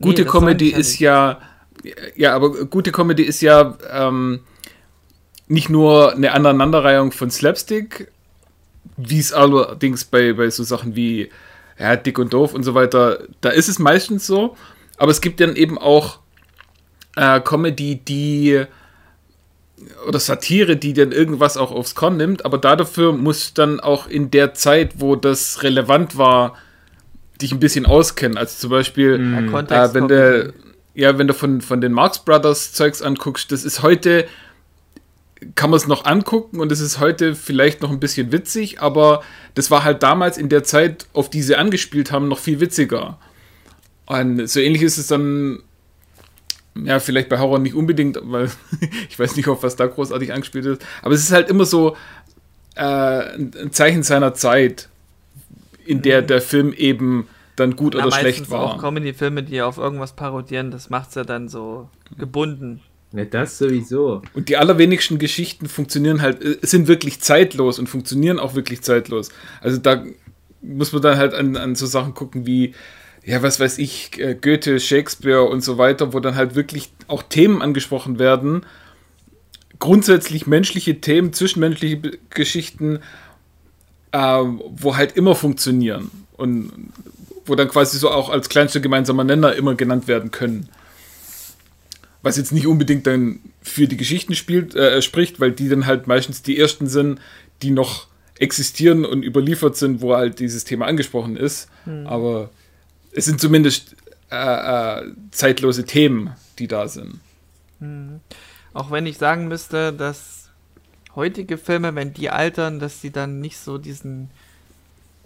gute 0.00 0.22
nee, 0.22 0.28
Comedy 0.28 0.68
ist 0.68 0.98
ja 0.98 1.38
ja, 2.16 2.34
aber 2.34 2.66
gute 2.66 2.92
Comedy 2.92 3.22
ist 3.22 3.40
ja 3.40 3.76
ähm, 3.90 4.40
nicht 5.48 5.70
nur 5.70 6.12
eine 6.12 6.32
Aneinanderreihung 6.32 7.12
von 7.12 7.30
Slapstick, 7.30 8.10
wie 8.96 9.18
es 9.18 9.32
allerdings 9.32 10.04
bei, 10.04 10.32
bei 10.34 10.50
so 10.50 10.62
Sachen 10.62 10.96
wie 10.96 11.30
ja, 11.78 11.96
dick 11.96 12.18
und 12.18 12.32
doof 12.32 12.54
und 12.54 12.62
so 12.62 12.74
weiter, 12.74 13.20
da 13.40 13.50
ist 13.50 13.68
es 13.68 13.78
meistens 13.78 14.26
so. 14.26 14.56
Aber 14.96 15.10
es 15.10 15.20
gibt 15.20 15.40
dann 15.40 15.56
eben 15.56 15.78
auch 15.78 16.20
äh, 17.16 17.40
Comedy, 17.40 17.96
die 17.96 18.64
oder 20.06 20.20
Satire, 20.20 20.76
die 20.76 20.92
dann 20.92 21.12
irgendwas 21.12 21.56
auch 21.56 21.72
aufs 21.72 21.94
Korn 21.94 22.16
nimmt, 22.16 22.44
aber 22.44 22.58
dafür 22.58 23.12
muss 23.12 23.54
dann 23.54 23.80
auch 23.80 24.06
in 24.06 24.30
der 24.30 24.54
Zeit, 24.54 24.94
wo 24.98 25.16
das 25.16 25.62
relevant 25.62 26.16
war, 26.16 26.54
dich 27.42 27.52
ein 27.52 27.60
bisschen 27.60 27.84
auskennen. 27.84 28.38
Also 28.38 28.60
zum 28.60 28.70
Beispiel, 28.70 29.18
mm. 29.18 29.54
äh, 29.54 29.94
wenn 29.94 30.08
du 30.08 30.54
ja, 30.94 31.18
wenn 31.18 31.26
du 31.26 31.34
von, 31.34 31.60
von 31.60 31.80
den 31.80 31.92
Marx 31.92 32.20
Brothers 32.20 32.72
Zeugs 32.72 33.02
anguckst, 33.02 33.50
das 33.50 33.64
ist 33.64 33.82
heute 33.82 34.26
kann 35.54 35.70
man 35.70 35.78
es 35.78 35.86
noch 35.86 36.04
angucken 36.04 36.60
und 36.60 36.70
es 36.72 36.80
ist 36.80 37.00
heute 37.00 37.34
vielleicht 37.34 37.82
noch 37.82 37.90
ein 37.90 38.00
bisschen 38.00 38.32
witzig, 38.32 38.80
aber 38.80 39.22
das 39.54 39.70
war 39.70 39.84
halt 39.84 40.02
damals 40.02 40.38
in 40.38 40.48
der 40.48 40.64
Zeit, 40.64 41.06
auf 41.12 41.30
die 41.30 41.42
sie 41.42 41.56
angespielt 41.56 42.12
haben, 42.12 42.28
noch 42.28 42.38
viel 42.38 42.60
witziger. 42.60 43.18
Und 44.06 44.46
so 44.48 44.60
ähnlich 44.60 44.82
ist 44.82 44.98
es 44.98 45.06
dann, 45.06 45.60
ja, 46.74 47.00
vielleicht 47.00 47.28
bei 47.28 47.38
Horror 47.38 47.58
nicht 47.58 47.74
unbedingt, 47.74 48.18
weil 48.22 48.50
ich 49.08 49.18
weiß 49.18 49.36
nicht, 49.36 49.48
auf 49.48 49.62
was 49.62 49.76
da 49.76 49.86
großartig 49.86 50.32
angespielt 50.32 50.66
ist, 50.66 50.86
aber 51.02 51.14
es 51.14 51.22
ist 51.22 51.32
halt 51.32 51.48
immer 51.48 51.64
so 51.64 51.96
äh, 52.76 52.82
ein 52.82 53.72
Zeichen 53.72 54.02
seiner 54.02 54.34
Zeit, 54.34 54.88
in 55.84 56.02
der 56.02 56.22
mhm. 56.22 56.26
der 56.26 56.40
Film 56.40 56.72
eben 56.72 57.28
dann 57.56 57.76
gut 57.76 57.94
ja, 57.94 58.04
oder 58.04 58.16
schlecht 58.16 58.50
war. 58.50 58.62
Auch 58.62 58.78
Comedy-Filme, 58.78 59.42
die 59.42 59.62
auf 59.62 59.78
irgendwas 59.78 60.14
parodieren, 60.14 60.70
das 60.70 60.90
macht 60.90 61.10
es 61.10 61.14
ja 61.14 61.24
dann 61.24 61.48
so 61.48 61.88
gebunden. 62.18 62.80
Ja, 63.14 63.24
das 63.24 63.58
sowieso. 63.58 64.22
Und 64.34 64.48
die 64.48 64.56
allerwenigsten 64.56 65.18
Geschichten 65.18 65.68
funktionieren 65.68 66.20
halt, 66.20 66.42
äh, 66.42 66.58
sind 66.62 66.88
wirklich 66.88 67.20
zeitlos 67.20 67.78
und 67.78 67.88
funktionieren 67.88 68.40
auch 68.40 68.56
wirklich 68.56 68.82
zeitlos. 68.82 69.28
Also 69.60 69.78
da 69.78 70.04
muss 70.60 70.92
man 70.92 71.02
dann 71.02 71.16
halt 71.16 71.32
an, 71.32 71.56
an 71.56 71.76
so 71.76 71.86
Sachen 71.86 72.14
gucken 72.14 72.44
wie, 72.46 72.74
ja, 73.24 73.40
was 73.42 73.60
weiß 73.60 73.78
ich, 73.78 74.18
äh, 74.18 74.34
Goethe, 74.34 74.80
Shakespeare 74.80 75.44
und 75.44 75.62
so 75.62 75.78
weiter, 75.78 76.12
wo 76.12 76.18
dann 76.18 76.34
halt 76.34 76.56
wirklich 76.56 76.90
auch 77.06 77.22
Themen 77.22 77.62
angesprochen 77.62 78.18
werden. 78.18 78.66
Grundsätzlich 79.78 80.48
menschliche 80.48 81.00
Themen, 81.00 81.32
zwischenmenschliche 81.32 82.18
Geschichten, 82.30 82.98
äh, 84.10 84.18
wo 84.18 84.96
halt 84.96 85.16
immer 85.16 85.36
funktionieren. 85.36 86.10
Und 86.36 86.90
wo 87.46 87.54
dann 87.54 87.68
quasi 87.68 87.96
so 87.96 88.10
auch 88.10 88.28
als 88.28 88.48
kleinster 88.48 88.80
gemeinsamer 88.80 89.22
Nenner 89.22 89.54
immer 89.54 89.76
genannt 89.76 90.08
werden 90.08 90.32
können 90.32 90.68
was 92.24 92.38
jetzt 92.38 92.52
nicht 92.52 92.66
unbedingt 92.66 93.06
dann 93.06 93.40
für 93.60 93.86
die 93.86 93.98
Geschichten 93.98 94.34
spielt, 94.34 94.74
äh, 94.74 95.02
spricht, 95.02 95.40
weil 95.40 95.52
die 95.52 95.68
dann 95.68 95.86
halt 95.86 96.06
meistens 96.06 96.42
die 96.42 96.58
ersten 96.58 96.86
sind, 96.86 97.20
die 97.62 97.70
noch 97.70 98.06
existieren 98.38 99.04
und 99.04 99.22
überliefert 99.22 99.76
sind, 99.76 100.00
wo 100.00 100.16
halt 100.16 100.40
dieses 100.40 100.64
Thema 100.64 100.86
angesprochen 100.86 101.36
ist. 101.36 101.68
Hm. 101.84 102.06
Aber 102.06 102.50
es 103.12 103.26
sind 103.26 103.40
zumindest 103.40 103.94
äh, 104.30 104.36
äh, 105.02 105.12
zeitlose 105.32 105.84
Themen, 105.84 106.30
die 106.58 106.66
da 106.66 106.88
sind. 106.88 107.20
Hm. 107.80 108.20
Auch 108.72 108.90
wenn 108.90 109.04
ich 109.04 109.18
sagen 109.18 109.46
müsste, 109.46 109.92
dass 109.92 110.48
heutige 111.14 111.58
Filme, 111.58 111.94
wenn 111.94 112.14
die 112.14 112.30
altern, 112.30 112.80
dass 112.80 113.02
sie 113.02 113.10
dann 113.10 113.40
nicht 113.40 113.58
so 113.58 113.76
diesen 113.76 114.30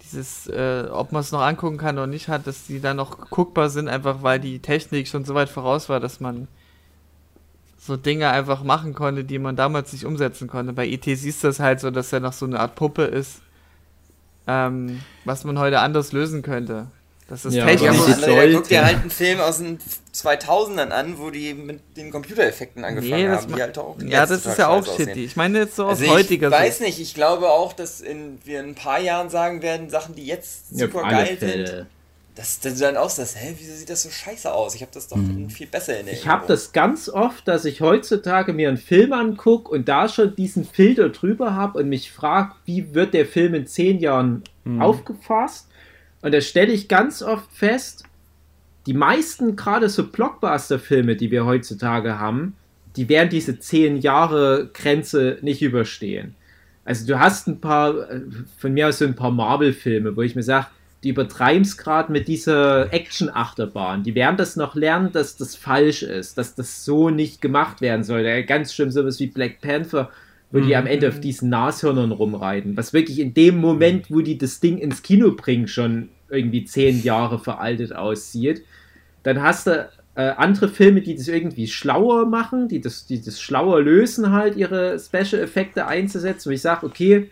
dieses, 0.03 0.47
äh, 0.49 0.89
ob 0.91 1.13
man 1.13 1.21
es 1.21 1.33
noch 1.33 1.43
angucken 1.43 1.77
kann 1.77 1.97
oder 1.97 2.07
nicht 2.07 2.29
hat, 2.29 2.47
dass 2.47 2.67
die 2.67 2.81
dann 2.81 2.97
noch 2.97 3.31
guckbar 3.31 3.69
sind, 3.69 3.89
einfach 3.89 4.23
weil 4.23 4.41
die 4.41 4.59
Technik 4.59 5.07
schon 5.07 5.25
so 5.25 5.35
weit 5.35 5.49
voraus 5.49 5.89
war, 5.89 6.01
dass 6.01 6.19
man 6.19 6.49
so 7.89 7.97
Dinge 7.97 8.31
einfach 8.31 8.63
machen 8.63 8.95
konnte, 8.95 9.25
die 9.25 9.41
man 9.41 9.57
damals 9.57 9.93
nicht 9.93 10.05
umsetzen 10.05 10.47
konnte. 10.47 10.73
Bei 10.73 10.87
ET 10.87 11.05
siehst 11.05 11.43
du 11.43 11.49
das 11.49 11.59
halt 11.59 11.81
so, 11.81 11.91
dass 11.91 12.13
er 12.13 12.21
noch 12.21 12.33
so 12.33 12.47
eine 12.47 12.61
Art 12.61 12.77
Puppe 12.77 13.03
ist, 13.03 13.41
ähm, 14.47 15.01
was 15.25 15.43
man 15.43 15.59
heute 15.59 15.81
anders 15.81 16.13
lösen 16.13 16.43
könnte. 16.43 16.87
Das 17.29 17.45
ist 17.45 17.55
ja, 17.55 17.67
technisch. 17.67 17.97
Ja, 17.97 18.15
andere, 18.15 18.53
guck 18.53 18.69
dir 18.69 18.85
halt 18.85 19.01
einen 19.01 19.11
Film 19.11 19.41
aus 19.41 19.59
den 19.59 19.79
2000ern 20.15 20.91
an, 20.91 21.19
wo 21.19 21.31
die 21.31 21.53
mit 21.53 21.97
den 21.97 22.11
Computereffekten 22.11 22.85
angefangen 22.85 23.23
nee, 23.23 23.29
haben, 23.29 23.55
die 23.55 23.61
halt 23.61 23.77
auch 23.77 23.97
Ja, 24.01 24.25
das 24.25 24.47
ist 24.47 24.59
ja 24.59 24.69
auch 24.69 24.87
shitty. 24.87 25.25
Ich 25.25 25.37
meine 25.37 25.59
jetzt 25.59 25.77
so 25.77 25.85
aus 25.85 26.01
also 26.01 26.13
heutiger 26.13 26.49
Sicht. 26.49 26.61
Ich 26.61 26.67
weiß 26.67 26.81
nicht, 26.81 27.01
ich 27.01 27.15
glaube 27.15 27.51
auch, 27.51 27.75
dass 27.75 28.01
in, 28.01 28.39
wir 28.45 28.61
in 28.61 28.71
ein 28.71 28.75
paar 28.75 29.01
Jahren 29.01 29.29
sagen 29.29 29.61
werden, 29.61 29.91
Sachen, 29.91 30.15
die 30.15 30.25
jetzt 30.25 30.77
super 30.77 31.03
ja, 31.03 31.11
geil 31.11 31.37
sind 31.39 31.87
dass, 32.39 32.61
du 32.61 32.73
dann 32.73 32.97
auch 32.97 33.11
sagst, 33.11 33.37
hä, 33.37 33.53
wieso 33.59 33.75
sieht 33.75 33.91
das 33.91 34.05
so 34.05 34.11
scheiße 34.11 34.53
aus? 34.53 34.77
Ich 34.77 34.83
habe 34.83 34.93
das 34.95 35.09
doch 35.09 35.17
mhm. 35.17 35.51
viel 35.51 35.67
besser 35.67 35.95
in 35.95 36.07
Erinnerung. 36.07 36.21
Ich 36.21 36.29
habe 36.29 36.47
das 36.47 36.71
ganz 36.71 37.09
oft, 37.09 37.49
dass 37.49 37.65
ich 37.65 37.81
heutzutage 37.81 38.53
mir 38.53 38.69
einen 38.69 38.77
Film 38.77 39.13
angucke 39.13 39.73
und 39.73 39.89
da 39.89 40.09
schon 40.09 40.37
diesen 40.37 40.65
Filter 40.65 41.09
drüber 41.09 41.57
habe 41.57 41.81
und 41.81 41.89
mich 41.89 42.13
frage, 42.13 42.53
wie 42.65 42.95
wird 42.95 43.13
der 43.13 43.27
Film 43.27 43.55
in 43.55 43.67
zehn 43.67 43.99
Jahren 43.99 44.45
mhm. 44.63 44.81
aufgefasst? 44.81 45.69
Und 46.23 46.33
da 46.33 46.41
stelle 46.41 46.73
ich 46.73 46.87
ganz 46.87 47.23
oft 47.23 47.51
fest, 47.51 48.05
die 48.87 48.95
meisten 48.95 49.57
gerade 49.57 49.89
so 49.89 50.07
Blockbuster-Filme, 50.07 51.17
die 51.17 51.33
wir 51.33 51.45
heutzutage 51.45 52.21
haben, 52.21 52.57
die 52.95 53.09
werden 53.09 53.31
diese 53.31 53.59
zehn 53.59 53.97
Jahre 53.97 54.71
Grenze 54.73 55.39
nicht 55.43 55.61
überstehen. 55.61 56.37
Also 56.85 57.05
du 57.05 57.19
hast 57.19 57.49
ein 57.49 57.61
paar, 57.61 58.09
äh, 58.11 58.21
von 58.59 58.73
mir 58.73 58.89
aus 58.89 58.99
so 58.99 59.07
ein 59.07 59.17
paar 59.17 59.33
Marvel-Filme, 59.33 60.17
wo 60.17 60.23
ich 60.23 60.37
mir 60.37 60.45
sage, 60.45 60.69
die 61.05 61.11
übertreiben 61.11 61.63
es 61.63 61.77
gerade 61.77 62.11
mit 62.11 62.27
dieser 62.27 62.93
Action-Achterbahn. 62.93 64.03
Die 64.03 64.15
werden 64.15 64.37
das 64.37 64.57
noch 64.57 64.75
lernen, 64.75 65.13
dass 65.13 65.37
das 65.37 65.55
falsch 65.55 66.03
ist, 66.03 66.39
dass 66.39 66.55
das 66.55 66.85
so 66.85 67.11
nicht 67.11 67.41
gemacht 67.41 67.81
werden 67.81 68.03
soll. 68.03 68.43
Ganz 68.43 68.75
schlimm 68.75 68.91
sowas 68.91 69.21
wie 69.21 69.29
Black 69.29 69.61
Panther, 69.61 70.11
wo 70.51 70.59
mhm. 70.59 70.67
die 70.67 70.77
am 70.77 70.87
Ende 70.87 71.09
auf 71.09 71.21
diesen 71.21 71.51
Nashörnern 71.51 72.11
rumreiten. 72.11 72.77
Was 72.77 72.93
wirklich 72.93 73.21
in 73.21 73.33
dem 73.33 73.59
Moment, 73.59 74.11
wo 74.11 74.23
die 74.23 74.39
das 74.39 74.59
Ding 74.59 74.79
ins 74.79 75.03
Kino 75.03 75.33
bringen, 75.33 75.69
schon 75.69 76.09
irgendwie 76.31 76.65
zehn 76.65 77.01
Jahre 77.03 77.39
veraltet 77.39 77.95
aussieht. 77.95 78.65
Dann 79.23 79.41
hast 79.41 79.69
du 79.69 79.89
äh, 80.17 80.31
andere 80.31 80.69
Filme, 80.69 81.01
die 81.01 81.15
das 81.15 81.29
irgendwie 81.29 81.69
schlauer 81.69 82.27
machen, 82.27 82.67
die 82.67 82.81
das, 82.81 83.07
die 83.07 83.23
das 83.23 83.41
schlauer 83.41 83.81
lösen, 83.81 84.33
halt 84.33 84.57
ihre 84.57 84.99
Special-Effekte 84.99 85.87
einzusetzen, 85.87 86.51
wo 86.51 86.55
ich 86.55 86.61
sage, 86.61 86.85
okay, 86.85 87.31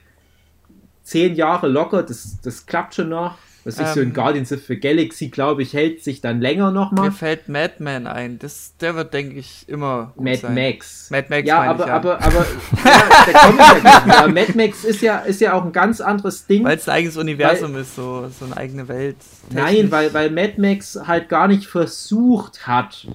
zehn 1.02 1.34
Jahre 1.34 1.68
locker, 1.68 2.04
das, 2.04 2.38
das 2.42 2.64
klappt 2.64 2.94
schon 2.94 3.08
noch. 3.08 3.38
Was 3.66 3.80
ist 3.80 3.80
ähm, 3.80 3.94
so 3.94 4.00
ein 4.00 4.12
Guardians 4.12 4.52
of 4.52 4.60
the 4.68 4.78
Galaxy, 4.78 5.26
glaube 5.26 5.62
ich, 5.62 5.72
hält 5.72 6.04
sich 6.04 6.20
dann 6.20 6.40
länger 6.40 6.70
nochmal. 6.70 7.06
Mir 7.06 7.12
fällt 7.12 7.48
Madman 7.48 8.06
ein. 8.06 8.38
Das, 8.38 8.74
der 8.80 8.94
wird, 8.94 9.12
denke 9.12 9.40
ich, 9.40 9.68
immer 9.68 10.12
gut 10.14 10.24
Mad 10.24 10.36
sein. 10.36 10.54
Max. 10.54 11.10
Mad 11.10 11.26
Max. 11.28 11.48
Ja, 11.48 11.62
aber, 11.62 11.82
ich, 11.82 11.88
ja. 11.88 11.96
aber, 11.96 12.22
aber, 12.22 12.46
ja, 12.84 13.24
der 13.26 13.34
kommt 13.34 13.58
ja 13.84 14.18
aber 14.18 14.32
Mad 14.32 14.52
Max 14.54 14.84
ist 14.84 15.02
ja, 15.02 15.18
ist 15.18 15.40
ja 15.40 15.54
auch 15.54 15.64
ein 15.64 15.72
ganz 15.72 16.00
anderes 16.00 16.46
Ding. 16.46 16.62
Weil 16.62 16.76
es 16.76 16.88
ein 16.88 16.94
eigenes 16.94 17.16
Universum 17.16 17.74
weil, 17.74 17.80
ist, 17.80 17.96
so, 17.96 18.28
so 18.28 18.44
eine 18.44 18.56
eigene 18.56 18.86
Welt. 18.86 19.16
Nein, 19.50 19.90
weil, 19.90 20.14
weil 20.14 20.30
Mad 20.30 20.54
Max 20.58 20.96
halt 21.04 21.28
gar 21.28 21.48
nicht 21.48 21.66
versucht 21.66 22.68
hat, 22.68 23.08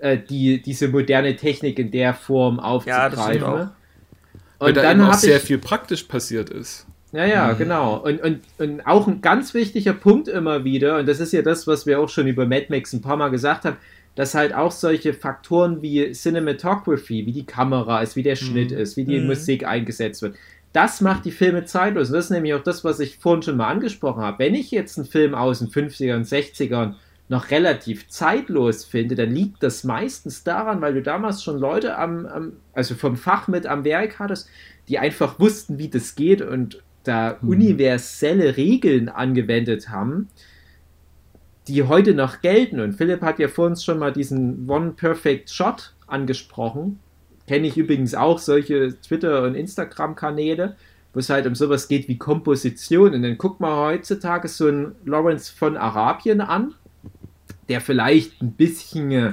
äh, 0.00 0.18
die, 0.18 0.60
diese 0.60 0.88
moderne 0.88 1.34
Technik 1.36 1.78
in 1.78 1.90
der 1.90 2.12
Form 2.12 2.60
aufzugreifen. 2.60 3.16
Ja, 3.16 3.28
das 3.28 3.42
auch. 3.42 3.72
Und 4.58 4.66
weil 4.66 4.72
da 4.74 4.82
dann 4.82 5.00
auch 5.00 5.14
sehr 5.14 5.40
viel 5.40 5.56
praktisch 5.56 6.02
passiert 6.02 6.50
ist. 6.50 6.86
Ja, 7.12 7.24
ja, 7.24 7.52
mhm. 7.52 7.58
genau. 7.58 7.96
Und, 7.96 8.20
und, 8.22 8.40
und 8.58 8.86
auch 8.86 9.06
ein 9.06 9.20
ganz 9.20 9.54
wichtiger 9.54 9.94
Punkt 9.94 10.28
immer 10.28 10.64
wieder, 10.64 10.98
und 10.98 11.08
das 11.08 11.20
ist 11.20 11.32
ja 11.32 11.42
das, 11.42 11.66
was 11.66 11.86
wir 11.86 12.00
auch 12.00 12.08
schon 12.08 12.26
über 12.26 12.46
Mad 12.46 12.66
Max 12.68 12.92
ein 12.92 13.00
paar 13.00 13.16
Mal 13.16 13.30
gesagt 13.30 13.64
haben, 13.64 13.76
dass 14.14 14.34
halt 14.34 14.52
auch 14.52 14.72
solche 14.72 15.14
Faktoren 15.14 15.80
wie 15.80 16.12
Cinematography, 16.12 17.24
wie 17.24 17.32
die 17.32 17.46
Kamera 17.46 18.02
ist, 18.02 18.16
wie 18.16 18.22
der 18.22 18.36
Schnitt 18.36 18.72
mhm. 18.72 18.78
ist, 18.78 18.96
wie 18.96 19.04
die 19.04 19.20
mhm. 19.20 19.28
Musik 19.28 19.66
eingesetzt 19.66 20.22
wird, 20.22 20.34
das 20.72 21.00
macht 21.00 21.24
die 21.24 21.30
Filme 21.30 21.64
zeitlos. 21.64 22.08
Und 22.08 22.14
das 22.14 22.26
ist 22.26 22.30
nämlich 22.30 22.52
auch 22.54 22.62
das, 22.62 22.84
was 22.84 23.00
ich 23.00 23.18
vorhin 23.18 23.42
schon 23.42 23.56
mal 23.56 23.68
angesprochen 23.68 24.22
habe. 24.22 24.38
Wenn 24.40 24.54
ich 24.54 24.70
jetzt 24.70 24.98
einen 24.98 25.06
Film 25.06 25.34
aus 25.34 25.60
den 25.60 25.68
50ern, 25.68 26.28
60ern 26.28 26.94
noch 27.28 27.50
relativ 27.50 28.08
zeitlos 28.08 28.84
finde, 28.84 29.14
dann 29.14 29.30
liegt 29.30 29.62
das 29.62 29.84
meistens 29.84 30.44
daran, 30.44 30.80
weil 30.80 30.94
du 30.94 31.02
damals 31.02 31.42
schon 31.42 31.58
Leute 31.58 31.96
am, 31.96 32.26
am 32.26 32.52
also 32.72 32.94
vom 32.94 33.16
Fach 33.16 33.48
mit 33.48 33.66
am 33.66 33.84
Werk 33.84 34.18
hattest, 34.18 34.48
die 34.88 34.98
einfach 34.98 35.38
wussten, 35.38 35.78
wie 35.78 35.88
das 35.88 36.14
geht 36.14 36.42
und 36.42 36.82
da 37.08 37.38
mhm. 37.40 37.48
universelle 37.48 38.56
Regeln 38.56 39.08
angewendet 39.08 39.88
haben, 39.88 40.28
die 41.66 41.82
heute 41.82 42.14
noch 42.14 42.40
gelten. 42.40 42.80
Und 42.80 42.94
Philipp 42.94 43.22
hat 43.22 43.38
ja 43.38 43.48
vor 43.48 43.66
uns 43.66 43.84
schon 43.84 43.98
mal 43.98 44.12
diesen 44.12 44.68
One 44.68 44.92
Perfect 44.92 45.50
Shot 45.50 45.94
angesprochen. 46.06 47.00
Kenne 47.46 47.66
ich 47.66 47.76
übrigens 47.76 48.14
auch 48.14 48.38
solche 48.38 49.00
Twitter- 49.00 49.42
und 49.42 49.54
Instagram-Kanäle, 49.54 50.76
wo 51.12 51.20
es 51.20 51.30
halt 51.30 51.46
um 51.46 51.54
sowas 51.54 51.88
geht 51.88 52.08
wie 52.08 52.18
Komposition. 52.18 53.14
Und 53.14 53.22
dann 53.22 53.38
guckt 53.38 53.60
man 53.60 53.74
heutzutage 53.74 54.48
so 54.48 54.66
einen 54.66 54.94
Lawrence 55.04 55.52
von 55.52 55.76
Arabien 55.76 56.40
an, 56.40 56.74
der 57.68 57.80
vielleicht 57.80 58.42
ein 58.42 58.52
bisschen 58.52 59.10
äh, 59.12 59.32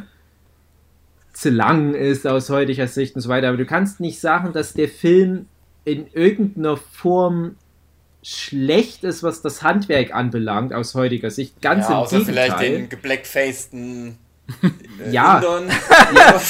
zu 1.33 1.49
lang 1.49 1.93
ist 1.93 2.25
aus 2.25 2.49
heutiger 2.49 2.87
Sicht 2.87 3.15
und 3.15 3.21
so 3.21 3.29
weiter. 3.29 3.49
Aber 3.49 3.57
du 3.57 3.65
kannst 3.65 3.99
nicht 3.99 4.19
sagen, 4.19 4.53
dass 4.53 4.73
der 4.73 4.87
Film 4.87 5.47
in 5.83 6.07
irgendeiner 6.13 6.77
Form 6.77 7.55
schlecht 8.25 9.03
ist, 9.03 9.21
was 9.21 9.43
das 9.43 9.61
Handwerk 9.61 10.13
anbelangt, 10.13 10.73
aus 10.73 10.95
heutiger 10.95 11.29
Sicht. 11.29 11.61
Ganz 11.61 11.85
ja, 11.85 11.91
im 11.91 11.97
außer 11.97 12.17
Gegenteil. 12.17 12.51
vielleicht 12.51 12.61
den 12.61 12.89
geblackfaceden 12.89 14.17
äh, 14.63 15.11
ja. 15.11 15.41
ja. 16.15 16.41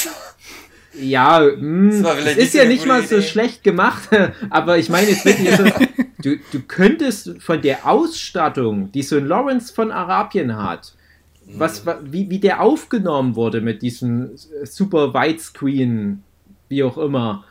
Ja, 0.97 1.41
mh, 1.41 2.10
es 2.26 2.38
ist 2.38 2.53
ja 2.53 2.64
nicht 2.64 2.85
mal 2.85 3.03
so 3.03 3.22
schlecht 3.22 3.65
gemacht, 3.65 4.07
aber 4.49 4.77
ich 4.77 4.88
meine 4.88 5.10
jetzt 5.10 5.26
wirklich, 5.26 5.53
so, 5.53 5.64
du, 6.23 6.38
du 6.53 6.61
könntest 6.65 7.41
von 7.41 7.61
der 7.61 7.85
Ausstattung, 7.85 8.93
die 8.93 9.03
so 9.03 9.18
ein 9.18 9.26
Lawrence 9.26 9.73
von 9.73 9.91
Arabien 9.91 10.56
hat, 10.56 10.93
was, 11.47 11.84
wie, 12.03 12.30
wie 12.30 12.39
der 12.39 12.61
aufgenommen 12.61 13.35
wurde 13.35 13.60
mit 13.60 13.81
diesem 13.81 14.31
super 14.64 15.14
Widescreen, 15.14 16.23
wie 16.69 16.84
auch 16.84 16.97
immer, 16.97 17.43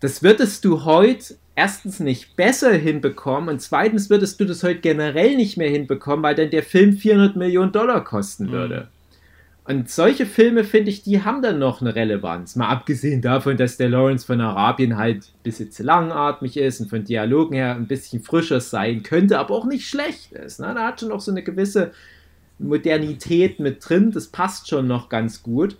das 0.00 0.24
würdest 0.24 0.64
du 0.64 0.84
heute 0.84 1.36
erstens 1.56 1.98
nicht 1.98 2.36
besser 2.36 2.72
hinbekommen 2.72 3.48
und 3.48 3.60
zweitens 3.60 4.10
würdest 4.10 4.38
du 4.38 4.44
das 4.44 4.62
heute 4.62 4.80
generell 4.80 5.36
nicht 5.36 5.56
mehr 5.56 5.70
hinbekommen, 5.70 6.22
weil 6.22 6.34
dann 6.34 6.50
der 6.50 6.62
Film 6.62 6.96
400 6.96 7.34
Millionen 7.34 7.72
Dollar 7.72 8.04
kosten 8.04 8.52
würde. 8.52 8.82
Mhm. 8.82 8.96
Und 9.68 9.90
solche 9.90 10.26
Filme, 10.26 10.62
finde 10.62 10.90
ich, 10.90 11.02
die 11.02 11.24
haben 11.24 11.42
dann 11.42 11.58
noch 11.58 11.80
eine 11.80 11.96
Relevanz. 11.96 12.54
Mal 12.54 12.68
abgesehen 12.68 13.20
davon, 13.20 13.56
dass 13.56 13.76
der 13.76 13.88
Lawrence 13.88 14.24
von 14.24 14.40
Arabien 14.40 14.96
halt 14.96 15.24
ein 15.24 15.42
bisschen 15.42 15.72
zu 15.72 15.82
langatmig 15.82 16.56
ist 16.56 16.80
und 16.80 16.88
von 16.88 17.02
Dialogen 17.02 17.56
her 17.56 17.74
ein 17.74 17.88
bisschen 17.88 18.22
frischer 18.22 18.60
sein 18.60 19.02
könnte, 19.02 19.40
aber 19.40 19.54
auch 19.56 19.64
nicht 19.64 19.88
schlecht 19.88 20.32
ist. 20.32 20.60
Ne? 20.60 20.72
Da 20.72 20.86
hat 20.86 21.00
schon 21.00 21.08
noch 21.08 21.20
so 21.20 21.32
eine 21.32 21.42
gewisse 21.42 21.90
Modernität 22.60 23.58
mit 23.58 23.88
drin. 23.88 24.12
Das 24.12 24.28
passt 24.28 24.68
schon 24.68 24.86
noch 24.86 25.08
ganz 25.08 25.42
gut. 25.42 25.76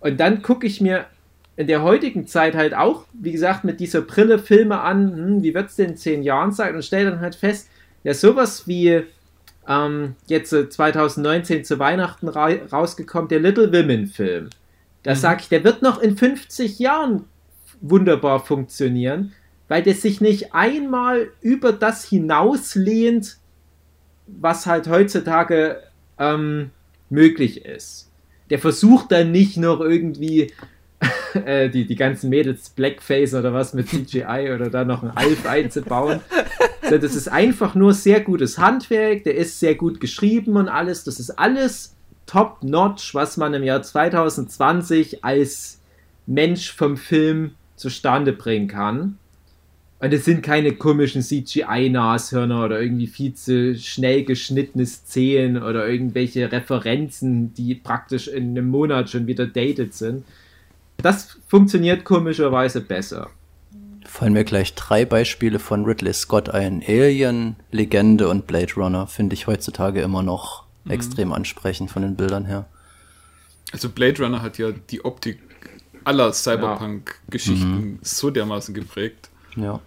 Und 0.00 0.18
dann 0.20 0.40
gucke 0.40 0.66
ich 0.66 0.80
mir 0.80 1.04
in 1.58 1.66
der 1.66 1.82
heutigen 1.82 2.28
Zeit 2.28 2.54
halt 2.54 2.72
auch, 2.72 3.04
wie 3.12 3.32
gesagt, 3.32 3.64
mit 3.64 3.80
dieser 3.80 4.00
Brille 4.00 4.38
Filme 4.38 4.80
an, 4.80 5.12
hm, 5.12 5.42
wie 5.42 5.54
wird 5.54 5.70
es 5.70 5.74
denn 5.74 5.90
in 5.90 5.96
zehn 5.96 6.22
Jahren 6.22 6.52
sein 6.52 6.76
und 6.76 6.84
stelle 6.84 7.10
dann 7.10 7.20
halt 7.20 7.34
fest, 7.34 7.68
ja, 8.04 8.14
sowas 8.14 8.68
wie 8.68 9.02
ähm, 9.66 10.14
jetzt 10.28 10.50
2019 10.50 11.64
zu 11.64 11.80
Weihnachten 11.80 12.28
ra 12.28 12.50
rausgekommen, 12.70 13.28
der 13.28 13.40
Little 13.40 13.72
Women 13.72 14.06
Film. 14.06 14.50
Da 15.02 15.14
mhm. 15.14 15.16
sage 15.16 15.40
ich, 15.40 15.48
der 15.48 15.64
wird 15.64 15.82
noch 15.82 16.00
in 16.00 16.16
50 16.16 16.78
Jahren 16.78 17.24
wunderbar 17.80 18.38
funktionieren, 18.38 19.32
weil 19.66 19.82
der 19.82 19.96
sich 19.96 20.20
nicht 20.20 20.54
einmal 20.54 21.32
über 21.40 21.72
das 21.72 22.04
hinauslehnt, 22.04 23.36
was 24.28 24.66
halt 24.66 24.86
heutzutage 24.86 25.82
ähm, 26.20 26.70
möglich 27.10 27.64
ist. 27.64 28.12
Der 28.48 28.60
versucht 28.60 29.10
dann 29.10 29.32
nicht 29.32 29.56
noch 29.56 29.80
irgendwie 29.80 30.52
äh, 31.44 31.68
die, 31.68 31.86
die 31.86 31.96
ganzen 31.96 32.30
Mädels 32.30 32.70
Blackface 32.70 33.34
oder 33.34 33.52
was 33.52 33.74
mit 33.74 33.88
CGI 33.88 34.52
oder 34.54 34.70
da 34.70 34.84
noch 34.84 35.02
ein 35.02 35.10
Alf 35.14 35.46
einzubauen. 35.46 36.20
So, 36.88 36.98
das 36.98 37.14
ist 37.14 37.28
einfach 37.28 37.74
nur 37.74 37.92
sehr 37.92 38.20
gutes 38.20 38.58
Handwerk, 38.58 39.24
der 39.24 39.36
ist 39.36 39.60
sehr 39.60 39.74
gut 39.74 40.00
geschrieben 40.00 40.56
und 40.56 40.68
alles. 40.68 41.04
Das 41.04 41.20
ist 41.20 41.30
alles 41.38 41.94
top-notch, 42.26 43.14
was 43.14 43.36
man 43.36 43.54
im 43.54 43.62
Jahr 43.62 43.82
2020 43.82 45.24
als 45.24 45.80
Mensch 46.26 46.72
vom 46.72 46.96
Film 46.96 47.52
zustande 47.76 48.32
bringen 48.32 48.68
kann. 48.68 49.18
Und 50.00 50.14
es 50.14 50.24
sind 50.24 50.42
keine 50.42 50.72
komischen 50.72 51.22
CGI-Nashörner 51.22 52.64
oder 52.64 52.80
irgendwie 52.80 53.08
viel 53.08 53.34
zu 53.34 53.74
schnell 53.76 54.22
geschnittene 54.22 54.86
Szenen 54.86 55.60
oder 55.60 55.88
irgendwelche 55.88 56.52
Referenzen, 56.52 57.52
die 57.54 57.74
praktisch 57.74 58.28
in 58.28 58.50
einem 58.50 58.68
Monat 58.68 59.10
schon 59.10 59.26
wieder 59.26 59.46
dated 59.46 59.94
sind. 59.94 60.24
Das 61.02 61.38
funktioniert 61.46 62.04
komischerweise 62.04 62.80
besser. 62.80 63.30
Fallen 64.04 64.32
mir 64.32 64.44
gleich 64.44 64.74
drei 64.74 65.04
Beispiele 65.04 65.60
von 65.60 65.84
Ridley 65.84 66.12
Scott 66.12 66.48
ein. 66.48 66.82
Alien, 66.86 67.56
Legende 67.70 68.28
und 68.28 68.48
Blade 68.48 68.74
Runner 68.74 69.06
finde 69.06 69.34
ich 69.34 69.46
heutzutage 69.46 70.00
immer 70.00 70.22
noch 70.22 70.64
mhm. 70.84 70.90
extrem 70.90 71.32
ansprechend 71.32 71.90
von 71.90 72.02
den 72.02 72.16
Bildern 72.16 72.46
her. 72.46 72.66
Also 73.70 73.90
Blade 73.90 74.22
Runner 74.22 74.42
hat 74.42 74.58
ja 74.58 74.72
die 74.72 75.04
Optik 75.04 75.38
aller 76.02 76.32
Cyberpunk-Geschichten 76.32 77.74
mhm. 77.74 77.98
so 78.02 78.30
dermaßen 78.30 78.74
geprägt. 78.74 79.28
Ja. 79.54 79.80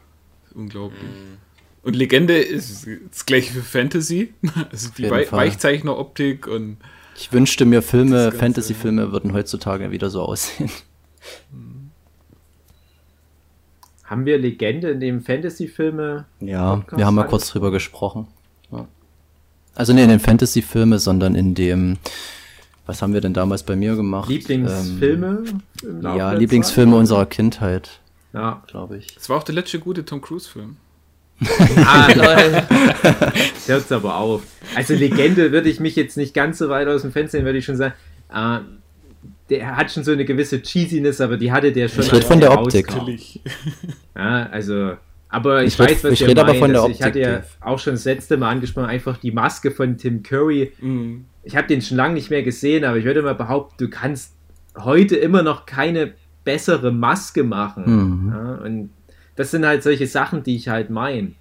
Unglaublich. 0.53 1.01
Mhm. 1.01 1.37
Und 1.83 1.95
Legende 1.95 2.37
ist 2.37 2.87
das 3.09 3.25
gleiche 3.25 3.51
für 3.51 3.63
Fantasy. 3.63 4.33
Also 4.71 4.89
die 4.97 5.09
Wei 5.09 5.29
Weichzeichner-Optik 5.29 6.47
und. 6.47 6.77
Ich 7.17 7.33
wünschte 7.33 7.65
mir 7.65 7.81
Filme, 7.81 8.31
Fantasy-Filme 8.31 9.11
würden 9.11 9.33
heutzutage 9.33 9.91
wieder 9.91 10.09
so 10.09 10.21
aussehen. 10.21 10.69
Haben 14.03 14.25
wir 14.25 14.37
Legende 14.37 14.89
in 14.89 14.99
dem 14.99 15.21
Fantasy-Filme? 15.21 16.25
Ja, 16.41 16.75
Podcast 16.75 16.97
wir 16.97 17.05
haben 17.05 17.15
mal 17.15 17.27
kurz 17.27 17.49
drüber 17.49 17.71
gesprochen. 17.71 18.27
Ja. 18.71 18.87
Also 19.73 19.93
nicht 19.93 20.03
in 20.03 20.09
den 20.09 20.19
Fantasy-Filme, 20.19 20.99
sondern 20.99 21.33
in 21.33 21.55
dem, 21.55 21.97
was 22.85 23.01
haben 23.01 23.13
wir 23.13 23.21
denn 23.21 23.33
damals 23.33 23.63
bei 23.63 23.75
mir 23.75 23.95
gemacht? 23.95 24.27
Lieblingsfilme? 24.27 25.43
Ähm, 25.83 26.01
ja, 26.01 26.33
Lieblingsfilme 26.33 26.91
Zeit? 26.91 26.99
unserer 26.99 27.25
Kindheit. 27.25 28.01
Ja. 28.33 28.63
Glaube 28.67 28.97
ich. 28.97 29.15
Das 29.15 29.29
war 29.29 29.37
auch 29.37 29.43
der 29.43 29.55
letzte 29.55 29.79
gute 29.79 30.03
Tom 30.03 30.21
Cruise-Film. 30.21 30.77
ah, 31.77 32.11
lol. 32.13 32.63
Hört's 33.65 33.91
aber 33.91 34.17
auf. 34.17 34.43
Also 34.75 34.93
Legende 34.93 35.51
würde 35.51 35.69
ich 35.69 35.79
mich 35.79 35.95
jetzt 35.95 36.17
nicht 36.17 36.33
ganz 36.33 36.57
so 36.57 36.69
weit 36.69 36.87
aus 36.87 37.01
dem 37.01 37.11
Fenster 37.11 37.37
nehmen, 37.37 37.45
würde 37.45 37.59
ich 37.59 37.65
schon 37.65 37.77
sagen. 37.77 37.93
Äh, 38.29 38.59
der 39.51 39.75
hat 39.75 39.91
schon 39.91 40.03
so 40.03 40.11
eine 40.11 40.23
gewisse 40.23 40.61
Cheesiness, 40.61 41.19
aber 41.19 41.35
die 41.37 41.51
hatte 41.51 41.71
der 41.71 41.89
schon. 41.89 42.03
Ich 42.03 42.13
rede 42.13 42.25
von 42.25 42.39
der 42.39 42.53
Optik. 42.57 42.87
Ja, 44.15 44.47
also. 44.49 44.93
Aber 45.27 45.63
ich, 45.63 45.73
ich 45.73 45.79
weiß, 45.79 46.03
was 46.03 46.13
ich 46.13 46.27
rede 46.27 46.41
aber 46.41 46.55
von 46.55 46.71
der 46.71 46.83
Optik. 46.83 46.99
Ich 46.99 47.03
hatte 47.05 47.19
ja 47.19 47.43
auch 47.61 47.79
schon 47.79 47.93
das 47.93 48.05
letzte 48.05 48.37
Mal 48.37 48.49
angesprochen, 48.49 48.87
einfach 48.87 49.17
die 49.17 49.31
Maske 49.31 49.71
von 49.71 49.97
Tim 49.97 50.23
Curry. 50.23 50.71
Mhm. 50.79 51.25
Ich 51.43 51.55
habe 51.55 51.67
den 51.67 51.81
schon 51.81 51.97
lange 51.97 52.15
nicht 52.15 52.29
mehr 52.29 52.43
gesehen, 52.43 52.83
aber 52.83 52.97
ich 52.97 53.05
würde 53.05 53.21
mal 53.21 53.35
behaupten, 53.35 53.75
du 53.77 53.89
kannst 53.89 54.33
heute 54.77 55.15
immer 55.15 55.43
noch 55.43 55.65
keine 55.65 56.13
bessere 56.43 56.91
Maske 56.91 57.43
machen. 57.43 57.83
Mhm. 57.85 58.29
Ja, 58.29 58.53
und 58.65 58.89
das 59.35 59.51
sind 59.51 59.65
halt 59.65 59.83
solche 59.83 60.07
Sachen, 60.07 60.43
die 60.43 60.55
ich 60.55 60.67
halt 60.67 60.89
meine. 60.89 61.33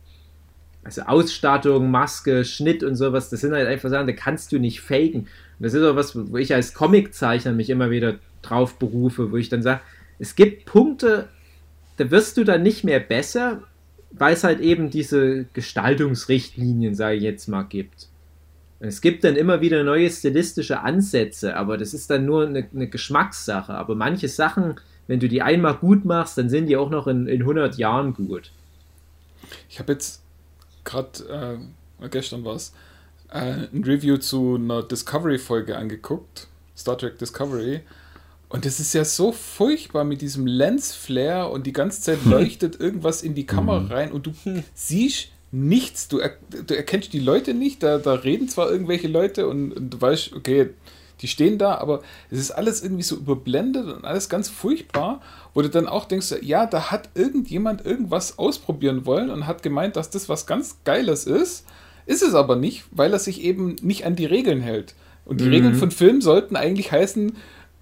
Also 0.82 1.03
Ausstattung, 1.03 1.91
Maske, 1.91 2.45
Schnitt 2.45 2.82
und 2.82 2.97
sowas, 2.97 3.28
das 3.28 3.41
sind 3.41 3.53
halt 3.53 3.66
einfach 3.66 3.91
Sachen, 3.91 4.07
da 4.07 4.12
kannst 4.12 4.53
du 4.53 4.59
nicht 4.59 4.81
faken. 4.81 5.27
Und 5.61 5.66
das 5.66 5.74
ist 5.74 5.85
auch 5.85 5.95
was, 5.95 6.16
wo 6.16 6.39
ich 6.39 6.55
als 6.55 6.73
Comiczeichner 6.73 7.53
mich 7.53 7.69
immer 7.69 7.91
wieder 7.91 8.15
drauf 8.41 8.78
berufe, 8.78 9.31
wo 9.31 9.37
ich 9.37 9.51
dann 9.51 9.62
sage, 9.62 9.82
es 10.19 10.35
gibt 10.35 10.65
Punkte, 10.65 11.28
da 11.99 12.11
wirst 12.11 12.39
du 12.39 12.45
dann 12.45 12.62
nicht 12.62 12.82
mehr 12.82 12.99
besser, 12.99 13.62
weil 14.11 14.32
es 14.32 14.43
halt 14.43 14.61
eben 14.61 14.89
diese 14.89 15.45
Gestaltungsrichtlinien, 15.53 16.95
sage 16.95 17.16
ich 17.16 17.23
jetzt 17.23 17.47
mal, 17.47 17.65
gibt. 17.65 18.09
Es 18.78 19.03
gibt 19.03 19.23
dann 19.23 19.37
immer 19.37 19.61
wieder 19.61 19.85
neue 19.85 20.09
stilistische 20.09 20.81
Ansätze, 20.81 21.55
aber 21.55 21.77
das 21.77 21.93
ist 21.93 22.09
dann 22.09 22.24
nur 22.24 22.47
eine, 22.47 22.66
eine 22.74 22.89
Geschmackssache. 22.89 23.74
Aber 23.74 23.95
manche 23.95 24.28
Sachen, 24.28 24.77
wenn 25.09 25.20
du 25.20 25.28
die 25.28 25.43
einmal 25.43 25.74
gut 25.74 26.07
machst, 26.07 26.39
dann 26.39 26.49
sind 26.49 26.69
die 26.69 26.78
auch 26.78 26.89
noch 26.89 27.07
in, 27.07 27.27
in 27.27 27.43
100 27.43 27.77
Jahren 27.77 28.15
gut. 28.15 28.51
Ich 29.69 29.78
habe 29.78 29.93
jetzt 29.93 30.23
gerade, 30.85 31.59
äh, 32.01 32.09
gestern 32.09 32.43
war 32.47 32.55
es, 32.55 32.73
äh, 33.32 33.66
ein 33.73 33.85
Review 33.85 34.19
zu 34.19 34.57
einer 34.57 34.82
Discovery-Folge 34.82 35.77
angeguckt, 35.77 36.48
Star 36.77 36.98
Trek 36.98 37.19
Discovery. 37.19 37.81
Und 38.48 38.66
es 38.66 38.81
ist 38.81 38.93
ja 38.94 39.05
so 39.05 39.31
furchtbar 39.31 40.02
mit 40.02 40.20
diesem 40.23 40.47
Lensflare 40.47 41.51
und 41.51 41.66
die 41.66 41.73
ganze 41.73 42.01
Zeit 42.01 42.19
leuchtet 42.24 42.81
irgendwas 42.81 43.23
in 43.23 43.35
die 43.35 43.47
Kamera 43.47 43.81
mhm. 43.81 43.86
rein 43.86 44.12
und 44.12 44.27
du 44.27 44.32
siehst 44.74 45.28
nichts. 45.52 46.09
Du, 46.09 46.19
er, 46.19 46.32
du 46.51 46.77
erkennst 46.77 47.12
die 47.12 47.20
Leute 47.20 47.55
nicht. 47.55 47.82
Da, 47.82 47.98
da 47.98 48.15
reden 48.15 48.48
zwar 48.48 48.70
irgendwelche 48.70 49.09
Leute 49.09 49.47
und, 49.48 49.73
und, 49.73 49.90
du 49.90 50.01
weißt, 50.01 50.32
okay, 50.35 50.70
die 51.20 51.28
stehen 51.28 51.59
da, 51.59 51.77
aber 51.77 52.02
es 52.31 52.39
ist 52.39 52.51
alles 52.51 52.82
irgendwie 52.82 53.02
so 53.02 53.16
überblendet 53.16 53.86
und 53.86 54.05
alles 54.07 54.28
ganz 54.31 54.48
furchtbar, 54.48 55.20
wo 55.52 55.61
du 55.61 55.69
dann 55.69 55.86
auch 55.86 56.07
denkst, 56.07 56.35
ja, 56.40 56.65
da 56.65 56.90
hat 56.90 57.11
irgendjemand 57.15 57.85
irgendwas 57.85 58.39
ausprobieren 58.39 59.05
wollen 59.05 59.28
und 59.28 59.47
hat 59.47 59.62
gemeint, 59.62 59.97
dass 59.97 60.09
das 60.09 60.31
was 60.31 60.47
ganz 60.47 60.78
Geiles 60.85 61.27
ist 61.27 61.66
ist 62.11 62.23
es 62.23 62.35
aber 62.35 62.57
nicht, 62.57 62.85
weil 62.91 63.12
er 63.12 63.20
sich 63.20 63.43
eben 63.43 63.77
nicht 63.82 64.05
an 64.05 64.16
die 64.16 64.27
Regeln 64.27 64.61
hält. 64.61 64.95
Und 65.24 65.41
die 65.41 65.45
mhm. 65.45 65.53
Regeln 65.53 65.74
von 65.77 65.93
Filmen 65.93 66.20
sollten 66.20 66.57
eigentlich 66.57 66.91
heißen, 66.91 67.37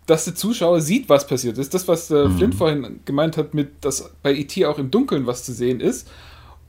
dass 0.05 0.27
der 0.27 0.35
Zuschauer 0.35 0.83
sieht, 0.83 1.09
was 1.09 1.27
passiert 1.27 1.57
ist. 1.57 1.73
Das, 1.73 1.89
was 1.89 2.11
äh, 2.11 2.27
mhm. 2.27 2.37
Flint 2.37 2.55
vorhin 2.55 3.01
gemeint 3.07 3.39
hat, 3.39 3.55
mit 3.55 3.71
dass 3.81 4.11
bei 4.23 4.35
E.T. 4.35 4.67
auch 4.67 4.79
im 4.79 4.91
Dunkeln 4.91 5.27
was 5.27 5.45
zu 5.45 5.53
sehen 5.55 5.81
ist. 5.81 6.09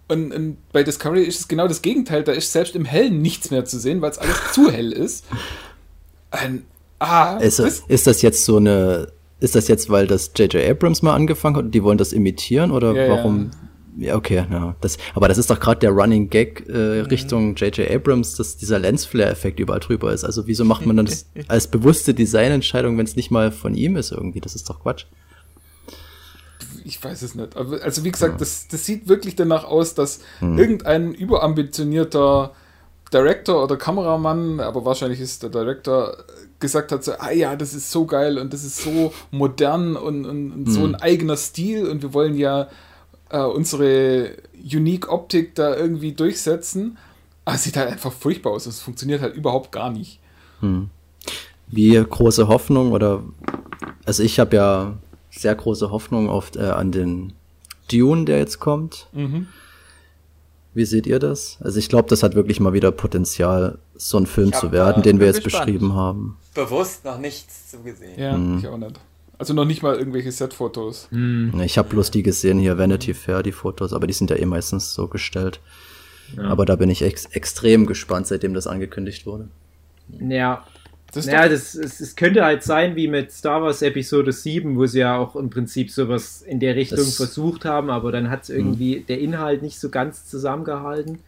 Und, 0.08 0.34
und, 0.34 0.58
bei 0.72 0.84
Discovery 0.84 1.24
ist 1.24 1.42
es 1.42 1.48
genau 1.50 1.68
das 1.68 1.82
Gegenteil. 1.82 2.24
Da 2.24 2.32
ist 2.32 2.52
selbst 2.52 2.76
im 2.76 2.86
Hellen 2.86 3.22
nichts 3.22 3.52
mehr 3.52 3.66
zu 3.66 3.78
sehen, 3.78 4.02
weil 4.02 4.12
es 4.12 4.18
alles 4.18 4.38
zu 4.54 4.72
hell 4.72 4.94
ist. 4.94 5.26
Ein, 6.32 6.64
ah, 7.00 7.38
ist, 7.38 7.60
ist 7.60 8.08
das 8.08 8.22
jetzt 8.22 8.46
so 8.46 8.58
eine. 8.58 9.12
Ist 9.42 9.56
das 9.56 9.68
jetzt, 9.68 9.90
weil 9.90 10.08
das 10.08 10.32
J.J. 10.36 10.70
Abrams 10.70 11.02
mal 11.02 11.14
angefangen 11.14 11.58
hat 11.58 11.66
und 11.66 11.72
die 11.72 11.84
wollen 11.84 11.98
das 11.98 12.14
imitieren? 12.14 12.72
Oder 12.72 12.94
ja, 12.94 13.10
warum? 13.10 13.52
Ja. 13.52 13.69
Ja, 13.98 14.16
okay, 14.16 14.46
ja. 14.50 14.76
Das, 14.82 14.98
aber 15.14 15.28
das 15.28 15.38
ist 15.38 15.50
doch 15.50 15.60
gerade 15.60 15.80
der 15.80 15.92
Running 15.92 16.30
Gag 16.30 16.68
äh, 16.70 17.02
Richtung 17.02 17.56
J.J. 17.56 17.90
Abrams, 17.90 18.36
dass 18.36 18.58
dieser 18.58 18.80
Lensflare-Effekt 18.80 19.60
überall 19.60 19.80
drüber 19.80 20.14
ist. 20.14 20.24
Also 20.24 20.48
wieso 20.48 20.66
macht 20.66 20.86
man 20.86 20.98
dann 20.98 21.06
das 21.06 21.26
als 21.48 21.68
bewusste 21.68 22.14
Designentscheidung, 22.14 22.98
wenn 22.98 23.06
es 23.06 23.16
nicht 23.16 23.32
mal 23.32 23.52
von 23.52 23.76
ihm 23.76 23.96
ist 23.98 24.12
irgendwie? 24.12 24.40
Das 24.40 24.56
ist 24.56 24.70
doch 24.70 24.82
Quatsch. 24.82 25.06
Ich 26.86 27.04
weiß 27.04 27.22
es 27.22 27.36
nicht. 27.36 27.56
Also 27.56 28.04
wie 28.04 28.12
gesagt, 28.12 28.34
ja. 28.34 28.40
das, 28.40 28.68
das 28.68 28.86
sieht 28.86 29.08
wirklich 29.08 29.36
danach 29.36 29.64
aus, 29.64 29.96
dass 29.96 30.20
hm. 30.40 30.58
irgendein 30.58 31.14
überambitionierter 31.14 32.54
Director 33.12 33.64
oder 33.64 33.76
Kameramann, 33.76 34.60
aber 34.60 34.86
wahrscheinlich 34.86 35.20
ist 35.20 35.42
der 35.44 35.50
Director, 35.50 36.16
gesagt 36.60 36.92
hat, 36.92 37.04
so, 37.04 37.14
ah 37.18 37.32
ja, 37.32 37.56
das 37.56 37.74
ist 37.74 37.90
so 37.92 38.06
geil 38.06 38.38
und 38.38 38.54
das 38.54 38.64
ist 38.64 38.78
so 38.78 39.14
modern 39.32 39.96
und, 39.96 40.26
und, 40.26 40.52
und 40.52 40.66
hm. 40.66 40.72
so 40.72 40.86
ein 40.86 40.96
eigener 40.96 41.38
Stil 41.38 41.88
und 41.88 42.02
wir 42.02 42.14
wollen 42.14 42.36
ja 42.36 42.70
äh, 43.30 43.42
unsere 43.42 44.34
Unique 44.54 45.10
Optik 45.10 45.56
da 45.56 45.76
irgendwie 45.76 46.14
durchsetzen. 46.14 46.98
Aber 47.46 47.56
es 47.56 47.64
sieht 47.64 47.78
halt 47.78 47.90
einfach 47.90 48.12
furchtbar 48.12 48.52
aus. 48.52 48.66
Es 48.66 48.82
funktioniert 48.82 49.22
halt 49.22 49.36
überhaupt 49.36 49.72
gar 49.72 49.90
nicht. 49.92 50.20
Hm. 50.60 50.90
Wie 51.68 51.94
große 51.94 52.48
Hoffnung 52.48 52.92
oder 52.92 53.24
also 54.06 54.24
ich 54.24 54.40
habe 54.40 54.56
ja 54.56 54.98
sehr 55.30 55.56
große 55.56 55.92
Hoffnung 55.92 56.30
oft 56.30 56.56
äh, 56.56 56.62
an 56.62 56.92
den 56.92 57.34
Dune, 57.92 58.26
der 58.26 58.40
jetzt 58.40 58.60
kommt. 58.60 59.08
Mhm. 59.14 59.48
Wie 60.74 60.86
seht 60.86 61.08
ihr 61.08 61.20
das? 61.20 61.58
Also 61.62 61.80
ich 61.80 61.90
glaube, 61.90 62.10
das 62.10 62.24
hat 62.24 62.36
wirklich 62.36 62.60
mal 62.60 62.74
wieder 62.74 62.92
Potenzial, 62.92 63.80
so 63.96 64.18
ein 64.18 64.28
Film 64.28 64.54
zu 64.54 64.72
werden, 64.72 65.04
den 65.04 65.20
wir 65.20 65.28
jetzt 65.28 65.44
gespannt. 65.44 65.66
beschrieben 65.66 65.94
haben. 65.94 66.38
Bewusst 66.54 67.06
noch 67.06 67.18
nichts 67.18 67.72
zugesehen. 67.72 68.20
Ja, 68.20 68.38
mhm. 68.38 68.60
ich 68.60 68.68
auch 68.68 68.78
nicht. 68.78 69.00
Also 69.40 69.54
noch 69.54 69.64
nicht 69.66 69.82
mal 69.82 69.96
irgendwelche 69.96 70.34
Set-Fotos. 70.34 71.08
Hm. 71.12 71.60
Ich 71.62 71.78
habe 71.78 71.88
bloß 71.88 72.12
die 72.12 72.24
gesehen 72.24 72.60
hier, 72.60 72.78
Vanity 72.78 73.14
Fair, 73.14 73.42
die 73.42 73.54
Fotos, 73.54 73.94
aber 73.94 74.06
die 74.06 74.14
sind 74.14 74.30
ja 74.30 74.36
eh 74.36 74.46
meistens 74.46 74.94
so 74.94 75.08
gestellt. 75.08 75.62
Ja. 76.36 76.44
Aber 76.44 76.66
da 76.66 76.76
bin 76.76 76.90
ich 76.90 77.02
ex 77.02 77.26
extrem 77.26 77.86
gespannt, 77.86 78.28
seitdem 78.28 78.54
das 78.54 78.68
angekündigt 78.68 79.26
wurde. 79.26 79.48
Ja. 80.20 80.66
Das, 81.14 81.26
ja, 81.26 81.48
das, 81.48 81.74
es, 81.74 82.02
es, 82.02 82.16
könnte 82.16 82.46
halt 82.46 82.62
sein 82.62 82.96
wie 82.96 83.08
mit 83.08 83.32
Star 83.32 83.64
Wars 83.64 83.82
Episode 83.82 84.32
7, 84.32 84.78
wo 84.78 84.86
sie 84.86 85.00
ja 85.00 85.18
auch 85.18 85.36
im 85.36 85.50
Prinzip 85.50 85.90
sowas 85.90 86.44
in 86.44 86.60
der 86.60 86.76
Richtung 86.76 87.00
das, 87.00 87.16
versucht 87.16 87.66
haben, 87.66 87.90
aber 87.90 88.12
dann 88.12 88.30
hat 88.30 88.44
es 88.44 88.50
irgendwie 88.50 88.98
hm. 88.98 89.06
der 89.08 89.20
Inhalt 89.20 89.64
nicht 89.64 89.80
so 89.80 89.90
ganz 89.90 90.28
zusammengehalten. 90.28 91.20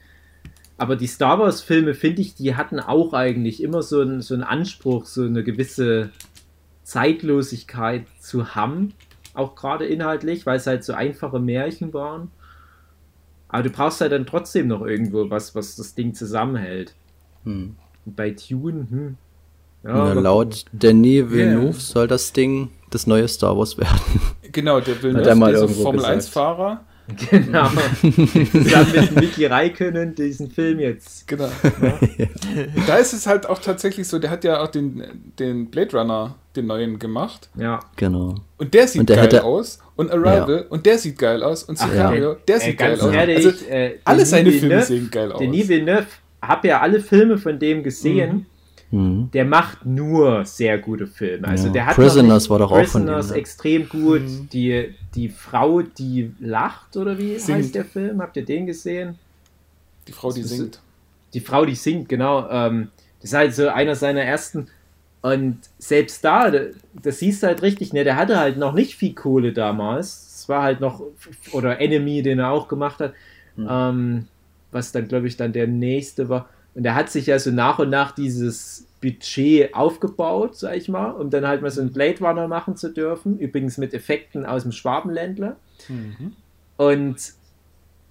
Aber 0.77 0.95
die 0.95 1.07
Star 1.07 1.39
Wars 1.39 1.61
Filme, 1.61 1.93
finde 1.93 2.21
ich, 2.21 2.35
die 2.35 2.55
hatten 2.55 2.79
auch 2.79 3.13
eigentlich 3.13 3.63
immer 3.63 3.81
so, 3.81 4.01
ein, 4.01 4.21
so 4.21 4.33
einen 4.33 4.43
Anspruch, 4.43 5.05
so 5.05 5.23
eine 5.23 5.43
gewisse 5.43 6.09
Zeitlosigkeit 6.91 8.05
zu 8.19 8.53
haben, 8.53 8.93
auch 9.33 9.55
gerade 9.55 9.85
inhaltlich, 9.85 10.45
weil 10.45 10.57
es 10.57 10.67
halt 10.67 10.83
so 10.83 10.91
einfache 10.91 11.39
Märchen 11.39 11.93
waren. 11.93 12.31
Aber 13.47 13.63
du 13.63 13.69
brauchst 13.69 14.01
halt 14.01 14.11
dann 14.11 14.25
trotzdem 14.25 14.67
noch 14.67 14.81
irgendwo 14.85 15.29
was, 15.29 15.55
was 15.55 15.77
das 15.77 15.95
Ding 15.95 16.13
zusammenhält. 16.13 16.93
Hm. 17.45 17.77
Und 18.05 18.15
bei 18.17 18.31
Tune, 18.31 18.87
hm. 18.89 19.17
Ja, 19.83 20.13
laut 20.13 20.65
Denis 20.73 21.31
Villeneuve 21.31 21.63
yeah. 21.63 21.73
soll 21.73 22.07
das 22.07 22.33
Ding 22.33 22.69
das 22.89 23.07
neue 23.07 23.27
Star 23.29 23.57
Wars 23.57 23.77
werden. 23.77 23.99
Genau, 24.51 24.81
der 24.81 25.01
Villeneuve, 25.01 25.29
er 25.29 25.65
dieser 25.65 25.69
Formel 25.69 26.03
1-Fahrer, 26.03 26.81
Genau. 27.29 27.67
Zusammen 28.01 28.91
mit 28.93 29.15
Mickey 29.15 29.45
Räikkönen 29.45 30.15
diesen 30.15 30.49
Film 30.49 30.79
jetzt. 30.79 31.27
Genau. 31.27 31.49
Ja. 31.81 31.99
Da 32.87 32.97
ist 32.97 33.13
es 33.13 33.27
halt 33.27 33.47
auch 33.47 33.59
tatsächlich 33.59 34.07
so, 34.07 34.19
der 34.19 34.29
hat 34.29 34.43
ja 34.43 34.61
auch 34.61 34.67
den, 34.67 35.03
den 35.39 35.69
Blade 35.69 35.97
Runner, 35.97 36.35
den 36.55 36.67
neuen, 36.67 36.99
gemacht. 36.99 37.49
Ja. 37.55 37.79
Genau. 37.95 38.35
Und 38.57 38.73
der 38.73 38.87
sieht 38.87 39.01
und 39.01 39.09
der 39.09 39.17
geil 39.17 39.25
hätte, 39.25 39.43
aus. 39.43 39.79
Und 39.95 40.11
Arrival, 40.11 40.61
ja. 40.61 40.69
und 40.69 40.85
der 40.85 40.97
sieht 40.97 41.17
geil 41.17 41.43
aus. 41.43 41.63
Und 41.63 41.77
Sicario, 41.77 42.31
ja. 42.31 42.37
der 42.47 42.59
sieht 42.59 42.73
äh, 42.73 42.75
geil 42.75 42.99
aus. 42.99 43.13
Ehrlich, 43.13 43.45
also, 43.45 43.65
äh, 43.67 43.99
alle 44.03 44.25
seine 44.25 44.51
Filme 44.51 44.83
sehen 44.83 45.09
geil 45.11 45.31
aus. 45.31 45.39
Denis 45.39 45.67
Villeneuve, 45.67 46.07
hab 46.41 46.65
ja 46.65 46.81
alle 46.81 46.99
Filme 46.99 47.37
von 47.37 47.59
dem 47.59 47.83
gesehen. 47.83 48.33
Mhm. 48.33 48.45
Mhm. 48.91 49.31
Der 49.31 49.45
macht 49.45 49.85
nur 49.85 50.43
sehr 50.45 50.77
gute 50.77 51.07
Filme. 51.07 51.47
Also 51.47 51.67
ja. 51.67 51.73
der 51.73 51.85
hat 51.87 51.95
Prisoners 51.95 52.49
war 52.49 52.59
doch 52.59 52.71
auch 52.71 52.85
von 52.85 53.03
ihm, 53.03 53.07
ne? 53.07 53.33
extrem 53.33 53.87
gut. 53.87 54.21
Mhm. 54.21 54.49
Die, 54.51 54.93
die 55.15 55.29
Frau, 55.29 55.81
die 55.81 56.33
lacht, 56.39 56.97
oder 56.97 57.17
wie 57.17 57.39
singt. 57.39 57.59
heißt 57.59 57.75
der 57.75 57.85
Film? 57.85 58.21
Habt 58.21 58.35
ihr 58.35 58.45
den 58.45 58.65
gesehen? 58.65 59.17
Die 60.07 60.11
Frau, 60.11 60.31
die 60.31 60.43
singt. 60.43 60.81
Die 61.33 61.39
Frau, 61.39 61.65
die 61.65 61.75
singt, 61.75 62.09
genau. 62.09 62.49
Ähm, 62.49 62.89
das 63.21 63.31
ist 63.31 63.37
halt 63.37 63.55
so 63.55 63.69
einer 63.69 63.95
seiner 63.95 64.23
ersten. 64.23 64.67
Und 65.21 65.59
selbst 65.77 66.25
da, 66.25 66.51
das 67.01 67.19
siehst 67.19 67.43
du 67.43 67.47
halt 67.47 67.61
richtig, 67.61 67.93
ne? 67.93 68.03
Der 68.03 68.15
hatte 68.15 68.39
halt 68.39 68.57
noch 68.57 68.73
nicht 68.73 68.95
viel 68.95 69.13
Kohle 69.13 69.53
damals. 69.53 70.39
Es 70.39 70.49
war 70.49 70.63
halt 70.63 70.81
noch, 70.81 71.01
oder 71.53 71.79
Enemy, 71.79 72.23
den 72.23 72.39
er 72.39 72.49
auch 72.49 72.67
gemacht 72.67 72.99
hat. 72.99 73.13
Mhm. 73.55 73.67
Ähm, 73.69 74.27
was 74.71 74.91
dann, 74.91 75.07
glaube 75.07 75.27
ich, 75.27 75.37
dann 75.37 75.53
der 75.53 75.67
nächste 75.67 76.27
war. 76.27 76.49
Und 76.73 76.85
er 76.85 76.95
hat 76.95 77.09
sich 77.09 77.25
ja 77.25 77.37
so 77.37 77.51
nach 77.51 77.79
und 77.79 77.89
nach 77.89 78.11
dieses 78.11 78.87
Budget 79.01 79.73
aufgebaut, 79.73 80.55
sag 80.55 80.77
ich 80.77 80.87
mal, 80.87 81.11
um 81.11 81.29
dann 81.29 81.45
halt 81.45 81.61
mal 81.61 81.71
so 81.71 81.81
einen 81.81 81.91
Blade 81.91 82.19
Runner 82.19 82.47
machen 82.47 82.77
zu 82.77 82.89
dürfen. 82.89 83.39
Übrigens 83.39 83.77
mit 83.77 83.93
Effekten 83.93 84.45
aus 84.45 84.63
dem 84.63 84.71
Schwabenländler. 84.71 85.57
Mhm. 85.89 86.33
Und 86.77 87.17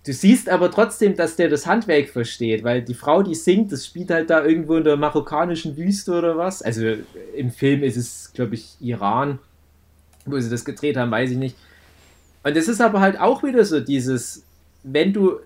du 0.04 0.12
siehst 0.12 0.48
aber 0.48 0.70
trotzdem, 0.70 1.16
dass 1.16 1.36
der 1.36 1.48
das 1.48 1.66
Handwerk 1.66 2.10
versteht, 2.10 2.64
weil 2.64 2.82
die 2.82 2.94
Frau, 2.94 3.22
die 3.22 3.34
singt, 3.34 3.72
das 3.72 3.86
spielt 3.86 4.10
halt 4.10 4.30
da 4.30 4.44
irgendwo 4.44 4.76
in 4.76 4.84
der 4.84 4.96
marokkanischen 4.96 5.76
Wüste 5.76 6.12
oder 6.12 6.36
was. 6.36 6.60
Also 6.60 6.82
im 7.34 7.50
Film 7.50 7.82
ist 7.82 7.96
es, 7.96 8.32
glaube 8.34 8.56
ich, 8.56 8.76
Iran, 8.80 9.38
wo 10.26 10.38
sie 10.38 10.50
das 10.50 10.64
gedreht 10.64 10.96
haben, 10.96 11.10
weiß 11.10 11.30
ich 11.30 11.38
nicht. 11.38 11.56
Und 12.42 12.56
es 12.56 12.68
ist 12.68 12.80
aber 12.80 13.00
halt 13.00 13.20
auch 13.20 13.42
wieder 13.42 13.64
so 13.64 13.80
dieses, 13.80 14.44
wenn 14.82 15.12
du 15.12 15.38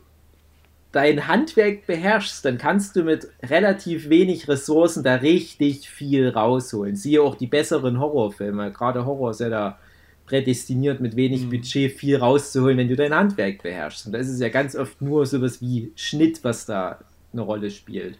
dein 0.94 1.26
Handwerk 1.26 1.86
beherrschst, 1.86 2.44
dann 2.44 2.58
kannst 2.58 2.96
du 2.96 3.02
mit 3.02 3.28
relativ 3.42 4.08
wenig 4.08 4.48
Ressourcen 4.48 5.02
da 5.02 5.16
richtig 5.16 5.88
viel 5.88 6.28
rausholen. 6.28 6.96
Siehe 6.96 7.22
auch 7.22 7.34
die 7.34 7.46
besseren 7.46 7.98
Horrorfilme. 7.98 8.72
Gerade 8.72 9.04
Horror 9.04 9.30
ist 9.32 9.40
ja 9.40 9.48
da 9.48 9.78
prädestiniert, 10.26 11.00
mit 11.00 11.16
wenig 11.16 11.46
mhm. 11.46 11.50
Budget 11.50 11.92
viel 11.92 12.16
rauszuholen, 12.16 12.78
wenn 12.78 12.88
du 12.88 12.96
dein 12.96 13.14
Handwerk 13.14 13.62
beherrschst. 13.62 14.06
Und 14.06 14.12
das 14.12 14.28
ist 14.28 14.40
ja 14.40 14.48
ganz 14.48 14.76
oft 14.76 15.02
nur 15.02 15.26
sowas 15.26 15.60
wie 15.60 15.92
Schnitt, 15.96 16.42
was 16.44 16.66
da 16.66 17.00
eine 17.32 17.42
Rolle 17.42 17.70
spielt. 17.70 18.18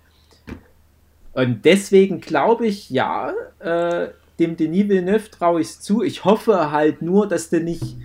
Und 1.32 1.64
deswegen 1.64 2.20
glaube 2.20 2.66
ich, 2.66 2.90
ja, 2.90 3.32
äh, 3.60 4.08
dem 4.38 4.56
Denis 4.56 4.88
Villeneuve 4.88 5.30
traue 5.30 5.60
ich 5.60 5.68
es 5.68 5.80
zu. 5.80 6.02
Ich 6.02 6.24
hoffe 6.24 6.70
halt 6.70 7.02
nur, 7.02 7.28
dass 7.28 7.50
der 7.50 7.60
nicht 7.60 7.96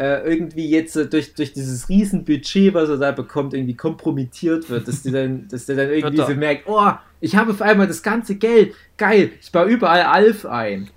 äh, 0.00 0.26
irgendwie 0.26 0.70
jetzt 0.70 0.96
äh, 0.96 1.06
durch, 1.06 1.34
durch 1.34 1.52
dieses 1.52 1.90
Riesenbudget, 1.90 2.72
was 2.72 2.88
er 2.88 2.96
da 2.96 3.12
bekommt, 3.12 3.52
irgendwie 3.52 3.76
kompromittiert 3.76 4.70
wird, 4.70 4.88
dass 4.88 5.02
der 5.02 5.12
dann, 5.12 5.46
dass 5.48 5.66
der 5.66 5.76
dann 5.76 5.90
irgendwie 5.92 6.24
so 6.24 6.34
merkt, 6.34 6.66
oh, 6.66 6.92
ich 7.20 7.36
habe 7.36 7.50
auf 7.50 7.60
einmal 7.60 7.86
das 7.86 8.02
ganze 8.02 8.36
Geld, 8.36 8.72
geil, 8.96 9.32
ich 9.38 9.52
baue 9.52 9.66
überall 9.66 10.04
Alf 10.04 10.46
ein. 10.46 10.88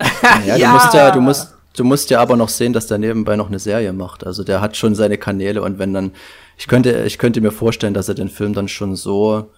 ja, 0.46 0.56
ja. 0.56 0.68
Du 0.68 0.72
musst 0.72 0.94
ja, 0.94 1.10
du 1.10 1.20
musst, 1.20 1.54
du 1.76 1.84
musst 1.84 2.08
ja 2.08 2.20
aber 2.20 2.36
noch 2.36 2.48
sehen, 2.48 2.72
dass 2.72 2.86
der 2.86 2.96
nebenbei 2.96 3.36
noch 3.36 3.48
eine 3.48 3.58
Serie 3.58 3.92
macht. 3.92 4.26
Also 4.26 4.42
der 4.42 4.62
hat 4.62 4.74
schon 4.74 4.94
seine 4.94 5.18
Kanäle 5.18 5.60
und 5.60 5.78
wenn 5.78 5.92
dann, 5.92 6.12
ich 6.56 6.66
könnte, 6.66 7.04
ich 7.04 7.18
könnte 7.18 7.42
mir 7.42 7.52
vorstellen, 7.52 7.92
dass 7.92 8.08
er 8.08 8.14
den 8.14 8.30
Film 8.30 8.54
dann 8.54 8.68
schon 8.68 8.96
so 8.96 9.50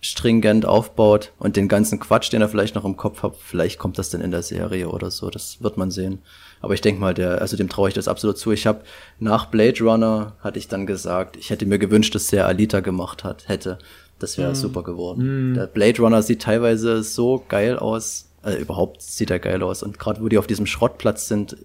stringent 0.00 0.64
aufbaut 0.64 1.32
und 1.40 1.56
den 1.56 1.66
ganzen 1.66 1.98
Quatsch, 1.98 2.32
den 2.32 2.40
er 2.40 2.48
vielleicht 2.48 2.76
noch 2.76 2.84
im 2.84 2.96
Kopf 2.96 3.24
hat, 3.24 3.34
vielleicht 3.36 3.80
kommt 3.80 3.98
das 3.98 4.10
dann 4.10 4.20
in 4.20 4.30
der 4.30 4.42
Serie 4.42 4.88
oder 4.88 5.10
so. 5.10 5.28
Das 5.28 5.60
wird 5.60 5.76
man 5.76 5.90
sehen. 5.90 6.20
Aber 6.60 6.74
ich 6.74 6.80
denke 6.80 7.00
mal, 7.00 7.14
der, 7.14 7.40
also 7.40 7.56
dem 7.56 7.68
traue 7.68 7.88
ich 7.88 7.94
das 7.94 8.08
absolut 8.08 8.38
zu. 8.38 8.52
Ich 8.52 8.66
habe 8.66 8.82
nach 9.18 9.46
Blade 9.46 9.82
Runner 9.82 10.36
hatte 10.40 10.58
ich 10.58 10.68
dann 10.68 10.86
gesagt, 10.86 11.36
ich 11.36 11.50
hätte 11.50 11.66
mir 11.66 11.78
gewünscht, 11.78 12.14
dass 12.14 12.26
der 12.26 12.46
Alita 12.46 12.80
gemacht 12.80 13.24
hat, 13.24 13.48
hätte. 13.48 13.78
Das 14.18 14.36
wäre 14.36 14.52
mm. 14.52 14.56
super 14.56 14.82
geworden. 14.82 15.52
Mm. 15.52 15.54
Der 15.54 15.66
Blade 15.66 16.02
Runner 16.02 16.22
sieht 16.22 16.42
teilweise 16.42 17.02
so 17.02 17.42
geil 17.48 17.78
aus. 17.78 18.28
Also 18.42 18.58
überhaupt 18.58 19.00
sieht 19.00 19.30
er 19.30 19.38
geil 19.38 19.62
aus. 19.62 19.82
Und 19.82 19.98
gerade 19.98 20.20
wo 20.20 20.28
die 20.28 20.36
auf 20.36 20.46
diesem 20.46 20.66
Schrottplatz 20.66 21.28
sind, 21.28 21.56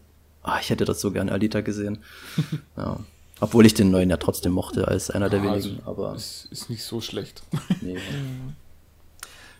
ah, 0.43 0.59
ich 0.61 0.69
hätte 0.69 0.85
das 0.85 1.01
so 1.01 1.11
gerne 1.11 1.33
Alita 1.33 1.59
gesehen. 1.59 1.99
ja. 2.77 2.99
Obwohl 3.41 3.65
ich 3.65 3.73
den 3.73 3.91
neuen 3.91 4.09
ja 4.09 4.15
trotzdem 4.15 4.53
mochte 4.53 4.87
als 4.87 5.11
einer 5.11 5.29
der 5.29 5.41
ah, 5.41 5.43
wenigen. 5.43 5.81
Also 5.81 5.91
aber 5.91 6.15
ist, 6.15 6.47
ist 6.51 6.69
nicht 6.69 6.83
so 6.83 7.01
schlecht. 7.01 7.43
nee. 7.81 7.97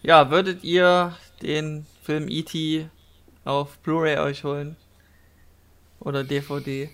Ja, 0.02 0.32
würdet 0.32 0.64
ihr 0.64 1.14
den 1.42 1.86
Film 2.04 2.30
E.T. 2.30 2.88
auf 3.44 3.78
Blu-ray 3.80 4.20
euch 4.20 4.46
holen? 4.46 4.78
Oder 6.00 6.24
DVD? 6.24 6.90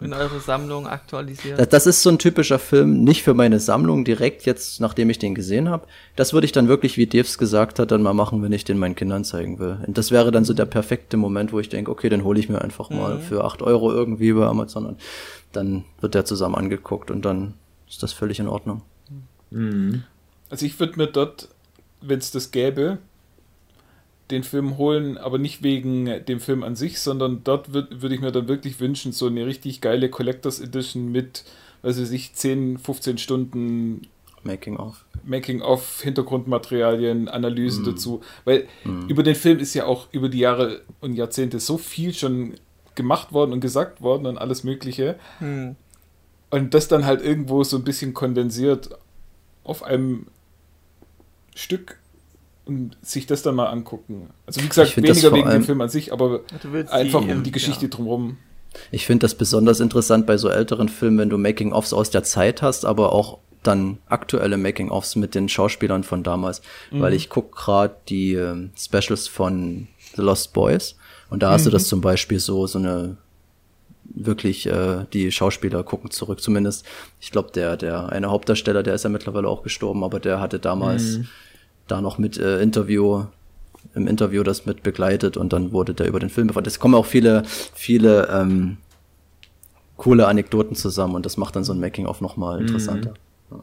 in 0.00 0.12
eure 0.12 0.40
Sammlung 0.40 0.86
aktualisiert? 0.86 1.58
Das, 1.58 1.68
das, 1.68 1.86
ist 1.86 2.02
so 2.02 2.10
ein 2.10 2.18
typischer 2.18 2.58
Film, 2.58 3.02
nicht 3.02 3.22
für 3.22 3.34
meine 3.34 3.58
Sammlung 3.58 4.04
direkt 4.04 4.46
jetzt, 4.46 4.80
nachdem 4.80 5.10
ich 5.10 5.18
den 5.18 5.34
gesehen 5.34 5.68
habe. 5.68 5.86
Das 6.16 6.32
würde 6.32 6.44
ich 6.44 6.52
dann 6.52 6.68
wirklich, 6.68 6.96
wie 6.96 7.06
Devs 7.06 7.38
gesagt 7.38 7.78
hat, 7.78 7.90
dann 7.90 8.02
mal 8.02 8.14
machen, 8.14 8.42
wenn 8.42 8.52
ich 8.52 8.64
den 8.64 8.78
meinen 8.78 8.94
Kindern 8.94 9.24
zeigen 9.24 9.58
will. 9.58 9.78
Und 9.86 9.98
das 9.98 10.10
wäre 10.10 10.30
dann 10.30 10.44
so 10.44 10.54
der 10.54 10.66
perfekte 10.66 11.16
Moment, 11.16 11.52
wo 11.52 11.58
ich 11.58 11.68
denke, 11.68 11.90
okay, 11.90 12.08
den 12.08 12.24
hole 12.24 12.38
ich 12.38 12.48
mir 12.48 12.62
einfach 12.62 12.90
mal 12.90 13.16
mhm. 13.16 13.22
für 13.22 13.44
acht 13.44 13.62
Euro 13.62 13.92
irgendwie 13.92 14.32
bei 14.32 14.46
Amazon 14.46 14.86
und 14.86 15.00
dann 15.52 15.84
wird 16.00 16.14
der 16.14 16.24
zusammen 16.24 16.54
angeguckt 16.54 17.10
und 17.10 17.24
dann 17.24 17.54
ist 17.88 18.02
das 18.02 18.12
völlig 18.12 18.38
in 18.38 18.48
Ordnung. 18.48 18.82
Mhm. 19.50 20.04
Also 20.50 20.66
ich 20.66 20.78
würde 20.78 20.96
mir 20.96 21.06
dort, 21.08 21.48
wenn 22.00 22.18
es 22.18 22.30
das 22.30 22.50
gäbe, 22.50 22.98
den 24.30 24.42
Film 24.42 24.76
holen, 24.76 25.16
aber 25.16 25.38
nicht 25.38 25.62
wegen 25.62 26.24
dem 26.26 26.40
Film 26.40 26.62
an 26.62 26.76
sich, 26.76 27.00
sondern 27.00 27.42
dort 27.44 27.72
würde 27.72 28.02
würd 28.02 28.12
ich 28.12 28.20
mir 28.20 28.32
dann 28.32 28.48
wirklich 28.48 28.78
wünschen, 28.80 29.12
so 29.12 29.26
eine 29.26 29.46
richtig 29.46 29.80
geile 29.80 30.10
Collectors 30.10 30.60
Edition 30.60 31.10
mit, 31.10 31.44
weiß 31.82 31.98
ich 31.98 32.10
nicht, 32.10 32.36
10, 32.36 32.78
15 32.78 33.18
Stunden 33.18 34.06
Making 34.42 34.76
of. 34.76 35.04
Making 35.24 35.62
of, 35.62 36.00
Hintergrundmaterialien, 36.02 37.28
Analysen 37.28 37.82
mm. 37.82 37.86
dazu. 37.86 38.20
Weil 38.44 38.66
mm. 38.84 39.08
über 39.08 39.22
den 39.22 39.34
Film 39.34 39.58
ist 39.58 39.74
ja 39.74 39.84
auch 39.84 40.08
über 40.12 40.28
die 40.28 40.38
Jahre 40.38 40.82
und 41.00 41.14
Jahrzehnte 41.14 41.60
so 41.60 41.76
viel 41.76 42.14
schon 42.14 42.54
gemacht 42.94 43.32
worden 43.32 43.52
und 43.52 43.60
gesagt 43.60 44.00
worden 44.00 44.26
und 44.26 44.38
alles 44.38 44.64
Mögliche. 44.64 45.18
Mm. 45.40 45.70
Und 46.50 46.74
das 46.74 46.88
dann 46.88 47.04
halt 47.04 47.20
irgendwo 47.20 47.62
so 47.64 47.76
ein 47.76 47.84
bisschen 47.84 48.14
kondensiert 48.14 48.90
auf 49.64 49.82
einem 49.82 50.26
Stück 51.54 51.97
und 52.68 52.96
sich 53.00 53.26
das 53.26 53.42
dann 53.42 53.54
mal 53.54 53.66
angucken. 53.66 54.28
Also 54.46 54.62
wie 54.62 54.68
gesagt, 54.68 54.96
weniger 54.96 55.32
wegen 55.32 55.50
dem 55.50 55.64
Film 55.64 55.80
an 55.80 55.88
sich, 55.88 56.12
aber 56.12 56.40
einfach 56.90 57.22
um 57.22 57.42
die 57.42 57.50
Geschichte 57.50 57.86
ja. 57.86 57.88
drumherum. 57.88 58.36
Ich 58.90 59.06
finde 59.06 59.24
das 59.24 59.34
besonders 59.34 59.80
interessant 59.80 60.26
bei 60.26 60.36
so 60.36 60.50
älteren 60.50 60.90
Filmen, 60.90 61.18
wenn 61.18 61.30
du 61.30 61.38
Making-ofs 61.38 61.94
aus 61.94 62.10
der 62.10 62.22
Zeit 62.22 62.60
hast, 62.60 62.84
aber 62.84 63.12
auch 63.12 63.38
dann 63.62 63.98
aktuelle 64.06 64.58
Making-ofs 64.58 65.16
mit 65.16 65.34
den 65.34 65.48
Schauspielern 65.48 66.04
von 66.04 66.22
damals, 66.22 66.60
mhm. 66.90 67.00
weil 67.00 67.14
ich 67.14 67.30
gucke 67.30 67.56
gerade 67.56 67.96
die 68.08 68.34
äh, 68.34 68.68
Specials 68.76 69.26
von 69.26 69.88
The 70.14 70.22
Lost 70.22 70.52
Boys 70.52 70.96
und 71.30 71.42
da 71.42 71.50
hast 71.50 71.62
mhm. 71.62 71.64
du 71.64 71.70
das 71.70 71.88
zum 71.88 72.02
Beispiel 72.02 72.38
so 72.38 72.66
so 72.66 72.78
eine 72.78 73.16
wirklich 74.04 74.66
äh, 74.66 75.06
die 75.12 75.32
Schauspieler 75.32 75.82
gucken 75.82 76.10
zurück 76.10 76.40
zumindest. 76.40 76.84
Ich 77.20 77.30
glaube 77.30 77.50
der 77.52 77.78
der 77.78 78.10
eine 78.10 78.30
Hauptdarsteller, 78.30 78.82
der 78.82 78.94
ist 78.94 79.04
ja 79.04 79.10
mittlerweile 79.10 79.48
auch 79.48 79.62
gestorben, 79.62 80.04
aber 80.04 80.20
der 80.20 80.40
hatte 80.40 80.58
damals 80.58 81.18
mhm 81.18 81.28
da 81.90 82.00
noch 82.00 82.18
mit 82.18 82.38
äh, 82.38 82.60
Interview 82.60 83.24
im 83.94 84.06
Interview 84.06 84.42
das 84.42 84.66
mit 84.66 84.82
begleitet 84.82 85.36
und 85.36 85.52
dann 85.52 85.72
wurde 85.72 85.94
der 85.94 86.06
über 86.08 86.20
den 86.20 86.30
Film 86.30 86.46
befragt. 86.46 86.66
Es 86.66 86.78
kommen 86.78 86.94
auch 86.94 87.06
viele, 87.06 87.42
viele 87.74 88.28
ähm, 88.28 88.78
coole 89.96 90.26
Anekdoten 90.26 90.76
zusammen 90.76 91.14
und 91.14 91.26
das 91.26 91.36
macht 91.36 91.56
dann 91.56 91.64
so 91.64 91.72
ein 91.72 91.80
Making-of 91.80 92.20
nochmal 92.20 92.56
mhm. 92.56 92.66
interessanter. 92.66 93.10
Mhm. 93.10 93.62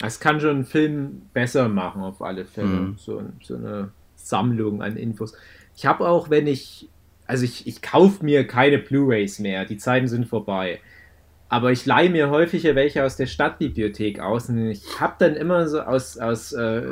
Es 0.00 0.20
kann 0.20 0.40
schon 0.40 0.50
einen 0.50 0.64
Film 0.64 1.22
besser 1.32 1.68
machen, 1.68 2.02
auf 2.02 2.22
alle 2.22 2.44
Fälle. 2.44 2.68
Mhm. 2.68 2.96
So, 2.98 3.22
so, 3.42 3.56
eine 3.56 3.90
Sammlung 4.16 4.82
an 4.82 4.96
Infos. 4.96 5.32
Ich 5.76 5.86
habe 5.86 6.08
auch, 6.08 6.30
wenn 6.30 6.46
ich, 6.46 6.88
also 7.26 7.44
ich, 7.44 7.66
ich 7.66 7.82
kaufe 7.82 8.24
mir 8.24 8.46
keine 8.46 8.78
Blu-Rays 8.78 9.38
mehr, 9.40 9.64
die 9.64 9.76
Zeiten 9.76 10.08
sind 10.08 10.26
vorbei 10.26 10.80
aber 11.48 11.72
ich 11.72 11.86
leihe 11.86 12.10
mir 12.10 12.30
häufiger 12.30 12.74
welche 12.74 13.04
aus 13.04 13.16
der 13.16 13.26
Stadtbibliothek 13.26 14.20
aus 14.20 14.48
und 14.48 14.70
ich 14.70 15.00
habe 15.00 15.14
dann 15.18 15.34
immer 15.34 15.68
so 15.68 15.80
aus, 15.80 16.18
aus 16.18 16.52
äh, 16.52 16.82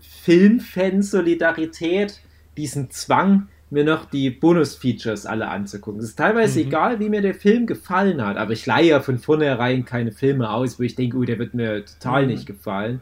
Filmfan-Solidarität 0.00 2.20
diesen 2.56 2.90
Zwang, 2.90 3.48
mir 3.68 3.84
noch 3.84 4.04
die 4.04 4.30
Bonus-Features 4.30 5.26
alle 5.26 5.48
anzugucken. 5.48 6.00
Es 6.00 6.10
ist 6.10 6.16
teilweise 6.16 6.60
mhm. 6.60 6.66
egal, 6.66 7.00
wie 7.00 7.08
mir 7.08 7.20
der 7.20 7.34
Film 7.34 7.66
gefallen 7.66 8.24
hat, 8.24 8.36
aber 8.36 8.52
ich 8.52 8.64
leihe 8.64 8.90
ja 8.90 9.00
von 9.00 9.18
vornherein 9.18 9.84
keine 9.84 10.12
Filme 10.12 10.50
aus, 10.50 10.78
wo 10.78 10.84
ich 10.84 10.94
denke, 10.94 11.16
oh, 11.16 11.24
der 11.24 11.38
wird 11.38 11.54
mir 11.54 11.84
total 11.84 12.22
mhm. 12.22 12.28
nicht 12.28 12.46
gefallen. 12.46 13.00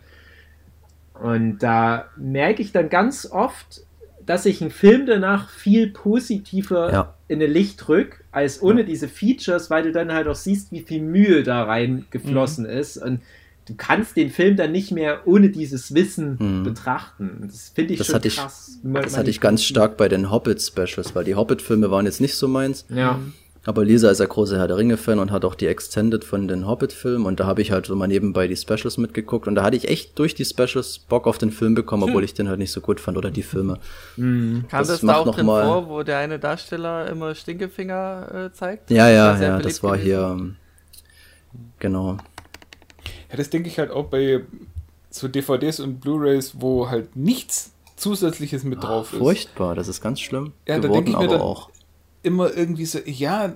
Und 1.20 1.58
da 1.58 2.08
merke 2.16 2.62
ich 2.62 2.72
dann 2.72 2.88
ganz 2.88 3.30
oft, 3.30 3.82
dass 4.24 4.46
ich 4.46 4.62
einen 4.62 4.70
Film 4.70 5.06
danach 5.06 5.50
viel 5.50 5.90
positiver 5.90 6.92
ja. 6.92 7.13
In 7.28 7.42
ein 7.42 7.50
Licht 7.50 7.88
rück, 7.88 8.24
als 8.32 8.62
ohne 8.62 8.80
ja. 8.80 8.86
diese 8.86 9.08
Features, 9.08 9.70
weil 9.70 9.84
du 9.84 9.92
dann 9.92 10.12
halt 10.12 10.28
auch 10.28 10.34
siehst, 10.34 10.72
wie 10.72 10.80
viel 10.80 11.02
Mühe 11.02 11.42
da 11.42 11.64
rein 11.64 12.04
geflossen 12.10 12.64
mhm. 12.64 12.70
ist. 12.70 12.98
Und 12.98 13.20
du 13.66 13.74
kannst 13.76 14.16
den 14.16 14.30
Film 14.30 14.56
dann 14.56 14.72
nicht 14.72 14.92
mehr 14.92 15.26
ohne 15.26 15.48
dieses 15.48 15.94
Wissen 15.94 16.36
mhm. 16.38 16.62
betrachten. 16.64 17.44
Das 17.46 17.70
finde 17.74 17.94
ich 17.94 17.98
das 17.98 18.08
schon 18.08 18.20
krass. 18.20 18.78
Ich, 18.82 18.92
das 18.92 19.16
hatte 19.16 19.30
ich 19.30 19.40
ganz 19.40 19.64
stark 19.64 19.96
bei 19.96 20.08
den 20.08 20.30
Hobbit-Specials, 20.30 21.14
weil 21.14 21.24
die 21.24 21.34
Hobbit-Filme 21.34 21.90
waren 21.90 22.04
jetzt 22.04 22.20
nicht 22.20 22.34
so 22.34 22.46
meins. 22.46 22.84
Ja. 22.88 23.20
Aber 23.66 23.84
Lisa 23.84 24.10
ist 24.10 24.20
ja 24.20 24.26
großer 24.26 24.58
Herr 24.58 24.68
der 24.68 24.76
Ringe-Fan 24.76 25.18
und 25.18 25.30
hat 25.30 25.44
auch 25.44 25.54
die 25.54 25.66
Extended 25.66 26.22
von 26.22 26.48
den 26.48 26.66
Hobbit-Filmen 26.66 27.26
und 27.26 27.40
da 27.40 27.46
habe 27.46 27.62
ich 27.62 27.70
halt 27.70 27.86
so 27.86 27.96
mal 27.96 28.06
nebenbei 28.06 28.46
die 28.46 28.56
Specials 28.56 28.98
mitgeguckt 28.98 29.48
und 29.48 29.54
da 29.54 29.62
hatte 29.62 29.76
ich 29.76 29.88
echt 29.88 30.18
durch 30.18 30.34
die 30.34 30.44
Specials 30.44 30.98
Bock 30.98 31.26
auf 31.26 31.38
den 31.38 31.50
Film 31.50 31.74
bekommen, 31.74 32.02
obwohl 32.02 32.22
hm. 32.22 32.24
ich 32.24 32.34
den 32.34 32.48
halt 32.48 32.58
nicht 32.58 32.72
so 32.72 32.80
gut 32.80 33.00
fand 33.00 33.16
oder 33.16 33.30
die 33.30 33.42
Filme. 33.42 33.78
Mhm. 34.16 34.64
Kam 34.68 34.80
das, 34.80 34.88
das 34.88 35.00
da 35.00 35.16
auch 35.16 35.34
drin 35.34 35.46
mal 35.46 35.64
vor, 35.64 35.88
wo 35.88 36.02
der 36.02 36.18
eine 36.18 36.38
Darsteller 36.38 37.08
immer 37.08 37.34
Stinkefinger 37.34 38.50
äh, 38.50 38.52
zeigt? 38.52 38.90
Ja, 38.90 39.08
ja, 39.08 39.40
ja, 39.40 39.58
das 39.58 39.82
war 39.82 39.92
gewesen. 39.92 40.04
hier, 40.04 40.36
ähm, 40.38 40.56
genau. 41.78 42.18
Ja, 43.30 43.36
das 43.36 43.48
denke 43.48 43.68
ich 43.68 43.78
halt 43.78 43.90
auch 43.90 44.06
bei 44.06 44.42
so 45.08 45.28
DVDs 45.28 45.80
und 45.80 46.00
Blu-Rays, 46.00 46.56
wo 46.58 46.90
halt 46.90 47.16
nichts 47.16 47.72
Zusätzliches 47.96 48.64
mit 48.64 48.82
drauf 48.82 49.08
Ach, 49.10 49.14
ist. 49.14 49.18
Furchtbar, 49.18 49.74
das 49.74 49.88
ist 49.88 50.02
ganz 50.02 50.20
schlimm. 50.20 50.52
Ja, 50.66 50.76
geworden, 50.76 50.82
da 50.82 50.94
denke 50.96 51.10
ich 51.10 51.16
mir 51.16 51.28
dann, 51.28 51.40
auch 51.40 51.70
immer 52.24 52.54
irgendwie 52.54 52.86
so, 52.86 52.98
ja, 53.04 53.54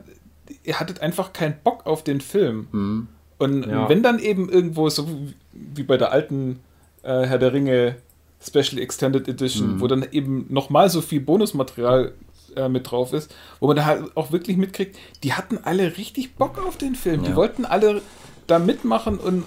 ihr 0.65 0.81
hattet 0.81 1.01
einfach 1.01 1.33
keinen 1.33 1.57
Bock 1.65 1.87
auf 1.87 2.05
den 2.05 2.21
Film. 2.21 2.69
Mhm. 2.73 3.09
Und 3.39 3.67
ja. 3.67 3.89
wenn 3.89 4.03
dann 4.03 4.19
eben 4.19 4.49
irgendwo, 4.49 4.89
so 4.89 5.07
wie 5.53 5.83
bei 5.83 5.97
der 5.97 6.13
alten 6.13 6.61
äh, 7.03 7.25
Herr 7.27 7.39
der 7.39 7.53
Ringe 7.53 7.97
Special 8.41 8.79
Extended 8.79 9.29
Edition, 9.29 9.75
mhm. 9.75 9.81
wo 9.81 9.87
dann 9.87 10.07
eben 10.11 10.47
nochmal 10.49 10.91
so 10.91 11.01
viel 11.01 11.21
Bonusmaterial 11.21 12.13
äh, 12.57 12.69
mit 12.69 12.91
drauf 12.91 13.13
ist, 13.13 13.35
wo 13.61 13.67
man 13.67 13.77
da 13.77 13.85
halt 13.85 14.17
auch 14.17 14.33
wirklich 14.33 14.57
mitkriegt, 14.57 14.97
die 15.23 15.35
hatten 15.35 15.59
alle 15.63 15.97
richtig 15.97 16.35
Bock 16.35 16.59
auf 16.65 16.77
den 16.77 16.95
Film. 16.95 17.23
Ja. 17.23 17.31
Die 17.31 17.37
wollten 17.37 17.65
alle 17.65 18.03
da 18.47 18.59
mitmachen 18.59 19.19
und 19.19 19.45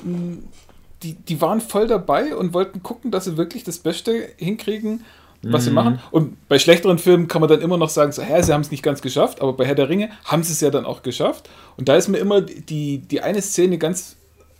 die, 1.04 1.14
die 1.14 1.42
waren 1.42 1.62
voll 1.62 1.88
dabei 1.88 2.36
und 2.36 2.54
wollten 2.54 2.84
gucken, 2.84 3.12
dass 3.12 3.26
sie 3.26 3.38
wirklich 3.38 3.64
das 3.64 3.80
Beste 3.80 4.30
hinkriegen 4.38 5.04
was 5.44 5.64
mhm. 5.64 5.70
sie 5.70 5.74
machen. 5.74 6.00
Und 6.12 6.48
bei 6.48 6.60
schlechteren 6.60 7.00
Filmen 7.00 7.28
kann 7.28 7.42
man 7.42 7.50
dann 7.50 7.62
immer 7.62 7.78
noch 7.78 7.90
sagen, 7.90 8.12
so, 8.12 8.22
hä, 8.22 8.42
sie 8.42 8.54
haben 8.54 8.62
es 8.62 8.72
nicht 8.72 8.84
ganz 8.84 9.02
geschafft, 9.02 9.42
aber 9.42 9.54
bei 9.54 9.66
Herr 9.66 9.76
der 9.76 9.90
Ringe 9.90 10.10
haben 10.26 10.44
sie 10.44 10.54
es 10.54 10.62
ja 10.62 10.70
dann 10.70 10.86
auch 10.86 11.02
geschafft. 11.02 11.50
Und 11.78 11.90
da 11.90 11.96
ist 11.96 12.08
mir 12.08 12.20
immer 12.20 12.42
die, 12.42 13.00
die 13.00 13.22
eine 13.22 13.42
Szene 13.42 13.78
ganz, 13.78 14.16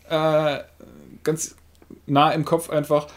äh, 0.10 0.58
ganz 1.24 1.56
nah 2.08 2.32
im 2.32 2.46
Kopf 2.46 2.70
einfach, 2.70 3.08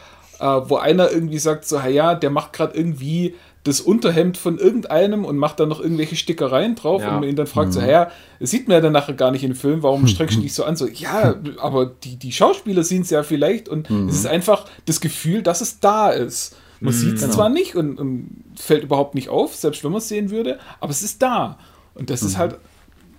äh, 0.40 0.44
wo 0.44 0.76
einer 0.76 1.10
irgendwie 1.10 1.38
sagt, 1.38 1.66
so, 1.66 1.78
ja, 1.78 2.14
der 2.14 2.30
macht 2.30 2.52
gerade 2.52 2.76
irgendwie 2.76 3.34
das 3.64 3.80
Unterhemd 3.80 4.36
von 4.36 4.58
irgendeinem 4.58 5.24
und 5.24 5.38
macht 5.38 5.58
dann 5.58 5.70
noch 5.70 5.80
irgendwelche 5.80 6.16
Stickereien 6.16 6.74
drauf 6.74 7.00
ja. 7.00 7.08
und 7.08 7.20
man 7.20 7.28
ihn 7.28 7.34
dann 7.34 7.46
fragt, 7.46 7.68
mhm. 7.68 7.72
so, 7.72 7.80
ja, 7.80 8.10
das 8.38 8.50
sieht 8.50 8.68
man 8.68 8.74
ja 8.76 8.80
dann 8.82 8.92
nachher 8.92 9.14
gar 9.14 9.30
nicht 9.30 9.42
im 9.42 9.54
Film, 9.54 9.82
warum 9.82 10.06
streckst 10.06 10.36
du 10.36 10.42
dich 10.42 10.52
so 10.52 10.64
an? 10.64 10.76
So, 10.76 10.86
ja, 10.86 11.34
aber 11.58 11.86
die, 11.86 12.16
die 12.16 12.30
Schauspieler 12.30 12.84
sehen 12.84 13.02
es 13.02 13.10
ja 13.10 13.22
vielleicht 13.22 13.70
und 13.70 13.88
mhm. 13.88 14.08
es 14.08 14.16
ist 14.16 14.26
einfach 14.26 14.66
das 14.84 15.00
Gefühl, 15.00 15.42
dass 15.42 15.62
es 15.62 15.80
da 15.80 16.10
ist. 16.10 16.56
Man 16.84 16.92
mhm, 16.92 16.98
sieht 16.98 17.14
es 17.14 17.22
genau. 17.22 17.34
zwar 17.34 17.48
nicht 17.48 17.76
und, 17.76 17.98
und, 17.98 18.44
fällt 18.56 18.82
überhaupt 18.82 19.14
nicht 19.14 19.30
auf, 19.30 19.54
selbst 19.54 19.82
wenn 19.82 19.90
man 19.90 20.00
es 20.00 20.08
sehen 20.08 20.30
würde, 20.30 20.58
aber 20.80 20.90
es 20.90 21.02
ist 21.02 21.22
da. 21.22 21.58
Und 21.94 22.10
das 22.10 22.20
mhm. 22.20 22.28
ist 22.28 22.38
halt 22.38 22.58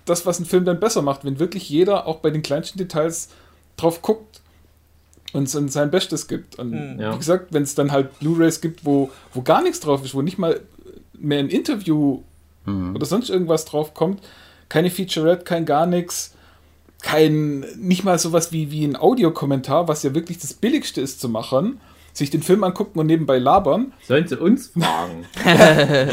das, 0.04 0.24
was 0.24 0.36
einen 0.36 0.46
Film 0.46 0.64
dann 0.64 0.78
besser 0.78 1.02
macht, 1.02 1.24
wenn 1.24 1.40
wirklich 1.40 1.68
jeder 1.68 2.06
auch 2.06 2.18
bei 2.18 2.30
den 2.30 2.42
kleinsten 2.42 2.78
Details 2.78 3.28
drauf 3.76 4.02
guckt 4.02 4.40
und 5.32 5.48
sein 5.48 5.90
Bestes 5.90 6.28
gibt. 6.28 6.60
Und 6.60 6.70
mhm. 6.70 7.00
ja. 7.00 7.12
wie 7.12 7.18
gesagt, 7.18 7.52
wenn 7.52 7.64
es 7.64 7.74
dann 7.74 7.90
halt 7.90 8.16
Blu-rays 8.20 8.60
gibt, 8.60 8.84
wo, 8.84 9.10
wo 9.34 9.42
gar 9.42 9.62
nichts 9.62 9.80
drauf 9.80 10.04
ist, 10.04 10.14
wo 10.14 10.22
nicht 10.22 10.38
mal 10.38 10.60
mehr 11.12 11.40
ein 11.40 11.48
Interview 11.48 12.22
mhm. 12.66 12.94
oder 12.94 13.04
sonst 13.04 13.30
irgendwas 13.30 13.64
drauf 13.64 13.94
kommt, 13.94 14.22
keine 14.68 14.90
Featurette, 14.90 15.42
kein 15.42 15.66
gar 15.66 15.86
nichts, 15.86 16.34
kein, 17.02 17.60
nicht 17.76 18.04
mal 18.04 18.20
sowas 18.20 18.52
wie, 18.52 18.70
wie 18.70 18.84
ein 18.84 18.94
Audiokommentar, 18.94 19.88
was 19.88 20.04
ja 20.04 20.14
wirklich 20.14 20.38
das 20.38 20.54
Billigste 20.54 21.00
ist 21.00 21.20
zu 21.20 21.28
machen, 21.28 21.80
sich 22.16 22.30
den 22.30 22.42
Film 22.42 22.64
angucken 22.64 22.98
und 22.98 23.06
nebenbei 23.06 23.38
labern. 23.38 23.92
Sollen 24.06 24.26
sie 24.26 24.38
uns 24.38 24.68
fragen? 24.68 25.26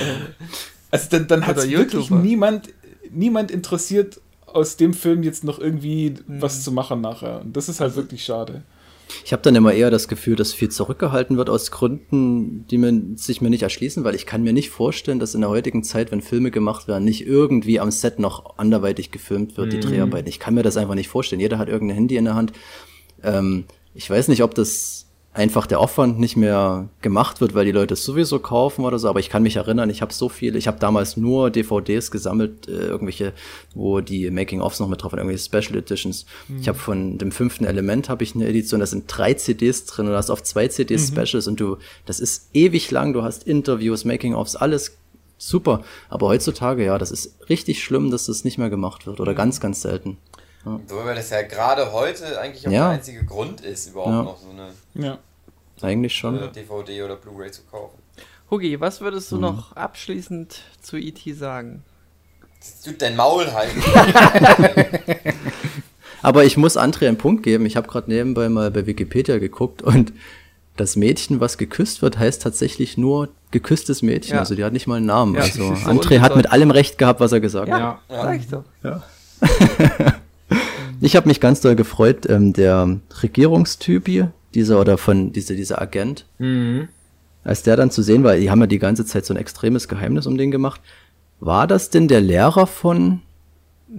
also 0.92 1.08
dann, 1.10 1.28
dann 1.28 1.48
hat 1.48 1.68
wirklich 1.68 2.10
niemand, 2.10 2.70
niemand 3.12 3.52
interessiert, 3.52 4.20
aus 4.46 4.78
dem 4.78 4.94
Film 4.94 5.24
jetzt 5.24 5.44
noch 5.44 5.60
irgendwie 5.60 6.12
mhm. 6.12 6.42
was 6.42 6.64
zu 6.64 6.72
machen 6.72 7.02
nachher. 7.02 7.42
Und 7.42 7.56
das 7.56 7.70
ist 7.70 7.80
halt 7.80 7.96
wirklich 7.96 8.24
schade. 8.24 8.64
Ich 9.26 9.32
habe 9.32 9.42
dann 9.44 9.56
immer 9.56 9.74
eher 9.74 9.92
das 9.92 10.08
Gefühl, 10.08 10.36
dass 10.36 10.54
viel 10.54 10.70
zurückgehalten 10.70 11.38
wird 11.38 11.50
aus 11.50 11.72
Gründen, 11.72 12.66
die 12.68 12.78
mir, 12.78 13.16
sich 13.16 13.42
mir 13.42 13.50
nicht 13.50 13.62
erschließen, 13.62 14.04
weil 14.04 14.16
ich 14.16 14.26
kann 14.26 14.44
mir 14.44 14.54
nicht 14.54 14.70
vorstellen, 14.70 15.20
dass 15.20 15.36
in 15.36 15.42
der 15.42 15.50
heutigen 15.50 15.84
Zeit, 15.84 16.12
wenn 16.12 16.22
Filme 16.22 16.52
gemacht 16.52 16.88
werden, 16.88 17.04
nicht 17.04 17.26
irgendwie 17.26 17.80
am 17.80 17.92
Set 17.92 18.20
noch 18.20 18.58
anderweitig 18.58 19.12
gefilmt 19.12 19.58
wird, 19.58 19.74
die 19.74 19.78
mhm. 19.78 19.82
Dreharbeiten. 19.82 20.30
Ich 20.30 20.40
kann 20.40 20.54
mir 20.54 20.64
das 20.64 20.78
einfach 20.78 20.96
nicht 20.96 21.10
vorstellen. 21.10 21.42
Jeder 21.42 21.60
hat 21.60 21.70
irgendein 21.70 21.96
Handy 21.96 22.16
in 22.16 22.26
der 22.26 22.36
Hand. 22.36 22.54
Ähm, 23.24 23.66
ich 23.94 24.10
weiß 24.10 24.30
nicht, 24.30 24.44
ob 24.44 24.56
das 24.56 25.03
einfach 25.34 25.66
der 25.66 25.80
Aufwand 25.80 26.20
nicht 26.20 26.38
mehr 26.38 26.90
gemacht 27.02 27.42
wird, 27.42 27.56
weil 27.56 27.66
die 27.66 27.72
Leute 27.72 27.96
es 27.96 28.06
sowieso 28.06 28.40
kaufen 28.40 28.86
oder 28.86 29.00
so. 29.00 29.10
Aber 29.10 29.20
ich 29.20 29.30
kann 29.30 29.42
mich 29.42 29.56
erinnern, 29.56 29.90
ich 29.90 30.02
habe 30.02 30.14
so 30.14 30.30
viele, 30.30 30.58
ich 30.60 30.68
habe 30.68 30.80
damals 30.80 31.18
nur 31.18 31.50
DVDs 31.50 32.12
gesammelt, 32.12 32.68
äh, 32.68 32.88
irgendwelche, 32.88 33.34
wo 33.74 34.00
die 34.00 34.30
Making-ofs 34.30 34.80
noch 34.80 34.88
mit 34.88 35.02
drauf 35.02 35.12
waren, 35.12 35.20
irgendwelche 35.20 35.44
Special 35.44 35.78
Editions. 35.78 36.26
Mhm. 36.48 36.60
Ich 36.62 36.68
habe 36.68 36.78
von 36.78 37.18
dem 37.18 37.32
fünften 37.32 37.66
Element 37.66 38.10
habe 38.10 38.24
ich 38.24 38.36
eine 38.36 38.48
Edition, 38.48 38.80
da 38.80 38.86
sind 38.86 39.06
drei 39.08 39.34
CDs 39.34 39.86
drin 39.86 40.08
und 40.08 40.14
hast 40.14 40.30
auf 40.30 40.44
zwei 40.44 40.68
CDs 40.68 41.10
mhm. 41.10 41.16
Specials 41.16 41.48
und 41.48 41.60
du, 41.60 41.78
das 42.06 42.20
ist 42.20 42.50
ewig 42.54 42.92
lang, 42.92 43.14
du 43.14 43.24
hast 43.24 43.44
Interviews, 43.48 44.06
Making-ofs, 44.06 44.56
alles 44.56 44.98
super. 45.40 45.84
Aber 46.10 46.28
heutzutage, 46.28 46.86
ja, 46.86 46.98
das 47.00 47.12
ist 47.12 47.50
richtig 47.50 47.84
schlimm, 47.84 48.12
dass 48.12 48.28
das 48.28 48.44
nicht 48.44 48.60
mehr 48.60 48.70
gemacht 48.70 49.08
wird 49.08 49.20
oder 49.20 49.32
mhm. 49.32 49.38
ganz, 49.38 49.60
ganz 49.60 49.82
selten. 49.82 50.18
Ja. 50.65 50.80
Wobei 50.88 51.14
das 51.15 51.30
ja 51.30 51.41
gerade 51.41 51.91
heute 51.91 52.40
eigentlich 52.40 52.68
auch 52.68 52.72
ja. 52.72 52.88
der 52.90 52.99
einzige 52.99 53.26
Grund 53.26 53.61
ist, 53.61 53.90
überhaupt 53.90 54.10
ja. 54.10 54.23
noch 54.23 54.38
so 54.38 54.49
eine 54.49 54.69
ja. 54.94 55.18
eigentlich 55.81 56.15
schon. 56.15 56.52
DVD 56.53 57.03
oder 57.03 57.15
Blu-ray 57.15 57.52
zu 57.52 57.64
kaufen. 57.64 57.98
Hugi, 58.49 58.80
was 58.80 59.02
würdest 59.02 59.31
du 59.31 59.35
mhm. 59.35 59.41
noch 59.41 59.76
abschließend 59.76 60.61
zu 60.81 60.98
E.T. 60.98 61.34
sagen? 61.34 61.84
Du 62.85 62.94
dein 62.94 63.15
Maul 63.15 63.52
halten. 63.52 63.81
Aber 66.22 66.45
ich 66.45 66.56
muss 66.56 66.77
André 66.77 67.07
einen 67.07 67.18
Punkt 67.18 67.44
geben. 67.44 67.65
Ich 67.65 67.76
habe 67.76 67.88
gerade 67.88 68.10
nebenbei 68.10 68.48
mal 68.48 68.72
bei 68.72 68.85
Wikipedia 68.85 69.38
geguckt 69.40 69.81
und 69.81 70.14
das 70.77 70.95
Mädchen, 70.95 71.40
was 71.40 71.57
geküsst 71.57 72.02
wird, 72.02 72.18
heißt 72.18 72.41
tatsächlich 72.41 72.98
nur 72.98 73.30
geküsstes 73.52 74.02
Mädchen. 74.02 74.35
Ja. 74.35 74.40
Also 74.40 74.56
die 74.56 74.64
hat 74.64 74.73
nicht 74.73 74.88
mal 74.88 74.95
einen 74.95 75.06
Namen. 75.06 75.35
Ja, 75.35 75.41
also 75.41 75.64
André 75.85 76.22
hat 76.22 76.35
mit 76.35 76.52
allem 76.52 76.72
recht 76.72 76.98
gehabt, 76.98 77.19
was 77.19 77.31
er 77.31 77.41
gesagt 77.41 77.68
ja, 77.68 77.80
hat. 77.80 77.99
Ja, 78.10 78.22
sag 78.22 78.40
ich 78.40 78.48
doch. 78.48 78.64
Ja. 78.84 80.14
Ich 81.04 81.16
habe 81.16 81.28
mich 81.28 81.40
ganz 81.40 81.62
doll 81.62 81.76
gefreut, 81.76 82.30
ähm, 82.30 82.54
der 82.54 83.00
Regierungstypi, 83.22 84.26
dieser 84.54 84.80
oder 84.80 84.98
von 84.98 85.32
dieser, 85.32 85.56
dieser 85.56 85.82
Agent, 85.82 86.26
mhm. 86.38 86.88
als 87.44 87.64
der 87.64 87.76
dann 87.76 87.92
zu 87.92 88.02
sehen 88.02 88.24
war, 88.24 88.36
die 88.36 88.50
haben 88.50 88.62
ja 88.62 88.68
die 88.68 88.80
ganze 88.80 89.06
Zeit 89.06 89.26
so 89.26 89.34
ein 89.34 89.38
extremes 89.38 89.88
Geheimnis 89.88 90.28
um 90.28 90.38
den 90.38 90.52
gemacht. 90.52 90.82
War 91.40 91.68
das 91.68 91.90
denn 91.90 92.08
der 92.08 92.22
Lehrer 92.22 92.68
von 92.68 93.22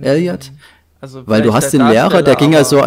Elliot? 0.01 0.53
Also 1.01 1.27
Weil 1.27 1.43
du 1.43 1.53
hast 1.53 1.73
den 1.73 1.87
Lehrer, 1.87 2.23
der 2.23 2.37
ging 2.37 2.53
ja 2.53 2.65
so, 2.65 2.83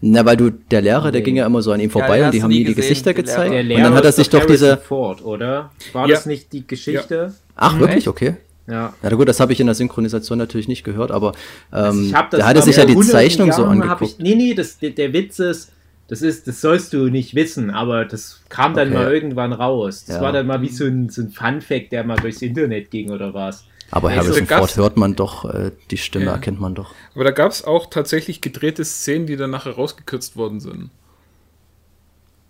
na, 0.00 0.24
weil 0.24 0.36
du, 0.36 0.50
der 0.50 0.80
Lehrer, 0.80 1.12
der 1.12 1.22
ging 1.22 1.36
ja 1.36 1.46
immer 1.46 1.62
so 1.62 1.72
an 1.72 1.80
ihm 1.80 1.90
vorbei 1.90 2.18
ja, 2.18 2.26
und 2.26 2.34
die 2.34 2.42
haben 2.42 2.50
nie 2.50 2.64
die 2.64 2.74
Gesichter 2.74 3.14
gezeigt. 3.14 3.52
und 3.52 3.68
dann 3.68 3.94
hat 3.94 4.04
er 4.04 4.12
sich 4.12 4.28
doch 4.28 4.44
diese. 4.44 4.76
Ford, 4.76 5.24
oder? 5.24 5.70
War 5.92 6.08
ja. 6.08 6.14
das 6.14 6.26
nicht 6.26 6.52
die 6.52 6.66
Geschichte? 6.66 7.14
Ja. 7.14 7.34
Ach, 7.56 7.74
mhm. 7.74 7.80
wirklich? 7.80 8.08
Okay. 8.08 8.36
Ja. 8.68 8.92
Ja, 9.02 9.10
gut, 9.10 9.28
das 9.28 9.40
habe 9.40 9.52
ich 9.52 9.60
in 9.60 9.66
der 9.66 9.74
Synchronisation 9.74 10.36
natürlich 10.36 10.68
nicht 10.68 10.84
gehört, 10.84 11.10
aber 11.10 11.32
ähm, 11.72 12.12
also 12.14 12.36
da 12.36 12.46
hat 12.46 12.56
er 12.56 12.62
sich 12.62 12.76
ja 12.76 12.84
die 12.84 12.98
Zeichnung 13.00 13.50
so 13.50 13.64
angeguckt. 13.64 14.02
Ich, 14.02 14.18
nee, 14.18 14.34
nee, 14.34 14.54
das, 14.54 14.78
der, 14.78 14.90
der 14.90 15.12
Witz 15.14 15.38
ist, 15.38 15.72
das 16.08 16.22
ist, 16.22 16.46
das 16.46 16.60
sollst 16.60 16.92
du 16.92 17.08
nicht 17.08 17.34
wissen, 17.34 17.70
aber 17.70 18.04
das 18.04 18.42
kam 18.50 18.74
dann 18.74 18.88
okay. 18.88 18.96
mal 18.96 19.12
irgendwann 19.12 19.52
raus. 19.52 20.04
Das 20.06 20.16
ja. 20.16 20.22
war 20.22 20.32
dann 20.32 20.46
mal 20.46 20.60
wie 20.60 20.68
so 20.68 20.84
ein, 20.84 21.08
so 21.08 21.22
ein 21.22 21.30
Fun-Fact, 21.30 21.92
der 21.92 22.04
mal 22.04 22.16
durchs 22.16 22.42
Internet 22.42 22.90
ging 22.90 23.10
oder 23.10 23.32
was. 23.32 23.64
Aber 23.90 24.10
also 24.10 24.32
Harrison 24.32 24.46
Ford 24.46 24.76
hört 24.76 24.96
man 24.98 25.16
doch, 25.16 25.46
äh, 25.46 25.72
die 25.90 25.96
Stimme 25.96 26.26
ja. 26.26 26.32
erkennt 26.32 26.60
man 26.60 26.74
doch. 26.74 26.94
Aber 27.14 27.24
da 27.24 27.30
gab 27.30 27.50
es 27.50 27.64
auch 27.64 27.86
tatsächlich 27.86 28.42
gedrehte 28.42 28.84
Szenen, 28.84 29.26
die 29.26 29.36
dann 29.36 29.50
nachher 29.50 29.72
rausgekürzt 29.72 30.36
worden 30.36 30.60
sind. 30.60 30.90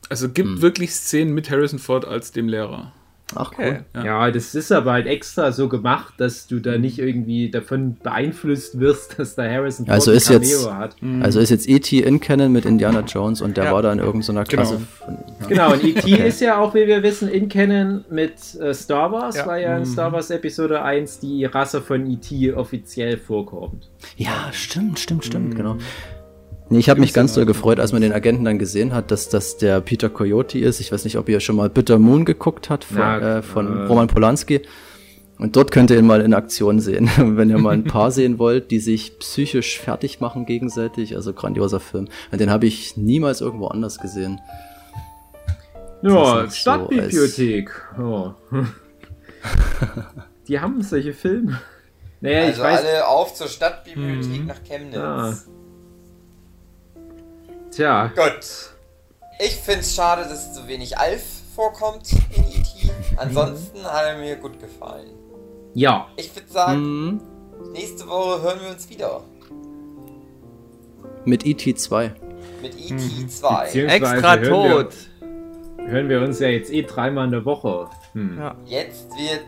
Also 0.09 0.29
gibt 0.29 0.49
hm. 0.49 0.63
wirklich 0.63 0.93
Szenen 0.93 1.33
mit 1.35 1.49
Harrison 1.51 1.79
Ford 1.79 2.05
als 2.05 2.33
dem 2.33 2.49
Lehrer. 2.49 2.93
Ach 3.35 3.53
cool. 3.59 3.85
Ja. 3.95 4.05
ja. 4.05 4.31
das 4.31 4.55
ist 4.55 4.73
aber 4.73 4.93
halt 4.93 5.07
extra 5.07 5.53
so 5.53 5.69
gemacht, 5.69 6.15
dass 6.17 6.47
du 6.47 6.61
da 6.61 6.79
nicht 6.79 6.99
irgendwie 6.99 7.51
davon 7.51 7.97
beeinflusst 8.03 8.81
wirst, 8.81 9.19
dass 9.19 9.35
da 9.35 9.43
Harrison 9.45 9.87
Ford 9.87 9.95
also 9.95 10.13
ist 10.13 10.29
jetzt, 10.31 10.71
hat. 10.71 11.01
Mhm. 11.03 11.23
Also 11.23 11.41
ist 11.41 11.51
jetzt 11.51 11.69
E.T. 11.69 11.99
in 11.99 12.21
Canon 12.21 12.51
mit 12.51 12.65
Indiana 12.65 13.01
Jones 13.01 13.43
und 13.43 13.57
der 13.57 13.65
ja. 13.65 13.73
war 13.73 13.83
da 13.83 13.93
in 13.93 13.99
irgendeiner 13.99 14.45
genau. 14.45 14.63
Klasse. 14.63 14.81
Genau, 15.07 15.19
von, 15.39 15.49
genau 15.49 15.73
und 15.73 15.85
E.T. 15.85 16.11
ist 16.27 16.41
ja 16.41 16.59
auch, 16.59 16.75
wie 16.75 16.87
wir 16.87 17.03
wissen, 17.03 17.29
in 17.29 17.49
Canon 17.49 18.05
mit 18.11 18.55
äh, 18.61 18.73
Star 18.73 19.13
Wars, 19.13 19.37
ja. 19.37 19.47
weil 19.47 19.63
ja 19.63 19.77
in 19.77 19.83
mhm. 19.83 19.87
Star 19.87 20.13
Wars 20.13 20.31
Episode 20.31 20.83
1 20.83 21.21
die 21.21 21.45
Rasse 21.45 21.83
von 21.83 22.11
E.T. 22.11 22.55
offiziell 22.55 23.19
vorkommt. 23.19 23.91
Ja, 24.17 24.51
stimmt, 24.53 24.99
stimmt, 24.99 25.25
stimmt, 25.25 25.51
mhm. 25.51 25.57
genau. 25.57 25.77
Nee, 26.71 26.79
ich 26.79 26.91
habe 26.91 27.01
mich 27.01 27.15
ganz 27.15 27.33
doll 27.33 27.47
gefreut, 27.47 27.81
als 27.81 27.93
man 27.93 28.03
den 28.03 28.13
Agenten 28.13 28.45
dann 28.45 28.59
gesehen 28.59 28.93
hat, 28.93 29.11
dass 29.11 29.31
das 29.31 29.57
der 29.57 29.81
Peter 29.81 30.11
Coyote 30.11 30.59
ist. 30.59 30.81
Ich 30.81 30.93
weiß 30.93 31.05
nicht, 31.05 31.17
ob 31.17 31.29
ihr 31.29 31.41
schon 31.41 31.57
mal 31.57 31.71
Bitter 31.71 31.99
Moon 31.99 32.27
geguckt 32.27 32.69
habt 32.69 32.85
von, 32.85 32.99
Na, 32.99 33.39
äh, 33.39 33.43
von 33.43 33.67
äh. 33.67 33.87
Roman 33.87 34.09
Polanski. 34.09 34.61
Und 35.39 35.57
dort 35.57 35.71
könnt 35.71 35.91
ihr 35.91 35.99
ihn 35.99 36.07
mal 36.07 36.21
in 36.21 36.35
Aktion 36.35 36.81
sehen, 36.81 37.09
wenn 37.17 37.49
ihr 37.49 37.59
mal 37.59 37.73
ein 37.73 37.85
Paar 37.85 38.11
sehen 38.11 38.39
wollt, 38.39 38.71
die 38.71 38.81
sich 38.81 39.19
psychisch 39.19 39.79
fertig 39.79 40.21
machen 40.21 40.45
gegenseitig. 40.45 41.17
Also 41.17 41.33
grandioser 41.33 41.81
Film. 41.81 42.09
Und 42.31 42.41
den 42.41 42.51
habe 42.51 42.67
ich 42.67 42.97
niemals 42.97 43.41
irgendwo 43.41 43.69
anders 43.69 43.99
gesehen. 43.99 44.41
Ja, 46.03 46.51
Stadtbibliothek. 46.51 47.71
So 47.97 48.03
oh. 48.03 48.35
die 50.49 50.61
haben 50.61 50.83
solche 50.83 51.13
Filme. 51.13 51.61
Naja, 52.21 52.41
also 52.41 52.53
ich 52.53 52.59
weiß, 52.59 52.81
alle 52.81 53.07
auf 53.07 53.35
zur 53.35 53.49
Stadtbibliothek 53.49 54.41
mhm. 54.41 54.47
nach 54.47 54.63
Chemnitz. 54.65 54.97
Ah. 54.99 55.35
Tja. 57.71 58.13
Gut. 58.15 58.75
Ich 59.41 59.57
finde 59.57 59.81
es 59.81 59.95
schade, 59.95 60.23
dass 60.23 60.55
so 60.55 60.67
wenig 60.67 60.99
Alf 60.99 61.23
vorkommt 61.55 62.13
in 62.35 62.45
E.T. 62.45 62.91
Ansonsten 63.17 63.85
hat 63.85 64.05
er 64.05 64.19
mir 64.19 64.37
gut 64.37 64.61
gefallen. 64.61 65.11
Ja. 65.75 66.09
Ich 66.17 66.35
würde 66.35 66.49
sagen, 66.49 66.81
mhm. 66.81 67.21
nächste 67.73 68.07
Woche 68.09 68.43
hören 68.43 68.61
wir 68.63 68.71
uns 68.71 68.89
wieder. 68.91 69.23
Mit 71.25 71.47
E.T. 71.47 71.75
2. 71.75 72.15
Mit 72.63 72.75
E.T. 72.75 73.29
2. 73.29 73.71
Mhm. 73.75 73.89
Extra 73.89 74.37
tot. 74.37 74.95
Wir, 75.79 75.87
hören 75.89 76.09
wir 76.09 76.21
uns 76.23 76.41
ja 76.41 76.49
jetzt 76.49 76.73
eh 76.73 76.83
dreimal 76.83 77.27
in 77.27 77.33
der 77.33 77.45
Woche. 77.45 77.89
Hm. 78.13 78.39
Ja. 78.39 78.57
Jetzt 78.67 79.11
wird 79.11 79.45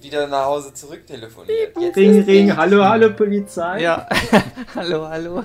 wieder 0.00 0.26
nach 0.26 0.46
Hause 0.46 0.74
zurück 0.74 1.06
telefoniert. 1.06 1.76
Jetzt 1.78 1.96
ring, 1.96 2.22
ring, 2.22 2.56
hallo, 2.56 2.84
hallo, 2.84 3.10
Polizei. 3.14 3.82
Ja. 3.82 4.06
hallo, 4.74 5.08
hallo. 5.08 5.44